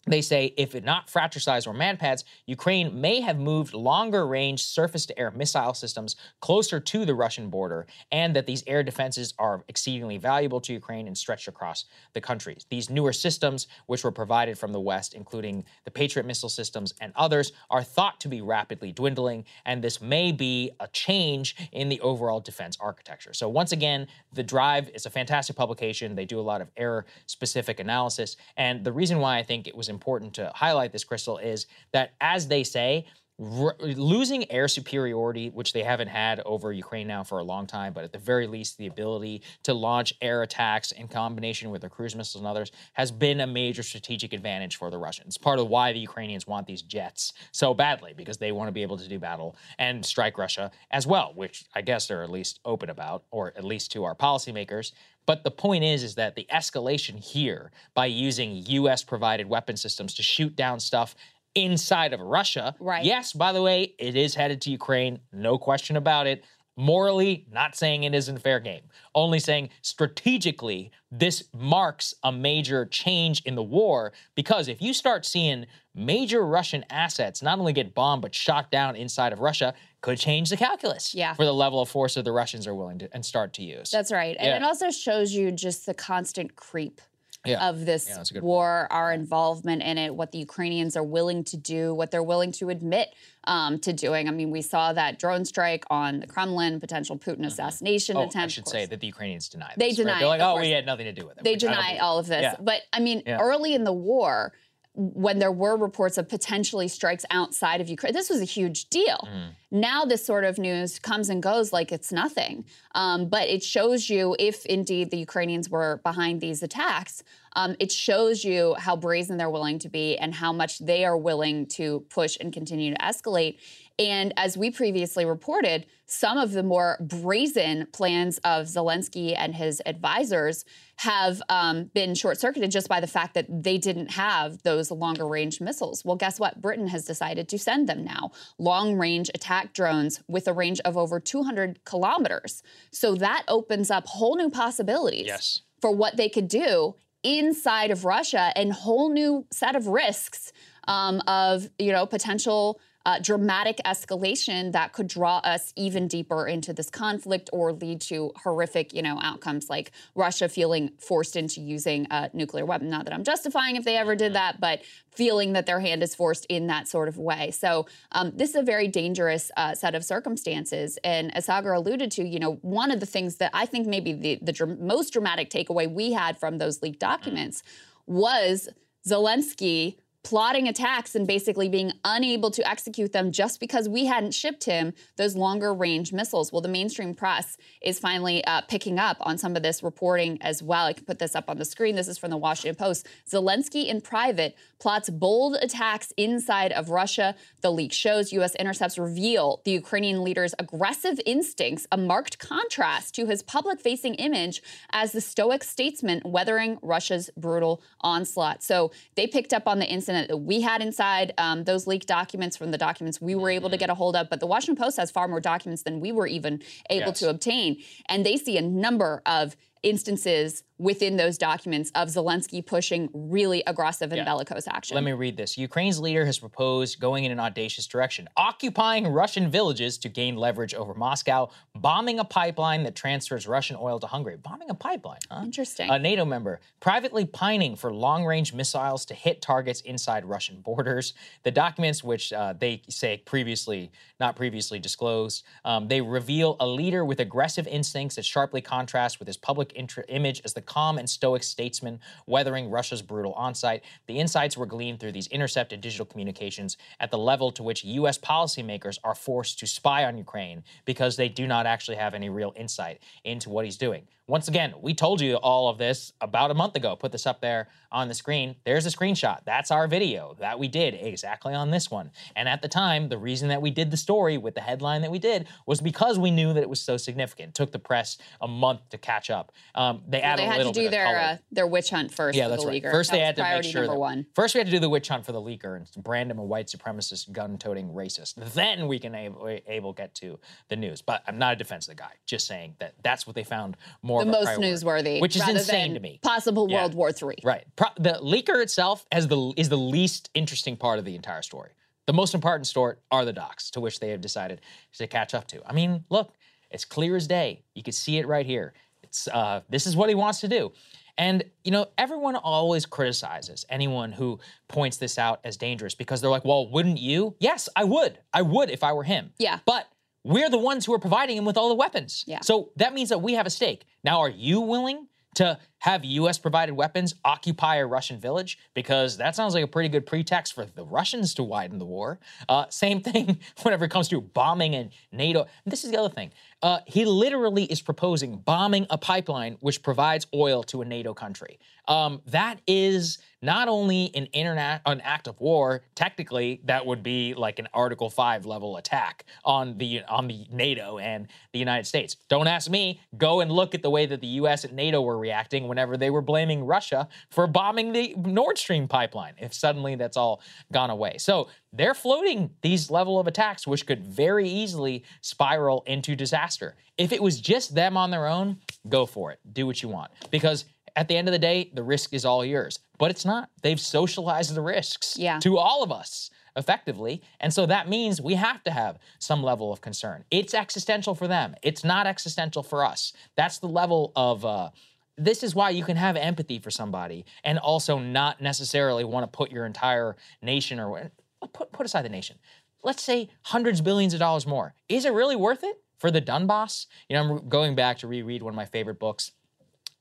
they 0.06 0.22
say 0.22 0.54
if 0.58 0.76
it 0.76 0.84
not 0.84 1.10
fratricide 1.10 1.66
or 1.66 1.74
manpads, 1.74 2.24
Ukraine 2.46 3.00
may 3.00 3.22
have 3.22 3.38
moved 3.38 3.74
longer 3.74 4.28
range 4.28 4.64
surface 4.64 5.06
to 5.06 5.18
air 5.18 5.32
missile 5.32 5.74
systems 5.74 6.16
closer 6.42 6.80
to 6.80 7.06
the 7.06 7.16
Russian 7.16 7.50
border, 7.50 7.86
and 8.12 8.36
that 8.36 8.46
these 8.46 8.64
air 8.68 8.84
defenses 8.84 9.34
are 9.40 9.64
exceedingly 9.68 10.18
valuable 10.18 10.60
to 10.62 10.74
Ukraine 10.74 11.08
and 11.08 11.18
stretched 11.18 11.48
across 11.48 11.86
the 12.14 12.20
country. 12.22 12.58
These 12.70 12.90
newer 12.90 13.14
systems, 13.14 13.68
which 13.86 14.04
were 14.04 14.12
provided 14.12 14.58
from 14.58 14.74
the 14.74 14.80
West, 14.80 15.14
including 15.14 15.64
the 15.86 15.92
Patriot 15.92 16.26
missile 16.26 16.50
systems 16.50 16.94
and 17.00 17.14
others, 17.16 17.54
are 17.70 17.84
thought 17.84 18.20
to 18.22 18.28
be 18.28 18.42
rapidly 18.42 18.92
dwindling, 18.92 19.46
and 19.66 19.82
this 19.82 20.02
may 20.02 20.32
be 20.32 20.72
a 20.80 20.88
change 20.88 21.56
in 21.72 21.88
the 21.88 22.02
overall 22.02 22.42
defense 22.42 22.78
architecture. 22.82 23.34
So, 23.34 23.48
once 23.48 23.72
again, 23.72 24.08
The 24.34 24.44
Drive 24.44 24.90
is 24.94 25.06
a 25.06 25.10
fantastic 25.10 25.56
publication. 25.56 26.16
They 26.16 26.26
do 26.26 26.40
a 26.40 26.42
lot 26.42 26.60
of 26.60 26.70
error 26.76 27.06
specific 27.26 27.80
analysis, 27.80 28.36
and 28.58 28.84
the 28.84 28.92
reason 28.92 29.20
why 29.20 29.38
I 29.38 29.44
think 29.44 29.68
it 29.68 29.76
was 29.76 29.93
important 29.94 30.34
to 30.36 30.52
highlight 30.54 30.92
this, 30.92 31.06
Krystal, 31.06 31.42
is 31.42 31.68
that 31.92 32.14
as 32.20 32.48
they 32.48 32.64
say, 32.64 33.06
r- 33.40 33.76
losing 33.80 34.50
air 34.52 34.68
superiority, 34.68 35.50
which 35.50 35.74
they 35.74 35.84
haven't 35.84 36.08
had 36.08 36.40
over 36.42 36.72
Ukraine 36.72 37.08
now 37.08 37.24
for 37.24 37.40
a 37.40 37.44
long 37.44 37.66
time, 37.66 37.94
but 37.94 38.04
at 38.04 38.12
the 38.12 38.20
very 38.20 38.48
least, 38.48 38.78
the 38.78 38.88
ability 38.88 39.42
to 39.64 39.74
launch 39.74 40.14
air 40.22 40.44
attacks 40.44 40.92
in 40.92 41.08
combination 41.08 41.70
with 41.70 41.82
their 41.82 41.90
cruise 41.90 42.16
missiles 42.16 42.42
and 42.42 42.48
others 42.48 42.72
has 42.94 43.12
been 43.12 43.42
a 43.42 43.48
major 43.48 43.84
strategic 43.84 44.34
advantage 44.34 44.76
for 44.76 44.90
the 44.90 44.98
Russians. 44.98 45.38
Part 45.38 45.60
of 45.60 45.68
why 45.68 45.94
the 45.94 46.00
Ukrainians 46.00 46.48
want 46.48 46.68
these 46.68 46.82
jets 46.82 47.34
so 47.52 47.74
badly, 47.74 48.14
because 48.16 48.38
they 48.38 48.52
want 48.52 48.68
to 48.68 48.72
be 48.72 48.84
able 48.84 48.98
to 48.98 49.08
do 49.08 49.20
battle 49.20 49.56
and 49.80 50.06
strike 50.06 50.38
Russia 50.38 50.72
as 50.92 51.08
well, 51.08 51.32
which 51.36 51.66
I 51.74 51.82
guess 51.82 52.08
they're 52.08 52.24
at 52.24 52.30
least 52.30 52.60
open 52.66 52.90
about, 52.90 53.24
or 53.32 53.54
at 53.56 53.64
least 53.64 53.92
to 53.94 54.04
our 54.04 54.16
policymakers. 54.16 54.92
But 55.26 55.44
the 55.44 55.52
point 55.52 55.84
is, 55.84 56.04
is 56.04 56.16
that 56.16 56.36
the 56.36 56.48
escalation 56.52 57.18
here 57.18 57.72
by 57.94 58.08
using 58.08 58.64
U.S. 58.68 59.04
provided 59.04 59.48
weapon 59.48 59.78
systems 59.78 60.14
to 60.16 60.24
shoot 60.24 60.56
down 60.56 60.80
stuff 60.80 61.16
inside 61.56 62.14
of 62.14 62.20
Russia. 62.20 62.76
Right. 62.80 63.04
Yes, 63.06 63.34
by 63.34 63.52
the 63.52 63.62
way, 63.62 63.94
it 64.00 64.16
is 64.16 64.36
headed 64.36 64.62
to 64.62 64.72
Ukraine, 64.72 65.20
no 65.32 65.58
question 65.58 65.96
about 65.98 66.28
it. 66.28 66.44
Morally, 66.76 67.46
not 67.52 67.76
saying 67.76 68.04
it 68.04 68.16
isn't 68.16 68.40
fair 68.40 68.60
game, 68.60 68.82
only 69.14 69.38
saying 69.40 69.70
strategically, 69.84 70.92
this 71.12 71.44
marks 71.54 72.16
a 72.24 72.32
major 72.32 72.86
change 72.88 73.42
in 73.46 73.54
the 73.54 73.62
war 73.62 74.12
because 74.34 74.68
if 74.68 74.82
you 74.82 74.92
start 74.94 75.24
seeing 75.24 75.68
major 75.94 76.44
Russian 76.46 76.84
assets 76.90 77.44
not 77.44 77.60
only 77.60 77.74
get 77.74 77.94
bombed 77.94 78.24
but 78.24 78.34
shot 78.34 78.72
down 78.72 78.96
inside 78.96 79.34
of 79.34 79.40
Russia, 79.40 79.76
could 80.02 80.18
change 80.18 80.50
the 80.50 80.58
calculus 80.58 81.14
Yeah. 81.14 81.36
for 81.36 81.46
the 81.46 81.54
level 81.54 81.80
of 81.80 81.90
force 81.90 82.16
that 82.16 82.26
the 82.26 82.32
Russians 82.32 82.66
are 82.66 82.74
willing 82.76 82.98
to 83.00 83.10
and 83.14 83.24
start 83.24 83.54
to 83.54 83.64
use. 83.64 83.92
That's 83.92 84.12
right. 84.12 84.36
Yeah. 84.40 84.56
And 84.56 84.64
it 84.64 84.68
also 84.68 84.90
shows 84.90 85.32
you 85.32 85.52
just 85.52 85.86
the 85.86 85.94
constant 85.94 86.56
creep 86.56 87.00
Yeah. 87.46 87.70
of 87.70 87.86
this 87.86 88.08
Yeah, 88.08 88.16
that's 88.16 88.32
a 88.32 88.36
good 88.36 88.44
war, 88.44 88.88
our 88.90 89.12
involvement 89.12 89.82
in 89.84 89.98
it, 89.98 90.16
what 90.16 90.32
the 90.32 90.38
Ukrainians 90.38 90.96
are 90.96 91.04
willing 91.04 91.44
to 91.46 91.58
do, 91.58 91.94
what 91.94 92.10
they're 92.10 92.24
willing 92.24 92.54
to 92.54 92.70
admit 92.70 93.10
um, 93.46 93.80
to 93.80 93.92
doing. 93.92 94.30
I 94.30 94.32
mean, 94.32 94.50
we 94.50 94.62
saw 94.62 94.94
that 94.94 95.20
drone 95.20 95.44
strike 95.44 95.84
on 95.90 96.22
the 96.22 96.28
Kremlin, 96.28 96.80
potential 96.80 97.18
Putin 97.18 97.46
assassination 97.46 98.16
oh, 98.16 98.28
attempt. 98.28 98.46
I 98.46 98.48
should 98.48 98.68
say 98.70 98.86
that 98.86 99.02
the 99.02 99.08
Ukrainians 99.08 99.50
deny 99.50 99.74
They 99.76 99.90
this, 99.90 100.00
right? 100.00 100.06
deny 100.06 100.20
They're 100.20 100.28
like, 100.30 100.42
oh, 100.42 100.54
course. 100.54 100.62
we 100.62 100.72
had 100.72 100.86
nothing 100.86 101.06
to 101.06 101.12
do 101.12 101.26
with 101.26 101.38
it. 101.38 101.44
they 101.44 101.54
which 101.54 101.66
I 101.66 101.68
don't 101.68 101.76
deny 101.76 101.98
all 101.98 102.18
of 102.18 102.28
this. 102.28 102.44
Yeah. 102.44 102.56
But 102.62 102.82
I 102.94 103.02
mean, 103.02 103.24
early 103.28 103.74
in 103.74 103.84
the 103.84 103.94
war, 103.94 104.54
when 104.96 105.40
there 105.40 105.52
were 105.52 105.76
reports 105.76 106.20
of 106.20 106.30
potentially 106.30 106.88
strikes 106.88 107.26
outside 107.32 107.82
of 107.82 107.90
Ukraine, 107.90 108.14
this 108.14 108.30
was 108.30 108.42
a 108.42 108.46
huge 108.46 108.90
deal. 108.90 109.28
Mm. 109.28 109.50
Now, 109.72 110.06
this 110.06 110.24
sort 110.24 110.44
of 110.44 110.60
news 110.60 111.00
comes 111.00 111.30
and 111.30 111.42
goes 111.42 111.74
like 111.74 111.92
it's 111.92 112.12
nothing. 112.12 112.66
Um, 112.94 113.28
but 113.28 113.50
it 113.50 113.64
shows 113.64 114.08
you, 114.08 114.36
if 114.38 114.66
indeed 114.68 115.10
the 115.10 115.18
Ukrainians 115.18 115.68
were 115.68 116.00
behind 116.04 116.42
these 116.42 116.62
attacks, 116.62 117.24
um, 117.56 117.76
it 117.80 117.92
shows 117.92 118.44
you 118.44 118.76
how 118.78 118.96
brazen 118.96 119.38
they're 119.38 119.50
willing 119.50 119.80
to 119.80 119.90
be 119.90 120.16
and 120.18 120.34
how 120.34 120.54
much 120.54 120.78
they 120.78 121.06
are 121.06 121.18
willing 121.18 121.66
to 121.68 122.06
push 122.10 122.38
and 122.40 122.54
continue 122.54 122.94
to 122.94 123.00
escalate. 123.00 123.58
And 124.00 124.34
as 124.38 124.58
we 124.58 124.72
previously 124.72 125.24
reported, 125.24 125.86
some 126.08 126.38
of 126.40 126.52
the 126.52 126.64
more 126.64 126.98
brazen 127.00 127.88
plans 127.94 128.40
of 128.40 128.66
Zelensky 128.66 129.36
and 129.38 129.54
his 129.54 129.84
advisors 129.86 130.66
have 130.98 131.44
um, 131.48 131.92
been 131.94 132.16
short 132.16 132.40
circuited 132.40 132.72
just 132.72 132.90
by 132.90 133.00
the 133.00 133.08
fact 133.08 133.36
that 133.36 133.46
they 133.50 133.78
didn't 133.78 134.12
have 134.12 134.64
those 134.64 134.90
longer 134.90 135.28
range 135.28 135.62
missiles. 135.62 136.04
Well, 136.04 136.16
guess 136.16 136.40
what? 136.40 136.60
Britain 136.60 136.88
has 136.88 137.06
decided 137.06 137.48
to 137.50 137.60
send 137.60 137.88
them 137.88 138.04
now 138.04 138.32
long 138.58 138.98
range 138.98 139.30
attack 139.36 139.74
drones 139.74 140.24
with 140.28 140.48
a 140.48 140.54
range 140.54 140.80
of 140.82 140.98
over 140.98 141.20
200 141.20 141.86
kilometers. 141.86 142.64
So 142.92 143.14
that 143.16 143.44
opens 143.48 143.92
up 143.92 144.08
whole 144.08 144.36
new 144.36 144.50
possibilities 144.50 145.28
Yes. 145.28 145.62
for 145.82 145.92
what 145.92 146.18
they 146.18 146.30
could 146.30 146.48
do 146.48 146.96
inside 147.24 147.92
of 147.92 148.06
Russia 148.06 148.52
and 148.56 148.74
whole 148.74 149.10
new 149.10 149.46
set 149.52 149.76
of 149.76 149.88
risks 149.88 150.52
um, 150.88 151.22
of 151.28 151.70
you 151.80 151.92
know 151.92 152.06
potential 152.06 152.80
uh, 153.06 153.20
dramatic 153.20 153.78
escalation 153.86 154.72
that 154.72 154.94
could 154.94 155.08
draw 155.08 155.38
us 155.40 155.74
even 155.76 156.08
deeper 156.08 156.48
into 156.48 156.74
this 156.74 156.90
conflict 156.90 157.50
or 157.52 157.74
lead 157.74 158.00
to 158.00 158.32
horrific 158.44 158.94
you 158.94 159.02
know 159.02 159.20
outcomes 159.22 159.70
like 159.70 159.92
Russia 160.16 160.48
feeling 160.48 160.92
forced 160.98 161.36
into 161.36 161.62
using 161.62 162.08
a 162.12 162.30
nuclear 162.34 162.66
weapon. 162.66 162.90
Not 162.90 163.06
that 163.06 163.14
I'm 163.14 163.24
justifying 163.24 163.76
if 163.76 163.84
they 163.84 163.98
ever 163.98 164.16
did 164.16 164.34
that, 164.34 164.60
but 164.60 164.82
feeling 165.12 165.54
that 165.54 165.66
their 165.66 165.80
hand 165.80 166.02
is 166.02 166.16
forced 166.16 166.46
in 166.48 166.68
that 166.68 166.88
sort 166.88 167.08
of 167.08 167.18
way. 167.18 167.52
So 167.52 167.86
um, 168.12 168.32
this 168.36 168.52
is 168.52 168.56
a 168.56 168.64
very 168.64 168.88
dangerous 168.88 169.52
uh, 169.58 169.76
set 169.76 169.96
of 169.96 170.04
circumstances. 170.04 170.98
And 171.04 171.36
as 171.36 171.48
Saagar 171.48 171.76
alluded 171.76 172.12
to, 172.12 172.24
you 172.24 172.40
know, 172.40 172.54
one 172.62 172.92
of 172.92 173.00
the 173.00 173.06
things 173.06 173.38
that 173.38 173.52
I 173.54 173.66
think 173.66 173.88
maybe 173.88 174.14
the, 174.14 174.40
the 174.42 174.52
dr- 174.52 174.80
most 174.80 175.14
dramatic 175.14 175.50
takeaway 175.50 175.92
we 175.92 176.14
had 176.14 176.40
from 176.40 176.58
those 176.58 176.82
leaked 176.82 177.00
documents 177.00 177.64
was 178.08 178.70
Zelensky 179.08 179.98
plotting 180.24 180.70
attacks 180.70 181.16
and 181.16 181.28
basically 181.28 181.68
being 181.68 181.92
unable 182.06 182.50
to 182.50 182.68
execute 182.68 183.12
them 183.12 183.32
just 183.32 183.60
because 183.60 183.90
we 183.90 184.06
hadn't 184.06 184.34
shipped 184.34 184.64
him 184.64 184.94
those 185.18 185.36
longer 185.36 185.74
range 185.74 186.14
missiles. 186.14 186.52
Well, 186.52 186.62
the 186.62 186.70
mainstream 186.70 187.14
press 187.14 187.58
is 187.82 188.00
finally 188.00 188.44
uh, 188.46 188.62
picking 188.62 188.98
up 188.98 189.18
on 189.20 189.38
some 189.38 189.56
of 189.58 189.64
this 189.64 189.84
reporting 189.84 190.42
as 190.42 190.64
well. 190.64 190.86
I 190.86 190.94
can 190.94 191.06
put 191.06 191.20
this 191.20 191.36
up 191.36 191.50
on 191.50 191.58
the 191.58 191.66
screen. 191.66 191.96
This 191.96 192.08
is 192.08 192.18
from 192.18 192.30
the 192.30 192.38
Washington 192.38 192.76
Post. 192.76 193.06
Zelensky 193.30 193.88
in 193.88 194.00
private 194.00 194.56
plots 194.80 195.10
bold 195.10 195.58
attacks 195.62 196.14
inside 196.16 196.72
of 196.72 196.90
Russia. 196.90 197.36
The 197.62 197.72
leak 197.72 197.92
shows 197.92 198.32
U.S. 198.34 198.56
intercepts 198.56 198.98
reveal 198.98 199.62
the 199.66 199.72
Ukrainian 199.72 200.24
leader's 200.24 200.56
aggressive 200.58 201.20
instincts, 201.26 201.86
a 201.92 201.98
marked 201.98 202.40
contrast 202.40 203.14
to 203.16 203.26
his 203.26 203.44
public 203.44 203.82
facing 203.82 204.16
image 204.16 204.62
as 204.92 205.12
the 205.12 205.22
stoic 205.22 205.64
statesman 205.64 206.22
weathering 206.24 206.80
Russia's 206.82 207.30
brutal 207.36 207.82
onslaught. 208.02 208.64
So 208.64 208.92
they 209.16 209.28
picked 209.28 209.54
up 209.54 209.68
on 209.68 209.80
the 209.80 209.86
incident 209.86 210.13
that 210.14 210.40
we 210.42 210.62
had 210.62 210.82
inside 210.82 211.34
um, 211.38 211.64
those 211.66 211.88
leaked 211.88 212.08
documents 212.08 212.56
from 212.58 212.72
the 212.72 212.78
documents 212.78 213.20
we 213.22 213.36
were 213.36 213.50
able 213.50 213.70
to 213.70 213.78
get 213.78 213.90
a 213.90 213.96
hold 213.96 214.16
of. 214.16 214.30
But 214.30 214.40
the 214.40 214.48
Washington 214.48 214.82
Post 214.84 214.98
has 214.98 215.12
far 215.12 215.28
more 215.28 215.40
documents 215.40 215.84
than 215.84 216.00
we 216.00 216.12
were 216.12 216.28
even 216.28 216.62
able 216.90 217.08
Yes. 217.08 217.20
to 217.20 217.30
obtain. 217.30 217.78
And 218.08 218.26
they 218.26 218.38
see 218.38 218.58
a 218.58 218.62
number 218.62 219.22
of 219.26 219.56
instances 219.84 220.64
within 220.80 221.18
those 221.18 221.38
documents 221.38 221.92
of 221.94 222.08
Zelensky 222.10 222.66
pushing 222.66 223.10
really 223.14 223.64
aggressive 223.68 224.12
and 224.12 224.18
Yeah. 224.18 224.26
bellicose 224.26 224.68
action. 224.68 224.96
Let 224.96 225.04
me 225.04 225.12
read 225.14 225.38
this. 225.38 225.58
Ukraine's 225.58 226.00
leader 226.00 226.26
has 226.26 226.40
proposed 226.40 227.00
going 227.00 227.26
in 227.26 227.32
an 227.32 227.40
audacious 227.40 227.86
direction, 227.86 228.28
occupying 228.36 229.08
Russian 229.08 229.50
villages 229.52 229.98
to 230.00 230.10
gain 230.10 230.36
leverage 230.36 230.74
over 230.74 230.94
Moscow, 230.94 231.50
bombing 231.76 232.20
a 232.20 232.26
pipeline 232.26 232.84
that 232.84 232.96
transfers 232.96 233.48
Russian 233.48 233.78
oil 233.80 234.00
to 234.00 234.08
Hungary. 234.08 234.36
Bombing 234.38 234.70
a 234.70 234.74
pipeline, 234.74 235.20
huh? 235.30 235.42
Interesting. 235.44 235.90
A 235.90 236.00
NATO 236.00 236.26
member, 236.26 236.60
privately 236.80 237.26
pining 237.26 237.76
for 237.76 237.94
long 237.94 238.26
range 238.26 238.54
missiles 238.54 239.06
to 239.06 239.14
hit 239.14 239.42
targets 239.42 239.82
inside 239.82 240.26
Russian 240.26 240.60
borders. 240.62 241.14
The 241.44 241.52
documents, 241.52 242.04
which 242.04 242.34
uh, 242.34 242.54
they 242.58 242.82
say 242.90 243.18
previously, 243.26 243.92
not 244.24 244.38
previously 244.38 244.80
disclosed, 244.80 245.44
um, 245.66 245.90
they 245.90 246.00
reveal 246.00 246.56
a 246.62 246.66
leader 246.66 247.04
with 247.04 247.20
aggressive 247.20 247.68
instincts 247.68 248.16
that 248.16 248.24
sharply 248.24 248.62
contrast 248.62 249.20
with 249.20 249.28
his 249.28 249.36
public 249.36 249.74
image 250.08 250.42
as 250.46 250.54
the 250.54 250.62
calm 250.62 250.98
and 250.98 251.10
stoic 251.10 251.44
statesman 251.44 252.00
weathering 252.26 252.70
Russia's 252.70 253.02
brutal 253.02 253.34
onslaught. 253.34 253.82
The 254.08 254.18
insights 254.18 254.56
were 254.56 254.66
gleaned 254.66 255.02
through 255.02 255.12
these 255.12 255.28
intercepted 255.28 255.82
digital 255.82 256.06
communications 256.06 256.78
at 257.02 257.12
the 257.12 257.18
level 257.18 257.52
to 257.52 257.64
which 257.64 257.84
U.S. 257.84 258.18
policymakers 258.18 258.98
are 259.04 259.14
forced 259.14 259.60
to 259.60 259.68
spy 259.68 260.06
on 260.06 260.18
Ukraine 260.18 260.64
because 260.86 261.18
they 261.18 261.28
do 261.28 261.46
not 261.46 261.66
actually 261.66 261.98
have 261.98 262.14
any 262.14 262.30
real 262.30 262.54
insight 262.56 263.02
into 263.26 263.50
what 263.50 263.66
he's 263.66 263.78
doing. 263.78 264.08
Once 264.26 264.48
again, 264.48 264.74
we 264.82 264.94
told 264.94 265.20
you 265.20 265.36
all 265.36 265.68
of 265.68 265.78
this 265.78 266.14
about 266.22 266.50
a 266.50 266.54
month 266.54 266.78
ago. 266.78 266.96
Put 266.96 267.12
this 267.12 267.28
up 267.28 267.42
there 267.42 267.68
on 267.92 268.08
the 268.08 268.14
screen. 268.14 268.56
There's 268.64 268.86
a 268.86 268.90
screenshot. 268.90 269.40
That's 269.44 269.70
our 269.70 269.86
video 269.86 270.38
that 270.40 270.58
we 270.58 270.70
did 270.70 270.94
exactly 270.94 271.54
on 271.54 271.72
this 271.72 271.92
one. 271.92 272.10
And 272.38 272.48
at 272.48 272.62
the 272.62 272.70
time, 272.70 273.10
the 273.10 273.18
reason 273.18 273.50
that 273.50 273.62
we 273.62 273.70
did 273.70 273.92
the 273.92 273.98
story 273.98 274.38
with 274.38 274.56
the 274.56 274.62
headline 274.62 275.02
that 275.02 275.12
we 275.12 275.20
did 275.20 275.48
was 275.68 275.82
because 275.82 276.18
we 276.18 276.32
knew 276.32 276.54
that 276.54 276.62
it 276.64 276.70
was 276.70 276.80
so 276.82 276.96
significant. 276.96 277.50
It 277.50 277.56
took 277.56 277.74
the 277.74 277.80
press 277.80 278.18
a 278.40 278.48
month 278.48 278.88
to 278.92 278.98
catch 278.98 279.30
up 279.30 279.52
Um, 279.76 280.04
they 280.08 280.22
add 280.22 280.40
they 280.40 280.46
a 280.46 280.52
had 280.52 280.64
to 280.68 280.72
do 280.72 280.90
their 280.90 281.20
uh, 281.20 281.38
their 281.52 281.68
witch 281.68 281.90
hunt 281.90 282.14
first 282.14 282.38
yeah, 282.38 282.46
for 282.46 282.50
that's 282.52 282.64
the 282.64 282.70
right. 282.70 282.82
leaker. 282.82 282.92
First, 282.92 283.12
That 283.12 283.18
they 283.18 283.24
had 283.26 283.36
to 283.36 283.44
make 283.44 283.64
sure. 283.66 283.82
number 283.82 283.96
that- 283.96 284.00
one. 284.00 284.26
First, 284.36 284.56
we 284.56 284.60
had 284.60 284.68
to 284.68 284.72
do 284.72 284.80
the 284.80 284.90
witch 284.90 285.10
hunt 285.10 285.26
for 285.26 285.34
the 285.34 285.42
leaker 285.42 285.76
and 285.76 285.86
brand 286.02 286.32
him 286.32 286.40
a 286.40 286.44
white 286.46 286.68
supremacist, 286.68 287.30
gun-toting 287.34 287.90
racist. 287.90 288.36
Then 288.54 288.88
we 288.88 289.00
can 289.00 289.14
able, 289.16 289.60
able 289.68 289.92
get 289.92 290.16
to 290.16 290.40
the 290.70 290.78
news. 290.78 291.02
But 291.02 291.24
I'm 291.28 291.38
not 291.38 291.52
a 291.54 291.56
defense 291.58 291.90
of 291.90 291.98
the 291.98 292.02
guy. 292.02 292.14
Just 292.26 292.48
saying 292.48 292.76
that 292.80 292.94
that's 293.04 293.28
what 293.28 293.36
they 293.36 293.44
found 293.44 293.76
more 294.02 294.13
The 294.22 294.30
of 294.30 294.36
a 294.36 294.46
most 294.46 294.60
newsworthy, 294.60 295.22
which 295.22 295.36
is 295.36 295.48
insane 295.48 295.94
to 295.94 296.00
me. 296.00 296.20
Possible 296.22 296.68
Yeah. 296.70 296.82
World 296.82 296.96
War 296.96 297.10
III. 297.10 297.38
Right. 297.44 297.66
Pro- 297.76 297.88
the 297.98 298.20
leaker 298.22 298.62
itself 298.62 299.06
has 299.12 299.28
the 299.28 299.54
is 299.58 299.70
the 299.70 299.78
least 299.78 300.30
interesting 300.34 300.76
part 300.78 301.00
of 301.00 301.06
the 301.06 301.16
entire 301.16 301.42
story. 301.42 301.72
The 302.06 302.14
most 302.14 302.34
important 302.34 302.68
story 302.68 302.96
are 303.12 303.24
the 303.24 303.34
docs, 303.34 303.72
to 303.72 303.80
which 303.80 304.00
they 304.00 304.10
have 304.10 304.22
decided 304.22 304.62
to 304.98 305.08
catch 305.08 305.34
up 305.34 305.48
to. 305.48 305.62
I 305.66 305.74
mean, 305.74 306.04
look, 306.10 306.34
it's 306.70 306.86
clear 306.86 307.16
as 307.16 307.28
day. 307.28 307.64
You 307.76 307.84
can 307.84 307.94
see 307.94 308.18
it 308.18 308.28
right 308.28 308.46
here. 308.46 308.74
It's 309.04 309.28
uh, 309.28 309.62
this 309.70 309.88
is 309.88 309.96
what 309.96 310.10
he 310.10 310.16
wants 310.16 310.42
to 310.42 310.48
do. 310.48 310.74
And 311.18 311.44
you 311.64 311.72
know, 311.72 311.88
everyone 311.98 312.36
always 312.36 312.86
criticizes 312.86 313.66
anyone 313.70 314.12
who 314.12 314.40
points 314.68 314.98
this 314.98 315.20
out 315.20 315.40
as 315.44 315.58
dangerous 315.58 315.94
because 315.94 316.22
they're 316.22 316.32
like, 316.32 316.44
"Well, 316.44 316.68
wouldn't 316.70 316.98
you?" 317.00 317.36
Yes, 317.40 317.70
I 317.76 317.84
would. 317.84 318.18
I 318.34 318.42
would 318.42 318.70
if 318.72 318.84
I 318.84 318.94
were 318.94 319.04
him. 319.04 319.32
Yeah. 319.38 319.60
But 319.66 319.88
we're 320.24 320.50
the 320.50 320.58
ones 320.58 320.86
who 320.86 320.94
are 320.94 321.00
providing 321.00 321.38
him 321.38 321.46
with 321.46 321.58
all 321.58 321.70
the 321.70 321.76
weapons. 321.76 322.24
Yeah. 322.28 322.40
So 322.42 322.72
that 322.78 322.94
means 322.94 323.10
that 323.10 323.20
we 323.22 323.34
have 323.34 323.46
a 323.46 323.50
stake. 323.50 323.86
Now, 324.04 324.20
are 324.22 324.30
you 324.30 324.62
willing 324.62 325.08
to 325.36 325.58
have 325.84 326.06
US 326.06 326.38
provided 326.38 326.76
weapons 326.76 327.14
occupy 327.26 327.76
a 327.76 327.86
Russian 327.86 328.18
village? 328.18 328.58
Because 328.74 329.18
that 329.18 329.36
sounds 329.36 329.54
like 329.54 329.66
a 329.66 329.68
pretty 329.68 329.90
good 329.90 330.06
pretext 330.06 330.54
for 330.54 330.66
the 330.66 330.86
Russians 330.86 331.34
to 331.34 331.44
widen 331.44 331.78
the 331.78 331.86
war. 331.86 332.20
Uh, 332.48 332.66
same 332.70 333.02
thing 333.02 333.38
whenever 333.64 333.84
it 333.84 333.92
comes 333.92 334.08
to 334.08 334.22
bombing 334.22 334.76
and 334.76 334.92
NATO. 335.12 335.46
This 335.66 335.84
is 335.84 335.92
the 335.92 335.98
other 335.98 336.14
thing. 336.14 336.32
Uh, 336.62 336.80
he 336.88 337.04
literally 337.04 337.66
is 337.66 337.82
proposing 337.82 338.38
bombing 338.38 338.88
a 338.90 338.98
pipeline 338.98 339.58
which 339.60 339.84
provides 339.84 340.26
oil 340.34 340.64
to 340.64 340.82
a 340.82 340.86
NATO 340.86 341.14
country. 341.14 341.60
Um, 341.90 342.22
that 342.28 342.62
is 342.66 343.18
not 343.42 343.68
only 343.68 344.10
an 344.16 344.28
interna- 344.34 344.80
an 344.86 345.02
act 345.02 345.28
of 345.28 345.40
war. 345.42 345.84
Technically, 345.96 346.62
that 346.64 346.86
would 346.86 347.04
be 347.04 347.34
like 347.34 347.60
an 347.60 347.68
Article 347.74 348.10
Five 348.10 348.46
level 348.46 348.78
attack 348.78 349.26
on 349.44 349.78
the 349.78 350.02
on 350.08 350.28
the 350.28 350.48
NATO 350.50 350.98
and 350.98 351.28
the 351.52 351.60
United 351.60 351.86
States. 351.86 352.16
Don't 352.30 352.48
ask 352.48 352.70
me. 352.70 353.02
Go 353.18 353.42
and 353.42 353.52
look 353.52 353.76
at 353.76 353.84
the 353.84 353.90
way 353.90 354.06
that 354.06 354.22
the 354.22 354.28
U.S. 354.28 354.64
and 354.64 354.74
NATO 354.74 355.02
were 355.02 355.18
reacting 355.18 355.68
whenever 355.74 355.98
they 355.98 356.12
were 356.12 356.22
blaming 356.22 356.64
Russia 356.64 357.08
for 357.32 357.48
bombing 357.48 357.94
the 357.94 358.14
Nord 358.16 358.60
Stream 358.60 358.88
pipeline. 358.88 359.34
If 359.40 359.56
suddenly 359.56 359.96
that's 359.96 360.16
all 360.16 360.40
gone 360.72 360.92
away, 360.92 361.18
so 361.18 361.48
they're 361.72 361.96
floating 361.96 362.52
these 362.62 362.92
level 362.92 363.20
of 363.20 363.26
attacks, 363.26 363.66
which 363.66 363.88
could 363.88 364.06
very 364.06 364.48
easily 364.48 365.04
spiral 365.22 365.84
into 365.88 366.16
disaster. 366.16 366.76
If 367.00 367.12
it 367.12 367.24
was 367.24 367.42
just 367.42 367.74
them 367.74 367.98
on 367.98 368.12
their 368.12 368.28
own, 368.28 368.58
go 368.88 369.08
for 369.08 369.32
it. 369.32 369.40
Do 369.52 369.66
what 369.66 369.82
you 369.82 369.90
want 369.90 370.12
because 370.30 370.66
at 370.96 371.08
the 371.08 371.18
end 371.18 371.28
of 371.28 371.32
the 371.32 371.40
day, 371.40 371.72
the 371.74 371.82
risk 371.82 372.14
is 372.14 372.24
all 372.24 372.46
yours. 372.46 372.78
But 373.00 373.10
it's 373.10 373.26
not. 373.26 373.50
They've 373.64 373.80
socialized 373.80 374.54
the 374.54 374.62
risks 374.62 375.18
Yeah. 375.18 375.40
to 375.40 375.58
all 375.58 375.82
of 375.82 375.92
us 375.92 376.30
effectively. 376.56 377.24
And 377.40 377.52
so 377.52 377.66
that 377.66 377.90
means 377.90 378.22
we 378.22 378.36
have 378.36 378.64
to 378.66 378.70
have 378.72 379.00
some 379.18 379.42
level 379.42 379.74
of 379.74 379.82
concern. 379.82 380.24
It's 380.30 380.54
existential 380.54 381.16
for 381.16 381.28
them, 381.28 381.56
it's 381.64 381.84
not 381.84 382.06
existential 382.06 382.62
for 382.62 382.86
us. 382.86 383.12
That's 383.36 383.58
the 383.58 383.68
level 383.68 384.12
of. 384.16 384.46
Uh, 384.46 384.70
this 385.18 385.44
is 385.44 385.54
why 385.54 385.70
you 385.70 385.84
can 385.84 385.98
have 385.98 386.16
empathy 386.16 386.60
for 386.60 386.72
somebody 386.72 387.26
and 387.44 387.60
also 387.60 388.00
not 388.00 388.42
necessarily 388.42 389.04
want 389.04 389.24
to 389.24 389.38
put 389.38 389.52
your 389.52 389.66
entire 389.66 390.16
nation 390.42 390.80
or 390.80 391.12
put, 391.54 391.72
put 391.72 391.86
aside 391.86 392.04
the 392.04 392.10
nation. 392.10 392.38
Let's 392.84 393.04
say 393.04 393.30
hundreds 393.44 393.80
of 393.80 393.86
billions 393.86 394.14
of 394.14 394.20
dollars 394.20 394.46
more. 394.46 394.74
Is 394.90 395.06
it 395.06 395.14
really 395.14 395.36
worth 395.36 395.64
it 395.64 395.82
for 395.98 396.12
the 396.12 396.22
Donbass? 396.22 396.88
You 397.08 397.16
know, 397.16 397.38
I'm 397.38 397.50
going 397.50 397.76
back 397.76 398.00
to 398.00 398.08
reread 398.08 398.42
one 398.42 398.54
of 398.54 398.56
my 398.56 398.66
favorite 398.66 399.00
books 399.00 399.32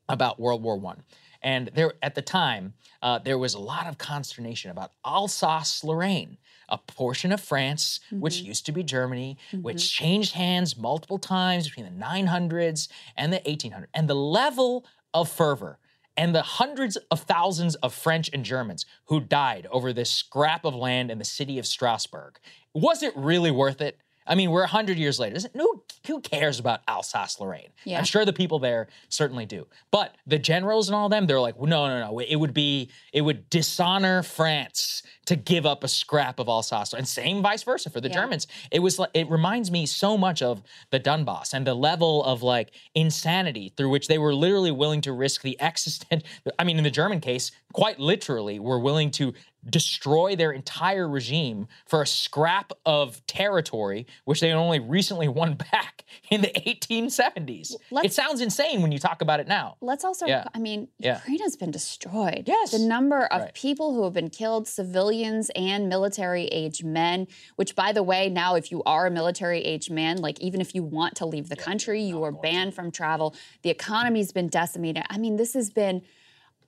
about 0.09 0.41
World 0.41 0.63
War 0.63 0.77
One. 0.77 1.03
And 1.43 1.71
there, 1.75 1.95
at 2.03 2.15
the 2.15 2.23
time, 2.23 2.75
uh, 3.03 3.19
there 3.19 3.37
was 3.37 3.55
a 3.55 3.59
lot 3.59 3.89
of 3.89 3.99
consternation 3.99 4.71
about 4.71 4.93
Alsace-Lorraine, 5.05 6.39
a 6.69 6.79
portion 6.79 7.33
of 7.33 7.41
France 7.41 7.99
which 8.13 8.41
used 8.41 8.65
to 8.67 8.73
be 8.73 8.85
Germany, 8.85 9.37
which 9.61 9.93
changed 9.93 10.35
hands 10.35 10.77
multiple 10.77 11.19
times 11.19 11.67
between 11.67 11.87
the 11.87 12.05
900s 12.05 12.89
and 13.17 13.33
the 13.33 13.41
1800s, 13.41 13.87
and 13.93 14.09
the 14.09 14.15
level 14.15 14.87
of 15.15 15.29
fervor 15.29 15.79
and 16.17 16.35
the 16.35 16.43
hundreds 16.43 16.97
of 17.11 17.23
thousands 17.23 17.75
of 17.77 17.95
French 17.95 18.31
and 18.33 18.45
Germans 18.45 18.85
who 19.07 19.21
died 19.21 19.67
over 19.71 19.93
this 19.93 20.11
scrap 20.11 20.65
of 20.65 20.75
land 20.75 21.11
in 21.11 21.19
the 21.19 21.25
city 21.25 21.59
of 21.59 21.67
Strasbourg. 21.67 22.39
Was 22.75 23.03
it 23.03 23.17
really 23.17 23.51
worth 23.51 23.81
it? 23.81 23.99
I 24.27 24.35
mean, 24.35 24.51
we're 24.51 24.61
100 24.61 24.99
years 24.99 25.19
later. 25.19 25.39
No, 25.55 25.83
who 26.07 26.21
cares 26.21 26.59
about 26.59 26.81
Alsace 26.89 27.41
Lorraine? 27.41 27.71
Yeah. 27.85 27.99
I'm 27.99 28.05
sure 28.05 28.25
the 28.25 28.33
people 28.33 28.59
there 28.59 28.89
certainly 29.09 29.47
do. 29.47 29.67
But 29.91 30.17
the 30.27 30.39
generals 30.39 30.89
and 30.89 30.97
all 30.97 31.09
them, 31.09 31.27
they're 31.27 31.41
like, 31.41 31.61
no, 31.61 31.89
no, 31.89 32.01
no. 32.01 32.19
It 32.19 32.37
would 32.37 32.55
be, 32.55 32.91
it 33.13 33.23
would 33.23 33.49
dishonor 33.51 34.23
France 34.23 35.03
to 35.27 35.37
give 35.37 35.67
up 35.67 35.85
a 35.85 35.89
scrap 35.89 36.39
of 36.39 36.49
Alsace. 36.49 36.93
And 36.93 37.07
same 37.07 37.43
vice 37.43 37.63
versa 37.63 37.91
for 37.91 38.01
the 38.01 38.09
Yeah. 38.09 38.15
Germans. 38.15 38.47
It 38.71 38.81
was 38.81 38.99
like, 38.99 39.11
it 39.15 39.29
reminds 39.31 39.71
me 39.71 39.87
so 39.87 40.19
much 40.19 40.43
of 40.43 40.63
the 40.91 41.01
Donbass 41.01 41.55
and 41.55 41.67
the 41.67 41.75
level 41.75 42.25
of 42.25 42.43
like 42.43 42.73
insanity 42.95 43.73
through 43.77 43.91
which 43.91 44.09
they 44.09 44.19
were 44.19 44.35
literally 44.35 44.73
willing 44.73 45.01
to 45.03 45.13
risk 45.13 45.43
the 45.43 45.57
existence. 45.61 46.23
I 46.59 46.65
mean, 46.65 46.79
in 46.79 46.85
the 46.85 46.91
German 46.91 47.21
case, 47.21 47.53
quite 47.73 47.99
literally, 47.99 48.59
were 48.59 48.79
willing 48.79 49.11
to 49.13 49.33
destroy 49.69 50.35
their 50.37 50.51
entire 50.53 51.09
regime 51.09 51.69
for 51.87 52.03
a 52.03 52.07
scrap 52.07 52.73
of 52.85 53.25
territory, 53.27 54.07
which 54.25 54.41
they 54.41 54.53
only 54.53 54.81
recently 54.81 55.29
won 55.41 55.55
back 55.55 56.05
in 56.31 56.41
the 56.43 56.49
1870s. 56.67 57.75
let's- 57.91 58.07
It 58.07 58.13
sounds 58.13 58.41
insane 58.41 58.83
when 58.83 58.93
you 58.93 58.99
talk 58.99 59.23
about 59.23 59.41
it 59.41 59.47
now. 59.49 59.77
Let's 59.81 60.05
also, 60.05 60.27
Yeah. 60.27 60.45
I 60.55 60.59
mean, 60.59 60.89
Yeah. 60.99 61.17
Ukraine 61.19 61.41
has 61.41 61.57
been 61.57 61.71
destroyed. 61.71 62.45
Yes. 62.47 62.73
The 62.73 62.79
number 62.81 63.25
of 63.27 63.41
Right. 63.43 63.55
people 63.55 63.95
who 63.95 64.05
have 64.05 64.13
been 64.13 64.31
killed, 64.31 64.67
civilians 64.69 65.51
and 65.55 65.89
military 65.89 66.47
age 66.47 66.83
men, 66.83 67.27
which, 67.57 67.75
by 67.77 67.93
the 67.93 68.03
way, 68.03 68.29
now 68.29 68.55
if 68.57 68.71
you 68.71 68.83
are 68.85 69.07
a 69.07 69.11
military 69.11 69.61
age 69.63 69.91
man, 69.91 70.19
like 70.19 70.41
even 70.41 70.61
if 70.61 70.75
you 70.75 70.83
want 70.83 71.15
to 71.17 71.27
leave 71.27 71.49
the 71.49 71.57
country, 71.57 72.03
you 72.03 72.23
are 72.25 72.33
banned 72.33 72.75
from 72.75 72.91
travel. 72.91 73.35
The 73.63 73.71
economy's 73.71 74.33
been 74.33 74.49
decimated. 74.49 75.05
I 75.09 75.19
mean, 75.19 75.37
this 75.37 75.55
has 75.55 75.71
been 75.71 76.03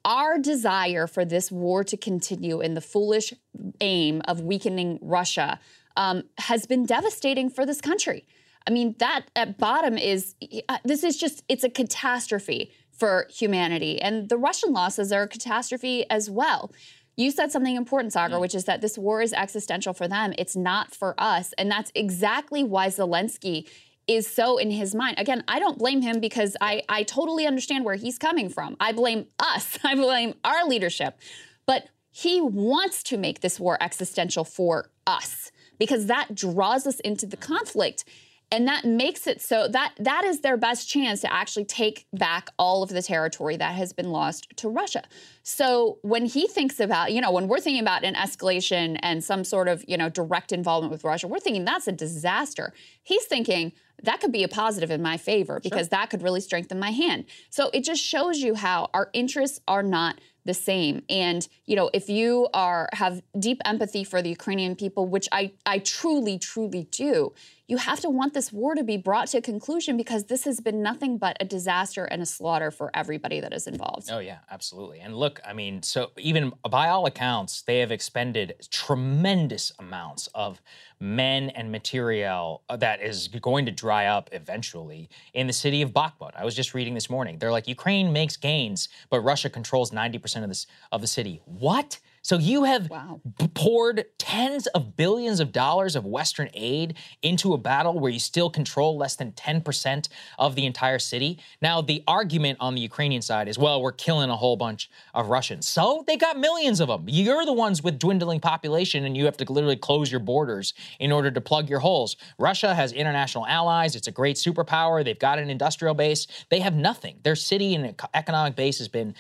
our 0.04 0.38
desire 0.38 1.06
for 1.06 1.24
this 1.24 1.50
war 1.50 1.84
to 1.84 1.96
continue 1.96 2.60
in 2.60 2.74
the 2.74 2.80
foolish 2.80 3.32
aim 3.80 4.22
of 4.26 4.40
weakening 4.40 4.98
Russia 5.00 5.58
um, 5.96 6.24
has 6.38 6.66
been 6.66 6.86
devastating 6.86 7.48
for 7.48 7.64
this 7.64 7.80
country. 7.80 8.26
I 8.66 8.70
mean, 8.70 8.94
that 8.98 9.26
at 9.36 9.58
bottom 9.58 9.98
is 9.98 10.34
uh, 10.68 10.78
this 10.84 11.04
is 11.04 11.16
just 11.16 11.44
it's 11.48 11.64
a 11.64 11.70
catastrophe 11.70 12.72
for 12.90 13.26
humanity, 13.30 14.00
and 14.00 14.28
the 14.28 14.38
Russian 14.38 14.72
losses 14.72 15.12
are 15.12 15.22
a 15.22 15.28
catastrophe 15.28 16.08
as 16.10 16.30
well. 16.30 16.72
You 17.16 17.30
said 17.30 17.52
something 17.52 17.76
important, 17.76 18.12
Saagar, 18.12 18.40
which 18.40 18.54
is 18.54 18.64
that 18.64 18.80
this 18.80 18.98
war 18.98 19.22
is 19.22 19.32
existential 19.32 19.92
for 19.92 20.08
them. 20.08 20.32
It's 20.36 20.56
not 20.56 20.94
for 20.94 21.14
us, 21.18 21.52
and 21.58 21.70
that's 21.70 21.92
exactly 21.94 22.64
why 22.64 22.88
Zelensky 22.88 23.68
is 24.06 24.26
so 24.26 24.58
in 24.58 24.70
his 24.70 24.94
mind. 24.94 25.18
Again, 25.18 25.44
I 25.48 25.58
don't 25.58 25.78
blame 25.78 26.02
him 26.02 26.20
because 26.20 26.56
I, 26.60 26.82
I 26.88 27.02
totally 27.02 27.46
understand 27.46 27.84
where 27.84 27.94
he's 27.94 28.18
coming 28.18 28.48
from. 28.48 28.76
I 28.80 28.92
blame 28.92 29.26
us, 29.38 29.78
I 29.84 29.94
blame 29.94 30.34
our 30.44 30.66
leadership. 30.66 31.18
But 31.66 31.88
he 32.10 32.40
wants 32.40 33.02
to 33.04 33.16
make 33.16 33.40
this 33.40 33.58
war 33.58 33.76
existential 33.80 34.44
for 34.44 34.90
us 35.06 35.50
because 35.78 36.06
that 36.06 36.34
draws 36.34 36.86
us 36.86 37.00
into 37.00 37.26
the 37.26 37.36
conflict. 37.36 38.04
And 38.52 38.68
that 38.68 38.84
makes 38.84 39.26
it 39.26 39.40
so 39.40 39.66
that 39.66 39.94
that 39.98 40.24
is 40.24 40.40
their 40.40 40.56
best 40.56 40.88
chance 40.88 41.22
to 41.22 41.32
actually 41.32 41.64
take 41.64 42.06
back 42.12 42.50
all 42.56 42.84
of 42.84 42.90
the 42.90 43.02
territory 43.02 43.56
that 43.56 43.74
has 43.74 43.92
been 43.92 44.10
lost 44.10 44.46
to 44.58 44.68
Russia. 44.68 45.02
So 45.42 45.98
when 46.02 46.26
he 46.26 46.46
thinks 46.46 46.78
about, 46.78 47.10
you 47.10 47.20
know, 47.20 47.32
when 47.32 47.48
we're 47.48 47.58
thinking 47.58 47.82
about 47.82 48.04
an 48.04 48.14
escalation 48.14 48.96
and 49.02 49.24
some 49.24 49.42
sort 49.42 49.66
of, 49.66 49.84
you 49.88 49.96
know, 49.96 50.08
direct 50.08 50.52
involvement 50.52 50.92
with 50.92 51.02
Russia, 51.02 51.26
we're 51.26 51.40
thinking 51.40 51.64
that's 51.64 51.88
a 51.88 51.92
disaster. 51.92 52.72
He's 53.02 53.24
thinking 53.24 53.72
that 54.02 54.20
could 54.20 54.32
be 54.32 54.42
a 54.42 54.48
positive 54.48 54.90
in 54.90 55.00
my 55.00 55.16
favor 55.16 55.60
because 55.60 55.88
that 55.88 56.10
could 56.10 56.22
really 56.22 56.40
strengthen 56.40 56.78
my 56.78 56.90
hand. 56.90 57.24
So 57.50 57.70
it 57.72 57.84
just 57.84 58.02
shows 58.02 58.38
you 58.40 58.54
how 58.54 58.90
our 58.92 59.08
interests 59.12 59.60
are 59.66 59.82
not 59.82 60.20
the 60.44 60.54
same. 60.54 61.02
And 61.08 61.46
you 61.64 61.76
know, 61.76 61.90
if 61.94 62.08
you 62.08 62.48
are 62.52 62.88
have 62.92 63.22
deep 63.38 63.60
empathy 63.64 64.04
for 64.04 64.20
the 64.20 64.30
Ukrainian 64.30 64.76
people, 64.76 65.06
which 65.06 65.28
I 65.32 65.52
I 65.64 65.78
truly 65.78 66.38
truly 66.38 66.86
do, 66.90 67.32
you 67.66 67.78
have 67.78 68.00
to 68.00 68.10
want 68.10 68.34
this 68.34 68.52
war 68.52 68.74
to 68.74 68.84
be 68.84 68.98
brought 68.98 69.28
to 69.28 69.38
a 69.38 69.42
conclusion 69.42 69.96
because 69.96 70.24
this 70.24 70.44
has 70.44 70.60
been 70.60 70.82
nothing 70.82 71.16
but 71.16 71.36
a 71.40 71.44
disaster 71.46 72.04
and 72.04 72.20
a 72.20 72.26
slaughter 72.26 72.70
for 72.70 72.90
everybody 72.92 73.40
that 73.40 73.54
is 73.54 73.66
involved. 73.66 74.08
Oh 74.10 74.18
yeah, 74.18 74.38
absolutely. 74.50 75.00
And 75.00 75.16
look, 75.16 75.40
I 75.46 75.54
mean, 75.54 75.82
so 75.82 76.10
even 76.18 76.52
by 76.68 76.88
all 76.88 77.06
accounts, 77.06 77.62
they 77.62 77.78
have 77.78 77.90
expended 77.90 78.54
tremendous 78.70 79.72
amounts 79.78 80.28
of 80.34 80.60
men 81.00 81.50
and 81.50 81.72
material 81.72 82.62
uh, 82.68 82.76
that 82.76 83.00
is 83.02 83.28
going 83.28 83.64
to 83.64 83.72
dry 83.72 84.06
up 84.06 84.28
eventually 84.32 85.08
in 85.32 85.46
the 85.46 85.52
city 85.52 85.80
of 85.80 85.90
Bakhmut. 85.92 86.32
I 86.36 86.44
was 86.44 86.54
just 86.54 86.74
reading 86.74 86.92
this 86.92 87.08
morning. 87.08 87.38
They're 87.38 87.52
like 87.52 87.66
Ukraine 87.66 88.12
makes 88.12 88.36
gains, 88.36 88.90
but 89.08 89.20
Russia 89.20 89.48
controls 89.48 89.90
90% 89.90 90.42
of 90.42 90.48
this 90.48 90.66
of 90.92 91.00
the 91.00 91.06
city. 91.06 91.40
What? 91.46 91.98
So 92.24 92.38
you 92.38 92.64
have 92.64 92.88
Wow. 92.88 93.20
poured 93.52 94.06
tens 94.16 94.66
of 94.68 94.96
billions 94.96 95.40
of 95.40 95.52
dollars 95.52 95.94
of 95.94 96.06
Western 96.06 96.48
aid 96.54 96.94
into 97.20 97.52
a 97.52 97.58
battle 97.58 97.98
where 97.98 98.10
you 98.10 98.18
still 98.18 98.48
control 98.48 98.96
less 98.96 99.14
than 99.14 99.32
10% 99.32 100.08
of 100.38 100.54
the 100.54 100.64
entire 100.64 100.98
city. 100.98 101.38
Now, 101.60 101.82
the 101.82 102.02
argument 102.08 102.56
on 102.60 102.74
the 102.76 102.80
Ukrainian 102.80 103.20
side 103.20 103.46
is, 103.46 103.58
well, 103.58 103.82
we're 103.82 103.92
killing 103.92 104.30
a 104.30 104.36
whole 104.36 104.56
bunch 104.56 104.90
of 105.12 105.28
Russians. 105.28 105.68
So 105.68 106.02
they 106.06 106.16
got 106.16 106.38
millions 106.38 106.80
of 106.80 106.88
them. 106.88 107.04
You're 107.06 107.44
the 107.44 107.52
ones 107.52 107.82
with 107.82 107.98
dwindling 107.98 108.40
population, 108.40 109.04
and 109.04 109.14
you 109.14 109.26
have 109.26 109.36
to 109.36 109.52
literally 109.52 109.76
close 109.76 110.10
your 110.10 110.20
borders 110.20 110.72
in 110.98 111.12
order 111.12 111.30
to 111.30 111.42
plug 111.42 111.68
your 111.68 111.80
holes. 111.80 112.16
Russia 112.38 112.74
has 112.74 112.90
international 112.94 113.46
allies. 113.46 113.94
It's 113.94 114.06
a 114.08 114.12
great 114.12 114.36
superpower. 114.36 115.04
They've 115.04 115.18
got 115.18 115.38
an 115.38 115.50
industrial 115.50 115.92
base. 115.92 116.26
They 116.48 116.60
have 116.60 116.74
nothing. 116.74 117.16
Their 117.22 117.36
city 117.36 117.74
and 117.74 117.94
economic 118.14 118.56
base 118.56 118.78
has 118.78 118.88
been 118.88 119.14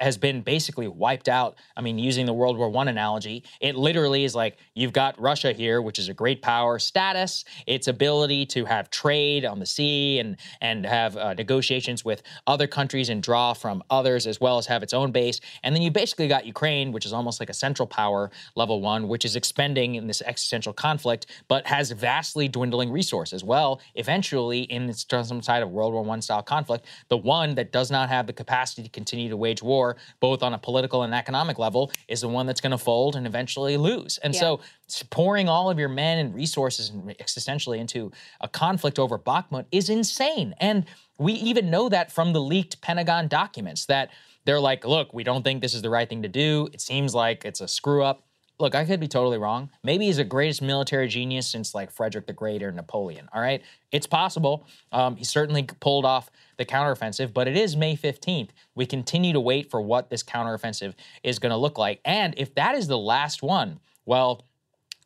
has 0.00 0.16
been 0.16 0.40
basically 0.40 0.88
wiped 0.88 1.28
out. 1.28 1.58
I 1.76 1.82
mean, 1.82 1.98
using 1.98 2.29
the 2.30 2.34
World 2.34 2.56
War 2.56 2.70
One 2.70 2.86
analogy, 2.86 3.42
it 3.60 3.74
literally 3.74 4.22
is 4.24 4.34
like 4.36 4.56
you've 4.74 4.92
got 4.92 5.20
Russia 5.20 5.52
here, 5.52 5.82
which 5.82 5.98
is 5.98 6.08
a 6.08 6.14
great 6.14 6.42
power 6.42 6.78
status, 6.78 7.44
its 7.66 7.88
ability 7.88 8.46
to 8.46 8.64
have 8.66 8.88
trade 8.90 9.44
on 9.44 9.58
the 9.58 9.66
sea 9.66 10.20
and 10.20 10.36
and 10.60 10.86
have 10.86 11.16
uh, 11.16 11.34
negotiations 11.34 12.04
with 12.04 12.22
other 12.46 12.68
countries 12.68 13.08
and 13.08 13.20
draw 13.20 13.52
from 13.52 13.82
others, 13.90 14.28
as 14.28 14.40
well 14.40 14.58
as 14.58 14.66
have 14.66 14.84
its 14.84 14.94
own 14.94 15.10
base. 15.10 15.40
And 15.64 15.74
then 15.74 15.82
you 15.82 15.90
basically 15.90 16.28
got 16.28 16.46
Ukraine, 16.46 16.92
which 16.92 17.04
is 17.04 17.12
almost 17.12 17.40
like 17.40 17.50
a 17.50 17.58
central 17.66 17.88
power 17.88 18.30
level 18.54 18.80
one, 18.80 19.08
which 19.08 19.24
is 19.24 19.34
expending 19.34 19.96
in 19.96 20.06
this 20.06 20.22
existential 20.22 20.72
conflict, 20.72 21.26
but 21.48 21.66
has 21.66 21.90
vastly 21.90 22.46
dwindling 22.46 22.92
resources. 22.92 23.42
Well, 23.42 23.80
eventually, 23.96 24.60
in 24.76 24.92
some 24.92 25.42
side 25.42 25.62
of 25.64 25.70
World 25.70 25.92
War 25.92 26.04
One 26.04 26.22
style 26.22 26.42
conflict, 26.42 26.86
the 27.08 27.16
one 27.16 27.56
that 27.56 27.72
does 27.72 27.90
not 27.90 28.08
have 28.08 28.26
the 28.26 28.32
capacity 28.32 28.82
to 28.82 28.88
continue 28.88 29.28
to 29.28 29.36
wage 29.36 29.62
war, 29.62 29.96
both 30.20 30.42
on 30.42 30.54
a 30.54 30.58
political 30.58 31.02
and 31.02 31.14
economic 31.14 31.58
level, 31.58 31.90
is 32.08 32.19
the 32.20 32.28
one 32.28 32.46
that's 32.46 32.60
going 32.60 32.70
to 32.72 32.78
fold 32.78 33.16
and 33.16 33.26
eventually 33.26 33.76
lose. 33.76 34.18
And 34.18 34.34
Yeah. 34.34 34.40
so, 34.40 34.60
pouring 35.10 35.48
all 35.48 35.70
of 35.70 35.78
your 35.78 35.88
men 35.88 36.18
and 36.18 36.34
resources 36.34 36.90
and 36.90 37.08
existentially 37.18 37.78
into 37.78 38.10
a 38.40 38.48
conflict 38.48 38.98
over 38.98 39.18
Bakhmut 39.18 39.66
is 39.70 39.88
insane. 39.88 40.54
And 40.58 40.86
we 41.18 41.34
even 41.34 41.70
know 41.70 41.88
that 41.88 42.10
from 42.10 42.32
the 42.32 42.40
leaked 42.40 42.80
Pentagon 42.80 43.28
documents 43.28 43.86
that 43.86 44.10
they're 44.44 44.60
like, 44.60 44.84
look, 44.84 45.12
we 45.12 45.22
don't 45.22 45.42
think 45.42 45.60
this 45.60 45.74
is 45.74 45.82
the 45.82 45.90
right 45.90 46.08
thing 46.08 46.22
to 46.22 46.28
do. 46.28 46.68
It 46.72 46.80
seems 46.80 47.14
like 47.14 47.44
it's 47.44 47.60
a 47.60 47.68
screw 47.68 48.02
up. 48.02 48.24
Look, 48.60 48.74
I 48.74 48.84
could 48.84 49.00
be 49.00 49.08
totally 49.08 49.38
wrong. 49.38 49.70
Maybe 49.82 50.06
he's 50.06 50.18
the 50.18 50.24
greatest 50.24 50.60
military 50.60 51.08
genius 51.08 51.46
since 51.46 51.74
like 51.74 51.90
Frederick 51.90 52.26
the 52.26 52.32
Great 52.32 52.62
or 52.62 52.70
Napoleon. 52.70 53.28
All 53.32 53.40
right. 53.40 53.62
It's 53.90 54.06
possible. 54.06 54.66
Um, 54.92 55.16
he 55.16 55.24
certainly 55.24 55.62
pulled 55.62 56.04
off 56.04 56.30
the 56.58 56.66
counteroffensive, 56.66 57.32
but 57.32 57.48
it 57.48 57.56
is 57.56 57.74
May 57.74 57.96
15th. 57.96 58.50
We 58.74 58.84
continue 58.84 59.32
to 59.32 59.40
wait 59.40 59.70
for 59.70 59.80
what 59.80 60.10
this 60.10 60.22
counteroffensive 60.22 60.94
is 61.22 61.38
going 61.38 61.50
to 61.50 61.56
look 61.56 61.78
like. 61.78 62.00
And 62.04 62.34
if 62.36 62.54
that 62.56 62.74
is 62.74 62.86
the 62.86 62.98
last 62.98 63.42
one, 63.42 63.80
well, 64.04 64.44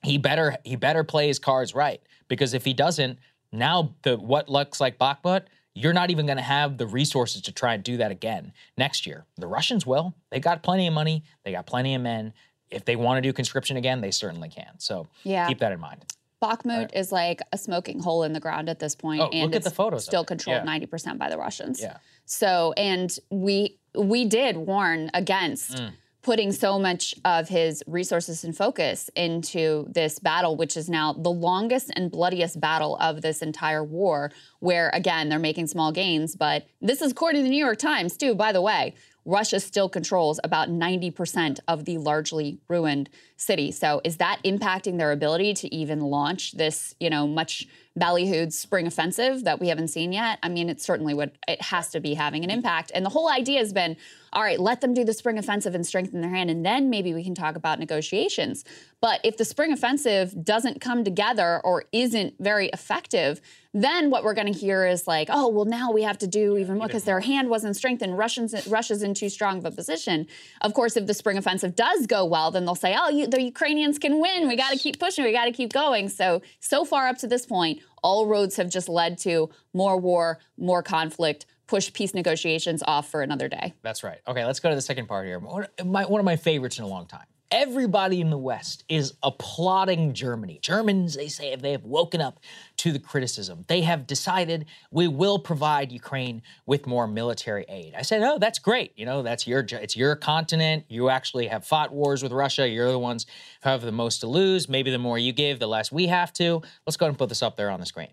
he 0.02 0.18
better 0.18 0.56
he 0.64 0.76
better 0.76 1.02
play 1.04 1.28
his 1.28 1.38
cards 1.38 1.74
right 1.74 2.00
because 2.28 2.54
if 2.54 2.64
he 2.64 2.74
doesn't, 2.74 3.18
now 3.52 3.94
the 4.02 4.16
what 4.16 4.48
looks 4.48 4.80
like 4.80 4.98
Bakhmut, 4.98 5.44
you're 5.74 5.92
not 5.92 6.10
even 6.10 6.26
going 6.26 6.38
to 6.38 6.42
have 6.42 6.76
the 6.76 6.86
resources 6.86 7.42
to 7.42 7.52
try 7.52 7.74
and 7.74 7.82
do 7.82 7.96
that 7.96 8.10
again 8.10 8.52
next 8.76 9.06
year. 9.06 9.24
The 9.36 9.46
Russians 9.46 9.86
will. 9.86 10.14
They 10.30 10.40
got 10.40 10.62
plenty 10.62 10.86
of 10.86 10.94
money. 10.94 11.24
They 11.44 11.52
got 11.52 11.66
plenty 11.66 11.94
of 11.94 12.02
men. 12.02 12.32
If 12.70 12.84
they 12.84 12.96
want 12.96 13.18
to 13.18 13.22
do 13.22 13.32
conscription 13.32 13.76
again, 13.76 14.00
they 14.00 14.10
certainly 14.10 14.48
can. 14.48 14.78
So 14.78 15.06
Yeah. 15.22 15.46
keep 15.46 15.58
that 15.60 15.72
in 15.72 15.80
mind. 15.80 16.04
Bakhmut 16.42 16.90
is 16.94 17.10
like 17.10 17.40
a 17.52 17.58
smoking 17.58 18.00
hole 18.00 18.22
in 18.22 18.32
the 18.34 18.40
ground 18.40 18.68
at 18.68 18.78
this 18.78 18.94
point, 18.94 19.20
Oh, 19.22 19.28
and 19.32 19.50
look 19.52 19.62
at 19.64 19.66
it's 19.66 20.04
still 20.04 20.22
it. 20.22 20.26
controlled 20.26 20.58
Yeah. 20.58 20.64
ninety 20.64 20.86
percent 20.86 21.18
by 21.18 21.30
the 21.30 21.38
Russians. 21.38 21.80
Yeah. 21.80 21.96
So, 22.26 22.72
and 22.76 23.16
we 23.30 23.78
we 23.96 24.24
did 24.24 24.56
warn 24.56 25.10
against 25.14 25.76
Mm. 25.76 25.92
putting 26.20 26.50
so 26.52 26.78
much 26.78 27.14
of 27.24 27.48
his 27.48 27.82
resources 27.86 28.42
and 28.44 28.56
focus 28.56 29.08
into 29.14 29.86
this 29.90 30.18
battle, 30.18 30.56
which 30.56 30.76
is 30.76 30.88
now 30.88 31.12
the 31.12 31.30
longest 31.30 31.90
and 31.94 32.10
bloodiest 32.10 32.58
battle 32.60 32.96
of 32.96 33.22
this 33.22 33.40
entire 33.40 33.84
war. 33.84 34.30
Where 34.60 34.90
again, 34.92 35.28
they're 35.28 35.38
making 35.38 35.68
small 35.68 35.92
gains, 35.92 36.34
but 36.34 36.66
this 36.80 37.00
is 37.00 37.12
according 37.12 37.42
to 37.42 37.44
the 37.44 37.50
New 37.50 37.64
York 37.64 37.78
Times 37.78 38.16
too. 38.16 38.34
By 38.34 38.52
the 38.52 38.60
way. 38.62 38.94
Russia 39.24 39.58
still 39.60 39.88
controls 39.88 40.38
about 40.44 40.68
90% 40.68 41.60
of 41.66 41.84
the 41.84 41.98
largely 41.98 42.58
ruined 42.68 43.08
city. 43.36 43.70
So 43.72 44.00
is 44.04 44.18
that 44.18 44.40
impacting 44.44 44.98
their 44.98 45.12
ability 45.12 45.54
to 45.54 45.74
even 45.74 46.00
launch 46.00 46.52
this, 46.52 46.94
you 47.00 47.10
know, 47.10 47.26
much 47.26 47.66
ballyhooed 47.98 48.52
spring 48.52 48.86
offensive 48.86 49.44
that 49.44 49.60
we 49.60 49.68
haven't 49.68 49.88
seen 49.88 50.12
yet? 50.12 50.38
I 50.42 50.48
mean, 50.48 50.68
it 50.68 50.80
certainly 50.80 51.14
would, 51.14 51.32
it 51.48 51.62
has 51.62 51.90
to 51.90 52.00
be 52.00 52.14
having 52.14 52.44
an 52.44 52.50
impact. 52.50 52.92
And 52.94 53.04
the 53.04 53.10
whole 53.10 53.30
idea 53.30 53.60
has 53.60 53.72
been, 53.72 53.96
all 54.34 54.42
right, 54.42 54.58
let 54.58 54.80
them 54.80 54.94
do 54.94 55.04
the 55.04 55.12
spring 55.12 55.38
offensive 55.38 55.74
and 55.74 55.86
strengthen 55.86 56.20
their 56.20 56.30
hand, 56.30 56.50
and 56.50 56.66
then 56.66 56.90
maybe 56.90 57.14
we 57.14 57.22
can 57.22 57.34
talk 57.34 57.54
about 57.54 57.78
negotiations. 57.78 58.64
But 59.00 59.20
if 59.22 59.36
the 59.36 59.44
spring 59.44 59.72
offensive 59.72 60.44
doesn't 60.44 60.80
come 60.80 61.04
together 61.04 61.60
or 61.62 61.84
isn't 61.92 62.34
very 62.40 62.68
effective, 62.68 63.40
then 63.72 64.10
what 64.10 64.24
we're 64.24 64.34
going 64.34 64.52
to 64.52 64.58
hear 64.58 64.86
is 64.86 65.06
like, 65.06 65.28
oh, 65.30 65.48
well, 65.48 65.64
now 65.64 65.92
we 65.92 66.02
have 66.02 66.18
to 66.18 66.26
do 66.26 66.56
even 66.56 66.78
more 66.78 66.86
because 66.86 67.04
their 67.04 67.20
hand 67.20 67.48
wasn't 67.48 67.76
strengthened. 67.76 68.16
Russians, 68.16 68.66
Russia's 68.66 69.02
in 69.02 69.14
too 69.14 69.28
strong 69.28 69.58
of 69.58 69.66
a 69.66 69.70
position. 69.70 70.26
Of 70.60 70.74
course, 70.74 70.96
if 70.96 71.06
the 71.06 71.14
spring 71.14 71.36
offensive 71.36 71.76
does 71.76 72.06
go 72.06 72.24
well, 72.24 72.50
then 72.50 72.64
they'll 72.64 72.74
say, 72.74 72.96
oh, 72.98 73.10
you, 73.10 73.26
the 73.26 73.42
Ukrainians 73.42 73.98
can 73.98 74.20
win. 74.20 74.48
We 74.48 74.56
got 74.56 74.72
to 74.72 74.78
keep 74.78 74.98
pushing. 74.98 75.24
We 75.24 75.32
got 75.32 75.46
to 75.46 75.52
keep 75.52 75.72
going. 75.72 76.08
So, 76.08 76.42
so 76.60 76.84
far 76.84 77.08
up 77.08 77.18
to 77.18 77.26
this 77.26 77.46
point, 77.46 77.80
all 78.02 78.26
roads 78.26 78.56
have 78.56 78.68
just 78.68 78.88
led 78.88 79.18
to 79.18 79.50
more 79.72 79.96
war, 79.96 80.38
more 80.56 80.82
conflict, 80.82 81.46
push 81.66 81.92
peace 81.92 82.14
negotiations 82.14 82.82
off 82.86 83.10
for 83.10 83.22
another 83.22 83.48
day. 83.48 83.74
That's 83.82 84.04
right. 84.04 84.18
Okay, 84.26 84.44
let's 84.44 84.60
go 84.60 84.68
to 84.68 84.74
the 84.74 84.82
second 84.82 85.06
part 85.06 85.26
here. 85.26 85.38
One 85.38 85.66
my, 85.84 86.04
one 86.04 86.20
of 86.20 86.24
my 86.24 86.36
favorites 86.36 86.78
in 86.78 86.84
a 86.84 86.88
long 86.88 87.06
time. 87.06 87.26
Everybody 87.50 88.20
in 88.20 88.30
the 88.30 88.38
West 88.38 88.82
is 88.88 89.14
applauding 89.22 90.12
Germany. 90.12 90.58
Germans, 90.60 91.14
they 91.14 91.28
say, 91.28 91.54
they 91.54 91.70
have 91.70 91.84
woken 91.84 92.20
up 92.20 92.40
to 92.78 92.90
the 92.90 92.98
criticism. 92.98 93.64
They 93.68 93.82
have 93.82 94.08
decided 94.08 94.66
we 94.90 95.06
will 95.06 95.38
provide 95.38 95.92
Ukraine 95.92 96.42
with 96.66 96.86
more 96.88 97.06
military 97.06 97.64
aid. 97.68 97.94
I 97.96 98.02
said, 98.02 98.22
oh, 98.22 98.38
that's 98.38 98.58
great. 98.58 98.92
You 98.96 99.06
know, 99.06 99.22
that's 99.22 99.46
your 99.46 99.64
it's 99.70 99.96
your 99.96 100.16
continent. 100.16 100.86
You 100.88 101.10
actually 101.10 101.46
have 101.46 101.64
fought 101.64 101.92
wars 101.92 102.24
with 102.24 102.32
Russia. 102.32 102.68
You're 102.68 102.90
the 102.90 102.98
ones 102.98 103.24
who 103.62 103.68
have 103.68 103.82
the 103.82 103.92
most 103.92 104.18
to 104.20 104.26
lose. 104.26 104.68
Maybe 104.68 104.90
the 104.90 104.98
more 104.98 105.18
you 105.18 105.32
give, 105.32 105.60
the 105.60 105.68
less 105.68 105.92
we 105.92 106.08
have 106.08 106.32
to. 106.34 106.60
Let's 106.86 106.96
go 106.96 107.06
ahead 107.06 107.12
and 107.12 107.18
put 107.18 107.28
this 107.28 107.42
up 107.42 107.56
there 107.56 107.70
on 107.70 107.78
the 107.78 107.86
screen. 107.86 108.10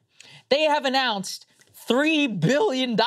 They 0.50 0.64
have 0.64 0.86
announced 0.86 1.48
$3 1.92 2.40
billion 2.40 2.98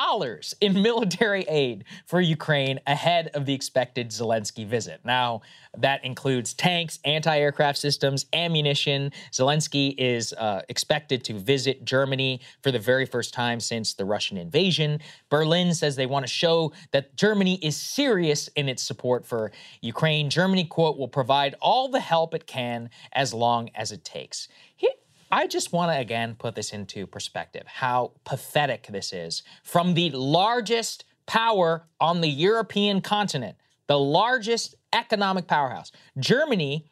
in 0.61 0.83
military 0.83 1.43
aid 1.49 1.85
for 2.05 2.21
Ukraine 2.21 2.79
ahead 2.87 3.31
of 3.33 3.47
the 3.47 3.55
expected 3.55 4.11
Zelensky 4.11 4.67
visit. 4.67 5.01
Now, 5.07 5.41
that 5.79 6.05
includes 6.05 6.53
tanks, 6.53 6.99
anti 7.07 7.39
aircraft 7.39 7.79
systems, 7.79 8.27
ammunition. 8.35 9.11
Zelensky 9.33 9.95
is 9.97 10.35
uh, 10.35 10.61
expected 10.69 11.25
to 11.25 11.39
visit 11.39 11.87
Germany 11.87 12.43
for 12.63 12.71
the 12.71 12.79
very 12.79 13.07
first 13.07 13.33
time 13.33 13.59
since 13.59 13.95
the 13.95 14.05
Russian 14.05 14.37
invasion. 14.37 15.01
Berlin 15.31 15.73
says 15.73 15.97
they 15.97 16.05
want 16.05 16.27
to 16.27 16.31
show 16.31 16.71
that 16.93 17.17
Germany 17.17 17.59
is 17.63 17.79
serious 17.79 18.49
in 18.49 18.69
its 18.69 18.83
support 18.83 19.25
for 19.25 19.51
Ukraine. 19.81 20.29
Germany, 20.29 20.67
quote, 20.67 20.99
will 20.99 21.09
provide 21.09 21.55
all 21.59 21.89
the 21.89 22.01
help 22.01 22.35
it 22.35 22.47
can 22.47 22.91
as 23.15 23.33
long 23.33 23.71
as 23.75 23.93
it 23.93 24.05
takes. 24.05 24.47
Here, 24.77 24.91
I 25.31 25.47
just 25.47 25.73
want 25.73 25.93
to 25.93 25.99
again 25.99 26.37
put 26.39 26.55
this 26.55 26.73
into 26.73 27.07
perspective 27.07 27.65
how 27.67 28.13
pathetic 28.25 28.87
this 28.89 29.13
is 29.13 29.43
from 29.63 29.95
the 29.95 30.11
largest 30.11 31.05
power 31.27 31.87
on 32.01 32.21
the 32.21 32.29
European 32.29 33.01
continent, 33.01 33.57
the 33.87 33.99
largest 33.99 34.75
economic 34.93 35.47
powerhouse. 35.47 35.93
Germany, 36.19 36.87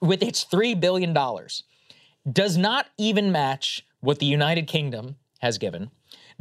with 0.00 0.22
its 0.22 0.44
$3 0.44 0.78
billion, 0.80 1.14
does 2.30 2.56
not 2.56 2.86
even 2.98 3.30
match 3.30 3.86
what 4.00 4.18
the 4.18 4.26
United 4.26 4.66
Kingdom 4.66 5.16
has 5.40 5.58
given, 5.58 5.90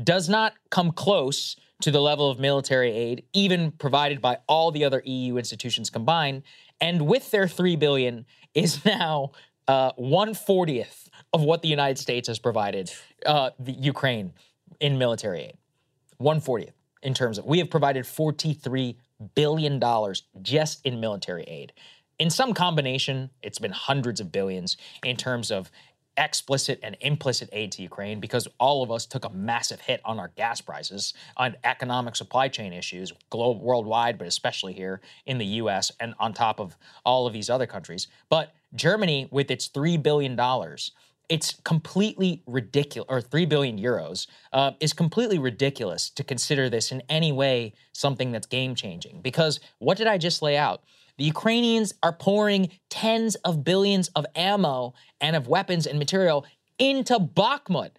does 0.02 0.30
not 0.30 0.54
come 0.70 0.91
close 0.91 1.56
to 1.82 1.91
the 1.91 2.02
level 2.02 2.30
of 2.30 2.39
military 2.39 2.91
aid 2.91 3.24
even 3.34 3.72
provided 3.72 4.22
by 4.22 4.38
all 4.48 4.72
the 4.72 4.84
other 4.84 5.02
EU 5.06 5.38
institutions 5.38 5.89
combined, 5.89 6.43
and 6.80 7.06
with 7.06 7.32
their 7.32 7.48
3 7.48 7.76
billion 7.76 8.26
is 8.54 8.84
now 8.86 9.32
uh, 9.68 9.91
140th 9.93 11.09
of 11.34 11.41
what 11.41 11.61
the 11.61 11.68
United 11.68 11.97
States 11.97 12.28
has 12.28 12.39
provided 12.39 12.91
uh, 13.26 13.51
the 13.59 13.74
Ukraine 13.74 14.34
in 14.80 14.97
military 14.97 15.41
aid. 15.41 15.57
140th 16.22 16.72
in 17.03 17.13
terms 17.13 17.38
of 17.38 17.45
we 17.45 17.59
have 17.59 17.70
provided 17.70 18.05
43 18.05 18.97
billion 19.36 19.80
dollars 19.80 20.24
just 20.41 20.86
in 20.86 20.99
military 20.99 21.43
aid. 21.43 21.74
In 22.18 22.30
some 22.30 22.53
combination, 22.53 23.30
it's 23.41 23.59
been 23.59 23.72
hundreds 23.72 24.20
of 24.20 24.32
billions 24.32 24.78
in 25.03 25.18
terms 25.18 25.51
of 25.51 25.70
explicit 26.18 26.80
and 26.84 26.95
implicit 27.01 27.49
aid 27.51 27.72
to 27.74 27.82
Ukraine 27.82 28.20
because 28.20 28.47
all 28.59 28.84
of 28.84 28.91
us 28.91 29.05
took 29.05 29.26
a 29.26 29.30
massive 29.30 29.82
hit 29.82 30.01
on 30.05 30.20
our 30.20 30.30
gas 30.36 30.61
prices, 30.61 31.13
on 31.38 31.55
economic 31.63 32.16
supply 32.16 32.47
chain 32.47 32.74
issues, 32.74 33.13
globe 33.30 33.61
worldwide, 33.61 34.18
but 34.18 34.28
especially 34.28 34.74
here 34.74 35.01
in 35.26 35.38
the 35.38 35.45
US 35.45 35.91
and 35.99 36.13
on 36.20 36.34
top 36.34 36.59
of 36.59 36.78
all 37.05 37.28
of 37.28 37.34
these 37.34 37.49
other 37.49 37.66
countries. 37.68 38.07
But 38.30 38.53
Germany, 38.74 39.28
with 39.32 39.51
its 39.51 39.70
$3 39.70 40.01
billion, 40.01 40.38
it's 41.30 41.55
completely 41.63 42.43
ridiculous, 42.45 43.07
or 43.09 43.22
3 43.22 43.45
billion 43.45 43.80
euros, 43.80 44.28
uh, 44.53 44.72
is 44.80 44.93
completely 44.93 45.39
ridiculous 45.39 46.09
to 46.11 46.24
consider 46.24 46.70
this 46.70 46.91
in 46.91 47.01
any 47.09 47.32
way 47.32 47.74
something 47.93 48.32
that's 48.32 48.47
game 48.47 48.76
changing. 48.76 49.22
Because 49.22 49.59
what 49.80 49.97
did 49.97 50.07
I 50.07 50.18
just 50.18 50.41
lay 50.41 50.57
out? 50.57 50.84
The 51.18 51.24
Ukrainians 51.24 51.93
are 52.03 52.11
pouring 52.13 52.70
tens 52.89 53.36
of 53.36 53.63
billions 53.63 54.09
of 54.09 54.26
ammo 54.36 54.93
and 55.22 55.36
of 55.36 55.47
weapons 55.47 55.88
and 55.88 55.97
material 55.99 56.45
into 56.78 57.18
Bakhmut. 57.20 57.91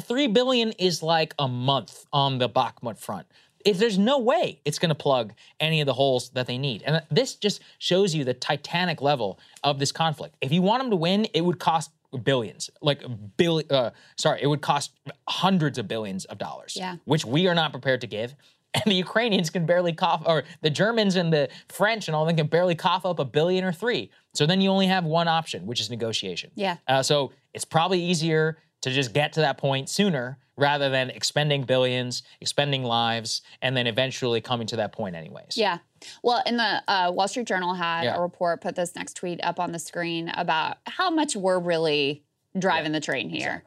Three 0.00 0.26
billion 0.26 0.72
is 0.72 1.02
like 1.02 1.34
a 1.38 1.46
month 1.46 2.04
on 2.12 2.38
the 2.38 2.48
Bakhmut 2.48 2.98
front. 2.98 3.26
If 3.64 3.78
there's 3.78 3.98
no 3.98 4.18
way 4.18 4.60
it's 4.64 4.78
going 4.78 4.88
to 4.88 4.94
plug 4.94 5.34
any 5.60 5.80
of 5.80 5.86
the 5.86 5.92
holes 5.92 6.30
that 6.30 6.46
they 6.46 6.58
need. 6.58 6.82
And 6.82 7.02
this 7.10 7.34
just 7.34 7.60
shows 7.78 8.14
you 8.14 8.24
the 8.24 8.34
titanic 8.34 9.02
level 9.02 9.38
of 9.62 9.78
this 9.78 9.92
conflict. 9.92 10.36
If 10.40 10.52
you 10.52 10.62
want 10.62 10.82
them 10.82 10.90
to 10.90 10.96
win, 10.96 11.26
it 11.34 11.42
would 11.42 11.58
cost 11.58 11.90
billions, 12.24 12.70
like 12.80 13.02
bill. 13.36 13.62
Uh, 13.68 13.90
sorry, 14.16 14.40
it 14.42 14.46
would 14.46 14.62
cost 14.62 14.92
hundreds 15.28 15.76
of 15.76 15.86
billions 15.86 16.24
of 16.24 16.38
dollars, 16.38 16.74
Yeah. 16.76 16.96
which 17.04 17.24
we 17.24 17.46
are 17.48 17.54
not 17.54 17.72
prepared 17.72 18.00
to 18.00 18.06
give. 18.06 18.34
And 18.74 18.84
the 18.92 18.94
Ukrainians 18.96 19.48
can 19.50 19.64
barely 19.66 19.92
cough, 19.94 20.22
or 20.26 20.44
the 20.60 20.68
Germans 20.70 21.16
and 21.16 21.32
the 21.32 21.48
French 21.68 22.06
and 22.06 22.14
all 22.14 22.26
them 22.26 22.36
can 22.36 22.46
barely 22.48 22.74
cough 22.74 23.06
up 23.06 23.18
a 23.18 23.24
billion 23.24 23.64
or 23.64 23.72
three. 23.72 24.10
So 24.34 24.44
then 24.46 24.60
you 24.60 24.68
only 24.70 24.86
have 24.86 25.04
one 25.04 25.26
option, 25.26 25.66
which 25.66 25.80
is 25.80 25.88
negotiation. 25.90 26.50
Yeah. 26.54 26.76
Uh, 26.86 27.02
so 27.02 27.32
it's 27.54 27.64
probably 27.64 28.00
easier 28.02 28.58
to 28.82 28.90
just 28.90 29.12
get 29.14 29.32
to 29.32 29.40
that 29.40 29.56
point 29.58 29.88
sooner 29.88 30.38
rather 30.56 30.90
than 30.90 31.08
expending 31.10 31.62
billions, 31.62 32.22
expending 32.40 32.82
lives, 32.84 33.42
and 33.62 33.76
then 33.76 33.86
eventually 33.86 34.40
coming 34.40 34.66
to 34.66 34.76
that 34.76 34.92
point 34.92 35.16
anyways. 35.16 35.56
Yeah. 35.56 35.78
Well, 36.22 36.42
in 36.46 36.58
the 36.58 36.82
uh, 36.86 37.10
Wall 37.12 37.26
Street 37.26 37.46
Journal 37.46 37.74
had 37.74 38.02
Yeah. 38.04 38.16
a 38.16 38.20
report, 38.20 38.60
put 38.60 38.76
this 38.76 38.94
next 38.94 39.14
tweet 39.14 39.40
up 39.42 39.58
on 39.58 39.72
the 39.72 39.78
screen 39.78 40.28
about 40.34 40.76
how 40.86 41.10
much 41.10 41.34
we're 41.34 41.58
really 41.58 42.22
driving 42.58 42.92
the 42.92 43.00
train 43.00 43.30
here. 43.30 43.64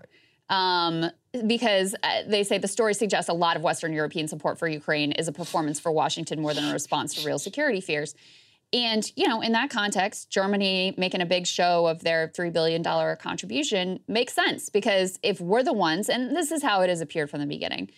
Um, 0.49 1.09
because 1.47 1.95
uh, 2.03 2.23
they 2.27 2.43
say 2.43 2.57
the 2.57 2.67
story 2.67 2.93
suggests 2.93 3.29
a 3.29 3.33
lot 3.33 3.55
of 3.55 3.63
Western 3.63 3.93
European 3.93 4.27
support 4.27 4.59
for 4.59 4.67
Ukraine 4.67 5.11
is 5.13 5.27
a 5.27 5.31
performance 5.31 5.79
for 5.79 5.91
Washington 5.91 6.41
more 6.41 6.53
than 6.53 6.65
a 6.65 6.73
response 6.73 7.13
to 7.15 7.25
real 7.25 7.39
security 7.39 7.81
fears. 7.81 8.15
And, 8.73 9.09
you 9.17 9.27
know, 9.27 9.41
in 9.41 9.51
that 9.51 9.69
context, 9.69 10.29
Germany 10.29 10.93
making 10.97 11.21
a 11.21 11.25
big 11.25 11.45
show 11.45 11.87
of 11.87 12.03
their 12.03 12.29
$3 12.29 12.53
billion 12.53 12.83
contribution 13.17 13.99
makes 14.07 14.33
sense 14.33 14.69
because 14.69 15.19
if 15.23 15.41
we're 15.41 15.63
the 15.63 15.73
ones, 15.73 16.07
and 16.07 16.35
this 16.35 16.51
is 16.51 16.63
how 16.63 16.81
it 16.81 16.89
has 16.89 17.01
appeared 17.01 17.29
from 17.29 17.41
the 17.41 17.45
beginning, 17.45 17.89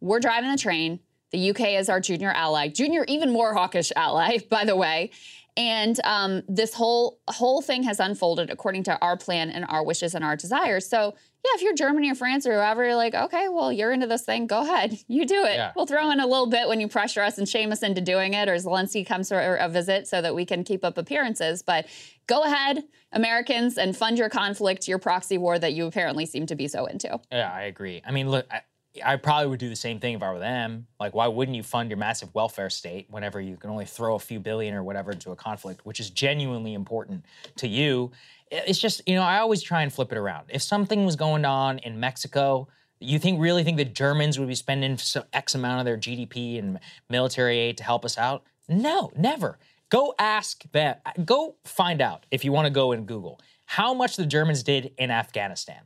we're 0.00 0.20
driving 0.20 0.50
the 0.50 0.56
train. 0.56 1.00
The 1.30 1.50
UK 1.50 1.60
is 1.80 1.88
our 1.88 2.00
junior 2.00 2.30
ally, 2.30 2.68
junior, 2.68 3.04
even 3.06 3.32
more 3.32 3.52
hawkish 3.54 3.92
ally, 3.96 4.38
by 4.50 4.64
the 4.64 4.76
way. 4.76 5.10
And 5.56 6.00
um, 6.04 6.42
this 6.48 6.74
whole 6.74 7.20
whole 7.28 7.62
thing 7.62 7.84
has 7.84 8.00
unfolded 8.00 8.50
according 8.50 8.82
to 8.84 8.98
our 9.00 9.16
plan 9.16 9.50
and 9.50 9.64
our 9.68 9.84
wishes 9.84 10.14
and 10.14 10.24
our 10.24 10.34
desires. 10.34 10.84
So, 10.86 11.14
yeah, 11.44 11.50
if 11.54 11.62
you're 11.62 11.74
Germany 11.74 12.10
or 12.10 12.16
France 12.16 12.44
or 12.44 12.54
whoever, 12.54 12.84
you're 12.84 12.96
like, 12.96 13.14
okay, 13.14 13.48
well, 13.48 13.70
you're 13.70 13.92
into 13.92 14.08
this 14.08 14.24
thing. 14.24 14.48
Go 14.48 14.62
ahead, 14.62 14.98
you 15.06 15.24
do 15.26 15.44
it. 15.44 15.54
Yeah. 15.54 15.72
We'll 15.76 15.86
throw 15.86 16.10
in 16.10 16.18
a 16.18 16.26
little 16.26 16.48
bit 16.48 16.66
when 16.66 16.80
you 16.80 16.88
pressure 16.88 17.22
us 17.22 17.38
and 17.38 17.48
shame 17.48 17.70
us 17.70 17.84
into 17.84 18.00
doing 18.00 18.34
it, 18.34 18.48
or 18.48 18.54
Zelensky 18.54 19.06
comes 19.06 19.28
for 19.28 19.38
a 19.38 19.68
visit 19.68 20.08
so 20.08 20.20
that 20.20 20.34
we 20.34 20.44
can 20.44 20.64
keep 20.64 20.84
up 20.84 20.98
appearances. 20.98 21.62
But 21.62 21.86
go 22.26 22.42
ahead, 22.42 22.82
Americans, 23.12 23.78
and 23.78 23.96
fund 23.96 24.18
your 24.18 24.28
conflict, 24.28 24.88
your 24.88 24.98
proxy 24.98 25.38
war 25.38 25.58
that 25.58 25.72
you 25.72 25.86
apparently 25.86 26.26
seem 26.26 26.46
to 26.46 26.56
be 26.56 26.66
so 26.66 26.86
into. 26.86 27.20
Yeah, 27.30 27.52
I 27.52 27.62
agree. 27.62 28.02
I 28.04 28.10
mean, 28.10 28.28
look, 28.28 28.46
I, 28.50 28.62
I 29.02 29.16
probably 29.16 29.48
would 29.48 29.58
do 29.58 29.68
the 29.68 29.76
same 29.76 29.98
thing 29.98 30.14
if 30.14 30.22
I 30.22 30.30
were 30.30 30.38
them. 30.38 30.86
Like, 31.00 31.14
why 31.14 31.26
wouldn't 31.26 31.56
you 31.56 31.62
fund 31.62 31.90
your 31.90 31.96
massive 31.96 32.32
welfare 32.34 32.70
state 32.70 33.06
whenever 33.10 33.40
you 33.40 33.56
can 33.56 33.70
only 33.70 33.86
throw 33.86 34.14
a 34.14 34.18
few 34.18 34.38
billion 34.38 34.74
or 34.74 34.82
whatever 34.82 35.10
into 35.10 35.32
a 35.32 35.36
conflict, 35.36 35.84
which 35.84 35.98
is 35.98 36.10
genuinely 36.10 36.74
important 36.74 37.24
to 37.56 37.66
you? 37.66 38.12
It's 38.50 38.78
just, 38.78 39.02
you 39.06 39.14
know, 39.16 39.22
I 39.22 39.38
always 39.38 39.62
try 39.62 39.82
and 39.82 39.92
flip 39.92 40.12
it 40.12 40.18
around. 40.18 40.46
If 40.48 40.62
something 40.62 41.04
was 41.04 41.16
going 41.16 41.44
on 41.44 41.78
in 41.78 41.98
Mexico, 41.98 42.68
you 43.00 43.18
think 43.18 43.40
really 43.40 43.64
think 43.64 43.78
the 43.78 43.84
Germans 43.84 44.38
would 44.38 44.48
be 44.48 44.54
spending 44.54 44.96
X 45.32 45.54
amount 45.54 45.80
of 45.80 45.86
their 45.86 45.96
GDP 45.96 46.58
and 46.58 46.78
military 47.10 47.58
aid 47.58 47.78
to 47.78 47.84
help 47.84 48.04
us 48.04 48.16
out? 48.16 48.44
No, 48.68 49.10
never. 49.16 49.58
Go 49.88 50.14
ask 50.18 50.62
that. 50.72 51.24
Go 51.24 51.56
find 51.64 52.00
out 52.00 52.26
if 52.30 52.44
you 52.44 52.52
want 52.52 52.66
to 52.66 52.70
go 52.70 52.92
and 52.92 53.06
Google 53.06 53.40
how 53.66 53.94
much 53.94 54.16
the 54.16 54.26
Germans 54.26 54.62
did 54.62 54.92
in 54.98 55.10
Afghanistan 55.10 55.80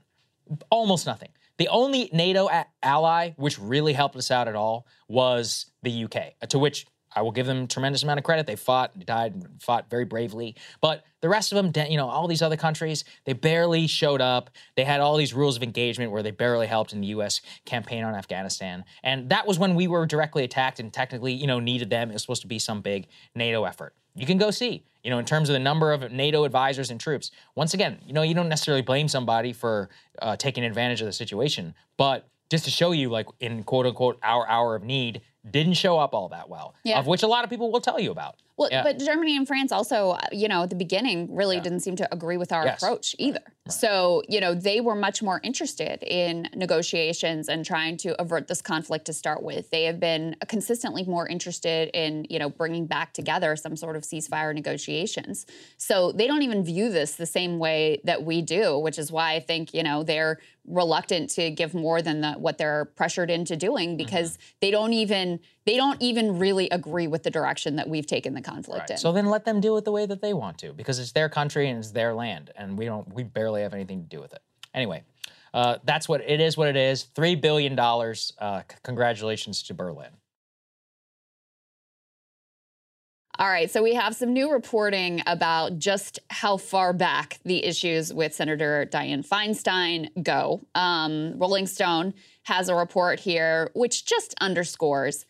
almost 0.71 1.07
nothing. 1.07 1.31
The 1.59 1.69
only 1.69 2.09
NATO 2.13 2.49
a- 2.49 2.67
ally 2.83 3.31
which 3.37 3.59
really 3.59 3.93
helped 3.93 4.17
us 4.17 4.31
out 4.31 4.49
at 4.49 4.55
all 4.55 4.87
was 5.09 5.67
the 5.83 6.05
UK, 6.05 6.35
uh, 6.41 6.47
to 6.47 6.59
which 6.59 6.87
I 7.15 7.23
will 7.23 7.33
give 7.33 7.47
them 7.47 7.65
a 7.65 7.67
tremendous 7.67 8.03
amount 8.03 8.19
of 8.19 8.25
credit. 8.25 8.47
They 8.47 8.55
fought, 8.55 8.95
and 8.95 9.05
died, 9.05 9.35
and 9.35 9.63
fought 9.63 9.91
very 9.91 10.05
bravely. 10.05 10.55
But 10.81 11.05
the 11.21 11.29
rest 11.29 11.53
of 11.53 11.57
them, 11.73 11.91
you 11.91 11.97
know, 11.97 12.09
all 12.09 12.29
these 12.29 12.43
other 12.43 12.57
countries, 12.57 13.05
they 13.25 13.33
barely 13.33 13.87
showed 13.87 14.21
up. 14.21 14.51
They 14.77 14.85
had 14.85 15.01
all 15.01 15.17
these 15.17 15.35
rules 15.35 15.57
of 15.57 15.63
engagement 15.63 16.13
where 16.13 16.23
they 16.23 16.31
barely 16.31 16.67
helped 16.67 16.93
in 16.93 17.01
the 17.01 17.09
U.S. 17.09 17.41
campaign 17.65 18.05
on 18.05 18.15
Afghanistan, 18.15 18.85
and 19.03 19.31
that 19.31 19.47
was 19.47 19.59
when 19.59 19.75
we 19.75 19.89
were 19.89 20.07
directly 20.07 20.45
attacked 20.45 20.81
and 20.81 20.93
technically, 20.93 21.33
you 21.33 21.47
know, 21.47 21.61
needed 21.61 21.91
them. 21.91 22.11
It 22.11 22.13
was 22.13 22.23
supposed 22.23 22.43
to 22.43 22.49
be 22.49 22.59
some 22.59 22.83
big 22.83 23.09
NATO 23.35 23.65
effort. 23.65 23.95
You 24.19 24.27
can 24.27 24.37
go 24.39 24.51
see, 24.51 24.83
you 25.05 25.11
know, 25.11 25.19
in 25.19 25.25
terms 25.25 25.49
of 25.49 25.53
the 25.53 25.59
number 25.61 25.93
of 25.93 26.11
NATO 26.11 26.45
advisors 26.45 26.91
and 26.91 27.01
troops. 27.01 27.31
Once 27.55 27.73
again, 27.75 27.99
you 28.07 28.13
know, 28.13 28.23
you 28.23 28.35
don't 28.35 28.49
necessarily 28.49 28.83
blame 28.83 29.09
somebody 29.09 29.53
for 29.53 29.89
uh, 30.21 30.37
taking 30.37 30.65
advantage 30.65 31.01
of 31.01 31.07
the 31.07 31.13
situation, 31.13 31.75
but 31.97 32.29
just 32.51 32.65
to 32.65 32.71
show 32.71 32.93
you, 32.93 33.11
like 33.11 33.27
in 33.41 33.63
quote 33.63 33.87
unquote 33.87 34.19
our 34.23 34.49
hour 34.49 34.75
of 34.75 34.83
need, 34.83 35.21
didn't 35.49 35.75
show 35.75 35.99
up 35.99 36.15
all 36.15 36.29
that 36.31 36.49
well, 36.49 36.75
Yeah. 36.83 36.99
of 36.99 37.07
which 37.07 37.23
a 37.23 37.27
lot 37.27 37.45
of 37.45 37.51
people 37.51 37.71
will 37.71 37.81
tell 37.81 38.01
you 38.01 38.11
about. 38.11 38.37
Well, 38.59 38.69
Yeah. 38.73 38.83
but 38.83 38.99
Germany 38.99 39.37
and 39.37 39.47
France 39.47 39.71
also, 39.71 40.19
you 40.33 40.49
know, 40.49 40.65
at 40.65 40.71
the 40.71 40.77
beginning 40.77 41.33
really 41.35 41.61
didn't 41.61 41.81
seem 41.81 41.95
to 41.97 42.13
agree 42.13 42.37
with 42.37 42.53
our 42.53 42.67
Yes. 42.67 42.83
approach 42.83 43.15
either. 43.19 43.41
So, 43.69 44.23
you 44.29 44.41
know, 44.41 44.55
they 44.55 44.81
were 44.81 44.97
much 44.97 45.23
more 45.23 45.41
interested 45.45 46.03
in 46.03 46.49
negotiations 46.57 47.49
and 47.49 47.65
trying 47.65 47.99
to 47.99 48.21
avert 48.21 48.49
this 48.49 48.61
conflict 48.61 49.05
to 49.07 49.13
start 49.13 49.43
with. 49.43 49.71
They 49.71 49.85
have 49.85 50.01
been 50.01 50.37
consistently 50.49 51.05
more 51.05 51.29
interested 51.29 51.91
in, 51.95 52.27
you 52.29 52.39
know, 52.39 52.49
bringing 52.49 52.87
back 52.87 53.13
together 53.13 53.55
some 53.57 53.77
sort 53.77 53.95
of 53.95 54.03
ceasefire 54.03 54.53
negotiations. 54.55 55.47
So 55.77 56.11
they 56.11 56.27
don't 56.27 56.43
even 56.43 56.65
view 56.65 56.91
this 56.91 57.15
the 57.15 57.27
same 57.27 57.59
way 57.59 58.01
that 58.05 58.25
we 58.25 58.43
do, 58.43 58.79
which 58.79 58.99
is 58.99 59.13
why 59.13 59.35
I 59.35 59.41
think, 59.41 59.73
you 59.73 59.85
know, 59.85 60.03
they're 60.03 60.39
reluctant 60.67 61.31
to 61.31 61.51
give 61.51 61.75
more 61.75 62.03
than 62.03 62.21
the, 62.21 62.33
what 62.33 62.59
they're 62.59 62.87
pressured 62.97 63.31
into 63.31 63.57
doing 63.57 63.91
mm-hmm. 63.91 63.97
because 63.99 64.39
they 64.61 64.71
don't 64.71 64.93
even 64.93 65.41
they 65.69 65.77
don't 65.77 66.01
even 66.01 66.39
really 66.39 66.71
agree 66.71 67.07
with 67.07 67.25
the 67.25 67.31
direction 67.31 67.77
that 67.77 67.87
we've 67.87 68.07
taken 68.07 68.33
the 68.33 68.41
conflict 68.41 68.89
in. 68.89 68.97
So 68.97 69.13
then 69.13 69.27
let 69.27 69.45
them 69.45 69.61
do 69.61 69.77
it 69.77 69.85
the 69.85 69.93
way 69.93 70.07
that 70.07 70.23
they 70.23 70.33
want 70.33 70.57
to, 70.61 70.73
because 70.73 70.99
it's 70.99 71.13
their 71.13 71.29
country 71.29 71.69
and 71.69 71.79
it's 71.79 71.91
their 71.91 72.15
land, 72.15 72.51
and 72.57 72.79
we 72.79 72.87
don't, 72.87 73.13
we 73.13 73.23
barely 73.23 73.61
have 73.61 73.75
anything 73.75 74.01
to 74.01 74.09
do 74.09 74.19
with 74.19 74.33
it. 74.33 74.41
Anyway, 74.73 75.03
uh, 75.53 75.77
that's 75.85 76.09
what 76.09 76.23
it 76.23 76.41
is. 76.41 76.57
What 76.57 76.69
it 76.69 76.77
is. 76.77 77.03
Three 77.03 77.35
billion 77.35 77.77
dollars. 77.77 78.33
Uh, 78.39 78.61
c- 78.61 78.79
congratulations 78.83 79.63
to 79.65 79.75
Berlin. 79.75 80.09
All 83.39 83.49
right, 83.49 83.71
so 83.71 83.83
we 83.83 83.93
have 83.95 84.17
some 84.17 84.33
new 84.33 84.51
reporting 84.51 85.23
about 85.27 85.79
just 85.79 86.19
how 86.31 86.57
far 86.57 86.95
back 86.95 87.41
the 87.45 87.63
issues 87.63 88.13
with 88.13 88.35
Senator 88.35 88.89
Dianne 88.91 89.25
Feinstein 89.25 90.09
go. 90.25 90.67
Um, 90.75 91.39
Rolling 91.39 91.67
Stone 91.67 92.15
has 92.45 92.71
a 92.71 92.75
report 92.75 93.21
here 93.21 93.71
which 93.75 94.07
just 94.07 94.35
underscores 94.41 95.27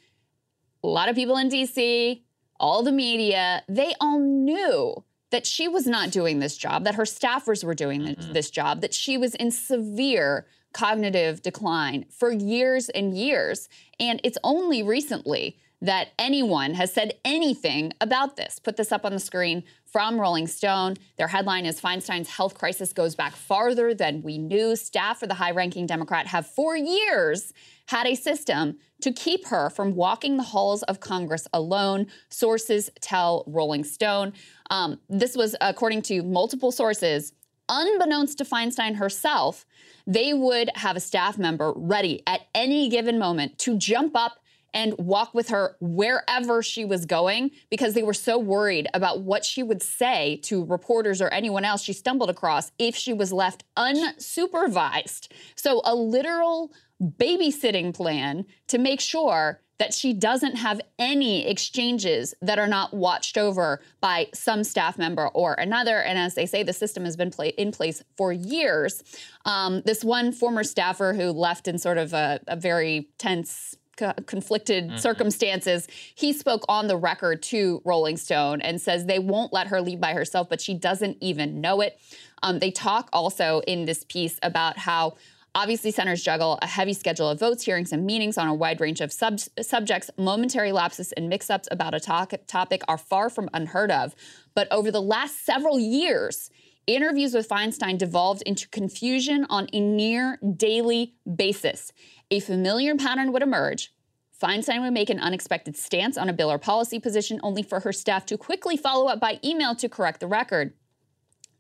a 0.82 0.86
lot 0.86 1.08
of 1.08 1.16
people 1.16 1.36
in 1.36 1.48
DC, 1.48 2.22
all 2.60 2.82
the 2.82 2.92
media, 2.92 3.62
they 3.68 3.94
all 4.00 4.18
knew 4.18 5.04
that 5.30 5.46
she 5.46 5.68
was 5.68 5.86
not 5.86 6.10
doing 6.10 6.38
this 6.38 6.56
job, 6.56 6.84
that 6.84 6.94
her 6.94 7.04
staffers 7.04 7.62
were 7.62 7.74
doing 7.74 8.04
th- 8.04 8.18
mm-hmm. 8.18 8.32
this 8.32 8.50
job, 8.50 8.80
that 8.80 8.94
she 8.94 9.18
was 9.18 9.34
in 9.34 9.50
severe 9.50 10.46
cognitive 10.72 11.42
decline 11.42 12.06
for 12.10 12.30
years 12.30 12.88
and 12.90 13.16
years. 13.16 13.68
And 14.00 14.20
it's 14.24 14.38
only 14.44 14.82
recently 14.82 15.58
that 15.80 16.08
anyone 16.18 16.74
has 16.74 16.92
said 16.92 17.14
anything 17.24 17.92
about 18.00 18.36
this. 18.36 18.58
Put 18.58 18.76
this 18.76 18.90
up 18.90 19.04
on 19.04 19.12
the 19.12 19.20
screen 19.20 19.62
from 19.84 20.20
Rolling 20.20 20.46
Stone. 20.46 20.96
Their 21.16 21.28
headline 21.28 21.66
is 21.66 21.80
Feinstein's 21.80 22.28
health 22.28 22.54
crisis 22.54 22.92
goes 22.92 23.14
back 23.14 23.34
farther 23.36 23.94
than 23.94 24.22
we 24.22 24.38
knew. 24.38 24.74
Staff 24.74 25.20
for 25.20 25.26
the 25.26 25.34
high 25.34 25.52
ranking 25.52 25.86
Democrat 25.86 26.26
have 26.26 26.46
for 26.46 26.76
years 26.76 27.52
had 27.86 28.06
a 28.06 28.14
system 28.14 28.78
to 29.02 29.12
keep 29.12 29.46
her 29.46 29.70
from 29.70 29.94
walking 29.94 30.36
the 30.36 30.42
halls 30.42 30.82
of 30.84 31.00
Congress 31.00 31.46
alone, 31.52 32.06
sources 32.28 32.90
tell 33.00 33.44
Rolling 33.46 33.84
Stone. 33.84 34.32
Um, 34.70 35.00
this 35.08 35.36
was 35.36 35.54
according 35.60 36.02
to 36.02 36.22
multiple 36.22 36.72
sources. 36.72 37.32
Unbeknownst 37.68 38.38
to 38.38 38.44
Feinstein 38.44 38.96
herself, 38.96 39.66
they 40.06 40.32
would 40.32 40.70
have 40.74 40.96
a 40.96 41.00
staff 41.00 41.36
member 41.36 41.72
ready 41.76 42.22
at 42.26 42.40
any 42.54 42.88
given 42.88 43.18
moment 43.18 43.58
to 43.58 43.76
jump 43.76 44.16
up 44.16 44.38
and 44.74 44.94
walk 44.98 45.34
with 45.34 45.48
her 45.48 45.76
wherever 45.80 46.62
she 46.62 46.84
was 46.84 47.06
going 47.06 47.50
because 47.70 47.94
they 47.94 48.02
were 48.02 48.14
so 48.14 48.38
worried 48.38 48.88
about 48.94 49.20
what 49.20 49.44
she 49.44 49.62
would 49.62 49.82
say 49.82 50.40
to 50.44 50.64
reporters 50.64 51.20
or 51.20 51.28
anyone 51.28 51.64
else 51.64 51.82
she 51.82 51.92
stumbled 51.92 52.30
across 52.30 52.70
if 52.78 52.94
she 52.94 53.12
was 53.12 53.32
left 53.32 53.64
unsupervised. 53.76 55.28
So, 55.54 55.80
a 55.84 55.94
literal 55.94 56.72
babysitting 57.02 57.94
plan 57.94 58.44
to 58.66 58.78
make 58.78 59.00
sure 59.00 59.60
that 59.78 59.94
she 59.94 60.12
doesn't 60.12 60.56
have 60.56 60.80
any 60.98 61.46
exchanges 61.46 62.34
that 62.42 62.58
are 62.58 62.66
not 62.66 62.92
watched 62.92 63.38
over 63.38 63.80
by 64.00 64.28
some 64.34 64.64
staff 64.64 64.98
member 64.98 65.28
or 65.28 65.54
another. 65.54 66.02
And 66.02 66.18
as 66.18 66.34
they 66.34 66.46
say, 66.46 66.62
the 66.62 66.72
system 66.72 67.04
has 67.04 67.16
been 67.16 67.32
in 67.56 67.72
place 67.72 68.02
for 68.16 68.32
years. 68.32 69.02
Um, 69.44 69.82
this 69.82 70.04
one 70.04 70.32
former 70.32 70.64
staffer 70.64 71.14
who 71.14 71.30
left 71.30 71.68
in 71.68 71.78
sort 71.78 71.98
of 71.98 72.12
a, 72.12 72.40
a 72.48 72.56
very 72.56 73.08
tense 73.18 73.76
co- 73.98 74.14
conflicted 74.26 74.84
Mm-hmm. 74.88 74.96
circumstances. 74.96 75.86
He 76.14 76.32
spoke 76.32 76.64
on 76.68 76.86
the 76.86 76.96
record 76.96 77.42
to 77.44 77.82
Rolling 77.84 78.16
Stone 78.16 78.60
and 78.62 78.80
says 78.80 79.04
they 79.06 79.18
won't 79.18 79.52
let 79.52 79.66
her 79.68 79.80
leave 79.82 80.00
by 80.00 80.12
herself, 80.14 80.48
but 80.48 80.60
she 80.60 80.74
doesn't 80.74 81.18
even 81.20 81.60
know 81.60 81.80
it. 81.82 81.98
Um, 82.42 82.58
they 82.60 82.70
talk 82.70 83.10
also 83.12 83.60
in 83.66 83.84
this 83.84 84.04
piece 84.04 84.38
about 84.42 84.78
how. 84.78 85.16
Obviously, 85.54 85.90
senators 85.90 86.22
juggle 86.22 86.58
a 86.62 86.66
heavy 86.66 86.92
schedule 86.92 87.28
of 87.30 87.40
votes, 87.40 87.64
hearings, 87.64 87.90
and 87.90 88.04
meetings 88.06 88.36
on 88.38 88.46
a 88.46 88.54
wide 88.54 88.80
range 88.80 89.00
of 89.00 89.10
sub- 89.10 89.40
subjects. 89.60 90.08
Momentary 90.16 90.72
lapses 90.72 91.10
and 91.12 91.28
mix 91.28 91.48
ups 91.50 91.66
about 91.72 91.94
a 91.94 92.00
to- 92.00 92.38
topic 92.46 92.82
are 92.86 92.98
far 92.98 93.28
from 93.30 93.48
unheard 93.54 93.90
of. 93.90 94.14
But 94.54 94.68
over 94.70 94.90
the 94.92 95.00
last 95.02 95.44
several 95.44 95.80
years, 95.80 96.50
interviews 96.86 97.34
with 97.34 97.48
Feinstein 97.48 97.98
devolved 97.98 98.42
into 98.42 98.68
confusion 98.68 99.46
on 99.48 99.68
a 99.72 99.80
near 99.80 100.38
daily 100.54 101.14
basis. 101.34 101.92
A 102.30 102.40
familiar 102.40 102.94
pattern 102.94 103.32
would 103.32 103.42
emerge. 103.42 103.92
Feinstein 104.40 104.82
would 104.82 104.92
make 104.92 105.08
an 105.08 105.18
unexpected 105.18 105.76
stance 105.76 106.18
on 106.18 106.28
a 106.28 106.32
bill 106.32 106.50
or 106.50 106.58
policy 106.58 107.00
position, 107.00 107.40
only 107.42 107.62
for 107.62 107.80
her 107.80 107.92
staff 107.92 108.26
to 108.26 108.36
quickly 108.36 108.76
follow 108.76 109.08
up 109.08 109.18
by 109.18 109.40
email 109.42 109.74
to 109.74 109.88
correct 109.88 110.20
the 110.20 110.26
record. 110.26 110.74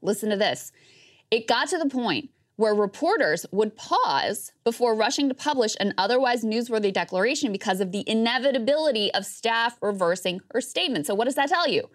Listen 0.02 0.28
to 0.30 0.36
this. 0.36 0.70
It 1.30 1.48
got 1.48 1.68
to 1.68 1.78
the 1.78 1.88
point 1.88 2.30
where 2.56 2.74
reporters 2.74 3.46
would 3.50 3.76
pause 3.76 4.52
before 4.62 4.94
rushing 4.94 5.28
to 5.28 5.34
publish 5.34 5.74
an 5.80 5.94
otherwise 5.96 6.44
newsworthy 6.44 6.92
declaration 6.92 7.50
because 7.50 7.80
of 7.80 7.92
the 7.92 8.04
inevitability 8.08 9.12
of 9.14 9.24
staff 9.24 9.78
reversing 9.80 10.40
her 10.52 10.60
statement. 10.60 11.06
So, 11.06 11.14
what 11.14 11.24
does 11.24 11.36
that 11.36 11.48
tell 11.48 11.68
you? 11.68 11.88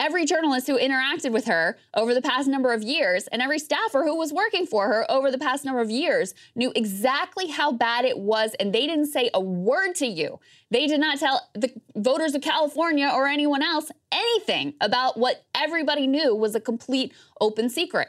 Every 0.00 0.24
journalist 0.24 0.66
who 0.66 0.78
interacted 0.78 1.30
with 1.30 1.44
her 1.44 1.76
over 1.92 2.14
the 2.14 2.22
past 2.22 2.48
number 2.48 2.72
of 2.72 2.82
years 2.82 3.26
and 3.26 3.42
every 3.42 3.58
staffer 3.58 4.02
who 4.02 4.16
was 4.16 4.32
working 4.32 4.64
for 4.64 4.88
her 4.88 5.08
over 5.10 5.30
the 5.30 5.36
past 5.36 5.62
number 5.62 5.82
of 5.82 5.90
years 5.90 6.32
knew 6.54 6.72
exactly 6.74 7.48
how 7.48 7.70
bad 7.70 8.06
it 8.06 8.18
was, 8.18 8.54
and 8.58 8.72
they 8.72 8.86
didn't 8.86 9.08
say 9.08 9.28
a 9.34 9.40
word 9.40 9.92
to 9.96 10.06
you. 10.06 10.40
They 10.70 10.86
did 10.86 11.00
not 11.00 11.18
tell 11.18 11.46
the 11.52 11.70
voters 11.94 12.34
of 12.34 12.40
California 12.40 13.10
or 13.12 13.26
anyone 13.26 13.62
else 13.62 13.90
anything 14.10 14.72
about 14.80 15.18
what 15.18 15.44
everybody 15.54 16.06
knew 16.06 16.34
was 16.34 16.54
a 16.54 16.60
complete 16.60 17.12
open 17.38 17.68
secret. 17.68 18.08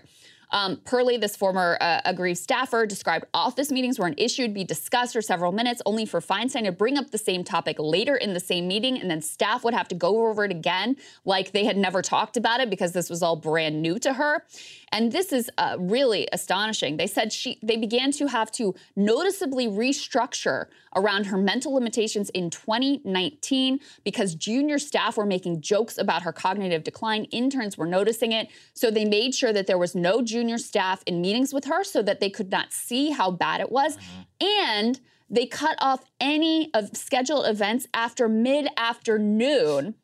Um, 0.52 0.78
Purley, 0.86 1.18
this 1.18 1.36
former 1.36 1.78
uh, 1.80 2.02
aggrieved 2.06 2.40
staffer, 2.40 2.86
described 2.86 3.26
office 3.34 3.72
meetings 3.72 3.98
where 3.98 4.08
an 4.08 4.16
issue 4.18 4.44
would 4.44 4.54
be 4.54 4.64
discussed 4.64 5.14
for 5.14 5.22
several 5.22 5.52
minutes, 5.52 5.82
only 5.86 6.06
for 6.06 6.20
Feinstein 6.20 6.66
to 6.66 6.72
bring 6.72 6.98
up 6.98 7.12
the 7.12 7.18
same 7.18 7.44
topic 7.44 7.78
later 7.80 8.16
in 8.16 8.34
the 8.34 8.40
same 8.40 8.68
meeting, 8.68 9.00
and 9.00 9.10
then 9.10 9.22
staff 9.22 9.64
would 9.64 9.74
have 9.74 9.88
to 9.88 9.96
go 9.96 10.28
over 10.28 10.44
it 10.46 10.52
again 10.52 10.98
like 11.26 11.52
they 11.52 11.66
had 11.66 11.78
never 11.78 12.02
talked 12.02 12.38
about 12.38 12.60
it 12.60 12.70
because 12.70 12.92
this 12.92 13.10
was 13.10 13.24
all 13.24 13.36
brand 13.36 13.82
new 13.82 13.98
to 14.00 14.14
her. 14.14 14.44
And 14.92 15.12
this 15.12 15.32
is 15.32 15.50
uh, 15.58 15.78
really 15.80 16.28
astonishing. 16.34 16.98
They 16.98 17.08
said 17.08 17.32
she 17.32 17.60
they 17.64 17.78
began 17.78 18.12
to 18.14 18.28
have 18.28 18.52
to 18.54 18.76
noticeably 18.96 19.68
restructure 19.68 20.66
around 20.96 21.26
her 21.28 21.38
mental 21.38 21.74
limitations 21.74 22.30
in 22.32 22.50
2019 22.50 23.80
because 24.04 24.36
junior 24.36 24.78
staff 24.78 25.16
were 25.16 25.26
making 25.26 25.62
jokes 25.62 25.98
about 25.98 26.24
her 26.24 26.34
cognitive 26.34 26.84
decline. 26.84 27.26
Interns 27.26 27.78
were 27.78 27.86
noticing 27.86 28.34
it. 28.34 28.50
So 28.74 28.92
they 28.92 29.06
made 29.06 29.34
sure 29.34 29.54
that 29.54 29.68
there 29.68 29.78
was 29.78 29.96
no 29.96 30.22
junior 30.22 30.58
staff 30.58 31.04
in 31.06 31.22
meetings 31.22 31.54
with 31.54 31.66
her 31.66 31.84
so 31.84 32.02
that 32.02 32.20
they 32.20 32.30
could 32.30 32.52
not 32.52 32.74
see 32.74 33.12
how 33.12 33.32
bad 33.32 33.62
it 33.62 33.72
was. 33.72 33.98
And 34.42 35.00
they 35.30 35.46
cut 35.46 35.78
off 35.80 36.04
any 36.20 36.70
of 36.74 36.96
scheduled 36.96 37.48
events 37.48 37.88
after 37.94 38.28
mid 38.28 38.68
afternoon. 38.76 39.96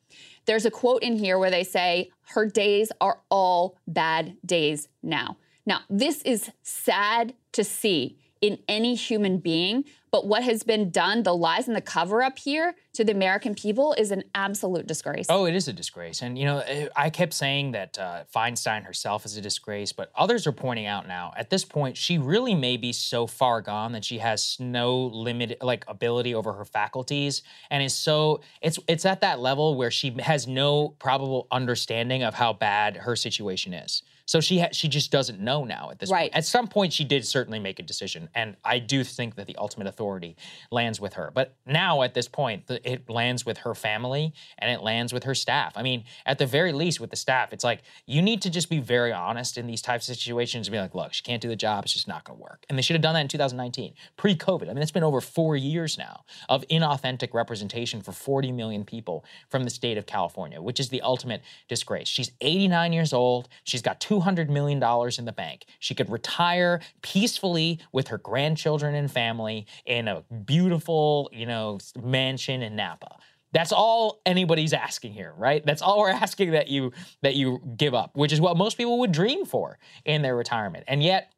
There's 0.46 0.66
a 0.66 0.72
quote 0.72 1.04
in 1.04 1.18
here 1.18 1.38
where 1.38 1.52
they 1.52 1.66
say, 1.66 2.12
her 2.30 2.46
days 2.46 2.92
are 3.00 3.20
all 3.30 3.78
bad 3.88 4.38
days 4.46 4.88
now. 5.02 5.38
Now, 5.66 5.82
this 5.90 6.22
is 6.24 6.52
sad 6.64 7.34
to 7.54 7.64
see 7.64 8.18
in 8.42 8.60
any 8.68 8.96
human 8.96 9.38
being, 9.40 9.86
but 10.12 10.26
what 10.26 10.44
has 10.44 10.64
been 10.64 10.90
done, 10.90 11.24
the 11.24 11.36
lies 11.36 11.68
and 11.68 11.76
the 11.76 11.82
cover 11.82 12.22
up 12.22 12.40
here 12.40 12.76
to 12.94 13.04
the 13.04 13.12
American 13.12 13.54
people 13.54 13.94
is 13.98 14.12
an 14.12 14.24
absolute 14.34 14.88
disgrace. 14.88 15.28
Oh, 15.30 15.46
it 15.46 15.56
is 15.56 15.68
a 15.68 15.74
disgrace. 15.74 16.22
And, 16.22 16.38
you 16.38 16.46
know, 16.46 16.60
eh, 16.60 16.88
I 16.96 17.10
kept 17.10 17.34
saying 17.34 17.72
that 17.72 18.00
uh, 18.00 18.24
Feinstein 18.34 18.84
herself 18.84 19.26
is 19.26 19.38
a 19.38 19.42
disgrace, 19.42 19.92
but 19.92 20.12
others 20.16 20.48
are 20.48 20.52
pointing 20.52 20.86
out 20.86 21.08
now, 21.08 21.34
at 21.36 21.50
this 21.50 21.66
point, 21.66 21.98
she 21.98 22.18
really 22.18 22.56
may 22.56 22.78
be 22.78 22.94
so 22.94 23.28
far 23.28 23.62
gone 23.62 23.92
that 23.92 24.06
she 24.06 24.18
has 24.20 24.58
no 24.60 25.06
limit, 25.08 25.62
like, 25.62 25.84
ability 25.88 26.34
over 26.34 26.54
her 26.54 26.66
faculties. 26.66 27.44
And 27.70 27.84
is 27.84 27.94
so, 27.94 28.42
it's, 28.62 28.80
it's 28.88 29.06
at 29.06 29.22
that 29.22 29.40
level 29.40 29.76
where 29.76 29.92
she 29.92 30.16
has 30.20 30.48
no 30.48 30.90
probable 31.00 31.48
understanding 31.52 32.24
of 32.24 32.34
how 32.34 32.54
bad 32.54 32.98
her 32.98 33.16
situation 33.16 33.74
is. 33.74 34.02
So 34.28 34.40
she 34.42 34.60
ha- 34.60 34.70
she 34.74 34.88
just 34.90 35.10
doesn't 35.10 35.40
know 35.40 35.64
now 35.64 35.90
at 35.90 36.00
this 36.00 36.12
Right. 36.12 36.24
point. 36.32 36.36
At 36.36 36.46
some 36.46 36.68
point, 36.68 36.94
she 36.94 37.04
did 37.06 37.26
certainly 37.26 37.60
make 37.60 37.80
a 37.80 37.84
decision, 37.84 38.30
and 38.36 38.58
I 38.64 38.78
do 38.80 39.04
think 39.04 39.36
that 39.36 39.48
the 39.48 39.56
ultimate 39.56 39.88
authority 39.88 40.36
lands 40.70 41.00
with 41.00 41.14
her. 41.14 41.32
But 41.34 41.56
now, 41.66 42.02
at 42.04 42.14
this 42.14 42.28
point, 42.28 42.66
it 42.70 43.10
lands 43.10 43.46
with 43.46 43.60
her 43.60 43.74
family 43.74 44.34
and 44.60 44.70
it 44.70 44.82
lands 44.84 45.14
with 45.14 45.24
her 45.24 45.34
staff. 45.34 45.74
I 45.78 45.82
mean, 45.82 46.04
at 46.26 46.38
the 46.38 46.46
very 46.46 46.74
least, 46.74 47.00
with 47.00 47.10
the 47.10 47.16
staff, 47.16 47.54
it's 47.54 47.64
like 47.64 47.82
you 48.06 48.22
need 48.22 48.42
to 48.42 48.50
just 48.50 48.70
be 48.70 48.80
very 48.80 49.14
honest 49.14 49.58
in 49.58 49.66
these 49.66 49.82
types 49.82 50.10
of 50.10 50.16
situations 50.18 50.68
and 50.68 50.74
be 50.74 50.80
like, 50.80 50.94
"Look, 50.94 51.14
she 51.14 51.24
can't 51.24 51.42
do 51.42 51.48
the 51.48 51.56
job. 51.56 51.86
It's 51.86 51.94
just 51.94 52.08
not 52.08 52.26
going 52.26 52.38
to 52.38 52.44
work." 52.44 52.66
And 52.70 52.78
they 52.78 52.82
should 52.82 52.96
have 52.96 53.02
done 53.02 53.14
that 53.14 53.22
in 53.22 53.28
2019, 53.30 53.94
pre-COVID. 54.18 54.64
I 54.70 54.74
mean, 54.74 54.84
it's 54.84 54.92
been 54.92 55.04
over 55.04 55.22
four 55.22 55.56
years 55.56 55.98
now 55.98 56.26
of 56.50 56.66
inauthentic 56.70 57.34
representation 57.34 58.02
for 58.02 58.12
40 58.12 58.52
million 58.52 58.84
people 58.84 59.24
from 59.48 59.64
the 59.64 59.70
state 59.70 59.98
of 59.98 60.06
California, 60.06 60.62
which 60.62 60.82
is 60.82 60.90
the 60.90 61.02
ultimate 61.02 61.42
disgrace. 61.70 62.10
She's 62.10 62.32
89 62.42 62.92
years 62.92 63.14
old. 63.14 63.48
She's 63.64 63.82
got 63.82 64.02
$200 64.20 64.50
million 64.50 64.82
in 65.18 65.26
the 65.26 65.32
bank. 65.32 65.66
She 65.80 65.96
could 65.96 66.10
retire 66.10 66.82
peacefully 67.02 67.80
with 67.92 68.08
her 68.10 68.18
grandchildren 68.18 68.96
and 68.96 69.12
family 69.12 69.66
in 69.86 70.08
a 70.08 70.22
beautiful, 70.46 71.30
you 71.34 71.46
know, 71.46 71.80
mansion 72.02 72.62
in 72.62 72.76
Napa. 72.76 73.18
That's 73.54 73.72
all 73.72 74.22
anybody's 74.26 74.74
asking 74.74 75.14
here, 75.14 75.34
right? 75.38 75.66
That's 75.66 75.82
all 75.82 76.00
we're 76.00 76.10
asking 76.26 76.52
that 76.52 76.68
you 76.68 76.92
that 77.22 77.36
you 77.36 77.62
give 77.78 77.94
up, 77.94 78.16
which 78.16 78.34
is 78.34 78.42
what 78.42 78.58
most 78.58 78.78
people 78.78 79.00
would 79.00 79.12
dream 79.12 79.46
for 79.46 79.80
in 80.06 80.22
their 80.22 80.36
retirement. 80.36 80.84
And 80.88 81.02
yet 81.02 81.32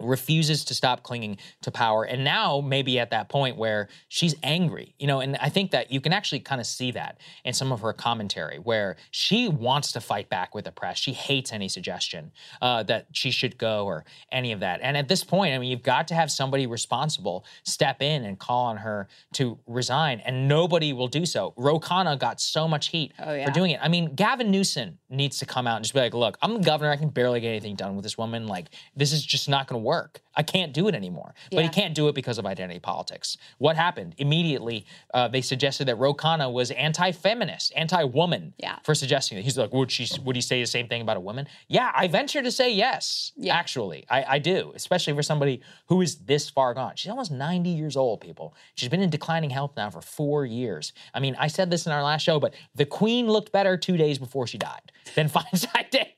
refuses 0.00 0.64
to 0.64 0.74
stop 0.74 1.02
clinging 1.02 1.36
to 1.62 1.70
power. 1.70 2.04
And 2.04 2.24
now 2.24 2.60
maybe 2.60 2.98
at 2.98 3.10
that 3.10 3.28
point 3.28 3.56
where 3.56 3.88
she's 4.08 4.34
angry 4.42 4.94
you 4.98 5.06
know 5.06 5.20
and 5.20 5.36
i 5.40 5.48
think 5.48 5.70
that 5.70 5.90
you 5.90 6.00
can 6.00 6.12
actually 6.12 6.40
kind 6.40 6.60
of 6.60 6.66
see 6.66 6.90
that 6.92 7.18
in 7.44 7.52
some 7.52 7.72
of 7.72 7.80
her 7.80 7.92
commentary 7.92 8.58
where 8.58 8.96
she 9.10 9.48
wants 9.48 9.92
to 9.92 10.00
fight 10.00 10.28
back 10.28 10.54
with 10.54 10.64
the 10.64 10.72
press. 10.72 10.98
She 10.98 11.12
hates 11.12 11.52
any 11.52 11.68
suggestion 11.68 12.30
uh, 12.62 12.82
that 12.84 13.06
she 13.12 13.30
should 13.30 13.58
go 13.58 13.84
or 13.86 14.04
any 14.32 14.52
of 14.52 14.60
that. 14.60 14.80
And 14.82 14.96
at 14.96 15.08
this 15.08 15.24
point 15.24 15.54
i 15.54 15.58
mean 15.58 15.70
you've 15.70 15.82
got 15.82 16.06
to 16.08 16.14
have 16.14 16.30
somebody 16.30 16.66
responsible 16.66 17.44
step 17.64 18.02
in 18.02 18.24
and 18.24 18.38
call 18.38 18.66
on 18.66 18.76
her 18.78 19.08
to 19.34 19.58
resign 19.66 20.20
and 20.24 20.48
nobody 20.48 20.92
will 20.92 21.08
do 21.08 21.24
so. 21.26 21.52
Ro 21.56 21.80
Khanna 21.80 22.18
got 22.18 22.40
so 22.40 22.68
much 22.68 22.88
heat 22.88 23.12
Oh, 23.18 23.32
yeah. 23.32 23.46
for 23.46 23.52
doing 23.52 23.70
it. 23.72 23.80
I 23.82 23.88
mean 23.88 24.14
gavin 24.14 24.50
newsom 24.50 24.98
needs 25.10 25.38
to 25.38 25.46
come 25.46 25.66
out 25.66 25.76
and 25.76 25.84
just 25.84 25.94
be 25.94 26.00
like 26.00 26.14
look 26.14 26.36
i'm 26.42 26.54
the 26.54 26.60
governor. 26.60 26.90
I 26.90 26.96
can 26.96 27.08
barely 27.10 27.40
get 27.40 27.48
anything 27.48 27.74
done 27.76 27.96
with 27.96 28.02
this 28.04 28.18
woman. 28.18 28.46
Like 28.46 28.66
this 28.96 29.12
is 29.12 29.24
just 29.24 29.48
not 29.48 29.66
going 29.66 29.80
to 29.80 29.84
work 29.84 29.87
i 30.36 30.42
can't 30.42 30.72
do 30.72 30.86
it 30.88 30.94
anymore 30.94 31.34
but 31.52 31.62
he 31.64 31.68
can't 31.70 31.94
do 31.94 32.08
it 32.08 32.14
because 32.14 32.38
of 32.38 32.46
identity 32.46 32.78
politics. 32.80 33.36
What 33.58 33.74
happened? 33.76 34.14
Immediately 34.18 34.86
uh, 35.14 35.28
they 35.28 35.40
suggested 35.40 35.88
that 35.88 35.96
ro 35.96 36.14
Khanna 36.14 36.52
was 36.52 36.70
anti-feminist 36.70 37.72
anti-woman 37.76 38.54
Yeah. 38.58 38.78
for 38.84 38.94
suggesting 38.94 39.36
that. 39.36 39.42
He's 39.42 39.58
like 39.58 39.72
would 39.72 39.90
she 39.90 40.06
would 40.24 40.36
he 40.36 40.42
say 40.42 40.60
the 40.60 40.66
same 40.66 40.86
thing 40.88 41.00
about 41.02 41.16
a 41.16 41.20
woman? 41.20 41.46
Yeah 41.68 41.90
i 41.94 42.06
venture 42.08 42.42
to 42.42 42.50
say 42.52 42.72
yes 42.72 43.32
Yeah. 43.36 43.56
actually. 43.56 44.04
I, 44.10 44.24
I 44.34 44.38
do 44.38 44.72
especially 44.74 45.14
for 45.14 45.22
somebody 45.22 45.60
who 45.86 46.00
is 46.02 46.16
this 46.16 46.50
far 46.50 46.74
gone. 46.74 46.92
She's 46.96 47.10
almost 47.10 47.30
90 47.32 47.70
years 47.70 47.96
old 47.96 48.20
people. 48.20 48.54
She's 48.74 48.88
been 48.88 49.02
in 49.02 49.10
declining 49.10 49.50
health 49.50 49.72
now 49.76 49.90
for 49.90 50.02
four 50.02 50.44
years. 50.44 50.92
I 51.14 51.20
mean 51.20 51.34
i 51.38 51.48
said 51.48 51.70
this 51.70 51.86
in 51.86 51.92
our 51.92 52.02
last 52.02 52.22
show 52.22 52.38
but 52.38 52.54
the 52.74 52.86
queen 52.86 53.26
looked 53.28 53.50
better 53.52 53.76
two 53.76 53.96
days 53.96 54.18
before 54.18 54.46
she 54.46 54.58
died 54.58 54.92
than 55.14 55.28
feinstein 55.34 55.88
did 55.90 56.12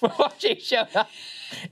before 0.00 0.30
she 0.38 0.58
showed 0.60 0.88
up. 0.94 1.08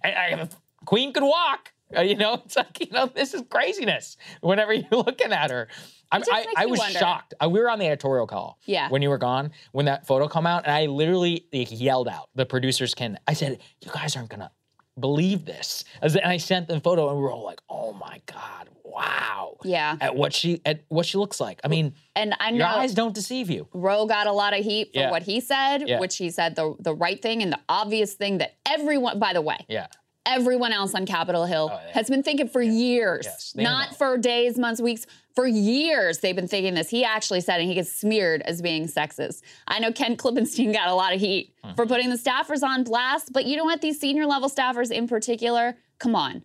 I, 0.04 0.08
I, 0.12 0.48
queen 0.84 1.12
could 1.12 1.22
walk 1.22 1.72
Uh, 1.96 2.00
you 2.02 2.14
know 2.16 2.34
it's 2.44 2.56
like 2.56 2.78
you 2.80 2.90
know 2.92 3.06
this 3.06 3.34
is 3.34 3.42
craziness 3.50 4.16
whenever 4.40 4.72
you're 4.80 4.86
looking 4.90 5.32
at 5.32 5.50
her 5.50 5.68
I, 6.12 6.20
I, 6.32 6.46
I 6.56 6.66
was 6.66 6.80
wonder. 6.80 6.98
shocked. 6.98 7.34
Uh, 7.40 7.48
we 7.48 7.60
were 7.60 7.70
on 7.70 7.78
the 7.78 7.86
editorial 7.86 8.26
call 8.26 8.58
Yeah. 8.66 8.88
when 8.88 9.00
you 9.00 9.10
were 9.10 9.18
gone, 9.18 9.52
when 9.70 9.86
that 9.86 10.08
photo 10.08 10.26
come 10.26 10.44
out, 10.44 10.64
and 10.64 10.72
I 10.74 10.86
literally 10.86 11.46
like, 11.52 11.68
yelled 11.70 12.08
out, 12.08 12.30
the 12.34 12.44
producers 12.44 12.94
can, 12.96 13.16
I 13.28 13.32
said, 13.34 13.60
you 13.80 13.92
guys 13.92 14.16
aren't 14.16 14.28
gonna 14.28 14.50
believe 14.98 15.44
this. 15.44 15.84
As- 16.02 16.16
And 16.16 16.26
I 16.26 16.38
sent 16.38 16.66
the 16.66 16.80
photo 16.80 17.08
and 17.10 17.16
we 17.16 17.22
were 17.22 17.30
all 17.30 17.44
like, 17.44 17.60
oh 17.70 17.92
my 17.92 18.20
God, 18.26 18.68
wow. 18.82 19.56
Yeah. 19.62 19.96
At 20.00 20.16
what 20.16 20.32
she 20.32 20.60
at 20.66 20.82
what 20.88 21.06
she 21.06 21.16
looks 21.16 21.38
like. 21.40 21.60
I 21.62 21.68
mean, 21.68 21.94
And 22.16 22.34
I 22.40 22.48
your 22.50 22.58
know 22.58 22.66
eyes 22.66 22.92
don't 22.92 23.14
deceive 23.14 23.48
you. 23.48 23.68
Ro 23.72 24.06
got 24.06 24.26
a 24.26 24.32
lot 24.32 24.52
of 24.58 24.64
heat 24.64 24.92
for 24.92 24.98
Yeah. 24.98 25.10
what 25.12 25.22
he 25.22 25.40
said, 25.40 25.88
Yeah. 25.88 26.00
which 26.00 26.16
he 26.16 26.30
said 26.30 26.56
the 26.56 26.74
the 26.80 26.92
right 26.94 27.22
thing 27.22 27.40
and 27.40 27.52
the 27.52 27.60
obvious 27.68 28.14
thing 28.14 28.38
that 28.38 28.56
everyone, 28.66 29.20
by 29.20 29.32
the 29.32 29.42
way, 29.42 29.58
Yeah. 29.68 29.86
Everyone 30.30 30.72
else 30.72 30.94
on 30.94 31.06
Capitol 31.06 31.44
Hill 31.44 31.70
Oh, 31.72 31.80
yeah. 31.86 31.92
has 31.92 32.08
been 32.08 32.22
thinking 32.22 32.48
for 32.48 32.62
years, 32.62 33.26
Yes, 33.26 33.52
not 33.56 33.90
know. 33.90 33.96
for 33.96 34.18
days, 34.18 34.56
months, 34.58 34.80
weeks. 34.80 35.06
For 35.36 35.46
years, 35.46 36.18
they've 36.18 36.34
been 36.36 36.48
thinking 36.48 36.74
this. 36.74 36.90
He 36.90 37.04
actually 37.04 37.40
said, 37.40 37.60
and 37.60 37.68
he 37.68 37.74
gets 37.74 37.92
smeared 37.92 38.42
as 38.42 38.60
being 38.62 38.86
sexist. 38.88 39.42
I 39.68 39.78
know 39.78 39.92
Ken 39.92 40.16
Klippenstein 40.16 40.72
got 40.80 40.88
a 40.88 40.94
lot 40.94 41.14
of 41.14 41.20
heat 41.20 41.54
Mm-hmm. 41.64 41.74
for 41.76 41.84
putting 41.86 42.08
the 42.08 42.16
staffers 42.16 42.62
on 42.62 42.84
blast, 42.84 43.32
but 43.34 43.44
you 43.44 43.54
know 43.56 43.64
what? 43.64 43.82
These 43.82 44.00
senior 44.00 44.24
level 44.24 44.48
staffers 44.48 44.90
in 44.90 45.06
particular, 45.06 45.76
come 45.98 46.14
on. 46.14 46.42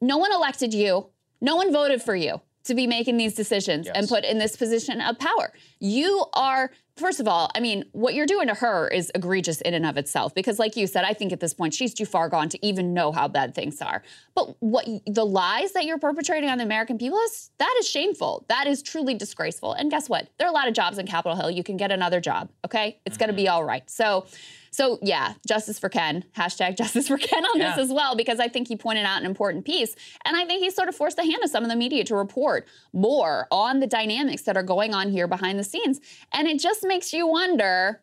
No 0.00 0.16
one 0.16 0.32
elected 0.32 0.72
you. 0.72 1.08
No 1.42 1.56
one 1.56 1.70
voted 1.72 2.00
for 2.00 2.16
you 2.16 2.40
to 2.64 2.74
be 2.74 2.86
making 2.86 3.18
these 3.18 3.34
decisions 3.34 3.86
and 3.86 4.08
put 4.08 4.24
in 4.24 4.38
this 4.38 4.56
position 4.56 5.00
of 5.02 5.18
power. 5.18 5.52
You 5.78 6.24
are, 6.32 6.70
first 6.96 7.20
of 7.20 7.28
all, 7.28 7.50
I 7.54 7.60
mean, 7.60 7.84
what 7.92 8.14
you're 8.14 8.26
doing 8.26 8.48
to 8.48 8.54
her 8.54 8.88
is 8.88 9.10
egregious 9.14 9.60
in 9.60 9.74
and 9.74 9.84
of 9.86 9.96
itself 9.96 10.34
because, 10.34 10.58
like 10.58 10.76
you 10.76 10.86
said, 10.86 11.04
I 11.04 11.12
think 11.12 11.32
at 11.32 11.40
this 11.40 11.54
point 11.54 11.74
she's 11.74 11.92
too 11.94 12.06
far 12.06 12.28
gone 12.28 12.48
to 12.50 12.66
even 12.66 12.94
know 12.94 13.12
how 13.12 13.28
bad 13.28 13.54
things 13.54 13.80
are. 13.82 14.02
But 14.34 14.56
what 14.60 14.86
the 15.06 15.24
lies 15.26 15.72
that 15.72 15.84
you're 15.84 15.98
perpetrating 15.98 16.48
on 16.50 16.58
the 16.58 16.64
American 16.64 16.98
people 16.98 17.18
is 17.18 17.50
that 17.58 17.74
is 17.78 17.88
shameful. 17.88 18.44
That 18.48 18.66
is 18.66 18.82
truly 18.82 19.14
disgraceful. 19.14 19.72
And 19.72 19.90
guess 19.90 20.08
what? 20.08 20.28
There 20.38 20.46
are 20.46 20.50
a 20.50 20.54
lot 20.54 20.68
of 20.68 20.74
jobs 20.74 20.98
in 20.98 21.06
Capitol 21.06 21.36
Hill. 21.36 21.50
You 21.50 21.62
can 21.62 21.76
get 21.76 21.92
another 21.92 22.20
job. 22.20 22.50
Okay, 22.64 22.98
it's 23.04 23.16
going 23.16 23.28
to 23.28 23.32
Mm-hmm. 23.32 23.44
be 23.44 23.48
all 23.48 23.64
right. 23.64 23.88
So. 23.90 24.26
So 24.76 24.98
yeah, 25.00 25.32
justice 25.48 25.78
for 25.78 25.88
Ken. 25.88 26.22
Hashtag 26.36 26.76
justice 26.76 27.08
for 27.08 27.16
Ken 27.16 27.46
on 27.46 27.58
this 27.58 27.78
as 27.78 27.90
well, 27.90 28.14
because 28.14 28.38
I 28.38 28.48
think 28.48 28.68
he 28.68 28.76
pointed 28.76 29.06
out 29.06 29.18
an 29.18 29.24
important 29.24 29.64
piece. 29.64 29.96
And 30.26 30.36
I 30.36 30.44
think 30.44 30.62
he 30.62 30.70
sort 30.70 30.90
of 30.90 30.94
forced 30.94 31.16
the 31.16 31.22
hand 31.22 31.42
of 31.42 31.48
some 31.48 31.64
of 31.64 31.70
the 31.70 31.76
media 31.76 32.04
to 32.04 32.14
report 32.14 32.68
more 32.92 33.48
on 33.50 33.80
the 33.80 33.86
dynamics 33.86 34.42
that 34.42 34.54
are 34.54 34.62
going 34.62 34.92
on 34.92 35.08
here 35.08 35.26
behind 35.26 35.58
the 35.58 35.64
scenes. 35.64 35.98
And 36.30 36.46
it 36.46 36.60
just 36.60 36.84
makes 36.84 37.14
you 37.14 37.26
wonder 37.26 38.02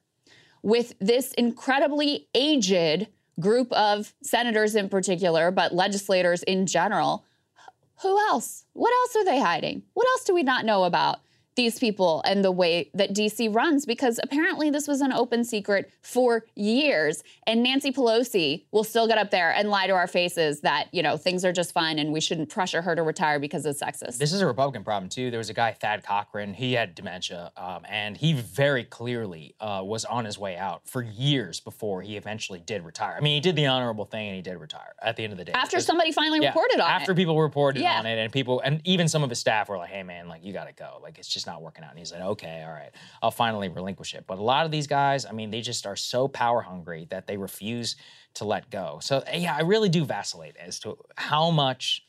with 0.63 0.95
this 0.99 1.31
incredibly 1.33 2.27
aged 2.33 3.05
group 3.39 3.71
of 3.71 4.15
senators 4.23 4.73
in 4.73 4.89
particular, 4.89 5.51
but 5.51 5.75
legislators 5.75 6.41
in 6.41 6.65
general, 6.65 7.23
who 8.01 8.17
else? 8.17 8.65
What 8.73 8.91
else 8.91 9.15
are 9.17 9.25
they 9.25 9.39
hiding? 9.39 9.83
What 9.93 10.07
else 10.07 10.23
do 10.23 10.33
we 10.33 10.41
not 10.41 10.65
know 10.65 10.85
about 10.85 11.19
these 11.55 11.80
people 11.80 12.21
and 12.25 12.43
the 12.43 12.51
way 12.51 12.89
that 12.93 13.13
DC 13.13 13.53
runs? 13.53 13.85
Because 13.85 14.19
apparently 14.23 14.69
this 14.69 14.88
was 14.88 15.01
an 15.01 15.13
open 15.13 15.43
secret 15.43 15.91
for 16.01 16.45
years. 16.55 17.23
And 17.45 17.63
Nancy 17.63 17.91
Pelosi 17.91 18.63
will 18.71 18.84
still 18.84 19.07
get 19.07 19.17
up 19.17 19.31
there 19.31 19.51
and 19.51 19.69
lie 19.69 19.88
to 19.88 19.93
our 19.93 20.07
faces 20.07 20.61
that, 20.61 20.88
you 20.91 21.03
know, 21.03 21.17
things 21.17 21.43
are 21.45 21.51
just 21.53 21.73
fine 21.73 21.99
and 21.99 22.11
we 22.11 22.21
shouldn't 22.21 22.49
pressure 22.49 22.81
her 22.81 22.95
to 22.95 23.03
retire 23.03 23.39
because 23.39 23.65
it's 23.65 23.81
sexist. 23.81 24.17
This 24.17 24.34
is 24.34 24.41
a 24.41 24.47
Republican 24.47 24.84
problem 24.84 25.09
too. 25.09 25.31
There 25.31 25.38
was 25.38 25.49
a 25.49 25.53
guy, 25.53 25.71
Thad 25.73 26.03
Cochran. 26.03 26.53
He 26.53 26.73
had 26.73 26.95
dementia, 26.95 27.51
um, 27.57 27.84
and 27.88 28.17
he 28.17 28.34
very 28.34 28.84
clearly 28.84 29.55
uh, 29.59 29.81
was 29.84 30.05
on 30.05 30.25
his 30.25 30.38
way 30.38 30.57
out 30.57 30.88
for 30.88 31.01
years 31.01 31.59
before 31.59 32.01
he 32.01 32.17
eventually 32.17 32.59
did 32.59 32.84
retire. 32.84 33.15
I 33.17 33.21
mean, 33.21 33.35
he 33.35 33.39
did 33.39 33.55
the 33.55 33.67
honorable 33.67 34.05
thing, 34.05 34.27
and 34.27 34.35
he 34.35 34.41
did 34.41 34.57
retire 34.57 34.93
at 35.01 35.15
the 35.15 35.23
end 35.23 35.34
of 35.34 35.38
the 35.38 35.45
day. 35.45 35.51
After 35.53 35.80
somebody 35.80 36.11
finally 36.11 36.39
yeah, 36.41 36.49
reported 36.49 36.80
on 36.80 36.89
after 36.89 36.93
it. 36.93 37.01
After 37.01 37.15
people 37.15 37.41
reported 37.41 37.81
Yeah. 37.81 37.99
on 37.99 38.05
it, 38.05 38.17
and 38.17 38.31
people, 38.31 38.61
and 38.61 38.81
even 38.85 39.07
some 39.07 39.23
of 39.23 39.30
his 39.30 39.39
staff 39.39 39.69
were 39.69 39.77
like, 39.77 39.89
"Hey, 39.89 40.03
man, 40.03 40.27
like 40.27 40.43
you 40.43 40.53
got 40.53 40.67
to 40.67 40.73
go. 40.73 40.99
Like 41.01 41.19
it's 41.19 41.27
just 41.27 41.43
not 41.45 41.61
working 41.61 41.84
out." 41.84 41.91
And 41.91 41.99
he's 41.99 42.11
like, 42.11 42.22
"Okay, 42.22 42.64
all 42.65 42.72
right, 42.72 42.91
I'll 43.22 43.32
finally 43.32 43.70
relinquish 43.70 44.14
it." 44.14 44.26
But 44.28 44.38
a 44.40 44.44
lot 44.44 44.65
of 44.65 44.72
these 44.72 44.88
guys, 44.88 45.26
I 45.26 45.32
mean, 45.32 45.52
they 45.52 45.61
just 45.61 45.86
are 45.86 45.95
so 45.95 46.28
power 46.28 46.61
hungry 46.61 47.07
that 47.10 47.28
they 47.28 47.38
refuse 47.38 47.95
to 48.36 48.45
let 48.45 48.70
go. 48.70 48.99
So 49.02 49.20
eh, 49.28 49.38
yeah, 49.38 49.56
I 49.56 49.61
really 49.61 49.90
do 49.90 50.06
vacillate 50.06 50.56
as 50.57 50.80
to 50.80 50.98
how 51.18 51.52
much 51.52 52.06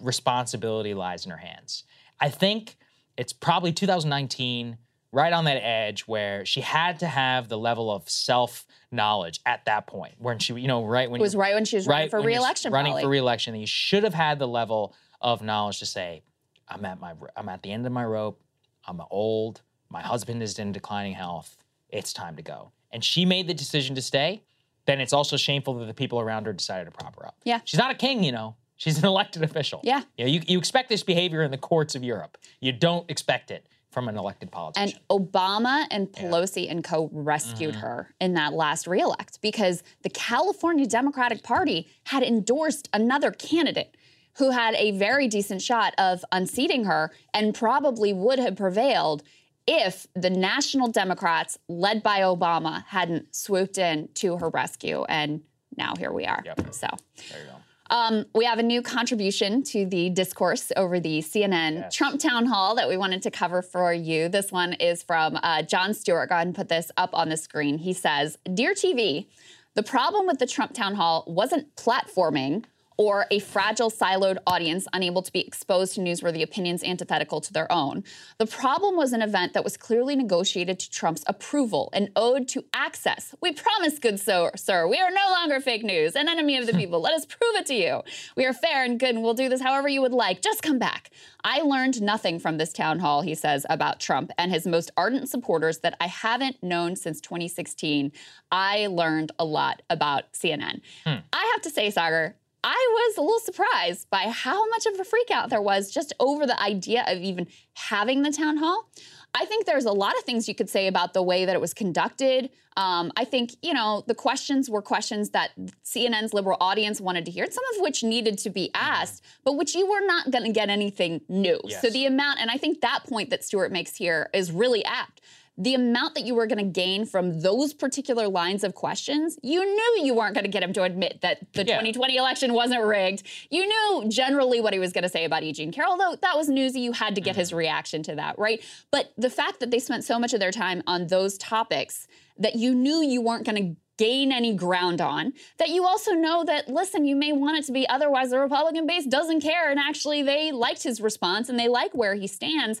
responsibility 0.00 0.94
lies 0.94 1.24
in 1.24 1.30
her 1.30 1.36
hands. 1.36 1.84
I 2.20 2.28
think 2.28 2.76
it's 3.16 3.32
probably 3.32 3.72
2019, 3.72 4.78
right 5.12 5.32
on 5.32 5.44
that 5.44 5.62
edge 5.62 6.02
where 6.02 6.44
she 6.44 6.60
had 6.60 6.98
to 7.00 7.06
have 7.06 7.48
the 7.48 7.58
level 7.58 7.90
of 7.90 8.08
self 8.08 8.66
knowledge 8.90 9.40
at 9.46 9.64
that 9.66 9.86
point, 9.86 10.14
when 10.18 10.38
she, 10.38 10.54
you 10.54 10.68
know, 10.68 10.84
right 10.84 11.10
when 11.10 11.20
It 11.20 11.22
was 11.22 11.36
right 11.36 11.54
when 11.54 11.64
she 11.64 11.76
was 11.76 11.86
running 11.86 12.10
for 12.10 12.20
re-election, 12.20 12.72
running 12.72 12.92
probably. 12.92 13.02
for 13.04 13.08
re-election, 13.10 13.54
you 13.54 13.66
should 13.66 14.04
have 14.04 14.14
had 14.14 14.38
the 14.38 14.48
level 14.48 14.94
of 15.20 15.42
knowledge 15.42 15.78
to 15.80 15.86
say, 15.86 16.22
"I'm 16.68 16.84
at 16.84 17.00
my, 17.00 17.14
I'm 17.36 17.48
at 17.48 17.62
the 17.62 17.72
end 17.72 17.86
of 17.86 17.92
my 17.92 18.04
rope. 18.04 18.40
I'm 18.90 19.00
old. 19.10 19.62
My 19.88 20.02
husband 20.02 20.42
is 20.42 20.58
in 20.58 20.72
declining 20.72 21.14
health. 21.14 21.56
It's 21.88 22.12
time 22.12 22.36
to 22.36 22.42
go." 22.42 22.72
And 22.90 23.02
she 23.04 23.24
made 23.24 23.46
the 23.46 23.54
decision 23.54 23.94
to 23.94 24.02
stay. 24.02 24.42
Then 24.86 25.00
it's 25.00 25.12
also 25.12 25.36
shameful 25.36 25.74
that 25.78 25.86
the 25.86 25.94
people 25.94 26.20
around 26.20 26.46
her 26.46 26.52
decided 26.52 26.86
to 26.86 26.90
prop 26.90 27.14
her 27.16 27.26
up. 27.26 27.36
Yeah. 27.44 27.60
she's 27.64 27.78
not 27.78 27.90
a 27.92 27.94
king, 27.94 28.24
you 28.24 28.32
know. 28.32 28.56
She's 28.76 28.98
an 28.98 29.04
elected 29.14 29.42
official. 29.44 29.80
Yeah. 29.84 30.02
You, 30.16 30.24
know, 30.24 30.30
you, 30.30 30.40
you 30.48 30.58
expect 30.58 30.88
this 30.88 31.02
behavior 31.04 31.42
in 31.42 31.50
the 31.52 31.58
courts 31.58 31.94
of 31.94 32.02
Europe. 32.02 32.36
You 32.60 32.72
don't 32.72 33.08
expect 33.08 33.50
it 33.52 33.66
from 33.90 34.08
an 34.08 34.16
elected 34.16 34.50
politician. 34.50 34.98
And. 35.10 35.32
Obama 35.32 35.86
and 35.90 36.08
Pelosi 36.10 36.68
and 36.70 36.82
co 36.82 37.08
rescued 37.12 37.74
Mm-hmm. 37.74 37.80
her 37.82 38.14
in 38.20 38.34
that 38.34 38.52
last 38.54 38.86
reelect 38.88 39.40
because 39.42 39.82
the 40.02 40.10
California 40.10 40.86
Democratic 40.86 41.42
Party 41.44 41.86
had 42.04 42.22
endorsed 42.24 42.88
another 42.92 43.30
candidate 43.30 43.96
who 44.40 44.50
had 44.50 44.74
a 44.74 44.90
very 44.92 45.28
decent 45.28 45.60
shot 45.62 45.94
of 45.98 46.24
unseating 46.32 46.84
her 46.84 47.12
and 47.32 47.54
probably 47.54 48.12
would 48.12 48.38
have 48.38 48.56
prevailed 48.56 49.22
if 49.66 50.06
the 50.14 50.30
national 50.30 50.88
Democrats, 50.88 51.58
led 51.68 52.02
by 52.02 52.20
Obama, 52.20 52.84
hadn't 52.86 53.36
swooped 53.36 53.76
in 53.76 54.08
to 54.14 54.38
her 54.38 54.48
rescue. 54.48 55.04
And 55.04 55.42
now 55.76 55.94
here 55.94 56.10
we 56.10 56.24
are. 56.24 56.42
Yep. 56.44 56.72
So. 56.72 56.88
there 57.30 57.40
you 57.40 57.46
go. 57.50 57.56
Um, 57.90 58.24
we 58.34 58.46
have 58.46 58.58
a 58.58 58.62
new 58.62 58.82
contribution 58.82 59.62
to 59.64 59.84
the 59.84 60.08
discourse 60.10 60.72
over 60.76 61.00
the 61.00 61.18
CNN 61.18 61.74
Yes. 61.74 61.94
Trump 61.94 62.20
town 62.20 62.46
hall 62.46 62.76
that 62.76 62.88
we 62.88 62.96
wanted 62.96 63.22
to 63.22 63.30
cover 63.30 63.60
for 63.62 63.92
you. 63.92 64.28
This 64.28 64.50
one 64.50 64.72
is 64.74 65.02
from 65.02 65.38
uh, 65.42 65.62
Jon 65.62 65.92
Stewart. 65.92 66.30
Go 66.30 66.36
ahead 66.36 66.46
and 66.46 66.56
put 66.56 66.68
this 66.68 66.90
up 66.96 67.10
on 67.12 67.28
the 67.28 67.36
screen. 67.36 67.78
He 67.78 67.92
says, 67.92 68.38
Dear 68.54 68.72
TV, 68.72 69.26
the 69.74 69.82
problem 69.82 70.26
with 70.26 70.38
the 70.38 70.46
Trump 70.46 70.72
town 70.72 70.94
hall 70.94 71.24
wasn't 71.26 71.76
platforming 71.76 72.64
or 73.00 73.24
a 73.30 73.38
fragile, 73.38 73.90
siloed 73.90 74.36
audience 74.46 74.86
unable 74.92 75.22
to 75.22 75.32
be 75.32 75.40
exposed 75.40 75.94
to 75.94 76.02
newsworthy 76.02 76.42
opinions 76.42 76.84
antithetical 76.84 77.40
to 77.40 77.50
their 77.50 77.70
own. 77.72 78.04
The 78.36 78.44
problem 78.44 78.94
was 78.94 79.14
an 79.14 79.22
event 79.22 79.54
that 79.54 79.64
was 79.64 79.78
clearly 79.78 80.14
negotiated 80.14 80.78
to 80.80 80.90
Trump's 80.90 81.24
approval, 81.26 81.88
an 81.94 82.10
ode 82.14 82.46
to 82.48 82.62
access. 82.74 83.34
We 83.40 83.54
promise, 83.54 83.98
good 83.98 84.20
sir, 84.20 84.86
we 84.86 84.98
are 84.98 85.10
no 85.10 85.30
longer 85.30 85.60
fake 85.60 85.82
news, 85.82 86.14
an 86.14 86.28
enemy 86.28 86.58
of 86.58 86.66
the 86.66 86.72
hmm. 86.72 86.78
people. 86.78 87.00
Let 87.00 87.14
us 87.14 87.24
prove 87.24 87.54
it 87.54 87.64
to 87.66 87.74
you. 87.74 88.02
We 88.36 88.44
are 88.44 88.52
fair 88.52 88.84
and 88.84 89.00
good, 89.00 89.14
and 89.14 89.22
we'll 89.22 89.32
do 89.32 89.48
this 89.48 89.62
however 89.62 89.88
you 89.88 90.02
would 90.02 90.12
like. 90.12 90.42
Just 90.42 90.62
come 90.62 90.78
back. 90.78 91.08
I 91.42 91.62
learned 91.62 92.02
nothing 92.02 92.38
from 92.38 92.58
this 92.58 92.70
town 92.70 92.98
hall, 92.98 93.22
he 93.22 93.34
says, 93.34 93.64
about 93.70 93.98
Trump 94.00 94.30
and 94.36 94.52
his 94.52 94.66
most 94.66 94.90
ardent 94.98 95.30
supporters 95.30 95.78
that 95.78 95.96
I 96.02 96.06
haven't 96.06 96.62
known 96.62 96.96
since 96.96 97.22
2016. 97.22 98.12
I 98.52 98.88
learned 98.88 99.32
a 99.38 99.44
lot 99.46 99.80
about 99.88 100.30
CNN. 100.34 100.82
Hmm. 101.06 101.20
I 101.32 101.50
have 101.54 101.62
to 101.62 101.70
say, 101.70 101.90
Saagar, 101.90 102.34
I 102.62 102.88
was 102.92 103.16
a 103.16 103.22
little 103.22 103.40
surprised 103.40 104.10
by 104.10 104.28
how 104.28 104.68
much 104.68 104.86
of 104.86 104.94
a 104.94 105.04
freakout 105.04 105.48
there 105.48 105.62
was 105.62 105.90
just 105.90 106.12
over 106.20 106.46
the 106.46 106.60
idea 106.60 107.04
of 107.06 107.18
even 107.22 107.46
having 107.74 108.22
the 108.22 108.30
town 108.30 108.58
hall. 108.58 108.90
I 109.34 109.44
think 109.44 109.64
there's 109.64 109.84
a 109.84 109.92
lot 109.92 110.16
of 110.18 110.24
things 110.24 110.48
you 110.48 110.54
could 110.54 110.68
say 110.68 110.86
about 110.86 111.14
the 111.14 111.22
way 111.22 111.44
that 111.44 111.54
it 111.54 111.60
was 111.60 111.72
conducted. 111.72 112.50
Um, 112.76 113.12
I 113.16 113.24
think, 113.24 113.54
you 113.62 113.72
know, 113.72 114.04
the 114.06 114.14
questions 114.14 114.68
were 114.68 114.82
questions 114.82 115.30
that 115.30 115.50
CNN's 115.84 116.34
liberal 116.34 116.56
audience 116.60 117.00
wanted 117.00 117.24
to 117.26 117.30
hear, 117.30 117.46
some 117.50 117.64
of 117.74 117.82
which 117.82 118.02
needed 118.02 118.38
to 118.38 118.50
be 118.50 118.70
asked, 118.74 119.24
but 119.44 119.56
which 119.56 119.74
you 119.74 119.88
were 119.88 120.04
not 120.04 120.30
going 120.30 120.44
to 120.44 120.52
get 120.52 120.68
anything 120.68 121.20
new. 121.28 121.60
So 121.80 121.90
the 121.90 122.06
amount, 122.06 122.40
and 122.40 122.50
I 122.50 122.56
think 122.56 122.80
that 122.80 123.04
point 123.08 123.30
that 123.30 123.44
Stewart 123.44 123.70
makes 123.70 123.96
here 123.96 124.30
is 124.34 124.50
really 124.50 124.84
apt 124.84 125.20
the 125.60 125.74
amount 125.74 126.14
that 126.14 126.24
you 126.24 126.34
were 126.34 126.46
going 126.46 126.58
to 126.58 126.80
gain 126.80 127.04
from 127.04 127.42
those 127.42 127.74
particular 127.74 128.28
lines 128.28 128.64
of 128.64 128.74
questions, 128.74 129.38
you 129.42 129.62
knew 129.62 130.04
you 130.04 130.14
weren't 130.14 130.34
going 130.34 130.44
to 130.44 130.50
get 130.50 130.62
him 130.62 130.72
to 130.72 130.82
admit 130.82 131.20
that 131.20 131.40
the 131.52 131.64
Yeah. 131.64 131.74
2020 131.74 132.16
election 132.16 132.54
wasn't 132.54 132.82
rigged. 132.82 133.22
You 133.50 133.66
knew 133.66 134.08
generally 134.08 134.62
what 134.62 134.72
he 134.72 134.78
was 134.78 134.92
going 134.92 135.02
to 135.02 135.10
say 135.10 135.26
about 135.26 135.42
E. 135.42 135.52
Jean 135.52 135.70
Carroll, 135.70 135.98
though 135.98 136.16
that 136.22 136.36
was 136.36 136.48
newsy. 136.48 136.80
You 136.80 136.92
had 136.92 137.14
to 137.14 137.20
get 137.20 137.32
mm-hmm. 137.32 137.40
his 137.40 137.52
reaction 137.52 138.02
to 138.04 138.14
that, 138.14 138.38
right? 138.38 138.64
But 138.90 139.12
the 139.18 139.28
fact 139.28 139.60
that 139.60 139.70
they 139.70 139.78
spent 139.78 140.02
so 140.04 140.18
much 140.18 140.32
of 140.32 140.40
their 140.40 140.50
time 140.50 140.82
on 140.86 141.08
those 141.08 141.36
topics 141.36 142.08
that 142.38 142.54
you 142.56 142.74
knew 142.74 143.02
you 143.02 143.20
weren't 143.20 143.44
going 143.44 143.74
to 143.74 143.80
gain 143.98 144.32
any 144.32 144.54
ground 144.54 145.02
on, 145.02 145.34
that 145.58 145.68
you 145.68 145.84
also 145.84 146.12
know 146.12 146.42
that, 146.42 146.70
listen, 146.70 147.04
you 147.04 147.14
may 147.14 147.32
want 147.32 147.58
it 147.58 147.66
to 147.66 147.72
be 147.72 147.86
otherwise 147.86 148.30
the 148.30 148.38
Republican 148.38 148.86
base 148.86 149.04
doesn't 149.04 149.42
care. 149.42 149.70
And 149.70 149.78
actually, 149.78 150.22
they 150.22 150.52
liked 150.52 150.82
his 150.82 151.02
response 151.02 151.50
and 151.50 151.58
they 151.58 151.68
like 151.68 151.92
where 151.92 152.14
he 152.14 152.26
stands 152.26 152.80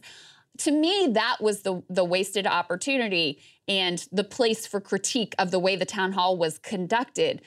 to 0.60 0.70
me 0.70 1.08
that 1.12 1.38
was 1.40 1.62
the 1.62 1.82
the 1.88 2.04
wasted 2.04 2.46
opportunity 2.46 3.38
and 3.66 4.06
the 4.12 4.24
place 4.24 4.66
for 4.66 4.80
critique 4.80 5.34
of 5.38 5.50
the 5.50 5.58
way 5.58 5.76
the 5.76 5.86
town 5.86 6.12
hall 6.12 6.36
was 6.36 6.58
conducted. 6.58 7.42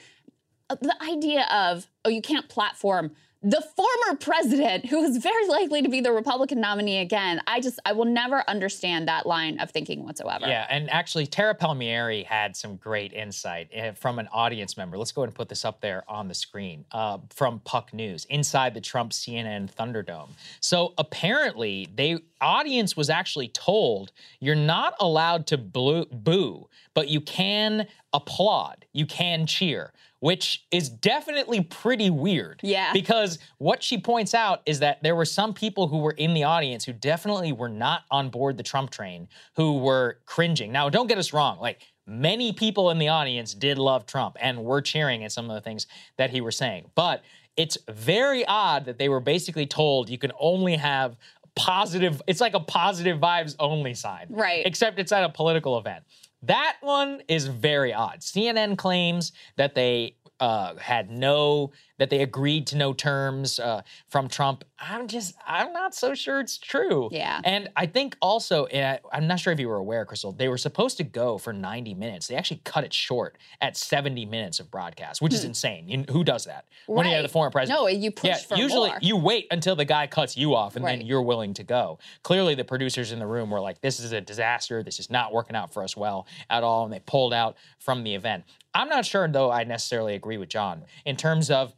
Uh, 0.68 0.76
the 0.80 0.96
idea 1.02 1.46
of 1.52 1.88
oh 2.04 2.08
you 2.08 2.22
can't 2.22 2.48
platform 2.48 3.12
the 3.44 3.62
former 3.76 4.18
president 4.18 4.86
who 4.86 5.02
is 5.02 5.18
very 5.18 5.46
likely 5.48 5.82
to 5.82 5.88
be 5.88 6.00
the 6.00 6.12
republican 6.12 6.60
nominee 6.60 6.98
again 6.98 7.40
i 7.46 7.60
just 7.60 7.78
i 7.84 7.92
will 7.92 8.04
never 8.06 8.42
understand 8.48 9.06
that 9.06 9.26
line 9.26 9.58
of 9.60 9.70
thinking 9.70 10.04
whatsoever 10.04 10.46
Yeah, 10.46 10.66
and 10.70 10.90
actually, 10.90 11.26
Tara 11.26 11.54
Palmieri 11.54 12.22
had 12.22 12.56
some 12.56 12.76
great 12.76 13.12
insight 13.12 13.68
eh, 13.72 13.92
from 13.92 14.18
an 14.18 14.28
audience 14.32 14.76
member. 14.76 14.96
Let's 14.96 15.12
go 15.12 15.22
ahead 15.22 15.28
and 15.28 15.34
put 15.34 15.48
this 15.48 15.64
up 15.64 15.80
there 15.80 16.04
on 16.08 16.28
the 16.28 16.34
screen 16.34 16.84
uh, 16.92 17.18
from 17.30 17.60
Puck 17.60 17.92
News 17.92 18.24
inside 18.26 18.74
the 18.74 18.80
Trump 18.80 19.12
CNN 19.12 19.72
Thunderdome. 19.72 20.30
So 20.60 20.94
apparently, 20.98 21.88
the 21.94 22.22
audience 22.40 22.96
was 22.96 23.10
actually 23.10 23.48
told 23.48 24.12
you're 24.40 24.54
not 24.54 24.94
allowed 25.00 25.46
to 25.48 25.58
blu- 25.58 26.06
boo, 26.06 26.68
but 26.94 27.08
you 27.08 27.20
can 27.20 27.86
applaud, 28.12 28.86
you 28.92 29.06
can 29.06 29.46
cheer. 29.46 29.92
Which 30.24 30.64
is 30.70 30.88
definitely 30.88 31.60
pretty 31.60 32.08
weird. 32.08 32.60
Yeah. 32.62 32.94
Because 32.94 33.38
what 33.58 33.82
she 33.82 33.98
points 33.98 34.32
out 34.32 34.62
is 34.64 34.78
that 34.78 35.02
there 35.02 35.14
were 35.14 35.26
some 35.26 35.52
people 35.52 35.88
who 35.88 35.98
were 35.98 36.12
in 36.12 36.32
the 36.32 36.44
audience 36.44 36.86
who 36.86 36.94
definitely 36.94 37.52
were 37.52 37.68
not 37.68 38.04
on 38.10 38.30
board 38.30 38.56
the 38.56 38.62
Trump 38.62 38.88
train 38.88 39.28
who 39.56 39.80
were 39.80 40.20
cringing. 40.24 40.72
Now, 40.72 40.88
don't 40.88 41.08
get 41.08 41.18
us 41.18 41.34
wrong. 41.34 41.58
Like, 41.60 41.82
many 42.06 42.54
people 42.54 42.88
in 42.88 42.98
the 42.98 43.08
audience 43.08 43.52
did 43.52 43.76
love 43.76 44.06
Trump 44.06 44.38
and 44.40 44.64
were 44.64 44.80
cheering 44.80 45.24
at 45.24 45.32
some 45.32 45.50
of 45.50 45.56
the 45.56 45.60
things 45.60 45.86
that 46.16 46.30
he 46.30 46.40
was 46.40 46.56
saying. 46.56 46.86
But 46.94 47.22
it's 47.58 47.76
very 47.90 48.46
odd 48.46 48.86
that 48.86 48.98
they 48.98 49.10
were 49.10 49.20
basically 49.20 49.66
told 49.66 50.08
you 50.08 50.16
can 50.16 50.32
only 50.40 50.76
have 50.76 51.16
positive. 51.54 52.20
It's 52.26 52.40
like 52.40 52.54
a 52.54 52.60
positive 52.60 53.20
vibes 53.20 53.56
only 53.58 53.94
sign, 53.94 54.26
Right. 54.30 54.66
Except 54.66 54.98
it's 54.98 55.12
at 55.12 55.22
a 55.22 55.28
political 55.28 55.78
event. 55.78 56.04
That 56.46 56.76
one 56.80 57.22
is 57.28 57.46
very 57.46 57.92
odd. 57.94 58.20
CNN 58.20 58.76
claims 58.76 59.32
that 59.56 59.74
they 59.74 60.16
uh, 60.40 60.74
had 60.76 61.10
no 61.10 61.72
that 61.98 62.10
they 62.10 62.22
agreed 62.22 62.66
to 62.68 62.76
no 62.76 62.92
terms 62.92 63.58
uh, 63.60 63.82
from 64.08 64.28
Trump. 64.28 64.64
I'm 64.78 65.06
just 65.06 65.34
I'm 65.46 65.72
not 65.72 65.94
so 65.94 66.14
sure 66.14 66.40
it's 66.40 66.58
true. 66.58 67.08
Yeah. 67.12 67.40
And 67.44 67.68
I 67.76 67.86
think 67.86 68.16
also 68.20 68.66
uh, 68.66 68.98
I'm 69.12 69.26
not 69.26 69.38
sure 69.40 69.52
if 69.52 69.60
you 69.60 69.68
were 69.68 69.76
aware, 69.76 70.04
Krystal. 70.04 70.36
They 70.36 70.48
were 70.48 70.58
supposed 70.58 70.96
to 70.96 71.04
go 71.04 71.38
for 71.38 71.52
90 71.52 71.94
minutes. 71.94 72.26
They 72.26 72.34
actually 72.34 72.60
cut 72.64 72.84
it 72.84 72.92
short 72.92 73.38
at 73.60 73.76
70 73.76 74.26
minutes 74.26 74.60
of 74.60 74.70
broadcast, 74.70 75.22
which 75.22 75.32
is 75.32 75.44
insane. 75.44 75.88
You, 75.88 76.04
who 76.10 76.24
does 76.24 76.44
that? 76.46 76.66
Right. 76.88 76.96
When 76.96 77.06
you 77.06 77.12
have 77.14 77.22
the 77.22 77.24
Hmm. 77.24 77.24
Right. 77.24 77.32
former 77.32 77.50
president. 77.50 77.80
No, 77.80 77.88
you 77.88 78.10
push 78.10 78.28
yeah, 78.28 78.36
for 78.38 78.56
usually 78.56 78.90
more. 78.90 78.98
you 79.00 79.16
wait 79.16 79.46
until 79.50 79.76
the 79.76 79.84
guy 79.84 80.06
cuts 80.06 80.36
you 80.36 80.54
off 80.54 80.76
and 80.76 80.84
then 80.84 81.00
you're 81.00 81.22
willing 81.22 81.54
to 81.54 81.62
go. 81.64 81.98
Clearly, 82.22 82.54
the 82.54 82.64
producers 82.64 83.12
in 83.12 83.18
the 83.18 83.26
room 83.26 83.50
were 83.50 83.60
like, 83.60 83.80
"This 83.80 84.00
is 84.00 84.12
a 84.12 84.20
disaster. 84.20 84.82
This 84.82 84.98
is 85.00 85.10
not 85.10 85.32
working 85.32 85.56
out 85.56 85.72
for 85.72 85.82
us 85.82 85.96
well 85.96 86.26
at 86.50 86.62
all," 86.64 86.84
and 86.84 86.92
they 86.92 87.00
pulled 87.00 87.32
out 87.32 87.56
from 87.78 88.02
the 88.04 88.14
event. 88.14 88.44
I'm 88.74 88.88
not 88.88 89.06
sure 89.06 89.26
though. 89.28 89.50
I 89.52 89.64
necessarily 89.64 90.14
agree 90.14 90.36
with 90.36 90.48
Jon 90.48 90.84
in 91.04 91.16
terms 91.16 91.50
of 91.50 91.72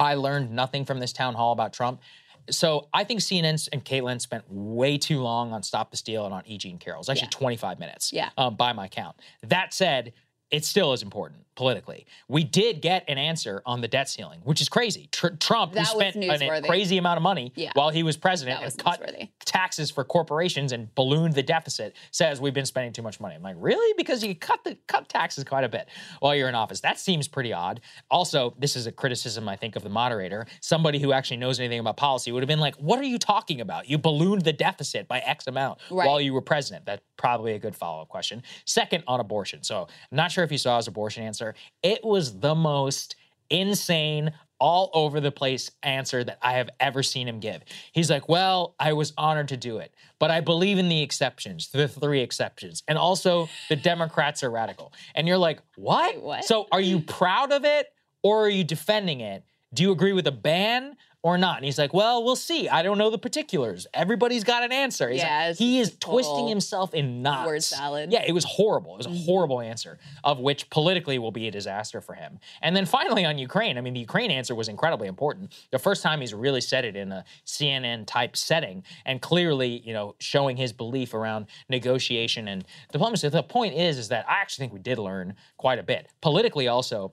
I 0.00 0.14
learned 0.14 0.50
nothing 0.50 0.84
from 0.84 0.98
this 0.98 1.12
town 1.12 1.34
hall 1.34 1.52
about 1.52 1.72
Trump. 1.72 2.00
So 2.48 2.88
I 2.92 3.04
think 3.04 3.20
CNN 3.20 3.68
and 3.70 3.84
Kaitlan 3.84 4.20
spent 4.20 4.44
way 4.48 4.96
too 4.98 5.20
long 5.20 5.52
on 5.52 5.62
Stop 5.62 5.90
the 5.90 5.96
Steal 5.96 6.24
and 6.24 6.34
on 6.34 6.42
E. 6.46 6.56
Jean 6.58 6.78
Carroll. 6.78 7.00
It's 7.00 7.08
actually 7.08 7.26
Yeah. 7.32 7.38
25 7.38 7.78
minutes 7.78 8.12
Yeah. 8.12 8.30
um, 8.38 8.56
by 8.56 8.72
my 8.72 8.88
count. 8.88 9.16
That 9.42 9.72
said, 9.74 10.12
it 10.50 10.64
still 10.64 10.92
is 10.92 11.02
important 11.02 11.44
politically. 11.64 12.06
We 12.26 12.42
did 12.42 12.80
get 12.80 13.04
an 13.06 13.18
answer 13.18 13.60
on 13.66 13.82
the 13.82 13.86
debt 13.88 14.08
ceiling, 14.08 14.40
which 14.44 14.62
is 14.62 14.70
crazy. 14.70 15.10
Tr- 15.12 15.28
Trump, 15.38 15.74
That 15.74 15.86
who 15.88 16.00
spent 16.00 16.16
a 16.16 16.62
crazy 16.66 16.96
amount 16.96 17.18
of 17.18 17.22
money 17.22 17.52
Yeah. 17.54 17.72
while 17.74 17.90
he 17.90 18.02
was 18.02 18.16
president 18.16 18.62
was 18.62 18.72
and 18.76 18.82
cut 18.82 19.02
taxes 19.44 19.90
for 19.90 20.02
corporations 20.02 20.72
and 20.72 20.94
ballooned 20.94 21.34
the 21.34 21.42
deficit, 21.42 21.94
says 22.12 22.40
we've 22.40 22.54
been 22.54 22.64
spending 22.64 22.94
too 22.94 23.02
much 23.02 23.20
money. 23.20 23.34
I'm 23.34 23.42
like, 23.42 23.56
really? 23.58 23.92
Because 23.98 24.24
you 24.24 24.34
cut 24.34 24.64
the 24.64 24.78
cut 24.86 25.06
taxes 25.10 25.44
quite 25.44 25.64
a 25.64 25.68
bit 25.68 25.86
while 26.20 26.34
you're 26.34 26.48
in 26.48 26.54
office. 26.54 26.80
That 26.80 26.98
seems 26.98 27.28
pretty 27.28 27.52
odd. 27.52 27.82
Also, 28.10 28.54
this 28.58 28.74
is 28.74 28.86
a 28.86 28.92
criticism 28.92 29.46
I 29.46 29.56
think 29.56 29.76
of 29.76 29.82
the 29.82 29.90
moderator. 29.90 30.46
Somebody 30.62 30.98
who 30.98 31.12
actually 31.12 31.36
knows 31.36 31.60
anything 31.60 31.78
about 31.80 31.98
policy 31.98 32.32
would 32.32 32.42
have 32.42 32.48
been 32.48 32.58
like, 32.60 32.76
"What 32.76 32.98
are 32.98 33.04
you 33.04 33.18
talking 33.18 33.60
about? 33.60 33.86
You 33.86 33.98
ballooned 33.98 34.44
the 34.46 34.54
deficit 34.54 35.06
by 35.08 35.18
X 35.18 35.46
amount 35.46 35.78
Right. 35.90 36.06
while 36.06 36.22
you 36.22 36.32
were 36.32 36.40
president." 36.40 36.86
That's 36.86 37.02
probably 37.18 37.52
a 37.52 37.58
good 37.58 37.76
follow 37.76 38.00
up 38.00 38.08
question. 38.08 38.42
Second, 38.64 39.04
on 39.06 39.20
abortion. 39.20 39.62
So, 39.62 39.82
I'm 40.10 40.16
not 40.16 40.32
sure 40.32 40.42
if 40.42 40.50
you 40.50 40.56
saw 40.56 40.78
his 40.78 40.86
abortion 40.86 41.22
answer. 41.22 41.49
It 41.82 42.04
was 42.04 42.40
the 42.40 42.54
most 42.54 43.16
insane, 43.50 44.32
all 44.60 44.90
over 44.92 45.20
the 45.20 45.32
place 45.32 45.70
answer 45.82 46.22
that 46.22 46.38
I 46.42 46.52
have 46.52 46.68
ever 46.78 47.02
seen 47.02 47.26
him 47.26 47.40
give. 47.40 47.62
He's 47.92 48.10
like, 48.10 48.28
Well, 48.28 48.74
I 48.78 48.92
was 48.92 49.12
honored 49.16 49.48
to 49.48 49.56
do 49.56 49.78
it, 49.78 49.92
but 50.18 50.30
I 50.30 50.40
believe 50.40 50.78
in 50.78 50.88
the 50.88 51.02
exceptions, 51.02 51.68
the 51.68 51.88
three 51.88 52.20
exceptions. 52.20 52.82
And 52.86 52.98
also, 52.98 53.48
the 53.68 53.76
Democrats 53.76 54.44
are 54.44 54.50
radical. 54.50 54.92
And 55.14 55.26
you're 55.26 55.38
like, 55.38 55.60
What? 55.76 56.14
Wait, 56.14 56.22
what? 56.22 56.44
So, 56.44 56.66
are 56.70 56.80
you 56.80 57.00
proud 57.06 57.52
of 57.52 57.64
it 57.64 57.86
or 58.22 58.44
are 58.44 58.50
you 58.50 58.62
defending 58.62 59.20
it? 59.20 59.44
Do 59.72 59.82
you 59.82 59.92
agree 59.92 60.12
with 60.12 60.26
a 60.26 60.32
ban? 60.32 60.96
Or 61.22 61.36
not, 61.36 61.56
and 61.56 61.66
he's 61.66 61.76
like, 61.76 61.92
"Well, 61.92 62.24
we'll 62.24 62.34
see. 62.34 62.66
I 62.70 62.82
don't 62.82 62.96
know 62.96 63.10
the 63.10 63.18
particulars. 63.18 63.86
Everybody's 63.92 64.42
got 64.42 64.62
an 64.62 64.72
answer." 64.72 65.10
He's 65.10 65.20
Yeah, 65.20 65.50
it's 65.50 65.58
he 65.58 65.78
is 65.78 65.94
twisting 66.00 66.48
himself 66.48 66.94
in 66.94 67.20
knots. 67.20 67.46
word 67.46 67.62
salad. 67.62 68.04
Mm-hmm. 68.04 68.12
Yeah, 68.14 68.24
it 68.26 68.32
was 68.32 68.44
horrible. 68.44 68.94
It 68.94 69.06
was 69.06 69.06
a 69.06 69.24
horrible 69.26 69.60
answer, 69.60 69.98
of 70.24 70.38
which 70.40 70.70
politically 70.70 71.18
will 71.18 71.30
be 71.30 71.46
a 71.46 71.50
disaster 71.50 72.00
for 72.00 72.14
him. 72.14 72.38
And 72.62 72.74
then 72.74 72.86
finally 72.86 73.26
on 73.26 73.36
Ukraine, 73.36 73.76
I 73.76 73.82
mean, 73.82 73.92
the 73.92 74.00
Ukraine 74.00 74.30
answer 74.30 74.54
was 74.54 74.68
incredibly 74.68 75.08
important. 75.08 75.52
The 75.70 75.78
first 75.78 76.02
time 76.02 76.22
he's 76.22 76.32
really 76.32 76.62
said 76.62 76.86
it 76.86 76.96
in 76.96 77.12
a 77.12 77.24
CNN 77.44 78.06
type 78.06 78.34
setting, 78.34 78.82
and 79.04 79.20
clearly, 79.20 79.82
you 79.84 79.92
know, 79.92 80.14
showing 80.20 80.56
his 80.56 80.72
belief 80.72 81.12
around 81.12 81.48
negotiation 81.68 82.48
and 82.48 82.64
diplomacy. 82.92 83.28
The 83.28 83.42
point 83.42 83.74
is, 83.74 83.98
is 83.98 84.08
that 84.08 84.26
I 84.26 84.40
actually 84.40 84.62
think 84.62 84.72
we 84.72 84.78
did 84.80 84.98
learn 84.98 85.34
quite 85.58 85.78
a 85.78 85.82
bit 85.82 86.08
politically. 86.22 86.66
Also, 86.66 87.12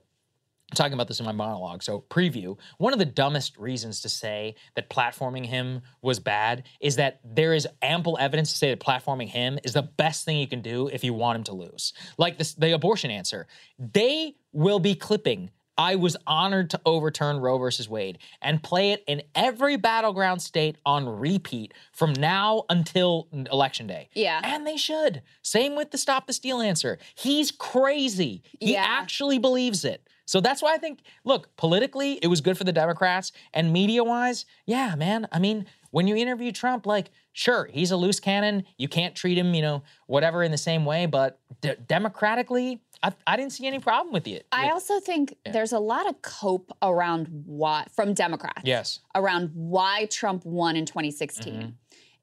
talking 0.74 0.92
about 0.92 1.08
this 1.08 1.18
in 1.20 1.26
my 1.26 1.32
monologue. 1.32 1.82
So, 1.82 2.04
preview. 2.10 2.58
One 2.76 2.92
of 2.92 2.98
the 2.98 3.04
dumbest 3.04 3.56
reasons 3.56 4.00
to 4.02 4.08
say 4.08 4.54
that 4.74 4.90
platforming 4.90 5.46
him 5.46 5.80
was 6.02 6.20
bad 6.20 6.64
is 6.80 6.96
that 6.96 7.20
there 7.24 7.54
is 7.54 7.66
ample 7.82 8.18
evidence 8.20 8.52
to 8.52 8.58
say 8.58 8.70
that 8.70 8.80
platforming 8.80 9.28
him 9.28 9.58
is 9.64 9.72
the 9.72 9.82
best 9.82 10.24
thing 10.24 10.38
you 10.38 10.46
can 10.46 10.60
do 10.60 10.88
if 10.88 11.02
you 11.04 11.14
want 11.14 11.36
him 11.38 11.44
to 11.44 11.54
lose. 11.54 11.92
Like 12.18 12.38
this, 12.38 12.54
the 12.54 12.72
abortion 12.72 13.10
answer. 13.10 13.46
They 13.78 14.34
will 14.52 14.78
be 14.78 14.94
clipping. 14.94 15.50
I 15.80 15.94
was 15.94 16.16
honored 16.26 16.70
to 16.70 16.80
overturn 16.84 17.38
Roe 17.38 17.56
versus 17.56 17.88
Wade 17.88 18.18
and 18.42 18.60
play 18.60 18.90
it 18.90 19.04
in 19.06 19.22
every 19.36 19.76
battleground 19.76 20.42
state 20.42 20.76
on 20.84 21.08
repeat 21.08 21.72
from 21.92 22.12
now 22.14 22.64
until 22.68 23.28
election 23.32 23.86
day. 23.86 24.08
Yeah. 24.12 24.40
And 24.42 24.66
they 24.66 24.76
should. 24.76 25.22
Same 25.42 25.76
with 25.76 25.92
the 25.92 25.98
stop 25.98 26.26
the 26.26 26.32
steal 26.32 26.60
answer. 26.60 26.98
He's 27.14 27.52
crazy. 27.52 28.42
He 28.58 28.72
Yeah. 28.72 28.84
actually 28.88 29.38
believes 29.38 29.84
it. 29.84 30.07
So 30.28 30.42
that's 30.42 30.60
why 30.60 30.74
I 30.74 30.76
think, 30.76 31.00
look, 31.24 31.48
politically, 31.56 32.18
it 32.20 32.26
was 32.26 32.42
good 32.42 32.58
for 32.58 32.64
the 32.64 32.72
Democrats. 32.72 33.32
And 33.54 33.72
media 33.72 34.04
wise, 34.04 34.44
yeah, 34.66 34.94
man. 34.94 35.26
I 35.32 35.38
mean, 35.38 35.64
when 35.90 36.06
you 36.06 36.16
interview 36.16 36.52
Trump, 36.52 36.84
like, 36.84 37.10
sure, 37.32 37.70
he's 37.72 37.92
a 37.92 37.96
loose 37.96 38.20
cannon. 38.20 38.64
You 38.76 38.88
can't 38.88 39.14
treat 39.14 39.38
him, 39.38 39.54
you 39.54 39.62
know, 39.62 39.84
whatever 40.06 40.42
in 40.42 40.50
the 40.50 40.58
same 40.58 40.84
way. 40.84 41.06
But 41.06 41.40
de- 41.62 41.76
democratically, 41.76 42.82
I, 43.02 43.12
I 43.26 43.38
didn't 43.38 43.52
see 43.52 43.66
any 43.66 43.78
problem 43.78 44.12
with 44.12 44.26
it. 44.26 44.46
I 44.52 44.68
also 44.68 45.00
think 45.00 45.34
there's 45.50 45.72
a 45.72 45.78
lot 45.78 46.06
of 46.06 46.20
cope 46.20 46.72
around 46.82 47.44
why 47.46 47.86
from 47.96 48.12
Democrats. 48.12 48.60
Yes. 48.64 49.00
Around 49.14 49.52
why 49.54 50.08
Trump 50.10 50.44
won 50.44 50.76
in 50.76 50.84
2016. 50.84 51.54
Mm-hmm. 51.54 51.68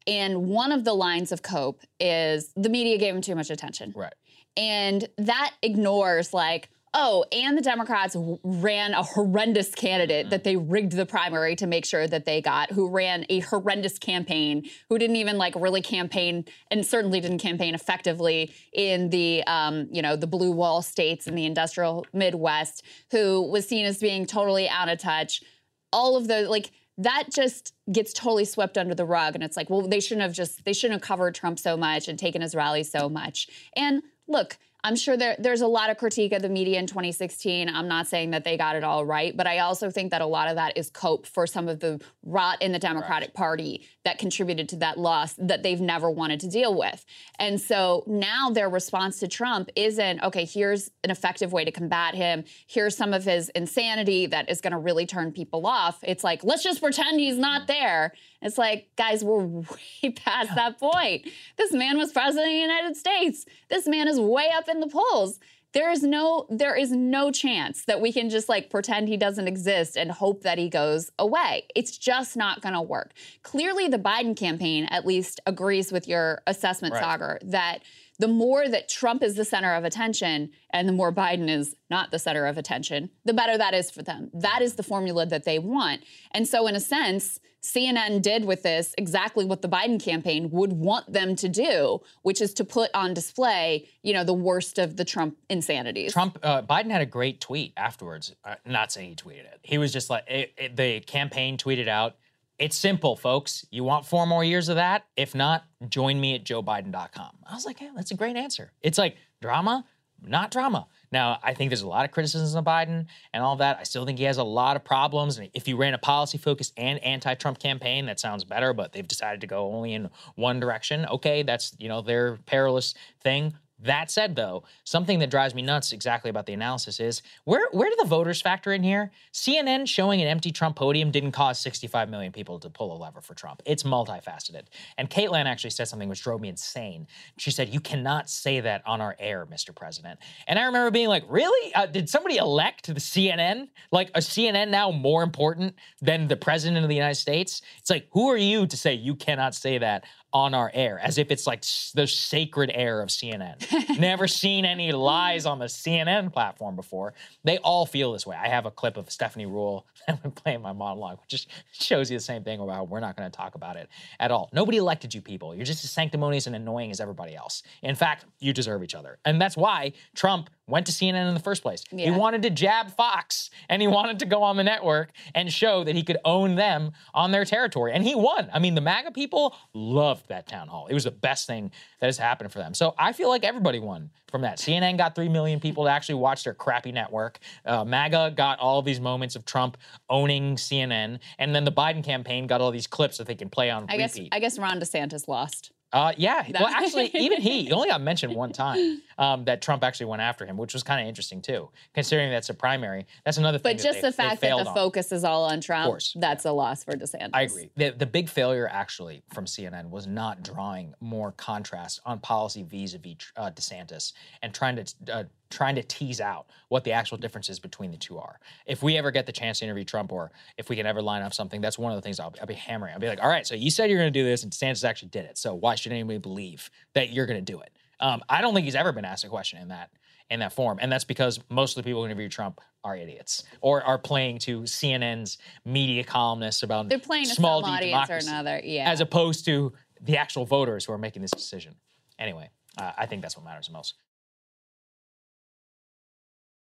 And 0.05 0.45
one 0.45 0.71
of 0.71 0.83
the 0.83 0.93
lines 0.93 1.31
of 1.31 1.41
cope 1.41 1.81
is 1.99 2.53
the 2.55 2.69
media 2.69 2.99
gave 2.99 3.15
him 3.15 3.21
too 3.21 3.33
much 3.33 3.49
attention. 3.49 3.93
Right. 3.95 4.13
And 4.55 5.09
that 5.17 5.53
ignores 5.63 6.31
like, 6.35 6.69
oh, 6.97 7.25
and 7.33 7.57
the 7.57 7.61
Democrats 7.61 8.15
ran 8.43 8.93
a 8.93 9.03
horrendous 9.03 9.75
candidate 9.75 10.29
that 10.29 10.45
they 10.45 10.55
rigged 10.55 10.93
the 10.93 11.05
primary 11.05 11.53
to 11.57 11.67
make 11.67 11.85
sure 11.85 12.07
that 12.07 12.25
they 12.25 12.41
got, 12.41 12.71
who 12.71 12.89
ran 12.89 13.25
a 13.29 13.41
horrendous 13.41 13.99
campaign, 13.99 14.63
who 14.87 14.97
didn't 14.97 15.17
even 15.17 15.37
like 15.37 15.53
really 15.55 15.81
campaign 15.81 16.45
and 16.71 16.85
certainly 16.85 17.19
didn't 17.19 17.39
campaign 17.39 17.75
effectively 17.75 18.53
in 18.71 19.09
the, 19.09 19.43
um, 19.45 19.89
you 19.91 20.01
know, 20.01 20.15
the 20.15 20.25
blue 20.25 20.51
wall 20.51 20.81
states 20.81 21.27
in 21.27 21.35
the 21.35 21.45
industrial 21.45 22.05
Midwest, 22.13 22.81
who 23.11 23.41
was 23.41 23.67
seen 23.67 23.85
as 23.85 23.99
being 23.99 24.25
totally 24.25 24.69
out 24.69 24.87
of 24.87 24.97
touch. 24.97 25.43
All 25.91 26.15
of 26.15 26.29
the 26.29 26.49
like 26.49 26.71
that 26.97 27.25
just 27.29 27.73
gets 27.91 28.13
totally 28.13 28.45
swept 28.45 28.77
under 28.77 28.95
the 28.95 29.05
rug 29.05 29.35
and 29.35 29.43
it's 29.43 29.57
like 29.57 29.69
well 29.69 29.85
they 29.87 29.99
shouldn't 29.99 30.21
have 30.21 30.31
just 30.31 30.63
they 30.63 30.71
shouldn't 30.71 31.01
have 31.01 31.07
covered 31.07 31.35
trump 31.35 31.59
so 31.59 31.75
much 31.75 32.07
and 32.07 32.17
taken 32.17 32.41
his 32.41 32.55
rallies 32.55 32.89
so 32.89 33.09
much 33.09 33.49
and 33.75 34.01
look 34.27 34.57
i'm 34.85 34.95
sure 34.95 35.17
there, 35.17 35.35
there's 35.39 35.61
a 35.61 35.67
lot 35.67 35.89
of 35.89 35.97
critique 35.97 36.31
of 36.31 36.41
the 36.41 36.49
media 36.49 36.79
in 36.79 36.87
2016 36.87 37.67
i'm 37.69 37.87
not 37.87 38.07
saying 38.07 38.31
that 38.31 38.43
they 38.43 38.57
got 38.57 38.75
it 38.75 38.83
all 38.83 39.05
right 39.05 39.35
but 39.35 39.45
i 39.45 39.59
also 39.59 39.89
think 39.89 40.11
that 40.11 40.21
a 40.21 40.25
lot 40.25 40.47
of 40.47 40.55
that 40.55 40.77
is 40.77 40.89
cope 40.89 41.25
for 41.25 41.45
some 41.45 41.67
of 41.67 41.79
the 41.81 42.01
rot 42.23 42.61
in 42.61 42.71
the 42.71 42.79
democratic 42.79 43.33
party 43.33 43.85
that 44.05 44.19
contributed 44.19 44.69
to 44.69 44.75
that 44.77 44.97
loss 44.97 45.33
that 45.33 45.63
they've 45.63 45.81
never 45.81 46.09
wanted 46.09 46.39
to 46.39 46.47
deal 46.47 46.77
with. 46.77 47.03
And 47.39 47.59
so 47.59 48.03
now 48.07 48.51
their 48.51 48.69
response 48.69 49.19
to 49.19 49.27
trump 49.27 49.69
isn't 49.75 50.23
okay 50.23 50.45
here's 50.45 50.89
an 51.03 51.11
effective 51.11 51.51
way 51.51 51.65
to 51.65 51.71
combat 51.71 52.15
him. 52.15 52.45
Here's 52.67 52.95
some 52.95 53.13
of 53.13 53.25
his 53.25 53.49
insanity 53.49 54.27
that 54.27 54.49
is 54.49 54.61
going 54.61 54.71
to 54.71 54.77
really 54.77 55.05
turn 55.05 55.31
people 55.31 55.65
off. 55.67 55.99
It's 56.03 56.23
like 56.23 56.43
let's 56.43 56.63
just 56.63 56.81
pretend 56.81 57.19
he's 57.19 57.37
not 57.37 57.63
mm. 57.63 57.67
there 57.67 58.13
it's 58.45 58.57
like 58.57 58.89
guys 58.95 59.23
we're 59.23 59.43
way 59.45 60.11
past 60.15 60.55
that 60.55 60.79
point. 60.79 61.27
This 61.57 61.73
man 61.73 61.97
was 61.97 62.11
president 62.11 62.47
of 62.47 62.53
the 62.53 62.57
united 62.59 62.95
states. 62.95 63.45
This 63.69 63.87
man 63.87 64.07
is 64.07 64.19
way 64.19 64.49
up 64.55 64.69
in 64.69 64.79
the 64.79 64.87
polls. 64.87 65.39
There 65.73 65.91
is 65.91 66.03
no 66.03 66.45
there 66.49 66.73
is 66.73 66.91
no 66.93 67.31
chance 67.31 67.83
that 67.83 67.99
we 67.99 68.13
can 68.13 68.29
just 68.29 68.47
like 68.47 68.69
pretend 68.69 69.09
he 69.09 69.17
doesn't 69.17 69.47
exist 69.47 69.97
and 69.97 70.09
hope 70.09 70.43
that 70.43 70.57
he 70.57 70.69
goes 70.69 71.11
away. 71.19 71.65
It's 71.75 71.97
just 71.97 72.37
not 72.37 72.61
going 72.61 72.75
to 72.75 72.81
work. 72.81 73.11
Clearly 73.43 73.89
the 73.89 73.99
biden 73.99 74.37
campaign 74.37 74.85
at 74.85 75.05
least 75.05 75.41
agrees 75.45 75.91
with 75.91 76.07
your 76.07 76.41
assessment 76.47 76.93
Right. 76.93 77.03
saagar 77.03 77.39
that 77.51 77.79
the 78.19 78.27
more 78.27 78.67
that 78.67 78.87
Trump 78.89 79.23
is 79.23 79.35
the 79.35 79.45
center 79.45 79.73
of 79.73 79.83
attention 79.83 80.51
and 80.71 80.87
the 80.87 80.93
more 80.93 81.11
Biden 81.11 81.49
is 81.49 81.75
not 81.89 82.11
the 82.11 82.19
center 82.19 82.45
of 82.45 82.57
attention, 82.57 83.09
the 83.25 83.33
better 83.33 83.57
that 83.57 83.73
is 83.73 83.91
for 83.91 84.01
them. 84.03 84.29
That 84.33 84.61
is 84.61 84.75
the 84.75 84.83
formula 84.83 85.25
that 85.25 85.43
they 85.43 85.59
want. 85.59 86.01
And 86.31 86.47
so, 86.47 86.67
in 86.67 86.75
a 86.75 86.79
sense, 86.79 87.39
CNN 87.61 88.21
did 88.21 88.45
with 88.45 88.61
this 88.61 88.93
exactly 88.97 89.43
what 89.43 89.61
the 89.63 89.67
Biden 89.67 89.99
campaign 90.01 90.51
would 90.51 90.71
want 90.73 91.11
them 91.11 91.35
to 91.37 91.49
do, 91.49 91.99
which 92.21 92.39
is 92.39 92.53
to 92.55 92.63
put 92.63 92.91
on 92.93 93.13
display, 93.15 93.87
you 94.03 94.13
know, 94.13 94.23
the 94.23 94.33
worst 94.35 94.77
of 94.77 94.97
the 94.97 95.03
Trump 95.05 95.35
insanities. 95.49 96.13
Trump, 96.13 96.37
uh, 96.43 96.61
Biden 96.61 96.91
had 96.91 97.01
a 97.01 97.07
great 97.07 97.41
tweet 97.41 97.73
afterwards. 97.75 98.35
Uh, 98.45 98.55
not 98.67 98.91
saying 98.91 99.09
he 99.09 99.15
tweeted 99.15 99.45
it. 99.45 99.59
He 99.63 99.79
was 99.79 99.91
just 99.91 100.09
like, 100.11 100.25
it, 100.29 100.53
it- 100.57 100.75
the 100.75 100.99
campaign 101.01 101.57
tweeted 101.57 101.87
out, 101.87 102.15
it's 102.57 102.77
simple, 102.77 103.15
folks. 103.15 103.65
You 103.69 103.83
want 103.83 104.05
four 104.05 104.25
more 104.25 104.43
years 104.43 104.69
of 104.69 104.75
that? 104.75 105.05
If 105.17 105.35
not, 105.35 105.65
join 105.89 106.19
me 106.19 106.35
at 106.35 106.45
joebiden.com. 106.45 107.37
I 107.45 107.53
was 107.53 107.65
like, 107.65 107.81
yeah, 107.81 107.91
that's 107.95 108.11
a 108.11 108.15
great 108.15 108.35
answer. 108.35 108.71
It's 108.81 108.97
like 108.97 109.17
drama, 109.41 109.85
not 110.21 110.51
drama. 110.51 110.87
Now, 111.11 111.39
I 111.43 111.53
think 111.53 111.69
there's 111.69 111.81
a 111.81 111.87
lot 111.87 112.05
of 112.05 112.11
criticism 112.11 112.57
of 112.57 112.65
Biden 112.65 113.05
and 113.33 113.43
all 113.43 113.57
that. 113.57 113.77
I 113.79 113.83
still 113.83 114.05
think 114.05 114.17
he 114.17 114.25
has 114.25 114.37
a 114.37 114.43
lot 114.43 114.75
of 114.75 114.83
problems. 114.83 115.37
And 115.37 115.49
if 115.53 115.67
you 115.67 115.77
ran 115.77 115.93
a 115.93 115.97
policy 115.97 116.37
focused 116.37 116.73
and 116.77 117.03
anti 117.03 117.35
Trump 117.35 117.59
campaign, 117.59 118.05
that 118.07 118.19
sounds 118.19 118.43
better, 118.43 118.73
but 118.73 118.93
they've 118.93 119.07
decided 119.07 119.41
to 119.41 119.47
go 119.47 119.71
only 119.71 119.93
in 119.93 120.09
one 120.35 120.59
direction. 120.59 121.05
Okay, 121.05 121.43
that's, 121.43 121.75
you 121.77 121.89
know, 121.89 122.01
their 122.01 122.37
perilous 122.45 122.93
thing. 123.21 123.53
That 123.79 124.09
said, 124.09 124.35
though, 124.35 124.63
something 124.85 125.19
that 125.19 125.29
drives 125.29 125.53
me 125.53 125.61
nuts 125.61 125.91
exactly 125.91 126.29
about 126.29 126.45
the 126.45 126.53
analysis 126.53 126.99
is 126.99 127.21
where 127.43 127.67
where 127.71 127.89
do 127.89 127.97
the 127.99 128.07
voters 128.07 128.41
factor 128.41 128.71
in 128.71 128.83
here? 128.83 129.11
CNN 129.33 129.87
showing 129.87 130.21
an 130.21 130.27
empty 130.27 130.51
Trump 130.51 130.77
podium 130.77 131.11
didn't 131.11 131.33
cause 131.33 131.59
65 131.59 132.09
million 132.09 132.31
people 132.31 132.57
to 132.59 132.69
pull 132.69 132.95
a 132.95 132.97
lever 132.97 133.19
for 133.19 133.33
Trump. 133.33 133.61
It's 133.65 133.83
multifaceted. 133.83 134.63
And 134.97 135.09
Kaitlan 135.09 135.45
actually 135.45 135.71
said 135.71 135.89
something 135.89 136.07
which 136.07 136.23
drove 136.23 136.39
me 136.39 136.47
insane. 136.47 137.07
She 137.37 137.51
said, 137.51 137.69
"You 137.69 137.81
cannot 137.81 138.29
say 138.29 138.61
that 138.61 138.81
on 138.85 139.01
our 139.01 139.15
air, 139.19 139.45
Mr. 139.45 139.75
President." 139.75 140.19
And 140.47 140.57
I 140.57 140.63
remember 140.63 140.89
being 140.89 141.09
like, 141.09 141.25
"Really? 141.27 141.73
Uh, 141.75 141.85
did 141.85 142.09
somebody 142.09 142.37
elect 142.37 142.87
the 142.87 142.99
CNN? 142.99 143.67
Like 143.91 144.09
a 144.15 144.21
CNN 144.21 144.69
now 144.69 144.91
more 144.91 145.21
important 145.21 145.75
than 146.01 146.27
the 146.27 146.37
president 146.37 146.83
of 146.83 146.89
the 146.89 146.95
United 146.95 147.15
States? 147.15 147.61
It's 147.79 147.89
like, 147.89 148.07
who 148.11 148.29
are 148.29 148.37
you 148.37 148.67
to 148.67 148.77
say 148.77 148.93
you 148.93 149.15
cannot 149.15 149.53
say 149.53 149.77
that 149.77 150.05
on 150.35 150.53
our 150.53 150.69
air 150.73 150.99
as 151.01 151.17
if 151.17 151.31
it's 151.31 151.47
like 151.47 151.63
the 151.93 152.05
sacred 152.05 152.69
air 152.73 153.01
of 153.01 153.07
CNN. 153.07 153.55
Never 154.01 154.27
seen 154.27 154.65
any 154.65 154.91
lies 154.91 155.45
on 155.45 155.59
the 155.59 155.65
CNN 155.67 156.33
platform 156.33 156.75
before. 156.75 157.13
They 157.45 157.57
all 157.59 157.85
feel 157.85 158.11
this 158.11 158.27
way. 158.27 158.35
I 158.35 158.49
have 158.49 158.65
a 158.65 158.71
clip 158.71 158.97
of 158.97 159.09
Stephanie 159.09 159.45
Ruhle 159.45 159.83
playing 160.35 160.61
my 160.61 160.73
monologue, 160.73 161.21
which 161.21 161.29
just 161.29 161.47
shows 161.71 162.11
you 162.11 162.17
the 162.17 162.23
same 162.23 162.43
thing 162.43 162.59
about 162.59 162.89
we're 162.89 162.99
not 162.99 163.15
going 163.15 163.31
to 163.31 163.35
talk 163.35 163.55
about 163.55 163.77
it 163.77 163.87
at 164.19 164.29
all. 164.29 164.49
Nobody 164.51 164.77
elected 164.77 165.13
you 165.13 165.21
people. 165.21 165.55
You're 165.55 165.63
just 165.63 165.85
as 165.85 165.91
sanctimonious 165.91 166.47
and 166.47 166.55
annoying 166.55 166.91
as 166.91 166.99
everybody 166.99 167.33
else. 167.33 167.63
In 167.81 167.95
fact, 167.95 168.25
you 168.39 168.51
deserve 168.51 168.83
each 168.83 168.93
other. 168.93 169.19
And 169.23 169.41
that's 169.41 169.55
why 169.55 169.93
Trump 170.15 170.49
went 170.67 170.85
to 170.87 170.91
CNN 170.91 171.27
in 171.27 171.33
the 171.33 171.39
first 171.39 171.61
place. 171.61 171.83
Yeah. 171.91 172.05
He 172.05 172.11
wanted 172.11 172.41
to 172.43 172.49
jab 172.49 172.91
Fox 172.95 173.49
and 173.69 173.81
he 173.81 173.87
wanted 173.95 174.19
to 174.19 174.25
go 174.25 174.43
on 174.43 174.57
the 174.57 174.63
network 174.63 175.11
and 175.33 175.51
show 175.51 175.83
that 175.83 175.95
he 175.95 176.03
could 176.03 176.17
own 176.25 176.55
them 176.55 176.91
on 177.13 177.31
their 177.31 177.45
territory. 177.45 177.93
And 177.93 178.03
he 178.03 178.15
won. 178.15 178.49
I 178.53 178.59
mean, 178.59 178.75
the 178.75 178.81
MAGA 178.81 179.11
people 179.11 179.55
loved 179.73 180.27
that 180.29 180.47
town 180.47 180.67
hall. 180.67 180.87
It 180.87 180.93
was 180.93 181.03
the 181.03 181.11
best 181.11 181.47
thing 181.47 181.71
that 181.99 182.07
has 182.07 182.17
happened 182.17 182.51
for 182.51 182.59
them. 182.59 182.73
So 182.73 182.95
I 182.97 183.13
feel 183.13 183.29
like 183.29 183.43
everybody 183.43 183.79
won 183.79 184.09
from 184.27 184.41
that. 184.41 184.57
CNN 184.57 184.97
got 184.97 185.15
3 185.15 185.29
million 185.29 185.59
people 185.59 185.85
to 185.85 185.89
actually 185.91 186.15
watch 186.15 186.43
their 186.43 186.53
crappy 186.53 186.91
network. 186.91 187.39
Uh, 187.65 187.85
MAGA 187.85 188.33
got 188.35 188.59
all 188.59 188.81
these 188.81 188.99
moments 188.99 189.35
of 189.35 189.45
Trump 189.45 189.77
owning 190.09 190.55
CNN. 190.55 191.19
And 191.37 191.55
then 191.55 191.63
the 191.63 191.71
Biden 191.71 192.03
campaign 192.03 192.47
got 192.47 192.61
all 192.61 192.71
these 192.71 192.87
clips 192.87 193.17
that 193.17 193.27
they 193.27 193.35
can 193.35 193.49
play 193.49 193.69
on 193.69 193.85
I 193.87 193.97
repeat. 193.97 194.15
Guess, 194.15 194.29
I 194.31 194.39
guess 194.39 194.59
Ron 194.59 194.79
DeSantis 194.79 195.27
lost. 195.27 195.71
Uh, 195.95 196.11
yeah. 196.17 196.45
Well, 196.59 196.67
actually, 196.73 197.09
even 197.13 197.39
he, 197.39 197.71
only 197.71 197.87
got 197.87 198.01
mentioned 198.01 198.35
one 198.35 198.51
time 198.51 199.01
um, 199.17 199.45
that 199.45 199.61
Trump 199.61 199.81
actually 199.81 200.07
went 200.07 200.21
after 200.21 200.45
him, 200.45 200.57
which 200.57 200.73
was 200.73 200.83
kind 200.83 200.99
of 200.99 201.07
interesting 201.07 201.41
too, 201.41 201.69
considering 201.93 202.29
that's 202.29 202.49
a 202.49 202.53
primary. 202.53 203.07
That's 203.23 203.37
another 203.37 203.57
thing. 203.57 203.77
But 203.77 203.81
just 203.81 204.01
they, 204.01 204.09
the 204.09 204.11
fact 204.11 204.41
that 204.41 204.49
the 204.57 204.67
on. 204.67 204.75
focus 204.75 205.13
is 205.13 205.23
all 205.23 205.45
on 205.45 205.61
Trump, 205.61 206.01
that's 206.15 206.43
yeah. 206.43 206.51
a 206.51 206.53
loss 206.53 206.83
for 206.83 206.91
DeSantis. 206.97 207.29
I 207.33 207.43
agree. 207.43 207.69
The, 207.77 207.91
the 207.91 208.05
big 208.05 208.27
failure 208.27 208.67
actually 208.69 209.23
from 209.33 209.45
CNN 209.45 209.89
was 209.89 210.05
not 210.05 210.43
drawing 210.43 210.93
more 210.99 211.31
contrast 211.31 212.01
on 212.05 212.19
policy 212.19 212.63
vis-a-vis 212.63 213.31
uh, 213.37 213.51
DeSantis 213.51 214.11
and 214.41 214.53
trying 214.53 214.75
to 214.75 214.93
uh, 215.13 215.23
trying 215.55 215.75
to 215.75 215.83
tease 215.83 216.19
out 216.19 216.47
what 216.67 216.83
the 216.83 216.91
actual 216.91 217.17
differences 217.17 217.59
between 217.59 217.91
the 217.91 217.97
two 217.97 218.17
are. 218.17 218.39
If 218.65 218.83
we 218.83 218.97
ever 218.97 219.09
get 219.09 219.25
the 219.25 219.31
chance 219.31 219.59
to 219.59 219.65
interview 219.65 219.85
Trump, 219.85 220.11
or 220.11 220.31
if 220.57 220.69
we 220.69 220.75
can 220.75 220.85
ever 220.85 221.01
line 221.01 221.21
up 221.21 221.33
something, 221.33 221.61
that's 221.61 221.79
one 221.79 221.91
of 221.91 221.95
the 221.95 222.01
things 222.01 222.19
I'll, 222.19 222.33
I'll 222.39 222.45
be 222.45 222.53
hammering. 222.53 222.93
I'll 222.93 222.99
be 222.99 223.07
like, 223.07 223.23
all 223.23 223.29
right, 223.29 223.47
so 223.47 223.55
you 223.55 223.71
said 223.71 223.89
you're 223.89 223.99
going 223.99 224.11
to 224.11 224.19
do 224.19 224.25
this, 224.25 224.43
and 224.43 224.51
DeSantis 224.51 224.83
actually 224.83 225.09
did 225.09 225.25
it. 225.25 225.37
So 225.37 225.55
why 225.55 225.75
should 225.75 225.93
anybody 225.93 226.19
believe 226.19 226.69
that 226.93 227.11
you're 227.11 227.25
going 227.25 227.43
to 227.43 227.51
do 227.51 227.61
it? 227.61 227.71
Um, 227.99 228.21
I 228.27 228.41
don't 228.41 228.53
think 228.53 228.65
he's 228.65 228.75
ever 228.75 228.91
been 228.91 229.05
asked 229.05 229.23
a 229.23 229.29
question 229.29 229.59
in 229.59 229.69
that 229.69 229.89
in 230.31 230.39
that 230.39 230.51
form, 230.51 230.79
and 230.81 230.91
that's 230.91 231.03
because 231.03 231.39
most 231.49 231.77
of 231.77 231.83
the 231.83 231.87
people 231.87 232.01
who 232.01 232.07
interview 232.07 232.27
Trump 232.27 232.59
are 232.83 232.97
idiots 232.97 233.43
or 233.61 233.83
are 233.83 233.99
playing 233.99 234.39
to 234.39 234.61
CNN's 234.61 235.37
media 235.65 236.03
columnists 236.03 236.63
about 236.63 236.89
they're 236.89 236.97
playing 236.97 237.25
small 237.25 237.61
to 237.61 237.67
some 237.67 237.75
audience 237.75 238.09
or 238.09 238.17
another, 238.29 238.59
yeah, 238.63 238.89
as 238.89 239.01
opposed 239.01 239.45
to 239.45 239.71
the 240.01 240.17
actual 240.17 240.45
voters 240.45 240.83
who 240.83 240.93
are 240.93 240.97
making 240.97 241.21
this 241.21 241.31
decision. 241.31 241.75
Anyway, 242.17 242.49
uh, 242.77 242.91
I 242.97 243.05
think 243.05 243.21
that's 243.21 243.37
what 243.37 243.45
matters 243.45 243.67
the 243.67 243.73
most. 243.73 243.93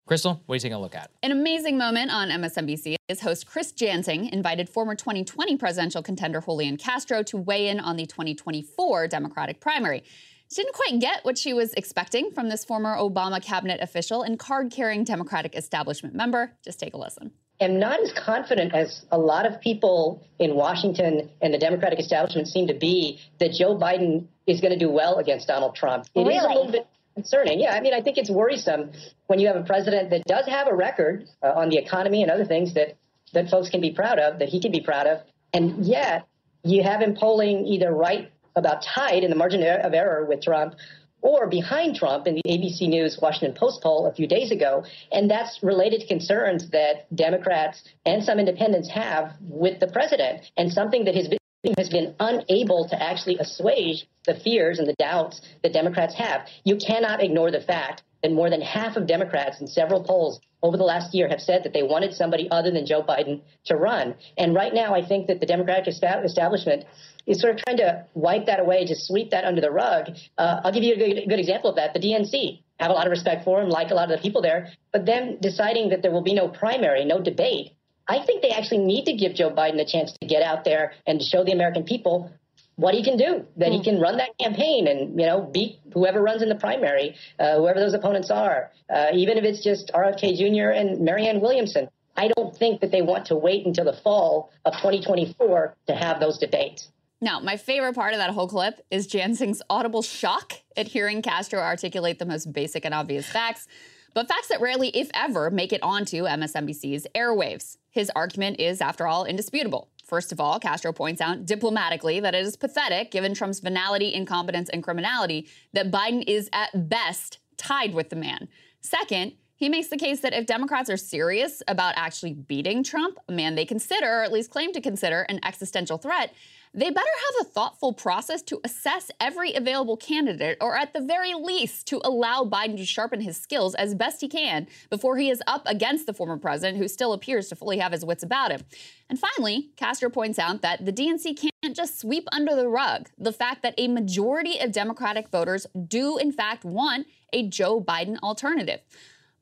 Krystal, 0.10 0.42
what 0.46 0.54
are 0.54 0.56
you 0.56 0.60
taking 0.60 0.74
a 0.74 0.82
look 0.82 0.96
at? 0.96 1.12
An 1.24 1.32
amazing 1.32 1.78
moment 1.78 2.12
on 2.12 2.28
MSNBC 2.28 2.96
is 3.08 3.22
host 3.22 3.48
Chris 3.48 3.72
Jansing 3.72 4.28
invited 4.34 4.68
former 4.68 4.96
2020 4.96 5.56
presidential 5.56 6.04
contender 6.04 6.42
Julian 6.42 6.76
Castro 6.76 7.24
to 7.24 7.38
weigh 7.38 7.70
in 7.70 7.80
on 7.80 7.96
the 7.96 8.06
2024 8.06 9.08
Democratic 9.08 9.62
primary. 9.62 10.04
She 10.52 10.62
didn't 10.62 10.76
quite 10.76 11.00
get 11.00 11.24
what 11.24 11.38
she 11.38 11.54
was 11.54 11.74
expecting 11.76 12.32
from 12.32 12.50
this 12.50 12.66
former 12.66 12.98
Obama 12.98 13.42
cabinet 13.42 13.80
official 13.82 14.24
and 14.24 14.38
card 14.38 14.72
carrying 14.72 15.06
Democratic 15.06 15.56
establishment 15.56 16.14
member. 16.14 16.52
Just 16.66 16.82
take 16.82 16.94
a 16.94 16.98
listen. 16.98 17.32
I'm 17.62 17.80
not 17.80 18.02
as 18.02 18.12
confident 18.12 18.74
as 18.74 19.06
a 19.10 19.18
lot 19.18 19.46
of 19.46 19.62
people 19.62 20.28
in 20.38 20.56
Washington 20.56 21.30
and 21.42 21.54
the 21.54 21.58
Democratic 21.58 22.00
establishment 22.00 22.50
seem 22.50 22.68
to 22.68 22.74
be 22.74 23.22
that 23.40 23.54
Joe 23.54 23.78
Biden 23.78 24.28
is 24.48 24.60
going 24.60 24.74
to 24.74 24.80
do 24.80 24.90
well 24.90 25.20
against 25.20 25.48
Donald 25.48 25.76
Trump. 25.78 26.08
It 26.14 26.20
really? 26.20 26.36
is 26.36 26.44
a 26.44 26.50
little 26.50 26.72
bit 26.72 26.88
concerning. 27.16 27.60
Yeah, 27.60 27.74
I 27.74 27.82
mean, 27.82 27.94
I 27.94 28.02
think 28.02 28.18
it's 28.18 28.30
worrisome 28.30 28.92
when 29.28 29.40
you 29.40 29.48
have 29.48 29.56
a 29.56 29.64
president 29.64 30.10
that 30.12 30.24
does 30.26 30.48
have 30.48 30.68
a 30.68 30.76
record 30.76 31.26
uh, 31.42 31.54
on 31.56 31.70
the 31.70 31.78
economy 31.78 32.22
and 32.22 32.32
other 32.32 32.46
things 32.46 32.74
that 32.74 32.96
that 33.34 33.50
folks 33.50 33.70
can 33.70 33.82
be 33.82 33.92
proud 33.92 34.20
of, 34.20 34.40
that 34.40 34.50
he 34.50 34.62
can 34.62 34.72
be 34.72 34.82
proud 34.82 35.08
of, 35.08 35.22
and 35.54 35.86
yet 35.86 36.28
you 36.64 36.84
have 36.84 37.02
him 37.02 37.16
polling 37.16 37.66
either 37.66 37.92
right 37.92 38.32
about 38.56 38.84
tied 38.84 39.24
in 39.24 39.30
the 39.30 39.36
margin 39.36 39.64
of 39.64 39.94
error 39.94 40.26
with 40.26 40.42
Trump 40.42 40.76
or 41.24 41.48
behind 41.48 41.96
Trump 41.96 42.28
in 42.28 42.36
the 42.36 42.44
ABC 42.44 42.88
News 42.88 43.18
Washington 43.22 43.58
Post 43.58 43.82
poll 43.82 44.06
a 44.06 44.14
few 44.14 44.28
days 44.28 44.52
ago. 44.52 44.84
And 45.12 45.32
that's 45.32 45.60
related 45.64 46.02
to 46.02 46.08
concerns 46.08 46.70
that 46.72 47.14
Democrats 47.16 47.82
and 48.06 48.24
some 48.24 48.40
independents 48.40 48.90
have 48.90 49.32
with 49.42 49.80
the 49.80 49.88
president 49.88 50.52
and 50.58 50.72
something 50.72 51.06
that 51.06 51.16
has 51.16 51.30
been 51.30 51.40
has 51.78 51.90
been 51.90 52.14
unable 52.20 52.88
to 52.90 53.02
actually 53.02 53.38
assuage 53.38 54.06
the 54.26 54.36
fears 54.36 54.80
and 54.80 54.88
the 54.88 54.96
doubts 55.00 55.42
that 55.64 55.74
Democrats 55.74 56.16
have. 56.16 56.48
You 56.64 56.78
cannot 56.78 57.24
ignore 57.24 57.52
the 57.52 57.62
fact 57.62 58.04
that 58.22 58.32
more 58.32 58.50
than 58.50 58.62
half 58.62 58.96
of 58.96 59.08
Democrats 59.08 59.62
in 59.62 59.68
several 59.68 60.04
polls 60.04 60.40
over 60.62 60.78
the 60.78 60.84
last 60.84 61.14
year 61.14 61.28
have 61.28 61.42
said 61.42 61.64
that 61.64 61.74
they 61.74 61.84
wanted 61.84 62.14
somebody 62.14 62.48
other 62.50 62.72
than 62.72 62.86
Joe 62.86 63.04
Biden 63.04 63.42
to 63.66 63.76
run. 63.76 64.16
And 64.38 64.56
right 64.56 64.74
now, 64.74 64.96
I 64.96 65.06
think 65.06 65.28
that 65.28 65.42
the 65.42 65.46
Democratic 65.46 65.88
establishment 65.88 66.86
is 67.28 67.42
sort 67.42 67.56
of 67.56 67.64
trying 67.64 67.78
to 67.78 68.06
wipe 68.14 68.46
that 68.46 68.62
away, 68.62 68.86
to 68.86 68.96
sweep 68.96 69.32
that 69.32 69.44
under 69.44 69.62
the 69.62 69.72
rug. 69.72 70.08
Uh, 70.38 70.62
I'll 70.64 70.72
give 70.72 70.84
you 70.84 70.94
a 70.94 70.98
good, 70.98 71.30
good 71.30 71.40
example 71.40 71.70
of 71.70 71.76
that. 71.76 71.94
The 71.94 72.00
DNC 72.00 72.62
have 72.80 72.92
a 72.92 72.94
lot 72.94 73.08
of 73.08 73.12
respect 73.12 73.44
for 73.44 73.62
him, 73.62 73.70
like 73.70 73.92
a 73.92 73.94
lot 73.94 74.10
of 74.10 74.18
the 74.18 74.22
people 74.22 74.42
there, 74.42 74.72
but 74.92 75.06
then 75.06 75.38
deciding 75.42 75.90
that 75.90 76.02
there 76.02 76.12
will 76.12 76.24
be 76.24 76.34
no 76.34 76.48
primary, 76.48 77.04
no 77.06 77.22
debate 77.22 77.74
I 78.08 78.24
think 78.26 78.42
they 78.42 78.50
actually 78.50 78.80
need 78.80 79.06
to 79.06 79.14
give 79.14 79.34
Joe 79.34 79.50
Biden 79.50 79.80
a 79.80 79.86
chance 79.86 80.14
to 80.22 80.28
get 80.28 80.44
out 80.44 80.66
there 80.66 80.94
and 81.08 81.22
show 81.22 81.44
the 81.44 81.52
American 81.52 81.84
people 81.84 82.32
what 82.76 82.96
he 82.96 83.04
can 83.04 83.18
do, 83.18 83.46
that 83.58 83.72
he 83.72 83.78
hmm. 83.78 83.84
can 83.84 84.02
run 84.02 84.18
that 84.18 84.38
campaign 84.40 84.88
and, 84.88 85.20
you 85.20 85.26
know, 85.26 85.42
beat 85.42 85.80
whoever 85.94 86.22
runs 86.22 86.42
in 86.42 86.50
the 86.50 86.56
primary, 86.56 87.16
uh, 87.40 87.58
whoever 87.58 87.80
those 87.80 87.94
opponents 87.94 88.32
are, 88.32 88.72
uh, 88.94 89.08
even 89.14 89.38
if 89.38 89.44
it's 89.44 89.64
just 89.64 89.92
RFK 89.94 90.38
Jr. 90.38 90.70
and 90.70 91.02
Marianne 91.02 91.40
Williamson. 91.40 91.88
I 92.16 92.30
don't 92.36 92.56
think 92.56 92.82
that 92.82 92.92
they 92.92 93.02
want 93.02 93.26
to 93.28 93.36
wait 93.36 93.66
until 93.66 93.86
the 93.86 93.98
fall 94.04 94.52
of 94.66 94.74
2024 94.74 95.76
to 95.88 95.96
have 95.96 96.20
those 96.20 96.38
debates. 96.38 96.90
Now, 97.22 97.40
my 97.40 97.58
favorite 97.58 97.96
part 97.96 98.14
of 98.14 98.20
that 98.20 98.32
whole 98.32 98.48
clip 98.48 98.86
is 98.92 99.08
Jansing's 99.08 99.62
audible 99.70 100.02
shock 100.02 100.54
at 100.76 100.88
hearing 100.88 101.22
Castro 101.22 101.60
articulate 101.60 102.20
the 102.20 102.26
most 102.26 102.52
basic 102.52 102.86
and 102.86 102.94
obvious 102.94 103.26
facts 103.28 103.68
but 104.14 104.28
facts 104.28 104.48
that 104.48 104.62
rarely, 104.62 104.90
if 104.90 105.10
ever, 105.14 105.50
make 105.50 105.74
it 105.74 105.82
onto 105.84 106.24
MSNBC's 106.24 107.08
airwaves. 107.16 107.78
His 107.90 108.12
argument 108.16 108.60
is, 108.60 108.82
after 108.82 109.08
all, 109.08 109.26
indisputable. 109.26 109.90
First 110.06 110.32
of 110.32 110.40
all, 110.40 110.60
Castro 110.60 110.94
points 110.94 111.22
out 111.22 111.46
diplomatically 111.46 112.20
that 112.20 112.36
it 112.36 112.46
is 112.46 112.58
pathetic, 112.58 113.12
given 113.12 113.34
Trump's 113.34 113.60
venality, 113.60 114.14
incompetence, 114.14 114.70
and 114.70 114.84
criminality, 114.84 115.48
that 115.74 115.92
Biden 115.92 116.24
is 116.28 116.50
at 116.54 116.90
best 116.90 117.40
tied 117.58 117.94
with 117.94 118.10
the 118.10 118.16
man. 118.16 118.48
Second, 118.82 119.34
he 119.56 119.70
makes 119.70 119.88
the 119.88 119.98
case 119.98 120.20
that 120.20 120.34
if 120.34 120.46
Democrats 120.46 120.90
are 120.90 120.98
serious 120.98 121.64
about 121.68 121.94
actually 121.96 122.34
beating 122.34 122.84
Trump, 122.84 123.18
a 123.30 123.32
man 123.32 123.56
they 123.56 123.66
consider, 123.66 124.20
or 124.20 124.24
at 124.24 124.32
least 124.32 124.52
claim 124.52 124.74
to 124.74 124.82
consider, 124.82 125.22
an 125.30 125.40
existential 125.44 125.98
threat, 125.98 126.34
they 126.74 126.90
better 126.90 127.00
have 127.00 127.46
a 127.46 127.50
thoughtful 127.50 127.94
process 127.94 128.42
to 128.44 128.60
assess 128.64 129.12
every 129.20 129.54
available 129.54 129.96
candidate, 129.96 130.58
or 130.60 130.76
at 130.76 130.94
the 130.94 131.02
very 131.02 131.34
least, 131.36 131.88
to 131.88 132.02
allow 132.04 132.44
Biden 132.44 132.78
to 132.78 132.86
sharpen 132.86 133.22
his 133.22 133.38
skills 133.38 133.76
as 133.76 133.94
best 133.94 134.22
he 134.22 134.28
can 134.28 134.68
before 134.90 135.18
he 135.18 135.30
is 135.30 135.42
up 135.46 135.64
against 135.68 136.08
the 136.08 136.14
former 136.14 136.38
president, 136.38 136.78
who 136.80 136.88
still 136.88 137.14
appears 137.14 137.48
to 137.50 137.56
fully 137.56 137.78
have 137.78 137.92
his 137.92 138.04
wits 138.04 138.24
about 138.24 138.52
him. 138.52 138.64
And 139.10 139.20
finally, 139.20 139.70
Castro 139.76 140.10
points 140.10 140.40
out 140.40 140.62
that 140.64 140.84
the 140.84 140.94
DNC 140.94 141.40
can't 141.40 141.76
just 141.76 142.00
sweep 142.00 142.28
under 142.32 142.56
the 142.56 142.68
rug 142.68 143.10
the 143.18 143.32
fact 143.32 143.62
that 143.62 143.76
a 143.78 143.88
majority 143.88 144.60
of 144.60 144.72
Democratic 144.72 145.30
voters 145.30 145.68
do, 145.88 146.18
in 146.18 146.32
fact, 146.32 146.66
want 146.66 147.06
a 147.32 147.48
Joe 147.48 147.82
Biden 147.82 148.18
alternative. 148.20 148.80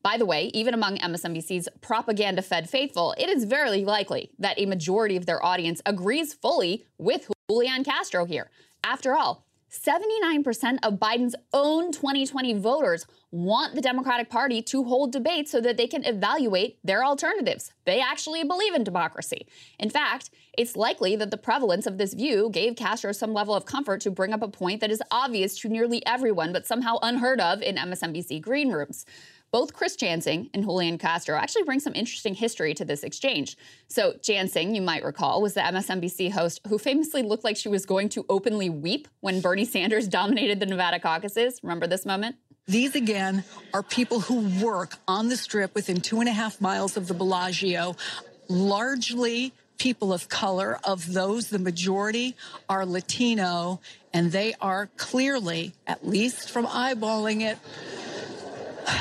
By 0.04 0.18
the 0.18 0.26
way, 0.26 0.50
even 0.54 0.74
among 0.74 0.98
MSNBC's 0.98 1.70
propaganda 1.82 2.42
fed 2.42 2.70
faithful, 2.70 3.14
it 3.18 3.30
is 3.30 3.46
very 3.46 3.84
likely 3.84 4.32
that 4.40 4.60
a 4.60 4.66
majority 4.66 5.16
of 5.16 5.26
their 5.26 5.44
audience 5.46 5.82
agrees 5.86 6.34
fully 6.34 6.86
with 6.98 7.30
Julian 7.50 7.84
Castro 7.84 8.26
here. 8.26 8.50
After 8.84 9.16
all, 9.16 9.46
79% 9.72 10.80
of 10.84 10.96
Biden's 10.96 11.36
own 11.54 11.94
2020 11.94 12.56
voters 12.56 13.06
want 13.32 13.74
the 13.74 13.82
Democratic 13.82 14.30
Party 14.30 14.62
to 14.64 14.84
hold 14.84 15.14
debates 15.14 15.50
so 15.50 15.62
that 15.62 15.78
they 15.78 15.88
can 15.88 16.04
evaluate 16.04 16.78
their 16.84 17.06
alternatives. 17.06 17.72
They 17.86 18.02
actually 18.02 18.44
believe 18.44 18.74
in 18.74 18.84
democracy. 18.84 19.48
In 19.80 19.90
fact, 19.90 20.30
it's 20.58 20.76
likely 20.76 21.16
that 21.16 21.32
the 21.32 21.38
prevalence 21.38 21.88
of 21.88 21.98
this 21.98 22.14
view 22.14 22.50
gave 22.52 22.76
Castro 22.76 23.14
some 23.14 23.34
level 23.34 23.56
of 23.56 23.66
comfort 23.66 24.02
to 24.02 24.12
bring 24.12 24.34
up 24.34 24.42
a 24.42 24.50
point 24.50 24.82
that 24.82 24.92
is 24.92 25.02
obvious 25.10 25.58
to 25.60 25.70
nearly 25.70 26.06
everyone, 26.06 26.52
but 26.52 26.68
somehow 26.68 26.98
unheard 27.02 27.40
of 27.40 27.62
in 27.62 27.78
MSNBC 27.78 28.42
green 28.42 28.74
rooms. 28.74 29.06
Both 29.52 29.74
Chris 29.74 29.98
Jansing 29.98 30.50
and 30.54 30.64
Julian 30.64 30.98
Castro 30.98 31.38
actually 31.38 31.64
bring 31.64 31.82
some 31.82 31.94
interesting 31.94 32.34
history 32.34 32.74
to 32.74 32.86
this 32.86 33.04
exchange. 33.04 33.58
So, 33.90 34.14
Jansing, 34.22 34.74
you 34.74 34.82
might 34.82 35.04
recall, 35.04 35.42
was 35.42 35.56
the 35.56 35.60
MSNBC 35.60 36.32
host 36.32 36.62
who 36.70 36.78
famously 36.78 37.22
looked 37.22 37.44
like 37.44 37.58
she 37.58 37.68
was 37.68 37.86
going 37.86 38.08
to 38.10 38.26
openly 38.30 38.70
weep 38.70 39.10
when 39.20 39.42
Bernie 39.42 39.66
Sanders 39.66 40.08
dominated 40.22 40.62
the 40.62 40.66
Nevada 40.66 41.00
caucuses. 41.00 41.60
Remember 41.64 41.86
this 41.86 42.06
moment? 42.06 42.38
These 42.68 42.96
again 42.96 43.44
are 43.74 43.84
people 43.84 44.22
who 44.22 44.66
work 44.66 44.96
on 45.06 45.28
the 45.28 45.36
strip 45.36 45.76
within 45.76 46.00
two 46.00 46.22
and 46.22 46.30
a 46.30 46.34
half 46.34 46.62
miles 46.62 46.96
of 46.96 47.08
the 47.08 47.14
Bellagio, 47.14 47.98
largely 48.48 49.52
people 49.78 50.14
of 50.14 50.30
color. 50.30 50.80
Of 50.86 51.12
those, 51.12 51.50
the 51.50 51.60
majority 51.60 52.38
are 52.70 52.86
Latino, 52.86 53.82
and 54.14 54.32
they 54.32 54.54
are 54.62 54.90
clearly, 54.96 55.74
at 55.88 56.08
least 56.08 56.52
from 56.52 56.68
eyeballing 56.68 57.42
it, 57.42 57.58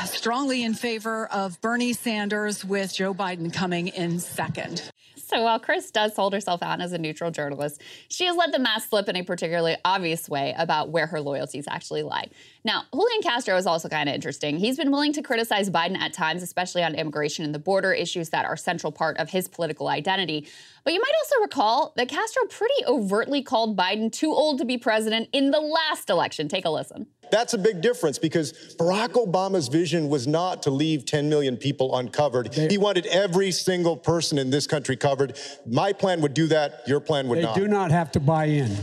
strongly 0.06 0.62
in 0.62 0.74
favor 0.74 1.26
of 1.26 1.60
Bernie 1.60 1.92
Sanders 1.92 2.64
with 2.64 2.94
Joe 2.94 3.14
Biden 3.14 3.52
coming 3.52 3.88
in 3.88 4.20
second. 4.20 4.90
So 5.30 5.44
while 5.44 5.60
Chris 5.60 5.92
does 5.92 6.16
hold 6.16 6.32
herself 6.32 6.60
out 6.60 6.80
as 6.80 6.92
a 6.92 6.98
neutral 6.98 7.30
journalist, 7.30 7.80
she 8.08 8.24
has 8.24 8.36
let 8.36 8.50
the 8.50 8.58
mask 8.58 8.88
slip 8.88 9.08
in 9.08 9.14
a 9.14 9.22
particularly 9.22 9.76
obvious 9.84 10.28
way 10.28 10.56
about 10.58 10.90
where 10.90 11.06
her 11.06 11.20
loyalties 11.20 11.66
actually 11.68 12.02
lie. 12.02 12.28
Now, 12.64 12.82
Julian 12.92 13.22
Castro 13.22 13.56
is 13.56 13.64
also 13.64 13.88
kind 13.88 14.08
of 14.08 14.14
interesting. 14.14 14.56
He's 14.56 14.76
been 14.76 14.90
willing 14.90 15.12
to 15.12 15.22
criticize 15.22 15.70
Biden 15.70 15.96
at 15.96 16.12
times, 16.12 16.42
especially 16.42 16.82
on 16.82 16.96
immigration 16.96 17.44
and 17.44 17.54
the 17.54 17.60
border 17.60 17.92
issues 17.92 18.30
that 18.30 18.44
are 18.44 18.56
central 18.56 18.90
part 18.90 19.18
of 19.18 19.30
his 19.30 19.46
political 19.46 19.86
identity. 19.86 20.48
But 20.84 20.92
you 20.92 21.00
might 21.00 21.12
also 21.22 21.42
recall 21.42 21.92
that 21.96 22.08
Castro 22.08 22.44
pretty 22.46 22.84
overtly 22.86 23.42
called 23.42 23.76
Biden 23.76 24.10
too 24.10 24.32
old 24.32 24.58
to 24.58 24.64
be 24.64 24.78
president 24.78 25.28
in 25.32 25.50
the 25.50 25.60
last 25.60 26.10
election. 26.10 26.48
Take 26.48 26.64
a 26.64 26.70
listen. 26.70 27.06
That's 27.30 27.54
a 27.54 27.58
big 27.58 27.80
difference 27.80 28.18
because 28.18 28.74
Barack 28.76 29.10
Obama's 29.10 29.68
vision 29.68 30.08
was 30.08 30.26
not 30.26 30.62
to 30.64 30.70
leave 30.70 31.04
10 31.04 31.28
million 31.28 31.56
people 31.56 31.96
uncovered. 31.96 32.52
They, 32.52 32.68
he 32.68 32.78
wanted 32.78 33.06
every 33.06 33.52
single 33.52 33.96
person 33.96 34.36
in 34.36 34.50
this 34.50 34.66
country 34.66 34.96
covered. 34.96 35.38
My 35.66 35.92
plan 35.92 36.20
would 36.22 36.34
do 36.34 36.48
that. 36.48 36.82
Your 36.88 36.98
plan 36.98 37.28
would 37.28 37.38
they 37.38 37.42
not. 37.42 37.54
They 37.54 37.60
do 37.60 37.68
not 37.68 37.90
have 37.92 38.10
to 38.12 38.20
buy 38.20 38.46
in. 38.46 38.76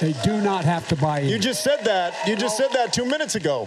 They 0.00 0.12
do 0.22 0.40
not 0.40 0.64
have 0.64 0.86
to 0.88 0.96
buy 0.96 1.20
in. 1.20 1.28
You 1.28 1.38
just 1.38 1.64
said 1.64 1.84
that. 1.84 2.14
You 2.26 2.36
just 2.36 2.56
said 2.56 2.70
that 2.72 2.92
two 2.92 3.04
minutes 3.04 3.34
ago. 3.34 3.66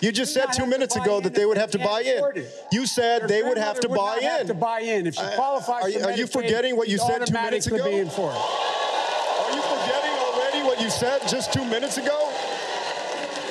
You 0.00 0.12
just 0.12 0.34
said 0.34 0.46
two 0.52 0.66
minutes 0.66 0.96
ago 0.96 1.20
that 1.20 1.34
they 1.34 1.46
would 1.46 1.56
have 1.56 1.70
to 1.72 1.78
buy 1.78 2.02
in. 2.02 2.46
You 2.70 2.86
said 2.86 3.28
they 3.28 3.42
would 3.42 3.58
have 3.58 3.80
to 3.80 3.88
buy 3.88 4.16
in. 4.16 4.22
Have 4.22 4.46
to 4.48 4.54
buy 4.54 4.80
in 4.80 5.06
if 5.06 5.14
she 5.14 5.26
qualifies. 5.34 5.84
Are, 5.84 5.88
you, 5.88 6.00
are 6.04 6.12
you 6.12 6.26
forgetting 6.26 6.76
what 6.76 6.88
you 6.88 6.98
said 6.98 7.26
two 7.26 7.32
minutes 7.32 7.66
ago? 7.66 7.84
Be 7.84 7.96
in 7.96 8.10
for 8.10 8.30
it. 8.30 8.36
Are 8.36 9.54
you 9.54 9.62
forgetting 9.62 10.12
already 10.18 10.62
what 10.62 10.80
you 10.80 10.90
said 10.90 11.26
just 11.28 11.52
two 11.52 11.64
minutes 11.64 11.96
ago? 11.96 12.30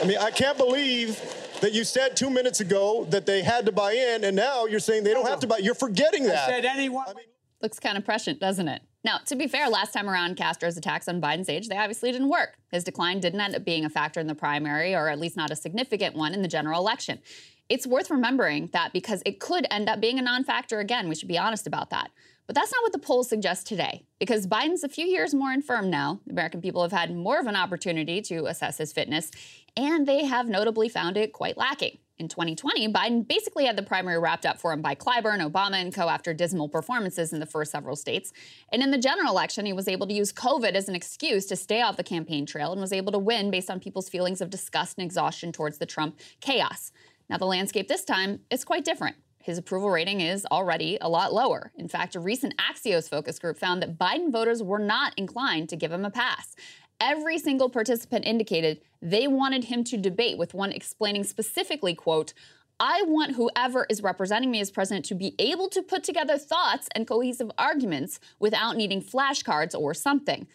I 0.01 0.06
mean, 0.06 0.18
I 0.18 0.31
can't 0.31 0.57
believe 0.57 1.19
that 1.61 1.73
you 1.73 1.84
said 1.84 2.15
two 2.15 2.30
minutes 2.30 2.61
ago 2.61 3.06
that 3.10 3.26
they 3.26 3.41
had 3.41 3.65
to 3.65 3.72
buy 3.72 3.93
in, 3.93 4.23
and 4.23 4.35
now 4.35 4.65
you're 4.65 4.80
saying 4.80 5.03
they 5.03 5.14
don't 5.14 5.27
have 5.27 5.39
to 5.41 5.47
buy. 5.47 5.57
You're 5.57 5.76
forgetting 5.76 6.23
that. 6.23 6.47
I 6.47 6.51
said 6.51 6.65
anyone. 6.65 7.06
I 7.07 7.14
mean, 7.14 7.26
Looks 7.61 7.80
kind 7.80 7.98
of 7.98 8.06
prescient, 8.06 8.40
doesn't 8.40 8.69
it? 8.69 8.81
Now, 9.03 9.18
to 9.26 9.36
be 9.36 9.48
fair, 9.48 9.69
last 9.69 9.94
time 9.94 10.10
around, 10.10 10.38
Castro's 10.38 10.77
attacks 10.77 11.07
on 11.07 11.22
Biden's 11.22 11.49
age, 11.49 11.68
they 11.68 11.77
obviously 11.77 12.11
didn't 12.11 12.30
work. 12.30 12.57
His 12.72 12.84
decline 12.84 13.19
didn't 13.19 13.41
end 13.41 13.56
up 13.56 13.65
being 13.65 13.86
a 13.86 13.90
factor 13.90 14.19
in 14.19 14.27
the 14.27 14.36
primary, 14.36 14.95
or 14.95 15.10
at 15.10 15.19
least 15.19 15.36
not 15.38 15.52
a 15.52 15.56
significant 15.56 16.15
one 16.15 16.34
in 16.34 16.41
the 16.41 16.48
general 16.48 16.80
election. 16.80 17.19
It's 17.68 17.86
worth 17.86 18.10
remembering 18.10 18.69
that 18.73 18.94
because 18.94 19.22
it 19.26 19.40
could 19.40 19.68
end 19.69 19.90
up 19.90 19.99
being 19.99 20.19
a 20.19 20.22
non 20.22 20.44
factor 20.44 20.80
again. 20.80 21.07
We 21.10 21.15
should 21.15 21.27
be 21.27 21.38
honest 21.38 21.68
about 21.68 21.90
that. 21.91 22.11
But 22.48 22.56
that's 22.56 22.72
not 22.72 22.81
what 22.81 22.94
the 22.94 22.99
polls 22.99 23.30
suggest 23.30 23.68
today, 23.68 24.06
because 24.19 24.48
Biden's 24.48 24.84
a 24.84 24.90
few 24.90 25.06
years 25.06 25.36
more 25.36 25.52
infirm 25.52 25.90
now. 25.90 26.19
The 26.26 26.31
American 26.31 26.61
people 26.61 26.81
have 26.81 26.91
had 26.91 27.14
more 27.14 27.40
of 27.40 27.45
an 27.45 27.56
opportunity 27.56 28.22
to 28.23 28.45
assess 28.45 28.77
his 28.77 28.91
fitness, 28.91 29.30
and 29.77 30.07
they 30.07 30.26
have 30.26 30.49
notably 30.49 30.90
found 30.90 31.15
it 31.15 31.31
quite 31.31 31.57
lacking. 31.57 31.99
In 32.19 32.27
2020, 32.27 32.91
Biden 32.91 33.25
basically 33.25 33.63
had 33.63 33.77
the 33.77 33.81
primary 33.81 34.19
wrapped 34.19 34.45
up 34.45 34.59
for 34.59 34.73
him 34.73 34.81
by 34.81 34.93
Clyburn, 34.93 35.39
Obama, 35.39 35.75
and 35.75 35.93
co 35.93 36.09
after 36.09 36.33
dismal 36.33 36.67
performances 36.67 37.31
in 37.31 37.39
the 37.39 37.45
first 37.45 37.71
several 37.71 37.95
states. 37.95 38.33
And 38.73 38.83
in 38.83 38.91
the 38.91 38.97
general 38.97 39.31
election, 39.31 39.65
he 39.65 39.71
was 39.71 39.87
able 39.87 40.05
to 40.07 40.13
use 40.13 40.33
COVID 40.33 40.73
as 40.73 40.89
an 40.89 40.95
excuse 40.95 41.45
to 41.45 41.55
stay 41.55 41.81
off 41.81 41.95
the 41.95 42.03
campaign 42.03 42.45
trail 42.45 42.73
and 42.73 42.81
was 42.81 42.91
able 42.91 43.13
to 43.13 43.19
win 43.19 43.51
based 43.51 43.71
on 43.71 43.79
people's 43.79 44.09
feelings 44.09 44.41
of 44.41 44.49
disgust 44.49 44.97
and 44.97 45.05
exhaustion 45.05 45.53
towards 45.53 45.77
the 45.77 45.85
Trump 45.85 46.19
chaos. 46.41 46.91
Now, 47.29 47.37
the 47.37 47.45
landscape 47.45 47.87
this 47.87 48.03
time 48.03 48.41
is 48.49 48.65
quite 48.65 48.83
different 48.83 49.15
his 49.41 49.57
approval 49.57 49.89
rating 49.89 50.21
is 50.21 50.45
already 50.51 50.97
a 51.01 51.09
lot 51.09 51.33
lower. 51.33 51.71
In 51.75 51.87
fact, 51.87 52.15
a 52.15 52.19
recent 52.19 52.53
Axios 52.57 53.09
focus 53.09 53.39
group 53.39 53.57
found 53.57 53.81
that 53.81 53.97
Biden 53.97 54.31
voters 54.31 54.61
were 54.61 54.77
not 54.77 55.13
inclined 55.17 55.69
to 55.69 55.75
give 55.75 55.91
him 55.91 56.05
a 56.05 56.11
pass. 56.11 56.55
Every 57.01 57.38
single 57.38 57.69
participant 57.69 58.26
indicated 58.26 58.81
they 59.01 59.27
wanted 59.27 59.65
him 59.65 59.84
to 59.85 59.97
debate, 59.97 60.38
with 60.38 60.53
one 60.53 60.71
explaining 60.71 61.23
specifically, 61.23 61.95
quote, 61.95 62.34
I 62.80 63.03
want 63.03 63.35
whoever 63.35 63.85
is 63.89 64.01
representing 64.01 64.51
me 64.51 64.61
as 64.61 64.71
president 64.71 65.05
to 65.05 65.15
be 65.15 65.35
able 65.39 65.69
to 65.69 65.81
put 65.81 66.03
together 66.03 66.38
thoughts 66.38 66.88
and 66.95 67.07
cohesive 67.07 67.51
arguments 67.57 68.19
without 68.39 68.77
needing 68.77 69.01
flashcards 69.01 69.77
or 69.77 69.93
something. 69.93 70.47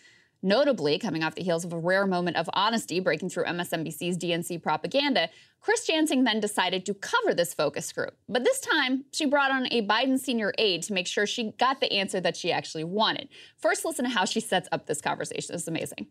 Notably, 0.43 0.99
coming 0.99 1.25
off 1.25 1.35
the 1.35 1.43
heels 1.43 1.65
of 1.65 1.73
a 1.73 1.79
rare 1.79 2.07
moment 2.07 2.37
of 2.37 2.51
honesty 2.53 3.01
breaking 3.01 3.31
through 3.31 3.45
MSNBC's 3.45 4.19
DNC 4.19 4.63
propaganda, 4.63 5.31
Chris 5.61 5.87
Jansing 5.87 6.25
then 6.25 6.41
decided 6.41 6.85
to 6.85 6.93
cover 6.93 7.33
this 7.33 7.55
focus 7.55 7.91
group. 7.93 8.15
But 8.29 8.45
this 8.45 8.61
time, 8.61 9.07
she 9.13 9.25
brought 9.25 9.51
on 9.51 9.67
a 9.71 9.87
Biden 9.87 10.19
senior 10.19 10.53
aide 10.59 10.83
to 10.83 10.93
make 10.93 11.07
sure 11.07 11.27
she 11.27 11.53
got 11.53 11.81
the 11.81 11.91
answer 11.91 12.21
that 12.21 12.37
she 12.37 12.53
actually 12.53 12.85
wanted. 12.85 13.31
First, 13.57 13.87
listen 13.87 14.05
to 14.05 14.11
how 14.11 14.27
she 14.27 14.41
sets 14.41 14.69
up 14.71 14.85
this 14.87 15.01
conversation. 15.01 15.55
It's 15.55 15.67
amazing. 15.67 16.09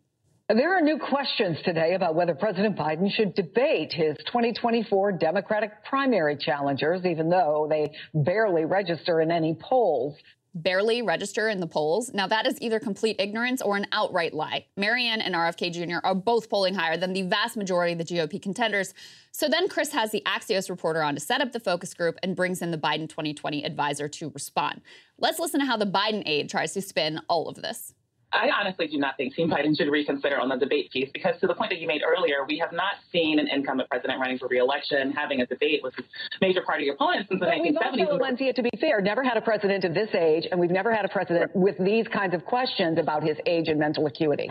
There 0.49 0.77
are 0.77 0.81
new 0.81 0.99
questions 0.99 1.57
today 1.63 1.93
about 1.93 2.15
whether 2.15 2.35
President 2.35 2.75
Biden 2.75 3.09
should 3.09 3.33
debate 3.33 3.93
his 3.93 4.17
2024 4.25 5.13
Democratic 5.13 5.85
primary 5.85 6.35
challengers, 6.35 7.05
even 7.05 7.29
though 7.29 7.65
they 7.69 7.93
barely 8.13 8.65
register 8.65 9.21
in 9.21 9.31
any 9.31 9.55
polls 9.55 10.15
barely 10.55 11.01
register 11.01 11.49
in 11.49 11.59
the 11.59 11.65
polls. 11.65 12.13
Now, 12.13 12.27
that 12.27 12.45
is 12.45 12.61
either 12.61 12.79
complete 12.79 13.15
ignorance 13.17 13.59
or 13.59 13.75
an 13.75 13.87
outright 13.91 14.35
lie. 14.35 14.67
Marianne 14.77 15.19
and 15.19 15.33
RFK 15.33 15.73
Jr. 15.73 15.97
are 16.03 16.13
both 16.13 16.47
polling 16.47 16.75
higher 16.75 16.95
than 16.95 17.13
the 17.13 17.23
vast 17.23 17.57
majority 17.57 17.93
of 17.93 17.97
the 17.97 18.03
GOP 18.03 18.39
contenders. 18.39 18.93
So 19.31 19.49
then 19.49 19.67
Chris 19.67 19.93
has 19.93 20.11
the 20.11 20.21
Axios 20.27 20.69
reporter 20.69 21.01
on 21.01 21.15
to 21.15 21.19
set 21.19 21.41
up 21.41 21.53
the 21.53 21.59
focus 21.59 21.95
group 21.95 22.19
and 22.21 22.35
brings 22.35 22.61
in 22.61 22.69
the 22.69 22.77
Biden 22.77 23.09
2020 23.09 23.63
advisor 23.63 24.07
to 24.07 24.29
respond. 24.29 24.81
Let's 25.17 25.39
listen 25.39 25.59
to 25.59 25.65
how 25.65 25.77
the 25.77 25.87
Biden 25.87 26.21
aide 26.27 26.51
tries 26.51 26.73
to 26.73 26.83
spin 26.83 27.21
all 27.27 27.49
of 27.49 27.55
this. 27.55 27.95
I 28.33 28.49
honestly 28.49 28.87
do 28.87 28.97
not 28.97 29.15
think 29.15 29.35
Team 29.35 29.49
Biden 29.49 29.77
should 29.77 29.89
reconsider 29.89 30.39
on 30.39 30.49
the 30.49 30.55
debate 30.55 30.91
piece 30.91 31.09
because, 31.13 31.39
to 31.41 31.47
the 31.47 31.53
point 31.53 31.69
that 31.69 31.79
you 31.79 31.87
made 31.87 32.01
earlier, 32.03 32.45
we 32.47 32.57
have 32.57 32.71
not 32.71 32.93
seen 33.11 33.37
an 33.37 33.47
incumbent 33.47 33.89
president 33.89 34.19
running 34.19 34.39
for 34.39 34.47
reelection 34.47 35.11
having 35.11 35.41
a 35.41 35.45
debate 35.45 35.81
with 35.83 35.95
his 35.95 36.05
major 36.41 36.61
party 36.61 36.89
opponent 36.89 37.27
since 37.29 37.39
the 37.39 37.45
but 37.45 37.53
1970s. 37.53 37.95
We've 37.95 38.07
also, 38.07 38.17
Valencia, 38.17 38.53
to 38.53 38.63
be 38.63 38.71
fair, 38.81 39.01
never 39.01 39.23
had 39.23 39.37
a 39.37 39.41
president 39.41 39.83
of 39.85 39.93
this 39.93 40.09
age, 40.15 40.47
and 40.49 40.59
we've 40.59 40.71
never 40.71 40.91
had 40.91 41.05
a 41.05 41.09
president 41.09 41.55
with 41.55 41.77
these 41.77 42.07
kinds 42.07 42.33
of 42.33 42.43
questions 42.43 42.97
about 42.97 43.23
his 43.23 43.37
age 43.45 43.67
and 43.67 43.79
mental 43.79 44.07
acuity. 44.07 44.49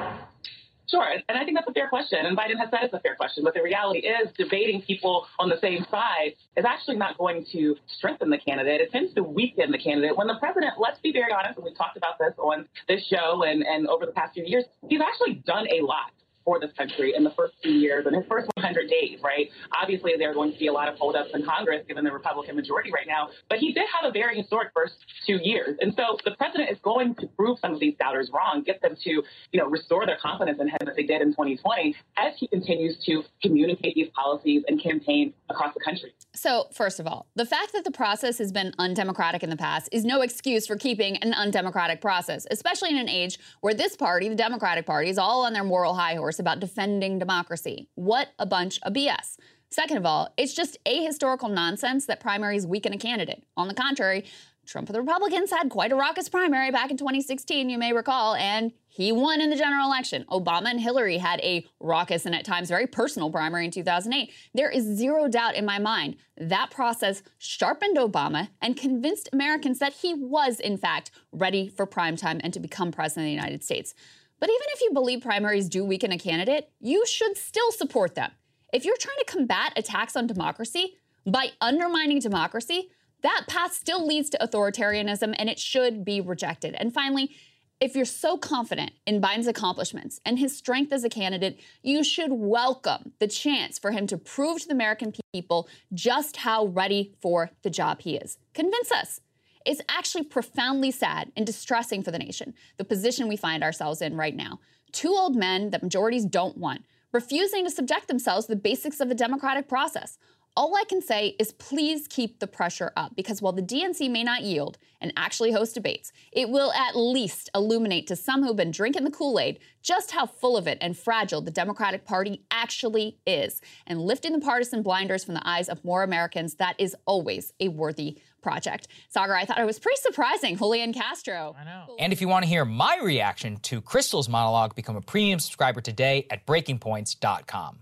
Sure, 0.93 1.09
and 1.27 1.39
I 1.39 1.45
think 1.45 1.57
that's 1.57 1.67
a 1.67 1.73
fair 1.73 1.89
question, 1.89 2.27
and 2.27 2.37
Biden 2.37 2.59
has 2.61 2.69
said 2.69 2.81
it's 2.83 2.93
a 2.93 3.01
fair 3.01 3.17
question. 3.17 3.45
But 3.45 3.55
the 3.55 3.63
reality 3.63 4.01
is, 4.01 4.29
debating 4.37 4.83
people 4.83 5.27
on 5.39 5.49
the 5.49 5.57
same 5.63 5.87
side 5.91 6.35
is 6.55 6.67
actually 6.67 6.97
not 6.97 7.17
going 7.17 7.47
to 7.53 7.77
strengthen 7.97 8.29
the 8.29 8.37
candidate. 8.37 8.83
It 8.83 8.93
tends 8.93 9.15
to 9.15 9.23
weaken 9.23 9.73
the 9.73 9.79
candidate. 9.79 10.19
When 10.19 10.27
the 10.27 10.37
president, 10.39 10.75
let's 10.79 11.01
be 11.01 11.11
very 11.11 11.33
honest, 11.33 11.57
and 11.57 11.65
we've 11.65 11.77
talked 11.79 11.97
about 11.97 12.19
this 12.19 12.35
on 12.37 12.69
this 12.89 13.07
show 13.07 13.43
and, 13.43 13.63
and 13.63 13.89
over 13.89 14.05
the 14.05 14.13
past 14.13 14.35
few 14.35 14.45
years, 14.45 14.65
he's 14.87 15.01
actually 15.01 15.43
done 15.47 15.67
a 15.73 15.81
lot 15.83 16.13
for 16.45 16.61
this 16.61 16.71
country 16.77 17.15
in 17.17 17.25
the 17.25 17.31
first 17.31 17.55
few 17.63 17.73
years 17.73 18.07
and 18.07 18.15
his 18.17 18.25
first 18.29 18.49
100 18.57 18.89
days, 18.89 19.19
right? 19.23 19.49
Obviously, 19.81 20.13
there 20.19 20.31
are 20.31 20.35
going 20.35 20.53
to 20.53 20.59
be 20.59 20.67
a 20.67 20.73
lot 20.73 20.89
of 20.89 20.97
holdups 20.99 21.31
in 21.35 21.45
Congress 21.45 21.85
given 21.87 22.05
the 22.05 22.13
Republican 22.13 22.57
majority 22.57 22.91
right 22.93 23.07
now, 23.07 23.29
but 23.49 23.59
he 23.59 23.73
did 23.73 23.85
have 24.01 24.09
a 24.09 24.13
very 24.13 24.37
historic 24.37 24.71
first 24.75 24.95
two 25.27 25.39
years. 25.43 25.77
And 25.81 25.95
so 25.97 26.19
the 26.25 26.33
president 26.33 26.71
is 26.71 26.79
going 26.83 27.15
to 27.17 27.27
prove 27.29 27.59
some 27.61 27.75
of 27.75 27.81
these 27.81 27.95
doubters 27.99 28.31
wrong, 28.33 28.63
get 28.65 28.81
them 28.83 28.97
to, 29.05 29.11
you 29.11 29.61
know, 29.61 29.67
restore 29.67 30.07
their 30.07 30.19
confidence 30.21 30.59
in 30.61 30.69
him 30.69 30.79
as 30.89 30.97
they 30.97 31.05
did 31.05 31.23
in 31.23 31.29
2020 31.29 31.95
as 32.17 32.35
he 32.39 32.47
continues 32.49 32.97
to 33.07 33.23
communicate 33.43 33.95
these 33.95 34.09
policies 34.15 34.63
and 34.69 34.83
campaign 34.83 35.33
across 35.51 35.75
the 35.75 35.81
country. 35.81 36.15
So, 36.35 36.69
first 36.73 36.99
of 36.99 37.07
all, 37.07 37.27
the 37.35 37.47
fact 37.47 37.73
that 37.75 37.85
the 37.85 37.91
process 37.91 38.39
has 38.39 38.53
been 38.53 38.73
undemocratic 38.79 39.43
in 39.43 39.51
the 39.51 39.57
past 39.57 39.89
is 39.93 40.05
no 40.05 40.23
excuse 40.23 40.67
for 40.67 40.77
keeping 40.77 41.17
an 41.19 41.35
undemocratic 41.35 42.01
process, 42.01 42.47
especially 42.51 42.91
in 42.91 42.97
an 42.97 43.09
age 43.09 43.39
where 43.61 43.75
this 43.75 43.97
party, 43.97 44.29
the 44.29 44.35
Democratic 44.35 44.87
Party, 44.87 45.11
is 45.11 45.19
all 45.19 45.45
on 45.45 45.53
their 45.53 45.65
moral 45.65 45.95
high 45.95 46.15
horse 46.15 46.32
about 46.39 46.61
defending 46.61 47.19
democracy. 47.19 47.89
What 47.95 48.29
a 48.39 48.47
bunch 48.47 48.79
of 48.83 48.93
BS. 48.93 49.37
Second 49.71 49.97
of 49.97 50.05
all, 50.05 50.33
it's 50.37 50.53
just 50.53 50.77
ahistorical 50.85 51.51
nonsense 51.51 52.05
that 52.07 52.21
primaries 52.21 52.67
weaken 52.67 52.93
a 52.93 52.99
candidate. 52.99 53.45
On 53.57 53.69
the 53.69 53.75
contrary, 53.75 54.25
Trump 54.67 54.87
for 54.87 54.93
the 54.93 55.01
Republicans 55.01 55.51
had 55.51 55.71
quite 55.71 55.93
a 55.93 55.97
raucous 55.97 56.29
primary 56.29 56.71
back 56.71 56.91
in 56.91 56.97
2016, 56.97 57.69
you 57.69 57.79
may 57.79 57.93
recall, 57.93 58.35
and 58.35 58.73
he 58.87 59.11
won 59.11 59.41
in 59.41 59.51
the 59.51 59.57
general 59.57 59.87
election. 59.87 60.25
Obama 60.31 60.71
and 60.71 60.81
Hillary 60.81 61.19
had 61.19 61.41
a 61.41 61.67
raucous 61.81 62.27
and 62.27 62.35
at 62.35 62.45
times 62.45 62.69
very 62.69 62.87
personal 62.87 63.31
primary 63.31 63.65
in 63.65 63.71
2008. 63.71 64.31
There 64.55 64.71
is 64.71 64.85
zero 64.85 65.27
doubt 65.29 65.55
in 65.57 65.65
my 65.65 65.79
mind 65.79 66.17
that 66.37 66.71
process 66.71 67.23
sharpened 67.39 67.97
Obama 67.97 68.51
and 68.61 68.77
convinced 68.77 69.29
Americans 69.33 69.79
that 69.79 69.95
he 69.95 70.15
was, 70.15 70.61
in 70.61 70.77
fact, 70.77 71.11
ready 71.33 71.69
for 71.69 71.87
prime 71.87 72.17
time 72.17 72.41
and 72.45 72.53
to 72.53 72.61
become 72.61 72.93
president 72.93 73.25
of 73.25 73.29
the 73.29 73.35
United 73.35 73.65
States. 73.65 73.95
But 74.43 74.51
even 74.51 74.67
if 74.71 74.81
you 74.81 74.91
believe 74.93 75.21
primaries 75.21 75.69
do 75.69 75.85
weaken 75.85 76.11
a 76.11 76.19
candidate, 76.19 76.69
you 76.81 77.07
should 77.07 77.37
still 77.37 77.71
support 77.71 78.17
them. 78.17 78.33
If 78.73 78.85
you're 78.85 78.97
trying 78.97 79.19
to 79.19 79.25
combat 79.25 79.73
attacks 79.77 80.17
on 80.17 80.27
democracy 80.27 80.97
by 81.25 81.51
undermining 81.61 82.19
democracy, 82.19 82.91
that 83.21 83.45
path 83.47 83.73
still 83.73 84.05
leads 84.05 84.31
to 84.31 84.39
authoritarianism 84.39 85.33
and 85.39 85.49
it 85.49 85.61
should 85.61 86.05
be 86.05 86.21
rejected. 86.21 86.75
And 86.77 86.93
finally, 86.93 87.37
if 87.81 87.95
you're 87.95 88.05
so 88.05 88.37
confident 88.37 88.91
in 89.07 89.21
Biden's 89.21 89.47
accomplishments 89.47 90.21
and 90.27 90.41
his 90.41 90.57
strength 90.57 90.93
as 90.93 91.05
a 91.05 91.09
candidate, 91.09 91.61
you 91.85 92.03
should 92.03 92.33
welcome 92.33 93.13
the 93.21 93.29
chance 93.29 93.79
for 93.79 93.93
him 93.93 94.09
to 94.09 94.19
prove 94.19 94.63
to 94.63 94.67
the 94.67 94.75
American 94.75 95.13
people 95.33 95.69
just 95.95 96.39
how 96.39 96.67
ready 96.67 97.15
for 97.23 97.53
the 97.63 97.71
job 97.71 98.01
he 98.01 98.17
is. 98.17 98.39
Convince 98.55 98.91
us. 98.91 99.21
It's 99.67 99.81
actually 99.89 100.25
profoundly 100.25 100.91
sad 100.91 101.33
and 101.37 101.47
distressing 101.47 102.03
for 102.03 102.11
the 102.11 102.19
nation, 102.19 102.55
the 102.77 102.85
position 102.85 103.29
we 103.29 103.37
find 103.37 103.63
ourselves 103.63 104.03
in 104.03 104.17
right 104.17 104.35
now. 104.35 104.61
Two 104.93 105.11
old 105.11 105.37
men 105.37 105.71
that 105.71 105.83
majorities 105.83 106.25
don't 106.25 106.59
want, 106.59 106.85
refusing 107.13 107.65
to 107.65 107.71
subject 107.71 108.09
themselves 108.09 108.47
to 108.47 108.53
the 108.53 108.61
basics 108.61 109.01
of 109.01 109.09
the 109.09 109.15
democratic 109.15 109.69
process, 109.69 110.19
all 110.55 110.77
I 110.77 110.85
can 110.85 111.01
say 111.01 111.35
is 111.39 111.53
please 111.53 112.07
keep 112.07 112.39
the 112.39 112.47
pressure 112.47 112.93
up 112.95 113.17
because 113.17 113.41
while 113.41 113.55
the 113.55 113.63
DNC 113.63 114.11
may 114.11 114.23
not 114.23 114.43
yield 114.43 114.77
and 115.01 115.13
actually 115.17 115.53
host 115.53 115.75
debates, 115.75 116.13
it 116.31 116.51
will 116.51 116.73
at 116.73 116.95
least 116.95 117.49
illuminate 117.55 118.07
to 118.09 118.17
some 118.17 118.43
who've 118.43 118.57
been 118.57 118.71
drinking 118.71 119.05
the 119.05 119.11
Kool 119.11 119.41
Aid 119.41 119.61
just 119.83 120.11
how 120.11 120.27
full 120.27 120.57
of 120.57 120.69
it 120.69 120.77
and 120.81 120.97
fragile 120.97 121.41
the 121.41 121.51
Democratic 121.51 122.05
Party 122.05 122.45
actually 122.51 123.19
is. 123.27 123.63
And 123.87 124.03
lifting 124.03 124.33
the 124.33 124.41
partisan 124.41 124.83
blinders 124.83 125.25
from 125.25 125.35
the 125.35 125.49
eyes 125.49 125.71
of 125.71 125.85
more 125.85 126.03
Americans, 126.03 126.57
that 126.57 126.77
is 126.79 126.95
always 127.07 127.55
a 127.59 127.69
worthy 127.69 128.19
project. 128.43 128.89
Saagar, 129.15 129.37
I 129.37 129.45
thought 129.45 129.59
it 129.59 129.67
was 129.67 129.79
pretty 129.79 130.01
surprising. 130.01 130.57
Julian 130.57 130.93
Castro. 130.93 131.55
I 131.59 131.65
know. 131.65 131.97
And 131.99 132.13
if 132.13 132.21
you 132.21 132.29
want 132.29 132.45
to 132.45 132.49
hear 132.49 132.65
my 132.65 132.99
reaction 133.03 133.57
to 133.63 133.81
Krystal's 133.81 134.29
monologue, 134.29 134.75
become 134.75 134.97
a 134.97 135.01
premium 135.01 135.39
subscriber 135.39 135.81
today 135.81 136.27
at 136.31 136.47
breakingpoints.com. 136.47 137.79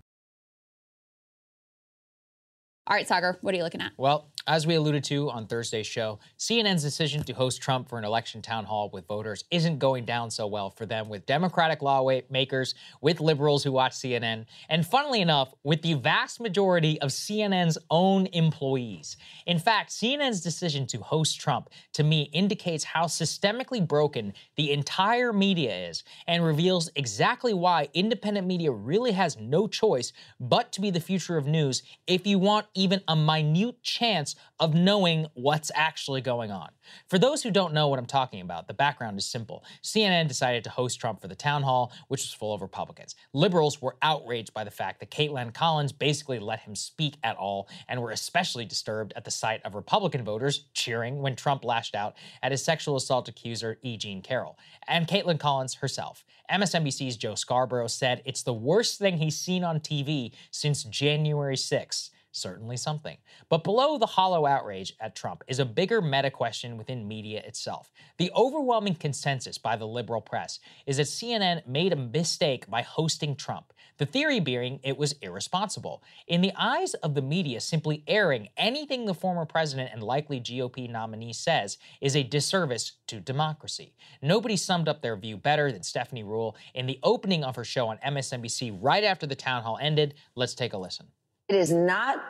All 2.87 2.97
right, 2.97 3.07
Saagar, 3.07 3.37
what 3.41 3.55
are 3.55 3.57
you 3.57 3.62
looking 3.62 3.81
at? 3.81 3.93
Well, 3.97 4.28
as 4.47 4.67
we 4.67 4.75
alluded 4.75 5.05
to 5.05 5.31
on 5.31 5.47
Thursday's 5.47 5.87
show, 5.87 6.19
CNN's 6.39 6.83
decision 6.83 7.23
to 7.25 7.33
host 7.33 7.61
Trump 7.61 7.89
for 7.89 7.99
an 7.99 8.05
election 8.05 8.41
town 8.41 8.65
hall 8.65 8.91
with 8.93 9.07
voters 9.07 9.45
isn't 9.51 9.79
going 9.79 10.05
down 10.05 10.31
so 10.31 10.47
well 10.47 10.71
for 10.71 10.87
them 10.87 11.09
with 11.09 11.27
Democratic 11.27 11.83
lawmakers, 11.83 12.75
with 13.01 13.21
liberals 13.21 13.62
who 13.62 13.73
watch 13.73 13.93
CNN, 13.93 14.47
and 14.69 14.87
funnily 14.87 15.21
enough, 15.21 15.53
with 15.62 15.83
the 15.83 15.95
vast 15.95 16.41
majority 16.41 17.01
of 17.01 17.11
CNN's 17.11 17.79
own 17.91 18.27
employees. 18.33 19.17
In 19.47 19.59
fact, 19.59 19.91
CNN's 19.91 20.41
decision 20.41 20.87
to 20.89 20.99
host 20.99 21.41
Trump 21.41 21.71
to 21.93 22.03
me 22.03 22.31
indicates 22.33 22.85
how 22.85 23.05
systemically 23.05 23.87
broken 23.87 24.33
the 24.57 24.73
entire 24.73 25.33
media 25.33 25.89
is 25.89 26.03
and 26.27 26.45
reveals 26.45 26.91
exactly 26.97 27.53
why 27.53 27.89
independent 27.95 28.47
media 28.47 28.71
really 28.73 29.12
has 29.12 29.37
no 29.39 29.67
choice 29.67 30.12
but 30.39 30.73
to 30.73 30.81
be 30.81 30.91
the 30.91 31.01
future 31.01 31.37
of 31.37 31.47
news 31.47 31.83
if 32.07 32.27
you 32.27 32.39
want 32.39 32.67
even 32.75 33.01
a 33.09 33.17
minute 33.17 33.83
chance 33.83 34.30
of 34.59 34.74
knowing 34.74 35.27
what's 35.35 35.70
actually 35.74 36.20
going 36.20 36.51
on. 36.51 36.70
For 37.09 37.19
those 37.19 37.43
who 37.43 37.51
don't 37.51 37.74
know 37.74 37.89
what 37.89 37.98
I'm 37.98 38.07
talking 38.07 38.40
about, 38.40 38.69
the 38.69 38.74
background 38.74 39.19
is 39.19 39.27
simple. 39.27 39.65
CNN 39.82 40.28
decided 40.28 40.65
to 40.65 40.70
host 40.70 41.01
Trump 41.01 41.20
for 41.20 41.28
the 41.28 41.35
town 41.35 41.62
hall, 41.62 41.93
which 42.09 42.23
was 42.23 42.32
full 42.32 42.52
of 42.52 42.62
Republicans. 42.62 43.15
Liberals 43.32 43.81
were 43.81 43.97
outraged 44.02 44.52
by 44.52 44.65
the 44.65 44.70
fact 44.70 45.01
that 45.01 45.11
Kaitlan 45.11 45.55
Collins 45.55 45.93
basically 45.93 46.39
let 46.39 46.61
him 46.61 46.74
speak 46.74 47.16
at 47.23 47.36
all 47.36 47.69
and 47.89 48.01
were 48.01 48.11
especially 48.11 48.65
disturbed 48.65 49.12
at 49.16 49.24
the 49.24 49.31
sight 49.31 49.61
of 49.65 49.74
Republican 49.74 50.24
voters 50.24 50.66
cheering 50.74 51.20
when 51.23 51.36
Trump 51.36 51.65
lashed 51.65 51.94
out 51.94 52.15
at 52.43 52.52
his 52.52 52.62
sexual 52.62 52.97
assault 52.97 53.28
accuser 53.28 53.78
E. 53.82 53.97
Jean 53.97 54.23
Carroll 54.23 54.59
and 54.86 55.07
Kaitlan 55.07 55.39
Collins 55.39 55.74
herself. 55.74 56.24
MSNBC's 56.51 57.16
Joe 57.16 57.35
Scarborough 57.35 57.86
said 57.86 58.23
it's 58.24 58.43
the 58.43 58.52
worst 58.52 58.98
thing 58.98 59.19
he's 59.19 59.36
seen 59.36 59.65
on 59.65 59.81
TV 59.81 60.32
since 60.51 60.82
January 60.85 61.57
6th 61.57 62.11
certainly 62.32 62.77
something. 62.77 63.16
But 63.48 63.65
below 63.65 63.98
the 63.98 64.07
hollow 64.07 64.47
outrage 64.47 64.94
at 65.01 65.15
Trump 65.15 65.43
is 65.48 65.59
a 65.59 65.65
bigger 65.65 66.01
meta 66.01 66.31
question 66.31 66.77
within 66.77 67.09
media 67.09 67.43
itself. 67.44 67.90
The 68.19 68.31
overwhelming 68.35 68.94
consensus 68.94 69.59
by 69.59 69.77
the 69.77 69.86
liberal 69.86 70.20
press 70.20 70.61
is 70.86 70.98
that 70.98 71.07
CNN 71.07 71.66
made 71.66 71.93
a 71.93 71.97
mistake 71.97 72.69
by 72.69 72.82
hosting 72.82 73.36
Trump. 73.36 73.73
The 73.98 74.07
theory 74.07 74.40
being 74.40 74.81
it 74.82 74.97
was 74.97 75.15
irresponsible. 75.20 76.02
In 76.27 76.40
the 76.40 76.52
eyes 76.57 76.94
of 76.94 77.15
the 77.15 77.23
media, 77.23 77.61
simply 77.61 78.02
airing 78.07 78.48
anything 78.57 79.05
the 79.05 79.15
former 79.15 79.44
president 79.44 79.90
and 79.93 80.02
likely 80.02 80.40
GOP 80.40 80.89
nominee 80.89 81.35
says 81.35 81.77
is 82.01 82.16
a 82.16 82.23
disservice 82.23 82.93
to 83.09 83.20
democracy. 83.20 83.94
Nobody 84.23 84.57
summed 84.57 84.89
up 84.89 85.02
their 85.02 85.16
view 85.16 85.36
better 85.36 85.70
than 85.70 85.82
Stephanie 85.82 86.24
Ruhle 86.24 86.55
in 86.74 86.86
the 86.86 86.98
opening 87.02 87.44
of 87.44 87.57
her 87.57 87.65
show 87.65 87.89
on 87.89 87.98
MSNBC 87.98 88.78
right 88.81 89.05
after 89.05 89.27
the 89.27 89.35
town 89.35 89.62
hall 89.62 89.78
ended. 89.81 90.15
Let's 90.35 90.55
take 90.55 90.73
a 90.73 90.78
listen. 90.78 91.09
It 91.51 91.56
is 91.56 91.72
not 91.72 92.22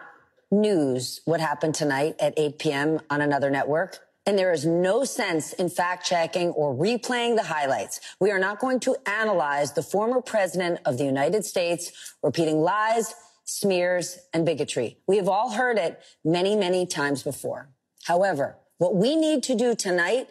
news 0.51 1.21
what 1.27 1.41
happened 1.41 1.75
tonight 1.75 2.17
at 2.21 2.33
8 2.39 2.59
p.m. 2.59 3.01
on 3.11 3.21
another 3.21 3.51
network. 3.51 3.99
And 4.25 4.39
there 4.39 4.51
is 4.51 4.65
no 4.65 5.05
sense 5.05 5.53
in 5.53 5.69
fact 5.69 6.07
checking 6.07 6.53
or 6.53 6.75
replaying 6.75 7.37
the 7.37 7.43
highlights. 7.43 8.01
We 8.19 8.31
are 8.31 8.39
not 8.39 8.61
going 8.61 8.81
to 8.81 8.97
analyze 9.05 9.75
the 9.75 9.83
former 9.83 10.23
president 10.23 10.81
of 10.87 10.97
the 10.97 11.05
United 11.05 11.45
States 11.45 12.15
repeating 12.23 12.63
lies, 12.63 13.15
smears, 13.45 14.21
and 14.33 14.47
bigotry. 14.47 14.97
We 15.07 15.19
have 15.19 15.29
all 15.29 15.51
heard 15.51 15.77
it 15.77 16.01
many, 16.25 16.57
many 16.57 16.87
times 16.87 17.23
before. 17.23 17.69
However, 18.05 18.57
what 18.79 18.97
we 18.97 19.17
need 19.17 19.43
to 19.43 19.55
do 19.55 19.75
tonight 19.75 20.31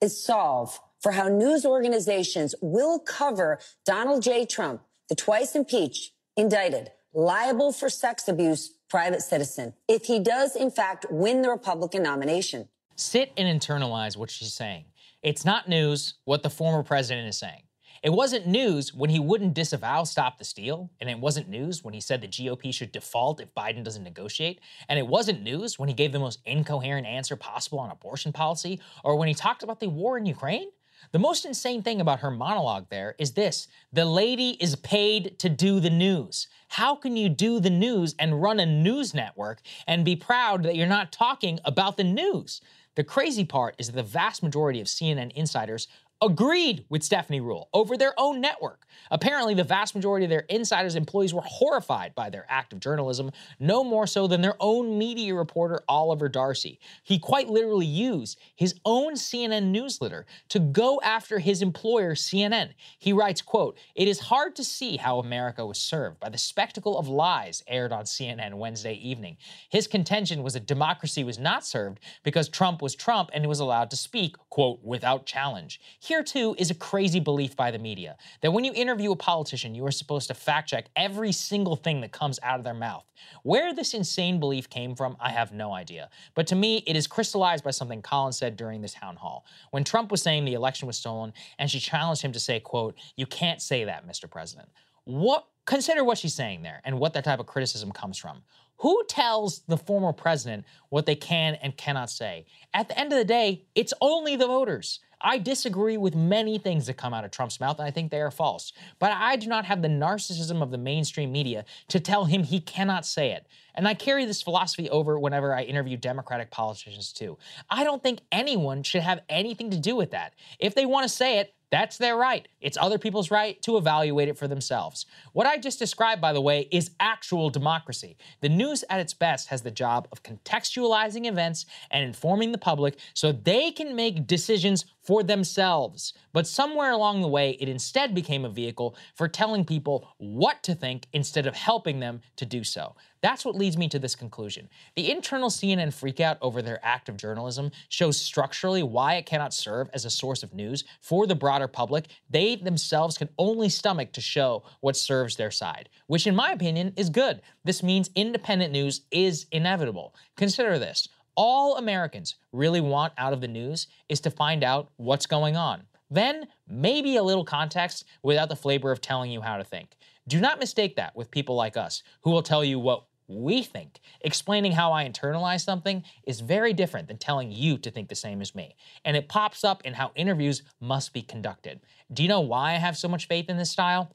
is 0.00 0.24
solve 0.24 0.80
for 1.02 1.12
how 1.12 1.28
news 1.28 1.66
organizations 1.66 2.54
will 2.62 2.98
cover 2.98 3.58
Donald 3.84 4.22
J. 4.22 4.46
Trump, 4.46 4.80
the 5.10 5.14
twice 5.14 5.54
impeached, 5.54 6.12
indicted, 6.34 6.92
liable 7.14 7.72
for 7.72 7.88
sex 7.88 8.28
abuse 8.28 8.74
private 8.88 9.22
citizen 9.22 9.74
if 9.88 10.04
he 10.04 10.20
does, 10.20 10.56
in 10.56 10.70
fact, 10.70 11.06
win 11.10 11.42
the 11.42 11.50
Republican 11.50 12.02
nomination. 12.02 12.68
Sit 12.96 13.32
and 13.36 13.60
internalize 13.60 14.16
what 14.16 14.30
she's 14.30 14.52
saying. 14.52 14.84
It's 15.22 15.44
not 15.44 15.68
news 15.68 16.14
what 16.24 16.42
the 16.42 16.50
former 16.50 16.82
president 16.82 17.28
is 17.28 17.38
saying. 17.38 17.62
It 18.02 18.10
wasn't 18.12 18.48
news 18.48 18.92
when 18.92 19.10
he 19.10 19.20
wouldn't 19.20 19.54
disavow 19.54 20.02
Stop 20.02 20.38
the 20.38 20.44
Steal, 20.44 20.90
and 21.00 21.08
it 21.08 21.20
wasn't 21.20 21.48
news 21.48 21.84
when 21.84 21.94
he 21.94 22.00
said 22.00 22.20
the 22.20 22.26
GOP 22.26 22.74
should 22.74 22.90
default 22.90 23.40
if 23.40 23.54
Biden 23.54 23.84
doesn't 23.84 24.02
negotiate, 24.02 24.60
and 24.88 24.98
it 24.98 25.06
wasn't 25.06 25.42
news 25.42 25.78
when 25.78 25.88
he 25.88 25.94
gave 25.94 26.10
the 26.10 26.18
most 26.18 26.40
incoherent 26.44 27.06
answer 27.06 27.36
possible 27.36 27.78
on 27.78 27.92
abortion 27.92 28.32
policy, 28.32 28.80
or 29.04 29.14
when 29.14 29.28
he 29.28 29.34
talked 29.34 29.62
about 29.62 29.78
the 29.78 29.88
war 29.88 30.18
in 30.18 30.26
Ukraine. 30.26 30.70
The 31.10 31.18
most 31.18 31.44
insane 31.44 31.82
thing 31.82 32.00
about 32.00 32.20
her 32.20 32.30
monologue 32.30 32.86
there 32.88 33.14
is 33.18 33.32
this 33.32 33.68
the 33.92 34.04
lady 34.04 34.50
is 34.60 34.76
paid 34.76 35.38
to 35.40 35.48
do 35.48 35.80
the 35.80 35.90
news. 35.90 36.46
How 36.68 36.94
can 36.94 37.16
you 37.16 37.28
do 37.28 37.60
the 37.60 37.70
news 37.70 38.14
and 38.18 38.40
run 38.40 38.60
a 38.60 38.66
news 38.66 39.12
network 39.12 39.60
and 39.86 40.04
be 40.04 40.16
proud 40.16 40.62
that 40.62 40.76
you're 40.76 40.86
not 40.86 41.12
talking 41.12 41.58
about 41.64 41.96
the 41.96 42.04
news? 42.04 42.60
The 42.94 43.04
crazy 43.04 43.44
part 43.44 43.74
is 43.78 43.86
that 43.88 43.96
the 43.96 44.02
vast 44.02 44.42
majority 44.42 44.80
of 44.80 44.86
CNN 44.86 45.32
insiders 45.32 45.88
agreed 46.22 46.84
with 46.88 47.02
Stephanie 47.02 47.40
Ruhle 47.40 47.66
over 47.74 47.96
their 47.96 48.14
own 48.16 48.40
network. 48.40 48.86
Apparently, 49.10 49.54
the 49.54 49.64
vast 49.64 49.94
majority 49.94 50.24
of 50.24 50.30
their 50.30 50.46
insiders' 50.48 50.94
employees 50.94 51.34
were 51.34 51.42
horrified 51.42 52.14
by 52.14 52.30
their 52.30 52.46
act 52.48 52.72
of 52.72 52.80
journalism, 52.80 53.30
no 53.58 53.82
more 53.82 54.06
so 54.06 54.26
than 54.26 54.40
their 54.40 54.54
own 54.60 54.96
media 54.96 55.34
reporter, 55.34 55.80
Oliver 55.88 56.28
Darcy. 56.28 56.78
He 57.02 57.18
quite 57.18 57.48
literally 57.48 57.86
used 57.86 58.38
his 58.54 58.74
own 58.84 59.14
CNN 59.14 59.64
newsletter 59.72 60.24
to 60.50 60.60
go 60.60 61.00
after 61.02 61.40
his 61.40 61.60
employer, 61.60 62.14
CNN. 62.14 62.70
He 62.98 63.12
writes, 63.12 63.42
quote, 63.42 63.76
It 63.96 64.06
is 64.06 64.20
hard 64.20 64.54
to 64.56 64.64
see 64.64 64.96
how 64.96 65.18
America 65.18 65.66
was 65.66 65.78
served 65.78 66.20
by 66.20 66.28
the 66.28 66.38
spectacle 66.38 66.98
of 66.98 67.08
lies 67.08 67.64
aired 67.66 67.92
on 67.92 68.04
CNN 68.04 68.54
Wednesday 68.54 68.94
evening. 68.94 69.36
His 69.68 69.88
contention 69.88 70.42
was 70.42 70.54
that 70.54 70.66
democracy 70.66 71.24
was 71.24 71.38
not 71.38 71.66
served 71.66 71.98
because 72.22 72.48
Trump 72.48 72.80
was 72.80 72.94
Trump 72.94 73.30
and 73.34 73.42
he 73.42 73.48
was 73.48 73.60
allowed 73.60 73.90
to 73.90 73.96
speak, 73.96 74.36
quote, 74.50 74.80
without 74.84 75.26
challenge. 75.26 75.80
Here, 76.12 76.22
too, 76.22 76.54
is 76.58 76.70
a 76.70 76.74
crazy 76.74 77.20
belief 77.20 77.56
by 77.56 77.70
the 77.70 77.78
media 77.78 78.18
that 78.42 78.52
when 78.52 78.64
you 78.64 78.72
interview 78.74 79.12
a 79.12 79.16
politician, 79.16 79.74
you 79.74 79.86
are 79.86 79.90
supposed 79.90 80.28
to 80.28 80.34
fact 80.34 80.68
check 80.68 80.90
every 80.94 81.32
single 81.32 81.74
thing 81.74 82.02
that 82.02 82.12
comes 82.12 82.38
out 82.42 82.58
of 82.58 82.64
their 82.64 82.74
mouth. 82.74 83.06
Where 83.44 83.72
this 83.72 83.94
insane 83.94 84.38
belief 84.38 84.68
came 84.68 84.94
from, 84.94 85.16
I 85.18 85.30
have 85.30 85.52
no 85.52 85.72
idea. 85.72 86.10
But 86.34 86.46
to 86.48 86.54
me, 86.54 86.84
it 86.86 86.96
is 86.96 87.06
crystallized 87.06 87.64
by 87.64 87.70
something 87.70 88.02
Collins 88.02 88.36
said 88.36 88.58
during 88.58 88.82
the 88.82 88.90
town 88.90 89.16
hall. 89.16 89.46
When 89.70 89.84
Trump 89.84 90.10
was 90.10 90.20
saying 90.20 90.44
the 90.44 90.52
election 90.52 90.86
was 90.86 90.98
stolen, 90.98 91.32
and 91.58 91.70
she 91.70 91.80
challenged 91.80 92.20
him 92.20 92.32
to 92.32 92.38
say, 92.38 92.60
quote, 92.60 92.94
You 93.16 93.24
can't 93.24 93.62
say 93.62 93.84
that, 93.84 94.06
Mr. 94.06 94.30
President. 94.30 94.68
what 95.04 95.46
consider 95.64 96.04
what 96.04 96.18
she's 96.18 96.34
saying 96.34 96.60
there 96.60 96.82
and 96.84 96.98
what 96.98 97.14
that 97.14 97.24
type 97.24 97.40
of 97.40 97.46
criticism 97.46 97.90
comes 97.90 98.18
from. 98.18 98.42
Who 98.82 99.04
tells 99.08 99.60
the 99.68 99.76
former 99.76 100.12
president 100.12 100.64
what 100.88 101.06
they 101.06 101.14
can 101.14 101.54
and 101.54 101.76
cannot 101.76 102.10
say? 102.10 102.46
At 102.74 102.88
the 102.88 102.98
end 102.98 103.12
of 103.12 103.18
the 103.18 103.24
day, 103.24 103.64
it's 103.76 103.94
only 104.00 104.34
the 104.34 104.48
voters. 104.48 104.98
I 105.22 105.38
disagree 105.38 105.96
with 105.96 106.14
many 106.14 106.58
things 106.58 106.86
that 106.86 106.96
come 106.96 107.14
out 107.14 107.24
of 107.24 107.30
Trump's 107.30 107.60
mouth, 107.60 107.78
and 107.78 107.86
I 107.86 107.90
think 107.90 108.10
they 108.10 108.20
are 108.20 108.30
false. 108.30 108.72
But 108.98 109.12
I 109.12 109.36
do 109.36 109.46
not 109.46 109.64
have 109.64 109.82
the 109.82 109.88
narcissism 109.88 110.62
of 110.62 110.70
the 110.70 110.78
mainstream 110.78 111.30
media 111.30 111.64
to 111.88 112.00
tell 112.00 112.24
him 112.24 112.42
he 112.42 112.60
cannot 112.60 113.06
say 113.06 113.30
it. 113.30 113.46
And 113.74 113.88
I 113.88 113.94
carry 113.94 114.24
this 114.24 114.42
philosophy 114.42 114.90
over 114.90 115.18
whenever 115.18 115.54
I 115.54 115.62
interview 115.62 115.96
Democratic 115.96 116.50
politicians, 116.50 117.12
too. 117.12 117.38
I 117.70 117.84
don't 117.84 118.02
think 118.02 118.20
anyone 118.30 118.82
should 118.82 119.02
have 119.02 119.20
anything 119.28 119.70
to 119.70 119.78
do 119.78 119.96
with 119.96 120.10
that. 120.10 120.34
If 120.58 120.74
they 120.74 120.86
want 120.86 121.04
to 121.04 121.08
say 121.08 121.38
it, 121.38 121.54
that's 121.72 121.96
their 121.96 122.16
right. 122.16 122.46
It's 122.60 122.76
other 122.78 122.98
people's 122.98 123.30
right 123.30 123.60
to 123.62 123.78
evaluate 123.78 124.28
it 124.28 124.36
for 124.36 124.46
themselves. 124.46 125.06
What 125.32 125.46
I 125.46 125.56
just 125.56 125.78
described, 125.78 126.20
by 126.20 126.34
the 126.34 126.40
way, 126.40 126.68
is 126.70 126.90
actual 127.00 127.48
democracy. 127.48 128.18
The 128.42 128.50
news 128.50 128.84
at 128.90 129.00
its 129.00 129.14
best 129.14 129.48
has 129.48 129.62
the 129.62 129.70
job 129.70 130.06
of 130.12 130.22
contextualizing 130.22 131.26
events 131.26 131.64
and 131.90 132.04
informing 132.04 132.52
the 132.52 132.58
public 132.58 132.98
so 133.14 133.32
they 133.32 133.70
can 133.70 133.96
make 133.96 134.26
decisions 134.26 134.84
for 135.00 135.22
themselves. 135.22 136.12
But 136.34 136.46
somewhere 136.46 136.92
along 136.92 137.22
the 137.22 137.28
way, 137.28 137.56
it 137.58 137.70
instead 137.70 138.14
became 138.14 138.44
a 138.44 138.50
vehicle 138.50 138.94
for 139.14 139.26
telling 139.26 139.64
people 139.64 140.14
what 140.18 140.62
to 140.64 140.74
think 140.74 141.06
instead 141.14 141.46
of 141.46 141.56
helping 141.56 142.00
them 142.00 142.20
to 142.36 142.44
do 142.44 142.64
so. 142.64 142.94
That's 143.22 143.44
what 143.44 143.54
leads 143.54 143.78
me 143.78 143.88
to 143.88 144.00
this 144.00 144.16
conclusion. 144.16 144.68
The 144.96 145.10
internal 145.10 145.48
CNN 145.48 145.88
freakout 145.88 146.38
over 146.42 146.60
their 146.60 146.80
act 146.84 147.08
of 147.08 147.16
journalism 147.16 147.70
shows 147.88 148.20
structurally 148.20 148.82
why 148.82 149.14
it 149.14 149.26
cannot 149.26 149.54
serve 149.54 149.88
as 149.94 150.04
a 150.04 150.10
source 150.10 150.42
of 150.42 150.52
news 150.52 150.82
for 151.00 151.26
the 151.26 151.36
broader 151.36 151.68
public. 151.68 152.08
They 152.28 152.56
themselves 152.56 153.16
can 153.16 153.28
only 153.38 153.68
stomach 153.68 154.12
to 154.12 154.20
show 154.20 154.64
what 154.80 154.96
serves 154.96 155.36
their 155.36 155.52
side, 155.52 155.88
which, 156.08 156.26
in 156.26 156.34
my 156.34 156.50
opinion, 156.50 156.92
is 156.96 157.10
good. 157.10 157.42
This 157.64 157.82
means 157.82 158.10
independent 158.16 158.72
news 158.72 159.02
is 159.12 159.46
inevitable. 159.52 160.14
Consider 160.36 160.78
this 160.78 161.08
all 161.36 161.76
Americans 161.76 162.34
really 162.52 162.80
want 162.80 163.12
out 163.16 163.32
of 163.32 163.40
the 163.40 163.48
news 163.48 163.86
is 164.08 164.20
to 164.20 164.30
find 164.30 164.62
out 164.62 164.90
what's 164.96 165.26
going 165.26 165.56
on. 165.56 165.82
Then, 166.10 166.46
maybe 166.68 167.16
a 167.16 167.22
little 167.22 167.44
context 167.44 168.04
without 168.22 168.50
the 168.50 168.56
flavor 168.56 168.90
of 168.90 169.00
telling 169.00 169.30
you 169.30 169.40
how 169.40 169.56
to 169.56 169.64
think. 169.64 169.96
Do 170.28 170.40
not 170.40 170.58
mistake 170.58 170.96
that 170.96 171.16
with 171.16 171.30
people 171.30 171.54
like 171.54 171.76
us 171.76 172.02
who 172.20 172.30
will 172.30 172.42
tell 172.42 172.62
you 172.62 172.78
what 172.78 173.04
we 173.28 173.62
think. 173.62 174.00
Explaining 174.20 174.72
how 174.72 174.92
I 174.92 175.08
internalize 175.08 175.64
something 175.64 176.02
is 176.24 176.40
very 176.40 176.72
different 176.72 177.08
than 177.08 177.18
telling 177.18 177.50
you 177.50 177.78
to 177.78 177.90
think 177.90 178.08
the 178.08 178.14
same 178.14 178.40
as 178.40 178.54
me. 178.54 178.76
And 179.04 179.16
it 179.16 179.28
pops 179.28 179.64
up 179.64 179.82
in 179.84 179.94
how 179.94 180.12
interviews 180.14 180.62
must 180.80 181.12
be 181.12 181.22
conducted. 181.22 181.80
Do 182.12 182.22
you 182.22 182.28
know 182.28 182.40
why 182.40 182.72
I 182.74 182.78
have 182.78 182.96
so 182.96 183.08
much 183.08 183.28
faith 183.28 183.48
in 183.48 183.56
this 183.56 183.70
style? 183.70 184.14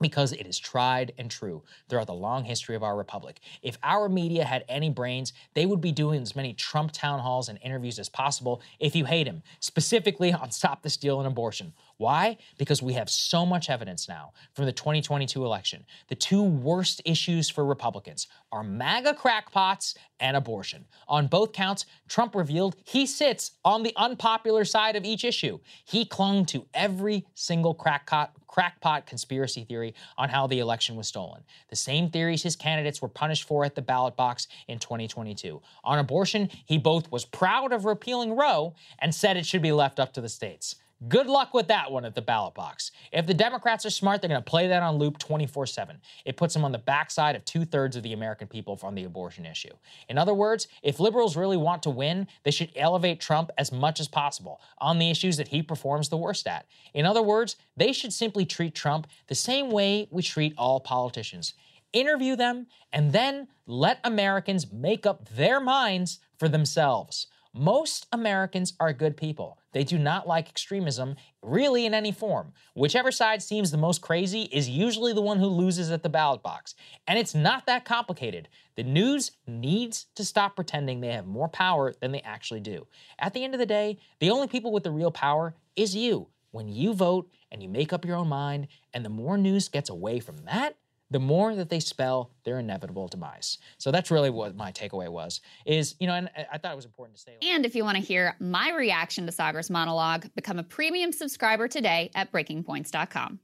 because 0.00 0.32
it 0.32 0.46
is 0.46 0.58
tried 0.58 1.12
and 1.18 1.30
true 1.30 1.62
throughout 1.88 2.06
the 2.06 2.14
long 2.14 2.44
history 2.44 2.76
of 2.76 2.82
our 2.82 2.96
republic. 2.96 3.40
If 3.62 3.78
our 3.82 4.08
media 4.08 4.44
had 4.44 4.64
any 4.68 4.90
brains, 4.90 5.32
they 5.54 5.66
would 5.66 5.80
be 5.80 5.92
doing 5.92 6.22
as 6.22 6.36
many 6.36 6.52
Trump 6.52 6.92
town 6.92 7.20
halls 7.20 7.48
and 7.48 7.58
interviews 7.62 7.98
as 7.98 8.08
possible 8.08 8.60
if 8.78 8.94
you 8.94 9.04
hate 9.04 9.26
him, 9.26 9.42
specifically 9.60 10.32
on 10.32 10.50
Stop 10.50 10.82
the 10.82 10.90
Steal 10.90 11.18
and 11.18 11.26
Abortion. 11.26 11.72
Why? 11.98 12.36
Because 12.58 12.82
we 12.82 12.92
have 12.92 13.08
so 13.08 13.46
much 13.46 13.70
evidence 13.70 14.06
now 14.06 14.32
from 14.52 14.66
the 14.66 14.72
2022 14.72 15.44
election. 15.44 15.84
The 16.08 16.14
two 16.14 16.42
worst 16.42 17.00
issues 17.06 17.48
for 17.48 17.64
Republicans 17.64 18.28
are 18.52 18.62
MAGA 18.62 19.14
crackpots 19.14 19.94
and 20.20 20.36
abortion. 20.36 20.84
On 21.08 21.26
both 21.26 21.52
counts, 21.52 21.86
Trump 22.06 22.34
revealed 22.34 22.76
he 22.84 23.06
sits 23.06 23.52
on 23.64 23.82
the 23.82 23.94
unpopular 23.96 24.64
side 24.66 24.94
of 24.94 25.04
each 25.04 25.24
issue. 25.24 25.58
He 25.86 26.04
clung 26.04 26.44
to 26.46 26.66
every 26.74 27.26
single 27.34 27.72
crackpot, 27.72 28.32
crackpot 28.46 29.06
conspiracy 29.06 29.64
theory 29.64 29.94
on 30.18 30.28
how 30.28 30.46
the 30.46 30.58
election 30.58 30.96
was 30.96 31.08
stolen. 31.08 31.42
The 31.70 31.76
same 31.76 32.10
theories 32.10 32.42
his 32.42 32.56
candidates 32.56 33.00
were 33.00 33.08
punished 33.08 33.44
for 33.44 33.64
at 33.64 33.74
the 33.74 33.82
ballot 33.82 34.16
box 34.16 34.48
in 34.68 34.78
2022. 34.78 35.62
On 35.84 35.98
abortion, 35.98 36.50
he 36.66 36.76
both 36.76 37.10
was 37.10 37.24
proud 37.24 37.72
of 37.72 37.86
repealing 37.86 38.36
Roe 38.36 38.74
and 38.98 39.14
said 39.14 39.38
it 39.38 39.46
should 39.46 39.62
be 39.62 39.72
left 39.72 39.98
up 39.98 40.12
to 40.14 40.20
the 40.20 40.28
states. 40.28 40.76
Good 41.08 41.26
luck 41.26 41.52
with 41.52 41.68
that 41.68 41.92
one 41.92 42.06
at 42.06 42.14
the 42.14 42.22
ballot 42.22 42.54
box. 42.54 42.90
If 43.12 43.26
the 43.26 43.34
Democrats 43.34 43.84
are 43.84 43.90
smart, 43.90 44.22
they're 44.22 44.30
going 44.30 44.42
to 44.42 44.50
play 44.50 44.68
that 44.68 44.82
on 44.82 44.96
loop 44.96 45.18
24 45.18 45.66
7. 45.66 46.00
It 46.24 46.38
puts 46.38 46.54
them 46.54 46.64
on 46.64 46.72
the 46.72 46.78
backside 46.78 47.36
of 47.36 47.44
two 47.44 47.66
thirds 47.66 47.96
of 47.96 48.02
the 48.02 48.14
American 48.14 48.48
people 48.48 48.78
on 48.82 48.94
the 48.94 49.04
abortion 49.04 49.44
issue. 49.44 49.74
In 50.08 50.16
other 50.16 50.32
words, 50.32 50.68
if 50.82 50.98
liberals 50.98 51.36
really 51.36 51.58
want 51.58 51.82
to 51.82 51.90
win, 51.90 52.26
they 52.44 52.50
should 52.50 52.72
elevate 52.76 53.20
Trump 53.20 53.50
as 53.58 53.70
much 53.70 54.00
as 54.00 54.08
possible 54.08 54.60
on 54.78 54.98
the 54.98 55.10
issues 55.10 55.36
that 55.36 55.48
he 55.48 55.62
performs 55.62 56.08
the 56.08 56.16
worst 56.16 56.46
at. 56.46 56.66
In 56.94 57.04
other 57.04 57.22
words, 57.22 57.56
they 57.76 57.92
should 57.92 58.12
simply 58.12 58.46
treat 58.46 58.74
Trump 58.74 59.06
the 59.26 59.34
same 59.34 59.70
way 59.70 60.08
we 60.10 60.22
treat 60.22 60.54
all 60.56 60.80
politicians 60.80 61.52
interview 61.92 62.36
them, 62.36 62.66
and 62.92 63.12
then 63.12 63.48
let 63.66 63.98
Americans 64.04 64.70
make 64.72 65.06
up 65.06 65.28
their 65.30 65.60
minds 65.60 66.18
for 66.38 66.48
themselves. 66.48 67.26
Most 67.58 68.06
Americans 68.12 68.74
are 68.78 68.92
good 68.92 69.16
people. 69.16 69.58
They 69.72 69.82
do 69.82 69.98
not 69.98 70.28
like 70.28 70.50
extremism, 70.50 71.16
really 71.40 71.86
in 71.86 71.94
any 71.94 72.12
form. 72.12 72.52
Whichever 72.74 73.10
side 73.10 73.42
seems 73.42 73.70
the 73.70 73.78
most 73.78 74.02
crazy 74.02 74.42
is 74.52 74.68
usually 74.68 75.14
the 75.14 75.22
one 75.22 75.38
who 75.38 75.46
loses 75.46 75.90
at 75.90 76.02
the 76.02 76.10
ballot 76.10 76.42
box. 76.42 76.74
And 77.06 77.18
it's 77.18 77.34
not 77.34 77.64
that 77.64 77.86
complicated. 77.86 78.48
The 78.74 78.82
news 78.82 79.30
needs 79.46 80.04
to 80.16 80.24
stop 80.24 80.54
pretending 80.54 81.00
they 81.00 81.12
have 81.12 81.26
more 81.26 81.48
power 81.48 81.94
than 81.98 82.12
they 82.12 82.20
actually 82.20 82.60
do. 82.60 82.86
At 83.18 83.32
the 83.32 83.42
end 83.42 83.54
of 83.54 83.60
the 83.60 83.64
day, 83.64 83.96
the 84.20 84.30
only 84.30 84.48
people 84.48 84.70
with 84.70 84.84
the 84.84 84.90
real 84.90 85.10
power 85.10 85.54
is 85.76 85.96
you. 85.96 86.28
When 86.50 86.68
you 86.68 86.92
vote 86.92 87.30
and 87.50 87.62
you 87.62 87.70
make 87.70 87.90
up 87.90 88.04
your 88.04 88.16
own 88.16 88.28
mind, 88.28 88.68
and 88.92 89.02
the 89.02 89.08
more 89.08 89.38
news 89.38 89.70
gets 89.70 89.88
away 89.88 90.20
from 90.20 90.36
that, 90.44 90.76
the 91.10 91.18
more 91.18 91.54
that 91.54 91.68
they 91.68 91.80
spell 91.80 92.30
their 92.44 92.58
inevitable 92.58 93.08
demise. 93.08 93.58
So 93.78 93.90
that's 93.90 94.10
really 94.10 94.30
what 94.30 94.56
my 94.56 94.72
takeaway 94.72 95.08
was. 95.08 95.40
Is 95.64 95.94
you 96.00 96.06
know, 96.06 96.14
and 96.14 96.30
I 96.52 96.58
thought 96.58 96.72
it 96.72 96.76
was 96.76 96.84
important 96.84 97.16
to 97.16 97.22
say. 97.22 97.36
And 97.42 97.64
if 97.64 97.74
you 97.74 97.84
want 97.84 97.96
to 97.96 98.02
hear 98.02 98.36
my 98.40 98.72
reaction 98.72 99.26
to 99.26 99.32
Saagar's 99.32 99.70
monologue, 99.70 100.26
become 100.34 100.58
a 100.58 100.64
premium 100.64 101.12
subscriber 101.12 101.68
today 101.68 102.10
at 102.14 102.32
BreakingPoints.com. 102.32 103.40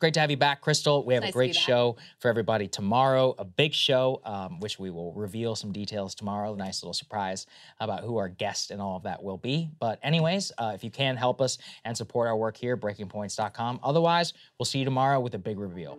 Great 0.00 0.14
to 0.14 0.20
have 0.20 0.30
you 0.30 0.36
back, 0.38 0.62
Krystal. 0.62 1.04
We 1.04 1.12
have 1.12 1.24
Nice 1.24 1.30
a 1.30 1.32
great 1.34 1.54
show 1.54 1.96
for 2.20 2.28
everybody 2.28 2.66
tomorrow. 2.66 3.34
A 3.38 3.44
big 3.44 3.74
show, 3.74 4.22
um, 4.24 4.58
which 4.58 4.78
we 4.78 4.88
will 4.88 5.12
reveal 5.12 5.54
some 5.54 5.72
details 5.72 6.14
tomorrow. 6.14 6.54
A 6.54 6.56
nice 6.56 6.82
little 6.82 6.94
surprise 6.94 7.46
about 7.80 8.02
who 8.02 8.16
our 8.16 8.30
guest 8.30 8.70
and 8.70 8.80
all 8.80 8.96
of 8.96 9.02
that 9.02 9.22
will 9.22 9.36
be. 9.36 9.68
But, 9.78 9.98
anyways, 10.02 10.52
uh, 10.56 10.72
if 10.74 10.82
you 10.82 10.90
can 10.90 11.18
help 11.18 11.42
us 11.42 11.58
and 11.84 11.94
support 11.94 12.28
our 12.28 12.36
work 12.36 12.56
here, 12.56 12.78
breakingpoints.com. 12.78 13.80
Otherwise, 13.82 14.32
we'll 14.58 14.64
see 14.64 14.78
you 14.78 14.86
tomorrow 14.86 15.20
with 15.20 15.34
a 15.34 15.38
big 15.38 15.58
reveal. 15.58 15.98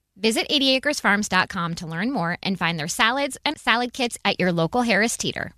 Visit 0.17 0.49
80acresfarms.com 0.49 1.75
to 1.75 1.87
learn 1.87 2.11
more 2.11 2.37
and 2.43 2.57
find 2.57 2.77
their 2.77 2.87
salads 2.87 3.37
and 3.45 3.57
salad 3.57 3.93
kits 3.93 4.17
at 4.25 4.39
your 4.39 4.51
local 4.51 4.81
Harris 4.81 5.17
Teeter. 5.17 5.53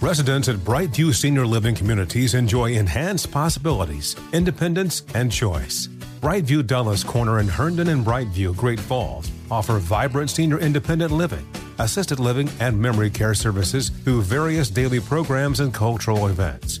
Residents 0.00 0.48
at 0.48 0.56
Brightview 0.56 1.14
Senior 1.14 1.46
Living 1.46 1.74
Communities 1.74 2.34
enjoy 2.34 2.72
enhanced 2.72 3.30
possibilities, 3.30 4.16
independence, 4.32 5.02
and 5.14 5.32
choice. 5.32 5.88
Brightview 6.20 6.66
Dulles 6.66 7.04
Corner 7.04 7.38
in 7.38 7.48
Herndon 7.48 7.88
and 7.88 8.04
Brightview, 8.04 8.54
Great 8.56 8.80
Falls 8.80 9.30
offer 9.50 9.78
vibrant 9.78 10.30
senior 10.30 10.58
independent 10.58 11.12
living, 11.12 11.46
assisted 11.78 12.18
living, 12.18 12.50
and 12.60 12.78
memory 12.78 13.10
care 13.10 13.34
services 13.34 13.88
through 13.88 14.22
various 14.22 14.68
daily 14.68 15.00
programs 15.00 15.60
and 15.60 15.72
cultural 15.72 16.26
events. 16.26 16.80